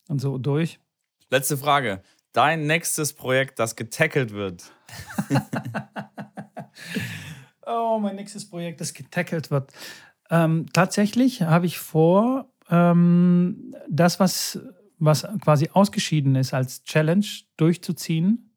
und 0.09 0.21
so 0.21 0.39
durch. 0.39 0.79
Letzte 1.31 1.57
Frage. 1.57 2.03
Dein 2.33 2.67
nächstes 2.67 3.15
Projekt, 3.15 3.59
das 3.59 3.77
getackelt 3.77 4.33
wird. 4.33 4.73
oh, 7.67 7.99
mein 7.99 8.17
nächstes 8.17 8.49
Projekt, 8.49 8.81
das 8.81 8.93
getackelt 8.93 9.51
wird. 9.51 9.73
Ähm, 10.29 10.67
tatsächlich 10.73 11.43
habe 11.43 11.67
ich 11.67 11.79
vor, 11.79 12.53
ähm, 12.69 13.75
das, 13.89 14.21
was 14.21 14.61
was 14.99 15.27
quasi 15.43 15.71
ausgeschieden 15.73 16.37
ist, 16.37 16.55
als 16.55 16.85
Challenge 16.85 17.27
durchzuziehen. 17.57 18.51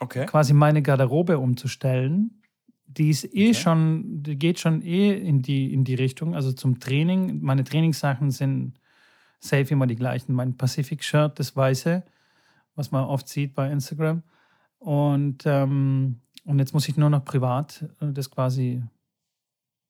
Okay. 0.00 0.26
Quasi 0.26 0.52
meine 0.52 0.82
Garderobe 0.82 1.38
umzustellen. 1.38 2.42
Die 2.86 3.10
ist 3.10 3.24
eh 3.24 3.50
okay. 3.50 3.54
schon, 3.54 4.22
die 4.22 4.38
geht 4.38 4.58
schon 4.58 4.82
eh 4.82 5.16
in 5.16 5.42
die, 5.42 5.72
in 5.72 5.84
die 5.84 5.94
Richtung. 5.94 6.34
Also 6.34 6.52
zum 6.52 6.80
Training. 6.80 7.40
Meine 7.42 7.64
Trainingssachen 7.64 8.30
sind 8.30 8.80
safe 9.38 9.72
immer 9.72 9.86
die 9.86 9.96
gleichen. 9.96 10.32
Mein 10.32 10.56
Pacific-Shirt, 10.56 11.38
das 11.38 11.54
weiße, 11.54 12.02
was 12.74 12.90
man 12.90 13.04
oft 13.04 13.28
sieht 13.28 13.54
bei 13.54 13.70
Instagram. 13.70 14.22
Und, 14.78 15.44
ähm, 15.46 16.20
und 16.44 16.58
jetzt 16.58 16.74
muss 16.74 16.88
ich 16.88 16.96
nur 16.96 17.10
noch 17.10 17.24
privat 17.24 17.84
äh, 18.00 18.12
das 18.12 18.30
quasi, 18.30 18.82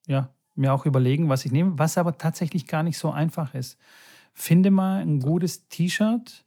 ja, 0.06 0.30
mir 0.54 0.72
auch 0.72 0.86
überlegen, 0.86 1.28
was 1.28 1.44
ich 1.44 1.52
nehme, 1.52 1.78
was 1.78 1.98
aber 1.98 2.16
tatsächlich 2.16 2.66
gar 2.66 2.84
nicht 2.84 2.98
so 2.98 3.10
einfach 3.10 3.54
ist 3.54 3.76
finde 4.34 4.70
mal 4.70 5.00
ein 5.00 5.20
gutes 5.20 5.68
T-Shirt, 5.68 6.44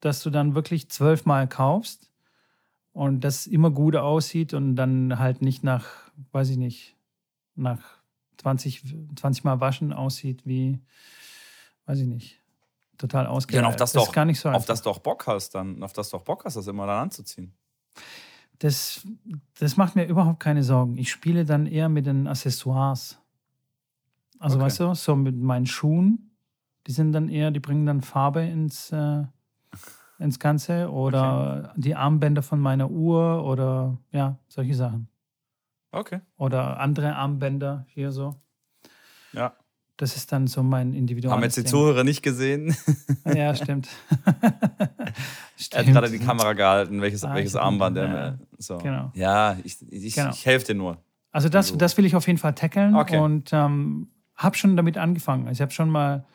das 0.00 0.22
du 0.22 0.30
dann 0.30 0.54
wirklich 0.54 0.88
zwölfmal 0.88 1.46
kaufst 1.46 2.10
und 2.92 3.20
das 3.20 3.46
immer 3.46 3.70
gut 3.70 3.94
aussieht 3.94 4.54
und 4.54 4.74
dann 4.74 5.18
halt 5.18 5.42
nicht 5.42 5.62
nach, 5.62 5.86
weiß 6.32 6.50
ich 6.50 6.56
nicht, 6.56 6.96
nach 7.54 7.80
20, 8.38 8.82
20 9.16 9.44
Mal 9.44 9.60
waschen 9.60 9.92
aussieht 9.92 10.46
wie, 10.46 10.80
weiß 11.84 12.00
ich 12.00 12.06
nicht, 12.06 12.42
total 12.96 13.26
ausgegangen. 13.26 13.64
Ja, 13.64 13.68
auf 13.68 13.76
das, 13.76 13.92
das, 13.92 14.04
doch, 14.06 14.12
gar 14.12 14.24
nicht 14.24 14.40
so 14.40 14.48
auf 14.48 14.64
das 14.64 14.82
du 14.82 14.90
auch 14.90 14.98
Bock 14.98 15.26
hast, 15.26 15.54
dann, 15.54 15.82
auf 15.82 15.92
das 15.92 16.10
du 16.10 16.16
auch 16.16 16.22
Bock 16.22 16.44
hast, 16.44 16.56
das 16.56 16.66
immer 16.66 16.86
dann 16.86 17.04
anzuziehen. 17.04 17.52
Das, 18.58 19.06
das 19.58 19.76
macht 19.76 19.96
mir 19.96 20.06
überhaupt 20.06 20.40
keine 20.40 20.62
Sorgen. 20.62 20.96
Ich 20.96 21.10
spiele 21.10 21.44
dann 21.44 21.66
eher 21.66 21.90
mit 21.90 22.06
den 22.06 22.26
Accessoires. 22.26 23.18
Also, 24.38 24.56
okay. 24.56 24.64
weißt 24.64 24.80
du, 24.80 24.94
so 24.94 25.14
mit 25.14 25.36
meinen 25.36 25.66
Schuhen 25.66 26.30
die 26.86 26.92
sind 26.92 27.12
dann 27.12 27.28
eher, 27.28 27.50
die 27.50 27.60
bringen 27.60 27.86
dann 27.86 28.00
Farbe 28.00 28.42
ins, 28.42 28.92
äh, 28.92 29.24
ins 30.18 30.38
Ganze 30.38 30.90
oder 30.90 31.70
okay. 31.70 31.80
die 31.80 31.94
Armbänder 31.94 32.42
von 32.42 32.60
meiner 32.60 32.90
Uhr 32.90 33.44
oder 33.44 33.98
ja, 34.12 34.38
solche 34.48 34.74
Sachen. 34.74 35.08
Okay. 35.92 36.20
Oder 36.36 36.78
andere 36.80 37.16
Armbänder 37.16 37.86
hier 37.88 38.12
so. 38.12 38.36
Ja. 39.32 39.54
Das 39.96 40.14
ist 40.14 40.30
dann 40.30 40.46
so 40.46 40.62
mein 40.62 40.92
individuelles. 40.92 41.34
Haben 41.34 41.42
jetzt 41.42 41.56
die 41.56 41.64
Zuhörer 41.64 42.04
nicht 42.04 42.22
gesehen. 42.22 42.76
Ja, 43.24 43.54
stimmt. 43.54 43.88
stimmt. 45.56 45.72
Er 45.72 45.86
hat 45.86 45.86
gerade 45.86 46.10
die 46.10 46.18
Kamera 46.18 46.52
gehalten, 46.52 47.00
welches, 47.00 47.24
ah, 47.24 47.34
welches 47.34 47.56
Armband 47.56 47.96
er. 47.96 48.08
Ja, 48.08 48.38
so. 48.58 48.76
Genau. 48.76 49.10
Ja, 49.14 49.56
ich, 49.64 49.78
ich, 49.90 50.14
genau. 50.14 50.30
ich 50.30 50.44
helfe 50.44 50.66
dir 50.66 50.74
nur. 50.74 50.98
Also 51.32 51.48
das, 51.48 51.76
das 51.76 51.96
will 51.96 52.04
ich 52.04 52.14
auf 52.14 52.26
jeden 52.26 52.38
Fall 52.38 52.54
tackeln 52.54 52.94
okay. 52.94 53.18
und 53.18 53.50
ähm, 53.54 54.08
habe 54.34 54.56
schon 54.56 54.76
damit 54.76 54.98
angefangen. 54.98 55.48
Also 55.48 55.52
ich 55.52 55.62
habe 55.62 55.72
schon 55.72 55.88
mal 55.88 56.26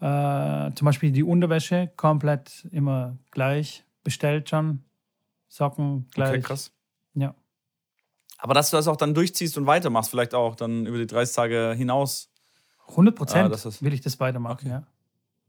äh, 0.00 0.74
zum 0.74 0.84
Beispiel 0.84 1.12
die 1.12 1.22
Unterwäsche 1.22 1.90
komplett 1.96 2.66
immer 2.70 3.18
gleich 3.30 3.84
bestellt 4.02 4.48
schon. 4.48 4.82
Socken 5.48 6.08
gleich. 6.14 6.30
Okay, 6.30 6.40
krass. 6.40 6.72
Ja. 7.14 7.34
Aber 8.38 8.54
dass 8.54 8.70
du 8.70 8.76
das 8.76 8.88
auch 8.88 8.96
dann 8.96 9.14
durchziehst 9.14 9.58
und 9.58 9.66
weitermachst, 9.66 10.10
vielleicht 10.10 10.34
auch 10.34 10.56
dann 10.56 10.86
über 10.86 10.96
die 10.96 11.06
30 11.06 11.34
Tage 11.34 11.74
hinaus. 11.76 12.30
100 12.88 13.14
Prozent 13.14 13.52
äh, 13.52 13.82
will 13.82 13.92
ich 13.92 14.00
das 14.00 14.18
weitermachen, 14.20 14.58
okay. 14.60 14.68
ja. 14.68 14.86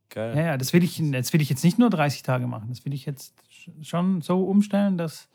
Geil. 0.10 0.36
Ja, 0.36 0.44
ja, 0.44 0.58
das 0.58 0.74
will, 0.74 0.84
ich, 0.84 1.02
das 1.12 1.32
will 1.32 1.42
ich 1.42 1.50
jetzt 1.50 1.64
nicht 1.64 1.80
nur 1.80 1.90
30 1.90 2.22
Tage 2.22 2.46
machen. 2.46 2.68
Das 2.70 2.84
will 2.84 2.94
ich 2.94 3.06
jetzt 3.06 3.34
schon 3.82 4.22
so 4.22 4.44
umstellen, 4.44 4.98
dass. 4.98 5.30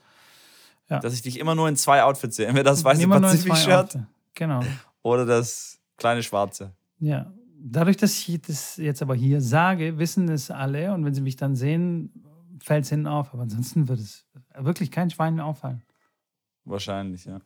Ja. 0.89 1.01
Dass 1.01 1.15
ich 1.15 1.23
dich 1.23 1.41
immer 1.41 1.55
nur 1.55 1.69
in 1.69 1.77
zwei 1.77 2.03
Outfits 2.03 2.37
sehe. 2.37 2.47
Entweder 2.47 2.71
das 2.71 2.85
weiße 2.85 3.09
Pazifik-Shirt 3.09 3.99
genau. 4.35 4.61
oder 5.03 5.27
das 5.27 5.81
kleine 5.97 6.23
schwarze. 6.23 6.75
Ja, 7.01 7.33
dadurch, 7.69 7.97
dass 7.97 8.29
ich 8.29 8.41
das 8.43 8.77
jetzt 8.77 9.03
aber 9.03 9.15
hier 9.15 9.41
sage, 9.41 9.99
wissen 9.99 10.29
es 10.29 10.51
alle 10.51 10.93
und 10.93 11.05
wenn 11.05 11.15
sie 11.15 11.21
mich 11.21 11.37
dann 11.37 11.57
sehen, 11.57 12.13
fällt 12.63 12.85
es 12.85 12.91
hinten 12.91 13.07
auf, 13.07 13.33
aber 13.33 13.43
ansonsten 13.43 13.89
wird 13.89 14.01
es 14.01 14.27
wirklich 14.57 14.91
kein 14.91 15.11
Schwein 15.11 15.35
mehr 15.35 15.45
auffallen. 15.45 15.83
Wahrscheinlich, 16.65 17.25
ja. 17.25 17.41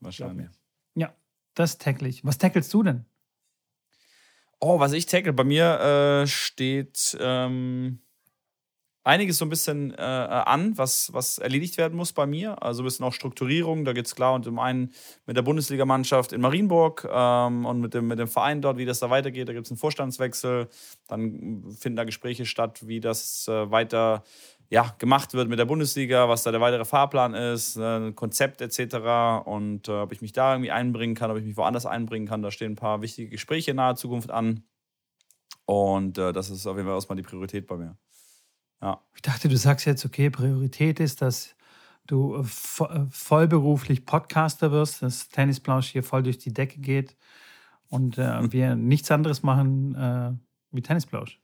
Wahrscheinlich. 0.00 0.48
Ja, 0.94 1.14
das 1.54 1.78
tackle 1.78 2.08
ich. 2.08 2.24
Was 2.24 2.38
tackelst 2.38 2.72
du 2.72 2.82
denn? 2.82 3.04
Oh, 4.60 4.78
was 4.80 4.92
ich 4.92 5.06
tackle, 5.06 5.32
bei 5.32 5.44
mir 5.44 5.80
äh, 6.22 6.26
steht 6.26 7.16
ähm, 7.20 8.00
einiges 9.06 9.38
so 9.38 9.44
ein 9.44 9.48
bisschen 9.48 9.94
äh, 9.94 10.02
an, 10.02 10.76
was, 10.76 11.12
was 11.12 11.38
erledigt 11.38 11.78
werden 11.78 11.96
muss 11.96 12.12
bei 12.12 12.26
mir. 12.26 12.60
Also 12.62 12.82
ein 12.82 12.86
bisschen 12.86 13.06
auch 13.06 13.12
Strukturierung. 13.12 13.84
Da 13.84 13.92
geht 13.92 14.06
es 14.06 14.16
klar 14.16 14.34
und 14.34 14.44
zum 14.44 14.58
einen 14.58 14.92
mit 15.26 15.36
der 15.36 15.42
Bundesligamannschaft 15.42 16.32
in 16.32 16.40
Marienburg 16.40 17.08
ähm, 17.10 17.64
und 17.64 17.80
mit 17.80 17.94
dem, 17.94 18.08
mit 18.08 18.18
dem 18.18 18.26
Verein 18.26 18.60
dort, 18.60 18.78
wie 18.78 18.84
das 18.84 18.98
da 18.98 19.08
weitergeht. 19.08 19.48
Da 19.48 19.52
gibt 19.52 19.66
es 19.66 19.70
einen 19.70 19.78
Vorstandswechsel. 19.78 20.68
Dann 21.06 21.64
finden 21.78 21.96
da 21.96 22.04
Gespräche 22.04 22.46
statt, 22.46 22.86
wie 22.88 22.98
das 22.98 23.46
äh, 23.46 23.70
weiter 23.70 24.24
ja, 24.68 24.92
gemacht 24.98 25.34
wird 25.34 25.48
mit 25.48 25.60
der 25.60 25.66
Bundesliga, 25.66 26.28
was 26.28 26.42
da 26.42 26.50
der 26.50 26.60
weitere 26.60 26.84
Fahrplan 26.84 27.34
ist, 27.34 27.76
äh, 27.76 28.10
Konzept 28.10 28.60
etc. 28.60 29.46
Und 29.46 29.86
äh, 29.86 29.92
ob 29.92 30.12
ich 30.12 30.20
mich 30.20 30.32
da 30.32 30.54
irgendwie 30.54 30.72
einbringen 30.72 31.14
kann, 31.14 31.30
ob 31.30 31.36
ich 31.36 31.44
mich 31.44 31.56
woanders 31.56 31.86
einbringen 31.86 32.26
kann. 32.26 32.42
Da 32.42 32.50
stehen 32.50 32.72
ein 32.72 32.76
paar 32.76 33.02
wichtige 33.02 33.28
Gespräche 33.28 33.70
in 33.70 33.76
naher 33.76 33.94
Zukunft 33.94 34.32
an. 34.32 34.64
Und 35.64 36.18
äh, 36.18 36.32
das 36.32 36.50
ist 36.50 36.66
auf 36.66 36.76
jeden 36.76 36.88
Fall 36.88 36.96
erstmal 36.96 37.16
die 37.16 37.22
Priorität 37.22 37.68
bei 37.68 37.76
mir. 37.76 37.96
Ja. 38.82 39.00
Ich 39.14 39.22
dachte, 39.22 39.48
du 39.48 39.56
sagst 39.56 39.86
jetzt, 39.86 40.04
okay, 40.04 40.30
Priorität 40.30 41.00
ist, 41.00 41.22
dass 41.22 41.54
du 42.06 42.36
äh, 42.36 42.84
äh, 42.84 43.06
vollberuflich 43.10 44.04
Podcaster 44.06 44.70
wirst, 44.70 45.02
dass 45.02 45.28
Tennisplausch 45.28 45.88
hier 45.88 46.02
voll 46.02 46.22
durch 46.22 46.38
die 46.38 46.52
Decke 46.52 46.80
geht 46.80 47.16
und 47.88 48.18
äh, 48.18 48.52
wir 48.52 48.76
nichts 48.76 49.10
anderes 49.10 49.42
machen 49.42 49.94
äh, 49.94 50.32
wie 50.72 50.82
Tennisplausch. 50.82 51.40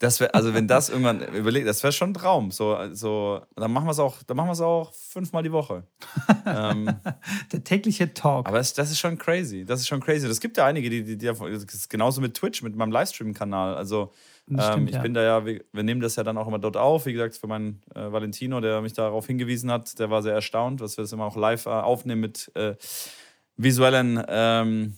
Das 0.00 0.20
wär, 0.20 0.34
also 0.34 0.54
wenn 0.54 0.68
das 0.68 0.88
irgendwann 0.90 1.22
überlegt, 1.34 1.66
das 1.66 1.82
wäre 1.82 1.92
schon 1.92 2.10
ein 2.10 2.14
Traum. 2.14 2.50
So, 2.50 2.76
so, 2.92 3.40
dann 3.56 3.72
machen 3.72 3.86
wir 3.86 3.92
es 3.92 3.98
auch, 3.98 4.22
dann 4.22 4.36
machen 4.36 4.48
wir 4.48 4.52
es 4.52 4.60
auch 4.60 4.92
fünfmal 4.92 5.42
die 5.42 5.52
Woche. 5.52 5.84
ähm, 6.46 6.88
Der 7.52 7.64
tägliche 7.64 8.12
Talk. 8.14 8.46
Aber 8.46 8.58
das, 8.58 8.74
das, 8.74 8.90
ist 8.90 8.98
schon 8.98 9.18
crazy. 9.18 9.64
Das 9.64 9.80
ist 9.80 9.88
schon 9.88 10.00
crazy. 10.00 10.28
Das 10.28 10.40
gibt 10.40 10.56
ja 10.56 10.66
einige, 10.66 10.88
die, 10.88 11.02
die, 11.02 11.18
die 11.18 11.26
das 11.26 11.40
ist 11.40 11.90
genauso 11.90 12.20
mit 12.20 12.34
Twitch, 12.34 12.62
mit 12.62 12.76
meinem 12.76 12.92
Livestream-Kanal. 12.92 13.74
Also 13.74 14.12
ähm, 14.50 14.88
ich 14.88 14.94
ja. 14.94 15.02
bin 15.02 15.14
da 15.14 15.22
ja, 15.22 15.46
wir, 15.46 15.64
wir, 15.72 15.82
nehmen 15.82 16.00
das 16.00 16.16
ja 16.16 16.24
dann 16.24 16.38
auch 16.38 16.46
immer 16.46 16.58
dort 16.58 16.76
auf. 16.76 17.06
Wie 17.06 17.12
gesagt, 17.12 17.36
für 17.36 17.46
meinen 17.46 17.82
äh, 17.94 18.10
Valentino, 18.12 18.60
der 18.60 18.80
mich 18.80 18.92
darauf 18.92 19.26
hingewiesen 19.26 19.70
hat, 19.70 19.98
der 19.98 20.10
war 20.10 20.22
sehr 20.22 20.34
erstaunt, 20.34 20.80
dass 20.80 20.96
wir 20.96 21.02
das 21.02 21.12
immer 21.12 21.26
auch 21.26 21.36
live 21.36 21.66
äh, 21.66 21.70
aufnehmen 21.70 22.20
mit 22.20 22.50
äh, 22.54 22.74
visuellen, 23.56 24.22
ähm, 24.28 24.96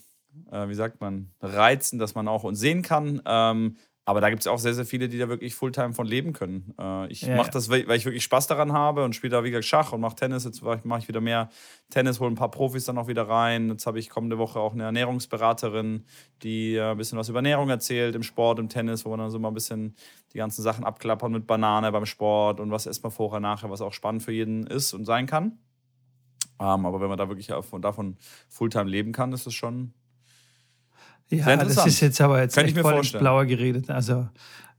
äh, 0.52 0.68
wie 0.68 0.74
sagt 0.74 1.00
man, 1.00 1.30
Reizen, 1.40 1.98
dass 1.98 2.14
man 2.14 2.28
auch 2.28 2.44
uns 2.44 2.60
sehen 2.60 2.82
kann. 2.82 3.22
Ähm, 3.24 3.76
aber 4.04 4.20
da 4.20 4.30
gibt 4.30 4.40
es 4.40 4.46
auch 4.46 4.58
sehr, 4.58 4.74
sehr 4.74 4.86
viele, 4.86 5.08
die 5.08 5.18
da 5.18 5.28
wirklich 5.28 5.54
Fulltime 5.54 5.92
von 5.92 6.06
leben 6.06 6.32
können. 6.32 6.74
Äh, 6.78 7.12
ich 7.12 7.22
ja, 7.22 7.36
mache 7.36 7.50
das, 7.50 7.68
weil 7.68 7.90
ich 7.92 8.04
wirklich 8.04 8.24
Spaß 8.24 8.46
daran 8.46 8.72
habe 8.72 9.04
und 9.04 9.14
spiele 9.14 9.30
da 9.30 9.44
wieder 9.44 9.62
Schach 9.62 9.92
und 9.92 10.00
mache 10.00 10.16
Tennis. 10.16 10.44
Jetzt 10.44 10.62
mache 10.62 10.98
ich 10.98 11.08
wieder 11.08 11.20
mehr 11.20 11.50
Tennis, 11.90 12.18
hole 12.18 12.30
ein 12.30 12.34
paar 12.34 12.50
Profis 12.50 12.86
dann 12.86 12.98
auch 12.98 13.08
wieder 13.08 13.28
rein. 13.28 13.68
Jetzt 13.68 13.86
habe 13.86 13.98
ich 13.98 14.08
kommende 14.08 14.38
Woche 14.38 14.58
auch 14.58 14.72
eine 14.72 14.84
Ernährungsberaterin, 14.84 16.06
die 16.42 16.76
äh, 16.76 16.90
ein 16.90 16.96
bisschen 16.96 17.18
was 17.18 17.28
über 17.28 17.38
Ernährung 17.38 17.68
erzählt 17.68 18.14
im 18.14 18.22
Sport, 18.22 18.58
im 18.58 18.68
Tennis, 18.68 19.04
wo 19.04 19.10
wir 19.10 19.18
dann 19.18 19.30
so 19.30 19.38
mal 19.38 19.48
ein 19.48 19.54
bisschen 19.54 19.94
die 20.32 20.38
ganzen 20.38 20.62
Sachen 20.62 20.84
abklappern 20.84 21.30
mit 21.30 21.46
Banane 21.46 21.92
beim 21.92 22.06
Sport 22.06 22.58
und 22.58 22.70
was 22.70 22.86
erstmal 22.86 23.10
vorher, 23.10 23.40
nachher, 23.40 23.70
was 23.70 23.82
auch 23.82 23.92
spannend 23.92 24.22
für 24.22 24.32
jeden 24.32 24.66
ist 24.66 24.94
und 24.94 25.04
sein 25.04 25.26
kann. 25.26 25.58
Ähm, 26.58 26.86
aber 26.86 27.00
wenn 27.00 27.08
man 27.08 27.18
da 27.18 27.28
wirklich 27.28 27.48
davon 27.48 28.16
Fulltime 28.48 28.90
leben 28.90 29.12
kann, 29.12 29.32
ist 29.32 29.46
das 29.46 29.54
schon 29.54 29.94
ja, 31.30 31.56
das 31.56 31.86
ist 31.86 32.00
jetzt 32.00 32.20
aber 32.20 32.40
jetzt 32.40 32.54
Kann 32.56 32.66
echt 32.66 32.78
voll 32.78 32.94
ins 32.94 33.12
Blaue 33.12 33.46
geredet. 33.46 33.90
Also 33.90 34.28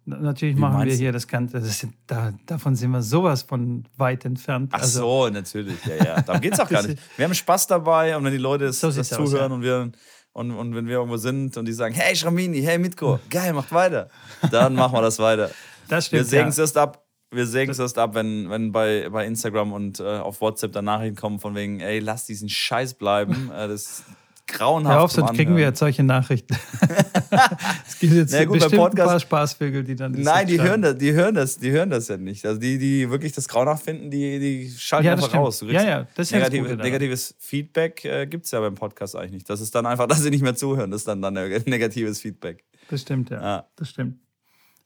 natürlich 0.05 0.55
Wie 0.55 0.59
machen 0.59 0.85
wir 0.85 0.93
hier 0.93 1.11
das 1.11 1.27
Ganze. 1.27 1.59
Das 1.59 1.79
sind, 1.79 1.93
da, 2.07 2.33
davon 2.45 2.75
sind 2.75 2.91
wir 2.91 3.01
sowas 3.01 3.43
von 3.43 3.85
weit 3.97 4.25
entfernt. 4.25 4.71
Ach 4.73 4.81
also, 4.81 4.99
so, 4.99 5.29
natürlich. 5.29 5.77
Ja, 5.85 6.03
ja. 6.03 6.21
Darum 6.21 6.41
geht 6.41 6.53
es 6.53 6.59
auch 6.59 6.69
gar 6.69 6.85
nicht. 6.85 6.99
Wir 7.17 7.25
haben 7.25 7.33
Spaß 7.33 7.67
dabei 7.67 8.15
und 8.17 8.23
wenn 8.23 8.31
die 8.31 8.37
Leute 8.37 8.65
das, 8.65 8.79
so 8.79 8.91
das 8.91 9.09
zuhören 9.09 9.25
aus, 9.25 9.33
ja. 9.33 9.45
und 9.47 9.61
wir 9.61 9.91
und, 10.33 10.51
und 10.51 10.75
wenn 10.75 10.87
wir 10.87 10.95
irgendwo 10.95 11.17
sind 11.17 11.57
und 11.57 11.65
die 11.65 11.73
sagen, 11.73 11.93
hey 11.93 12.15
Schramini, 12.15 12.61
hey 12.61 12.77
Mitko, 12.77 13.19
geil, 13.29 13.51
macht 13.53 13.71
weiter, 13.73 14.09
dann 14.49 14.75
machen 14.75 14.93
wir 14.93 15.01
das 15.01 15.19
weiter. 15.19 15.51
Das 15.87 16.05
stimmt. 16.05 16.21
Wir 16.21 16.25
sägen 16.25 16.47
es 16.47 16.55
ja. 16.55 16.63
erst 16.63 16.77
ab. 16.77 17.05
Wir 17.31 17.45
sägen 17.45 17.71
es 17.71 17.79
erst 17.79 17.97
ab, 17.97 18.15
wenn, 18.15 18.49
wenn 18.49 18.71
bei, 18.71 19.09
bei 19.09 19.25
Instagram 19.25 19.73
und 19.73 19.99
äh, 19.99 20.03
auf 20.03 20.39
WhatsApp 20.39 20.71
dann 20.71 20.85
Nachrichten 20.85 21.17
kommen 21.17 21.39
von 21.39 21.53
wegen, 21.53 21.81
ey, 21.81 21.99
lass 21.99 22.25
diesen 22.25 22.47
Scheiß 22.47 22.93
bleiben. 22.93 23.51
Äh, 23.53 23.67
das, 23.67 24.03
grauenhaft. 24.51 24.95
Hör 24.95 25.03
auf, 25.03 25.11
sonst 25.11 25.33
kriegen 25.33 25.55
wir 25.55 25.63
jetzt 25.63 25.79
solche 25.79 26.03
Nachrichten. 26.03 26.55
es 27.87 27.99
gibt 27.99 28.13
jetzt 28.13 28.33
Na 28.33 28.45
gut, 28.45 28.59
bestimmt 28.59 28.81
Podcast, 28.81 28.99
ein 29.01 29.07
paar 29.07 29.19
Spaßvögel, 29.19 29.83
die 29.83 29.95
dann. 29.95 30.11
Nein, 30.11 30.47
die 30.47 30.61
hören, 30.61 30.81
das, 30.81 30.97
die, 30.97 31.13
hören 31.13 31.35
das, 31.35 31.57
die 31.57 31.71
hören 31.71 31.89
das 31.89 32.07
ja 32.07 32.17
nicht. 32.17 32.45
Also 32.45 32.59
die, 32.59 32.77
die 32.77 33.09
wirklich 33.09 33.31
das 33.31 33.47
grauenhaft 33.47 33.83
finden, 33.83 34.11
die, 34.11 34.39
die 34.39 34.69
schalten 34.69 35.05
ja, 35.05 35.13
einfach 35.13 35.27
stimmt. 35.27 35.43
raus. 35.43 35.61
ja, 35.67 35.83
ja, 35.83 36.07
das 36.15 36.27
ist 36.27 36.33
negative, 36.33 36.69
Gute, 36.69 36.83
negatives 36.83 37.35
Feedback 37.39 38.05
äh, 38.05 38.27
gibt 38.27 38.45
es 38.45 38.51
ja 38.51 38.59
beim 38.59 38.75
Podcast 38.75 39.15
eigentlich 39.15 39.31
nicht. 39.31 39.49
Das 39.49 39.61
ist 39.61 39.73
dann 39.73 39.85
einfach, 39.85 40.07
dass 40.09 40.21
sie 40.21 40.29
nicht 40.29 40.43
mehr 40.43 40.55
zuhören. 40.55 40.91
Das 40.91 41.01
ist 41.01 41.07
dann, 41.07 41.21
dann 41.21 41.33
negatives 41.65 42.19
Feedback. 42.19 42.63
Das 42.89 43.01
stimmt, 43.01 43.29
ja. 43.29 43.41
ja. 43.41 43.67
Das 43.75 43.89
stimmt. 43.89 44.19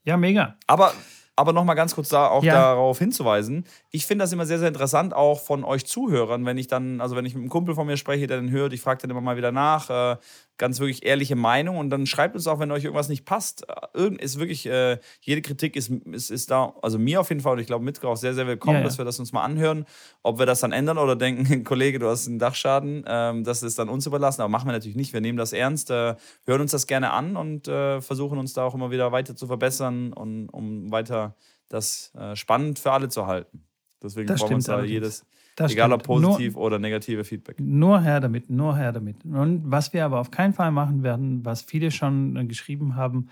Ja, 0.04 0.18
mega. 0.18 0.58
Aber 0.68 0.94
aber 1.36 1.54
nochmal 1.54 1.76
ganz 1.76 1.96
kurz 1.96 2.10
da 2.10 2.28
auch 2.28 2.44
ja. 2.44 2.54
darauf 2.54 3.00
hinzuweisen. 3.00 3.66
Ich 3.92 4.06
finde 4.06 4.24
das 4.24 4.32
immer 4.32 4.46
sehr, 4.46 4.60
sehr 4.60 4.68
interessant, 4.68 5.14
auch 5.14 5.42
von 5.42 5.64
euch 5.64 5.86
Zuhörern, 5.86 6.46
wenn 6.46 6.58
ich 6.58 6.68
dann, 6.68 7.02
also 7.02 7.16
wenn 7.16 7.26
ich 7.26 7.34
mit 7.34 7.42
einem 7.42 7.50
Kumpel 7.50 7.76
von 7.76 7.88
mir 7.88 7.98
spreche, 7.98 8.28
der 8.28 8.38
dann 8.38 8.52
hört, 8.52 8.74
ich 8.74 8.82
frage 8.82 9.02
dann 9.02 9.12
immer 9.12 9.22
mal 9.22 9.38
wieder 9.38 9.52
nach, 9.52 9.90
äh, 9.90 10.18
ganz 10.58 10.80
wirklich 10.80 11.06
ehrliche 11.06 11.36
Meinung 11.36 11.78
und 11.78 11.90
dann 11.90 12.06
schreibt 12.06 12.36
uns 12.36 12.48
auch, 12.48 12.60
wenn 12.60 12.72
euch 12.72 12.84
irgendwas 12.84 13.10
nicht 13.10 13.26
passt. 13.26 13.66
Irgend 13.94 14.22
ist 14.22 14.40
wirklich, 14.40 14.66
äh, 14.66 15.00
jede 15.22 15.42
Kritik 15.42 15.76
ist, 15.76 15.90
ist, 15.90 16.32
ist 16.32 16.52
da, 16.52 16.74
also 16.82 16.98
mir 16.98 17.20
auf 17.20 17.30
jeden 17.30 17.42
Fall 17.42 17.54
und 17.54 17.60
ich 17.60 17.68
glaube 17.68 17.84
Mitko 17.84 18.10
auch 18.10 18.18
sehr, 18.18 18.34
sehr 18.34 18.48
willkommen, 18.48 18.76
ja, 18.76 18.80
ja. 18.80 18.86
dass 18.86 18.98
wir 18.98 19.06
das 19.06 19.20
uns 19.20 19.34
mal 19.34 19.44
anhören. 19.44 19.86
Ob 20.24 20.40
wir 20.40 20.46
das 20.46 20.62
dann 20.62 20.72
ändern 20.72 20.98
oder 20.98 21.16
denken, 21.16 21.64
Kollege, 21.66 22.00
du 22.00 22.08
hast 22.08 22.28
einen 22.28 22.40
Dachschaden, 22.40 23.04
ähm, 23.08 23.44
das 23.44 23.64
ist 23.64 23.78
dann 23.80 23.90
uns 23.90 24.06
überlassen, 24.06 24.42
aber 24.42 24.50
machen 24.50 24.68
wir 24.68 24.74
natürlich 24.74 24.96
nicht. 24.96 25.14
Wir 25.14 25.22
nehmen 25.22 25.38
das 25.38 25.54
ernst, 25.54 25.92
äh, 25.92 26.16
hören 26.46 26.62
uns 26.62 26.72
das 26.72 26.88
gerne 26.88 27.12
an 27.12 27.36
und 27.36 27.68
äh, 27.68 28.02
versuchen 28.02 28.38
uns 28.38 28.54
da 28.54 28.64
auch 28.64 28.76
immer 28.76 28.92
wieder 28.92 29.12
weiter 29.12 29.36
zu 29.36 29.48
verbessern 29.48 30.14
und 30.14 30.50
um 30.50 30.92
weiter 30.92 31.36
das 31.70 32.14
äh, 32.16 32.36
spannend 32.36 32.80
für 32.80 32.92
alle 32.92 33.10
zu 33.10 33.28
halten. 33.28 33.66
Deswegen 34.02 34.28
das 34.28 34.40
freuen 34.40 34.52
wir 34.52 34.56
uns 34.58 34.66
da 34.66 34.84
jedes, 34.84 35.26
das 35.56 35.72
Egal 35.72 35.88
stimmt. 35.90 36.02
ob 36.02 36.04
positiv 36.06 36.54
nur, 36.54 36.64
oder 36.64 36.80
negative 36.80 37.24
Feedback. 37.24 37.60
Nur 37.60 38.02
her 38.02 38.20
damit, 38.20 38.50
nur 38.50 38.76
her 38.76 38.92
damit. 38.92 39.24
Und 39.24 39.62
was 39.66 39.94
wir 39.94 40.04
aber 40.04 40.20
auf 40.20 40.30
keinen 40.30 40.54
Fall 40.54 40.72
machen 40.72 41.02
werden, 41.02 41.46
was 41.46 41.62
viele 41.62 41.92
schon 41.92 42.36
äh, 42.36 42.46
geschrieben 42.46 42.96
haben, 42.96 43.30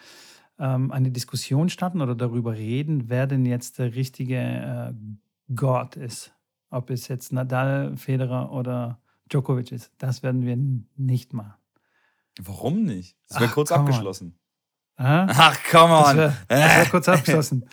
ähm, 0.57 0.91
eine 0.91 1.11
Diskussion 1.11 1.69
starten 1.69 2.01
oder 2.01 2.15
darüber 2.15 2.53
reden, 2.53 3.09
wer 3.09 3.28
denn 3.28 3.45
jetzt 3.45 3.80
der 3.80 3.95
richtige 3.95 4.38
äh, 4.38 4.93
Gott 5.53 5.97
ist. 5.97 6.32
Ob 6.69 6.89
es 6.89 7.07
jetzt 7.07 7.34
Nadal, 7.34 7.97
Federer 7.97 8.51
oder 8.51 8.99
Djokovic 9.30 9.71
ist. 9.71 9.91
Das 9.97 10.24
werden 10.24 10.45
wir 10.45 10.57
nicht 10.95 11.34
machen. 11.34 11.53
Warum 12.41 12.84
nicht? 12.84 13.17
Das 13.28 13.41
wäre 13.41 13.51
kurz 13.51 13.71
abgeschlossen. 13.71 14.38
Ach, 14.95 15.57
komm 15.71 15.91
on. 15.91 16.17
Das 16.17 16.17
wäre 16.17 16.36
wär 16.49 16.86
kurz 16.86 17.09
abgeschlossen. 17.09 17.65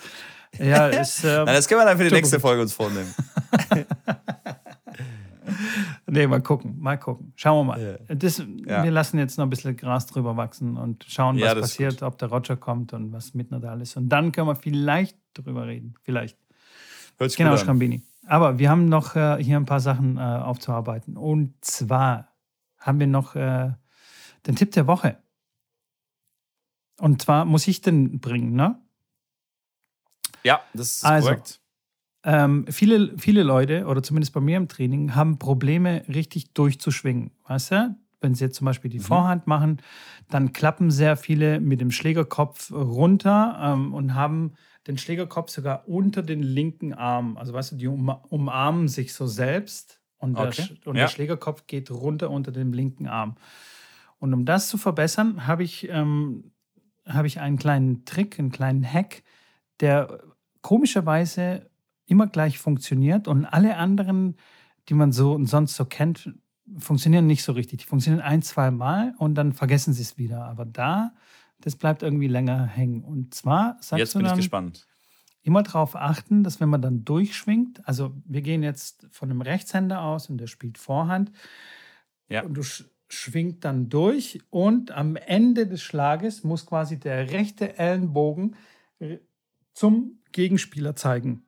Ja, 0.58 0.88
ist, 0.88 1.22
ähm, 1.24 1.44
Nein, 1.44 1.54
das 1.54 1.68
können 1.68 1.80
wir 1.82 1.84
dann 1.84 1.98
für 1.98 2.04
die 2.04 2.14
nächste 2.14 2.40
Folge 2.40 2.62
uns 2.62 2.72
vornehmen. 2.72 3.14
nee, 6.06 6.26
mal 6.26 6.40
gucken, 6.40 6.78
mal 6.78 6.98
gucken. 6.98 7.32
Schauen 7.36 7.66
wir 7.66 7.72
mal. 7.72 7.98
Ja. 8.08 8.14
Das, 8.14 8.38
ja. 8.38 8.84
Wir 8.84 8.90
lassen 8.90 9.18
jetzt 9.18 9.38
noch 9.38 9.46
ein 9.46 9.50
bisschen 9.50 9.76
Gras 9.76 10.06
drüber 10.06 10.36
wachsen 10.36 10.76
und 10.76 11.04
schauen, 11.08 11.36
was 11.36 11.42
ja, 11.42 11.54
passiert, 11.54 12.02
ob 12.02 12.18
der 12.18 12.28
Roger 12.28 12.56
kommt 12.56 12.92
und 12.92 13.12
was 13.12 13.34
mit 13.34 13.50
Nadal 13.50 13.80
ist. 13.80 13.96
Und 13.96 14.08
dann 14.08 14.32
können 14.32 14.48
wir 14.48 14.56
vielleicht 14.56 15.18
drüber 15.34 15.66
reden. 15.66 15.94
Vielleicht. 16.02 16.38
Hört 17.18 17.30
sich 17.30 17.38
genau, 17.38 17.56
Schrambini. 17.56 18.02
Aber 18.26 18.58
wir 18.58 18.70
haben 18.70 18.88
noch 18.88 19.16
äh, 19.16 19.42
hier 19.42 19.56
ein 19.56 19.66
paar 19.66 19.80
Sachen 19.80 20.16
äh, 20.16 20.20
aufzuarbeiten. 20.20 21.16
Und 21.16 21.54
zwar 21.64 22.28
haben 22.78 23.00
wir 23.00 23.06
noch 23.06 23.34
äh, 23.34 23.72
den 24.46 24.56
Tipp 24.56 24.72
der 24.72 24.86
Woche. 24.86 25.18
Und 26.98 27.22
zwar 27.22 27.44
muss 27.44 27.66
ich 27.66 27.80
den 27.80 28.20
bringen, 28.20 28.52
ne? 28.52 28.78
Ja, 30.42 30.60
das 30.74 30.96
ist 30.96 31.04
also, 31.04 31.28
korrekt. 31.28 31.60
Ähm, 32.22 32.66
viele, 32.68 33.16
viele 33.16 33.42
Leute, 33.42 33.86
oder 33.86 34.02
zumindest 34.02 34.34
bei 34.34 34.40
mir 34.40 34.56
im 34.56 34.68
Training, 34.68 35.14
haben 35.14 35.38
Probleme, 35.38 36.02
richtig 36.08 36.52
durchzuschwingen. 36.52 37.30
Weißt 37.46 37.72
du? 37.72 37.96
Wenn 38.20 38.34
sie 38.34 38.44
jetzt 38.44 38.56
zum 38.56 38.66
Beispiel 38.66 38.90
die 38.90 38.98
mhm. 38.98 39.04
Vorhand 39.04 39.46
machen, 39.46 39.80
dann 40.28 40.52
klappen 40.52 40.90
sehr 40.90 41.16
viele 41.16 41.58
mit 41.58 41.80
dem 41.80 41.90
Schlägerkopf 41.90 42.70
runter 42.70 43.58
ähm, 43.62 43.94
und 43.94 44.14
haben 44.14 44.52
den 44.86 44.98
Schlägerkopf 44.98 45.50
sogar 45.50 45.88
unter 45.88 46.22
den 46.22 46.42
linken 46.42 46.92
Arm. 46.92 47.38
Also 47.38 47.54
weißt 47.54 47.72
du, 47.72 47.76
die 47.76 47.86
um, 47.86 48.08
umarmen 48.28 48.88
sich 48.88 49.14
so 49.14 49.26
selbst 49.26 50.00
und, 50.18 50.36
okay. 50.36 50.68
der, 50.68 50.88
und 50.88 50.96
ja. 50.96 51.04
der 51.04 51.08
Schlägerkopf 51.08 51.66
geht 51.66 51.90
runter 51.90 52.30
unter 52.30 52.52
dem 52.52 52.74
linken 52.74 53.06
Arm. 53.06 53.36
Und 54.18 54.34
um 54.34 54.44
das 54.44 54.68
zu 54.68 54.76
verbessern, 54.76 55.46
habe 55.46 55.62
ich, 55.62 55.88
ähm, 55.88 56.52
hab 57.06 57.24
ich 57.24 57.40
einen 57.40 57.56
kleinen 57.56 58.04
Trick, 58.04 58.38
einen 58.38 58.50
kleinen 58.50 58.84
Hack, 58.84 59.22
der 59.80 60.20
komischerweise 60.60 61.69
immer 62.10 62.26
gleich 62.26 62.58
funktioniert 62.58 63.28
und 63.28 63.44
alle 63.44 63.76
anderen, 63.76 64.36
die 64.88 64.94
man 64.94 65.12
so 65.12 65.32
und 65.32 65.46
sonst 65.46 65.76
so 65.76 65.84
kennt, 65.84 66.34
funktionieren 66.78 67.26
nicht 67.26 67.42
so 67.42 67.52
richtig. 67.52 67.80
Die 67.80 67.86
funktionieren 67.86 68.22
ein, 68.22 68.42
zwei 68.42 68.70
Mal 68.70 69.14
und 69.18 69.34
dann 69.34 69.52
vergessen 69.52 69.94
sie 69.94 70.02
es 70.02 70.18
wieder. 70.18 70.44
Aber 70.44 70.64
da, 70.64 71.12
das 71.60 71.76
bleibt 71.76 72.02
irgendwie 72.02 72.28
länger 72.28 72.66
hängen. 72.66 73.04
Und 73.04 73.34
zwar 73.34 73.76
sagst 73.80 73.98
Jetzt 73.98 74.14
bin 74.14 74.24
dann, 74.24 74.32
ich 74.32 74.38
gespannt. 74.38 74.86
immer 75.42 75.62
darauf 75.62 75.96
achten, 75.96 76.42
dass 76.42 76.60
wenn 76.60 76.68
man 76.68 76.82
dann 76.82 77.04
durchschwingt, 77.04 77.86
also 77.86 78.14
wir 78.24 78.42
gehen 78.42 78.62
jetzt 78.62 79.06
von 79.10 79.30
einem 79.30 79.42
Rechtshänder 79.42 80.02
aus 80.02 80.28
und 80.28 80.38
der 80.38 80.46
spielt 80.46 80.78
Vorhand. 80.78 81.32
Ja. 82.28 82.42
Und 82.42 82.54
du 82.54 82.62
schwingt 83.08 83.64
dann 83.64 83.88
durch 83.88 84.40
und 84.50 84.92
am 84.92 85.16
Ende 85.16 85.66
des 85.66 85.82
Schlages 85.82 86.44
muss 86.44 86.66
quasi 86.66 86.98
der 86.98 87.30
rechte 87.30 87.76
Ellenbogen 87.78 88.54
zum 89.74 90.20
Gegenspieler 90.32 90.94
zeigen. 90.94 91.44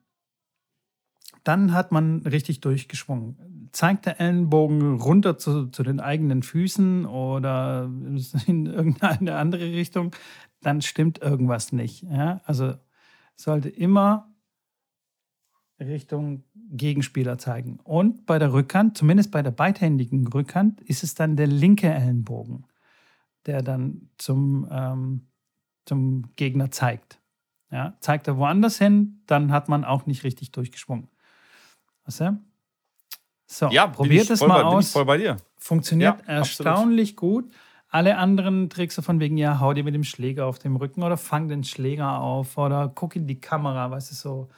Dann 1.43 1.73
hat 1.73 1.91
man 1.91 2.19
richtig 2.21 2.61
durchgeschwungen. 2.61 3.69
Zeigt 3.71 4.05
der 4.05 4.19
Ellenbogen 4.19 4.99
runter 5.01 5.37
zu, 5.37 5.67
zu 5.67 5.83
den 5.83 5.99
eigenen 5.99 6.43
Füßen 6.43 7.05
oder 7.05 7.89
in 8.47 8.65
irgendeine 8.65 9.35
andere 9.35 9.65
Richtung, 9.65 10.15
dann 10.61 10.81
stimmt 10.81 11.21
irgendwas 11.21 11.71
nicht. 11.71 12.03
Ja? 12.03 12.41
Also 12.45 12.75
sollte 13.35 13.69
immer 13.69 14.33
Richtung 15.79 16.43
Gegenspieler 16.71 17.37
zeigen. 17.37 17.79
Und 17.83 18.25
bei 18.25 18.39
der 18.39 18.53
Rückhand, 18.53 18.97
zumindest 18.97 19.31
bei 19.31 19.41
der 19.41 19.51
beidhändigen 19.51 20.27
Rückhand, 20.27 20.81
ist 20.81 21.03
es 21.03 21.15
dann 21.15 21.35
der 21.35 21.47
linke 21.47 21.87
Ellenbogen, 21.87 22.65
der 23.45 23.61
dann 23.61 24.09
zum, 24.17 24.67
ähm, 24.71 25.27
zum 25.85 26.23
Gegner 26.35 26.71
zeigt. 26.71 27.19
Ja, 27.71 27.97
zeigt 27.99 28.27
er 28.27 28.37
woanders 28.37 28.77
hin, 28.77 29.23
dann 29.25 29.51
hat 29.51 29.67
man 29.67 29.83
auch 29.83 30.05
nicht 30.05 30.23
richtig 30.23 30.51
durchgeschwungen. 30.51 31.07
Was 32.05 32.19
ja? 32.19 32.37
So, 33.45 33.69
ja, 33.69 33.87
probiert 33.87 34.29
es 34.29 34.41
mal 34.41 34.63
bei, 34.63 34.63
aus. 34.63 34.91
voll 34.91 35.05
bei 35.05 35.17
dir. 35.17 35.37
Funktioniert 35.57 36.19
ja, 36.21 36.33
erstaunlich 36.33 37.13
absolut. 37.13 37.45
gut. 37.45 37.53
Alle 37.89 38.17
anderen 38.17 38.69
Tricks 38.69 38.95
so 38.95 39.03
von 39.03 39.19
wegen, 39.19 39.37
ja, 39.37 39.59
hau 39.59 39.73
dir 39.73 39.83
mit 39.83 39.93
dem 39.93 40.03
Schläger 40.03 40.47
auf 40.47 40.57
dem 40.57 40.75
Rücken 40.75 41.03
oder 41.03 41.17
fang 41.17 41.47
den 41.47 41.63
Schläger 41.63 42.19
auf 42.19 42.57
oder 42.57 42.91
guck 42.93 43.15
in 43.15 43.27
die 43.27 43.39
Kamera, 43.39 43.91
weißt 43.91 44.11
du, 44.11 44.15
so 44.15 44.49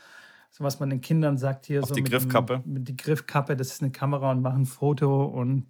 so 0.58 0.64
was 0.64 0.80
man 0.80 0.90
den 0.90 1.02
Kindern 1.02 1.38
sagt 1.38 1.66
hier. 1.66 1.84
Auf 1.84 1.90
so 1.90 1.96
die 1.96 2.02
mit 2.02 2.12
Griffkappe. 2.12 2.60
Dem, 2.60 2.74
mit 2.74 2.88
die 2.88 2.96
Griffkappe, 2.96 3.58
das 3.58 3.74
ist 3.74 3.82
eine 3.82 3.92
Kamera 3.92 4.32
und 4.32 4.42
machen 4.42 4.62
ein 4.62 4.66
Foto 4.66 5.26
und 5.26 5.66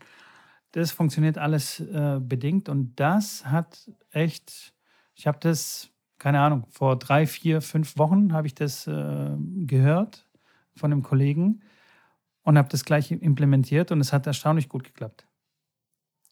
das 0.73 0.91
funktioniert 0.91 1.39
alles 1.39 1.79
äh, 1.79 2.19
bedingt 2.19 2.69
und 2.69 2.99
das 2.99 3.45
hat 3.45 3.89
echt, 4.11 4.73
ich 5.15 5.25
habe 5.25 5.39
das, 5.41 5.89
keine 6.19 6.39
Ahnung, 6.39 6.65
vor 6.69 6.99
drei, 6.99 7.25
vier, 7.25 7.61
fünf 7.61 7.97
Wochen 7.97 8.31
habe 8.31 8.45
ich 8.45 8.53
das 8.53 8.85
äh, 8.85 9.31
gehört 9.65 10.24
von 10.75 10.91
einem 10.91 11.03
Kollegen 11.03 11.61
und 12.43 12.57
habe 12.57 12.69
das 12.69 12.85
gleich 12.85 13.11
implementiert 13.11 13.91
und 13.91 13.99
es 13.99 14.13
hat 14.13 14.27
erstaunlich 14.27 14.69
gut 14.69 14.83
geklappt. 14.83 15.27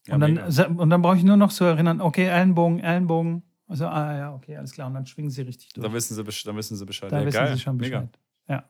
Ja, 0.08 0.16
und, 0.16 0.22
dann, 0.22 0.78
und 0.78 0.90
dann 0.90 1.02
brauche 1.02 1.18
ich 1.18 1.24
nur 1.24 1.38
noch 1.38 1.52
so 1.52 1.66
erinnern, 1.66 2.02
okay, 2.02 2.26
Ellenbogen, 2.26 2.80
Ellenbogen. 2.80 3.44
Also, 3.68 3.88
ah 3.88 4.18
ja, 4.18 4.34
okay, 4.34 4.58
alles 4.58 4.74
klar. 4.74 4.88
Und 4.88 4.94
dann 4.96 5.06
schwingen 5.06 5.32
sie 5.32 5.44
richtig 5.44 5.70
durch. 5.70 5.88
Da 5.88 5.94
wissen 5.94 6.14
sie, 6.14 6.24
da 6.24 6.56
wissen 6.56 6.76
sie 6.76 6.86
Bescheid. 6.86 7.12
Da 7.12 7.20
ja, 7.20 7.26
wissen 7.26 7.38
geil. 7.38 7.56
sie 7.56 7.62
schon 7.62 7.78
Bescheid. 7.78 8.10
Mega. 8.48 8.62
Ja. 8.62 8.70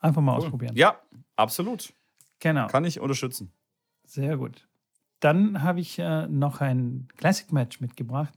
Einfach 0.00 0.20
mal 0.20 0.32
cool. 0.32 0.44
ausprobieren. 0.44 0.74
Ja, 0.76 1.00
absolut. 1.36 1.92
Genau. 2.40 2.66
Kann 2.66 2.84
ich 2.84 3.00
unterstützen. 3.00 3.52
Sehr 4.04 4.36
gut. 4.36 4.68
Dann 5.20 5.62
habe 5.62 5.80
ich 5.80 5.98
äh, 5.98 6.26
noch 6.26 6.60
ein 6.60 7.08
Classic 7.16 7.52
Match 7.52 7.80
mitgebracht. 7.80 8.34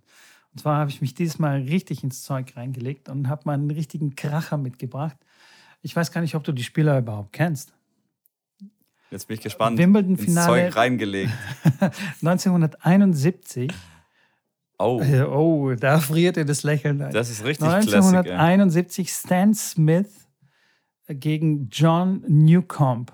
Und 0.51 0.59
zwar 0.59 0.77
habe 0.77 0.89
ich 0.89 1.01
mich 1.01 1.13
dieses 1.13 1.39
Mal 1.39 1.61
richtig 1.61 2.03
ins 2.03 2.23
Zeug 2.23 2.55
reingelegt 2.55 3.09
und 3.09 3.29
habe 3.29 3.43
mal 3.45 3.53
einen 3.53 3.71
richtigen 3.71 4.15
Kracher 4.15 4.57
mitgebracht. 4.57 5.17
Ich 5.81 5.95
weiß 5.95 6.11
gar 6.11 6.21
nicht, 6.21 6.35
ob 6.35 6.43
du 6.43 6.51
die 6.51 6.63
Spieler 6.63 6.97
überhaupt 6.99 7.33
kennst. 7.33 7.73
Jetzt 9.09 9.27
bin 9.27 9.35
ich 9.35 9.43
gespannt. 9.43 9.77
Wimbledon-Finale. 9.77 10.47
Zeug 10.47 10.75
reingelegt. 10.75 11.31
1971. 12.21 13.71
Oh. 14.79 15.01
oh, 15.29 15.75
da 15.75 15.99
friert 15.99 16.37
ihr 16.37 16.45
das 16.45 16.63
Lächeln. 16.63 16.99
Das 17.11 17.29
ist 17.29 17.43
richtig 17.43 17.67
1971 17.67 19.07
Classic, 19.07 19.25
Stan 19.25 19.53
Smith 19.53 20.27
gegen 21.07 21.69
John 21.69 22.23
Newcomb. 22.27 23.11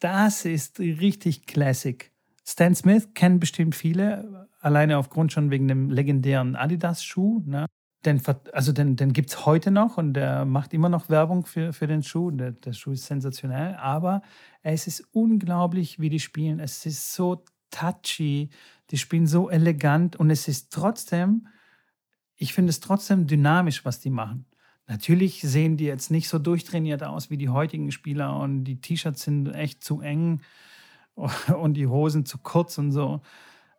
Das 0.00 0.44
ist 0.44 0.80
richtig 0.80 1.46
Classic. 1.46 2.10
Stan 2.44 2.74
Smith 2.74 3.08
kennen 3.14 3.38
bestimmt 3.40 3.74
viele, 3.74 4.48
alleine 4.60 4.98
aufgrund 4.98 5.32
schon 5.32 5.50
wegen 5.50 5.68
dem 5.68 5.90
legendären 5.90 6.56
Adidas-Schuh. 6.56 7.42
Ne? 7.46 7.66
Den, 8.04 8.20
also 8.52 8.72
den, 8.72 8.96
den 8.96 9.12
gibt 9.12 9.30
es 9.30 9.46
heute 9.46 9.70
noch 9.70 9.96
und 9.96 10.14
der 10.14 10.44
macht 10.44 10.74
immer 10.74 10.88
noch 10.88 11.08
Werbung 11.08 11.46
für, 11.46 11.72
für 11.72 11.86
den 11.86 12.02
Schuh. 12.02 12.30
Der, 12.30 12.52
der 12.52 12.72
Schuh 12.72 12.92
ist 12.92 13.06
sensationell, 13.06 13.74
aber 13.76 14.22
es 14.62 14.86
ist 14.86 15.08
unglaublich, 15.12 16.00
wie 16.00 16.10
die 16.10 16.20
spielen. 16.20 16.60
Es 16.60 16.84
ist 16.84 17.14
so 17.14 17.44
touchy, 17.70 18.50
die 18.90 18.98
spielen 18.98 19.26
so 19.26 19.48
elegant 19.48 20.16
und 20.16 20.30
es 20.30 20.48
ist 20.48 20.72
trotzdem, 20.72 21.48
ich 22.36 22.52
finde 22.52 22.70
es 22.70 22.80
trotzdem 22.80 23.26
dynamisch, 23.26 23.84
was 23.84 24.00
die 24.00 24.10
machen. 24.10 24.46
Natürlich 24.86 25.40
sehen 25.40 25.76
die 25.76 25.84
jetzt 25.84 26.10
nicht 26.10 26.28
so 26.28 26.38
durchtrainiert 26.38 27.02
aus 27.02 27.30
wie 27.30 27.38
die 27.38 27.48
heutigen 27.48 27.90
Spieler 27.90 28.38
und 28.38 28.64
die 28.64 28.80
T-Shirts 28.80 29.22
sind 29.22 29.48
echt 29.48 29.82
zu 29.82 30.00
eng 30.00 30.42
und 31.58 31.74
die 31.74 31.86
Hosen 31.86 32.26
zu 32.26 32.38
kurz 32.38 32.76
und 32.78 32.92
so. 32.92 33.22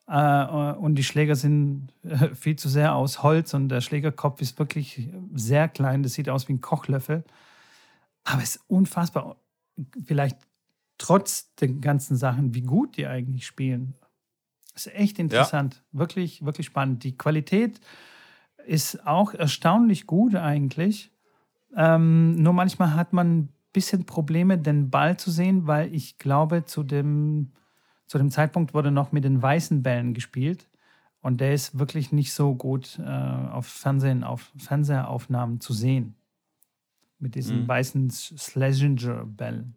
Äh, 0.07 0.73
und 0.73 0.95
die 0.95 1.03
Schläger 1.03 1.35
sind 1.35 1.89
äh, 2.03 2.35
viel 2.35 2.55
zu 2.55 2.69
sehr 2.69 2.95
aus 2.95 3.23
Holz 3.23 3.53
und 3.53 3.69
der 3.69 3.81
Schlägerkopf 3.81 4.41
ist 4.41 4.59
wirklich 4.59 5.09
sehr 5.33 5.67
klein. 5.67 6.03
Das 6.03 6.13
sieht 6.13 6.29
aus 6.29 6.47
wie 6.47 6.53
ein 6.53 6.61
Kochlöffel. 6.61 7.23
Aber 8.23 8.41
es 8.41 8.57
ist 8.57 8.63
unfassbar. 8.67 9.37
Vielleicht 10.05 10.37
trotz 10.97 11.53
den 11.55 11.81
ganzen 11.81 12.15
Sachen, 12.15 12.53
wie 12.53 12.61
gut 12.61 12.97
die 12.97 13.07
eigentlich 13.07 13.45
spielen. 13.45 13.93
Das 14.73 14.87
ist 14.87 14.95
echt 14.95 15.19
interessant. 15.19 15.75
Ja. 15.75 15.99
Wirklich, 15.99 16.43
wirklich 16.43 16.67
spannend. 16.67 17.03
Die 17.03 17.17
Qualität 17.17 17.79
ist 18.65 19.05
auch 19.05 19.33
erstaunlich 19.33 20.05
gut 20.05 20.35
eigentlich. 20.35 21.11
Ähm, 21.75 22.35
nur 22.35 22.53
manchmal 22.53 22.93
hat 22.93 23.13
man 23.13 23.37
ein 23.37 23.49
bisschen 23.73 24.05
Probleme, 24.05 24.57
den 24.57 24.89
Ball 24.89 25.17
zu 25.17 25.31
sehen, 25.31 25.67
weil 25.67 25.93
ich 25.93 26.17
glaube, 26.17 26.65
zu 26.65 26.83
dem, 26.83 27.51
zu 28.07 28.17
dem 28.17 28.31
Zeitpunkt 28.31 28.73
wurde 28.73 28.91
noch 28.91 29.11
mit 29.11 29.23
den 29.23 29.41
weißen 29.41 29.83
Bällen 29.83 30.13
gespielt. 30.13 30.67
Und 31.21 31.41
der 31.41 31.53
ist 31.53 31.79
wirklich 31.79 32.11
nicht 32.11 32.33
so 32.33 32.53
gut 32.53 32.99
äh, 32.99 33.09
auf 33.09 33.65
Fernsehen, 33.65 34.23
auf 34.23 34.51
Fernsehaufnahmen 34.57 35.59
zu 35.59 35.73
sehen. 35.73 36.15
Mit 37.17 37.33
diesen 37.33 37.63
mhm. 37.63 37.67
weißen 37.67 38.11
Schlesinger-Bällen. 38.11 39.75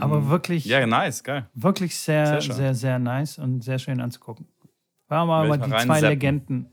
Aber 0.00 0.20
mhm. 0.20 0.30
wirklich. 0.30 0.64
Ja, 0.64 0.84
nice, 0.86 1.22
geil. 1.22 1.48
Wirklich 1.54 1.96
sehr, 1.96 2.40
sehr, 2.40 2.54
sehr, 2.54 2.74
sehr, 2.74 2.98
nice 2.98 3.38
und 3.38 3.62
sehr 3.62 3.78
schön 3.78 4.00
anzugucken. 4.00 4.48
War 5.06 5.26
mal, 5.26 5.46
mal 5.46 5.58
die 5.58 5.86
zwei 5.86 6.00
Legenden. 6.00 6.70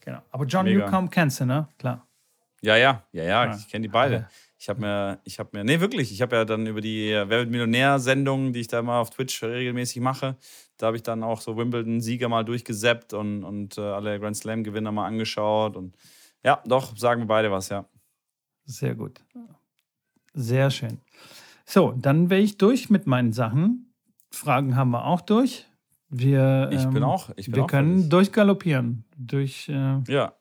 Genau. 0.00 0.20
Aber 0.30 0.44
John 0.44 0.64
Mega. 0.64 0.84
Newcomb 0.84 1.10
kennst 1.10 1.40
du, 1.40 1.46
ne? 1.46 1.68
Klar. 1.78 2.06
Ja, 2.60 2.76
ja, 2.76 3.02
ja, 3.12 3.22
ja, 3.22 3.44
ja. 3.46 3.56
ich 3.56 3.68
kenne 3.68 3.82
die 3.82 3.88
beide. 3.88 4.28
Ich 4.62 4.68
habe 4.68 4.80
mir, 4.80 5.18
ich 5.24 5.40
habe 5.40 5.50
mir, 5.54 5.64
nee, 5.64 5.80
wirklich, 5.80 6.12
ich 6.12 6.22
habe 6.22 6.36
ja 6.36 6.44
dann 6.44 6.68
über 6.68 6.80
die 6.80 7.08
Wer 7.10 7.28
wird 7.28 7.50
Millionär-Sendungen, 7.50 8.52
die 8.52 8.60
ich 8.60 8.68
da 8.68 8.80
mal 8.80 9.00
auf 9.00 9.10
Twitch 9.10 9.42
regelmäßig 9.42 10.00
mache, 10.00 10.36
da 10.76 10.86
habe 10.86 10.96
ich 10.96 11.02
dann 11.02 11.24
auch 11.24 11.40
so 11.40 11.56
Wimbledon-Sieger 11.56 12.28
mal 12.28 12.44
durchgeseppt 12.44 13.12
und, 13.12 13.42
und 13.42 13.76
äh, 13.76 13.80
alle 13.80 14.20
Grand 14.20 14.36
Slam-Gewinner 14.36 14.92
mal 14.92 15.08
angeschaut. 15.08 15.74
Und 15.74 15.96
ja, 16.44 16.62
doch, 16.64 16.96
sagen 16.96 17.22
wir 17.22 17.26
beide 17.26 17.50
was, 17.50 17.70
ja. 17.70 17.86
Sehr 18.64 18.94
gut. 18.94 19.20
Sehr 20.32 20.70
schön. 20.70 21.00
So, 21.64 21.94
dann 21.98 22.30
wäre 22.30 22.40
ich 22.40 22.56
durch 22.56 22.88
mit 22.88 23.08
meinen 23.08 23.32
Sachen. 23.32 23.92
Fragen 24.30 24.76
haben 24.76 24.92
wir 24.92 25.06
auch 25.06 25.22
durch. 25.22 25.66
Wir, 26.08 26.70
ich 26.70 26.84
bin 26.84 26.98
ähm, 26.98 27.02
auch. 27.02 27.30
Ich 27.34 27.46
bin 27.46 27.56
wir 27.56 27.64
auch 27.64 27.66
können 27.66 27.94
fertig. 27.94 28.10
durchgaloppieren. 28.10 29.04
Durch. 29.16 29.68
Äh, 29.68 30.02
ja. 30.06 30.34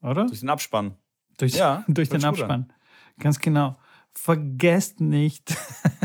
Oder? 0.00 0.26
Durch 0.26 0.38
den 0.38 0.48
Abspann. 0.48 0.94
Durch, 1.38 1.56
ja, 1.56 1.84
durch 1.88 2.08
den 2.08 2.24
Abspann. 2.24 2.72
Ganz 3.18 3.38
genau. 3.38 3.76
Vergesst 4.14 5.00
nicht, 5.00 5.56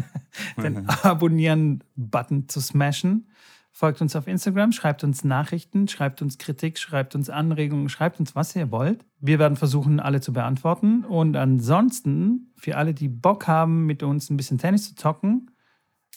den 0.57 0.87
Abonnieren-Button 1.03 2.47
zu 2.47 2.61
smashen. 2.61 3.29
Folgt 3.71 4.01
uns 4.01 4.15
auf 4.15 4.27
Instagram, 4.27 4.71
schreibt 4.71 5.03
uns 5.03 5.23
Nachrichten, 5.23 5.87
schreibt 5.87 6.23
uns 6.23 6.39
Kritik, 6.39 6.79
schreibt 6.79 7.13
uns 7.13 7.29
Anregungen, 7.29 7.89
schreibt 7.89 8.19
uns, 8.19 8.35
was 8.35 8.55
ihr 8.55 8.71
wollt. 8.71 9.05
Wir 9.19 9.37
werden 9.37 9.55
versuchen, 9.55 9.99
alle 9.99 10.19
zu 10.19 10.33
beantworten. 10.33 11.05
Und 11.05 11.35
ansonsten, 11.35 12.53
für 12.55 12.75
alle, 12.75 12.95
die 12.95 13.07
Bock 13.07 13.47
haben, 13.47 13.85
mit 13.85 14.01
uns 14.01 14.31
ein 14.31 14.37
bisschen 14.37 14.57
Tennis 14.57 14.89
zu 14.89 14.95
zocken, 14.95 15.51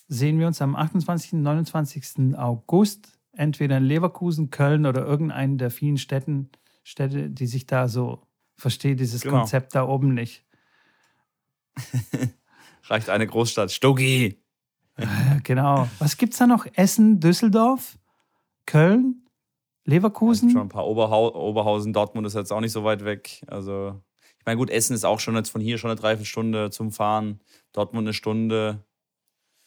sehen 0.09 0.39
wir 0.39 0.47
uns 0.47 0.63
am 0.63 0.75
28. 0.75 1.35
und 1.35 1.43
29. 1.43 2.35
August, 2.35 3.19
entweder 3.33 3.77
in 3.77 3.85
Leverkusen, 3.85 4.49
Köln 4.49 4.87
oder 4.87 5.05
irgendeinen 5.05 5.59
der 5.59 5.71
vielen 5.71 5.99
Städten, 5.99 6.49
Städte, 6.83 7.29
die 7.29 7.47
sich 7.47 7.67
da 7.67 7.89
so 7.89 8.23
verstehe 8.57 8.97
dieses 8.97 9.21
genau. 9.21 9.39
Konzept 9.39 9.75
da 9.75 9.87
oben 9.87 10.15
nicht. 10.15 10.47
Reicht 12.85 13.09
eine 13.09 13.27
Großstadt. 13.27 13.71
Stogi. 13.71 14.41
genau. 15.45 15.89
Was 15.99 16.17
gibt 16.17 16.33
es 16.33 16.39
da 16.39 16.47
noch? 16.47 16.67
Essen, 16.75 17.21
Düsseldorf, 17.21 17.99
Köln, 18.67 19.27
Leverkusen? 19.85 20.51
Schon 20.51 20.63
ein 20.63 20.69
paar 20.69 20.87
Oberhau 20.87 21.35
Oberhausen, 21.35 21.93
Dortmund 21.93 22.27
ist 22.27 22.35
jetzt 22.35 22.53
auch 22.53 22.61
nicht 22.61 22.73
so 22.73 22.85
weit 22.85 23.05
weg. 23.05 23.43
Also, 23.47 24.01
ich 24.39 24.47
meine, 24.47 24.59
gut, 24.59 24.71
Essen 24.71 24.95
ist 24.95 25.05
auch 25.05 25.21
schon 25.21 25.37
jetzt 25.37 25.51
von 25.51 25.61
hier 25.61 25.79
schon 25.79 25.91
eine 25.91 26.01
Dreiviertelstunde 26.01 26.71
zum 26.71 26.93
Fahren. 26.93 27.41
Dortmund 27.73 28.07
eine 28.07 28.15
Stunde. 28.15 28.85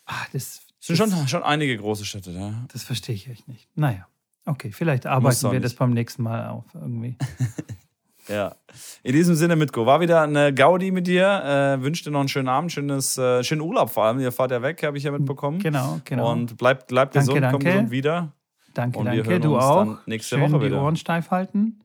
Ach, 0.06 0.28
das, 0.32 0.62
sind 0.80 0.98
schon, 0.98 1.28
schon 1.28 1.44
einige 1.44 1.78
große 1.78 2.04
Städte, 2.04 2.32
ja. 2.32 2.66
Das 2.74 2.84
verstehe 2.84 3.16
ich 3.16 3.30
echt 3.30 3.48
nicht. 3.48 3.70
Naja, 3.76 4.08
okay, 4.46 4.72
vielleicht 4.72 5.06
arbeiten 5.06 5.52
wir 5.52 5.62
das 5.62 5.76
beim 5.76 5.92
nächsten 5.92 6.24
Mal 6.24 6.50
auf 6.50 6.66
irgendwie. 6.74 7.18
Ja. 8.28 8.56
In 9.04 9.14
diesem 9.14 9.36
Sinne, 9.36 9.56
Mitko, 9.56 9.86
war 9.86 10.00
wieder 10.00 10.22
eine 10.22 10.54
Gaudi 10.54 10.92
mit 10.92 11.08
dir. 11.08 11.78
Äh, 11.80 11.84
wünsche 11.84 12.04
dir 12.06 12.12
noch 12.12 12.22
einen 12.22 12.30
schönen 12.30 12.48
Abend, 12.48 12.72
schönes, 12.72 13.18
äh, 13.18 13.44
schönen 13.44 13.62
Urlaub 13.62 13.90
vor 13.90 14.06
allem. 14.06 14.20
Ihr 14.20 14.32
fahrt 14.32 14.52
ja 14.52 14.62
weg, 14.62 14.84
habe 14.84 14.98
ich 14.98 15.04
ja 15.04 15.12
mitbekommen. 15.12 15.60
Genau, 15.60 16.00
genau. 16.06 16.32
Und 16.32 16.58
bleibt 16.58 16.88
bleib 16.88 17.12
gesund, 17.12 17.42
danke, 17.42 17.52
komm 17.52 17.60
gesund 17.60 17.92
wieder. 17.92 18.34
Danke, 18.74 19.00
und 19.00 19.06
danke. 19.06 19.40
Du 19.40 19.58
auch. 19.58 19.98
nächste 20.06 20.38
Schön 20.38 20.52
Woche 20.52 20.60
die 20.60 20.66
wieder. 20.68 20.82
Ohren 20.82 20.96
steif 20.96 21.32
halten. 21.32 21.80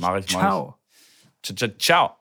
Mach 0.00 0.16
ich, 0.16 0.26
Ciao. 0.26 0.76
Mach 1.48 1.50
ich. 1.50 1.78
Ciao. 1.78 2.17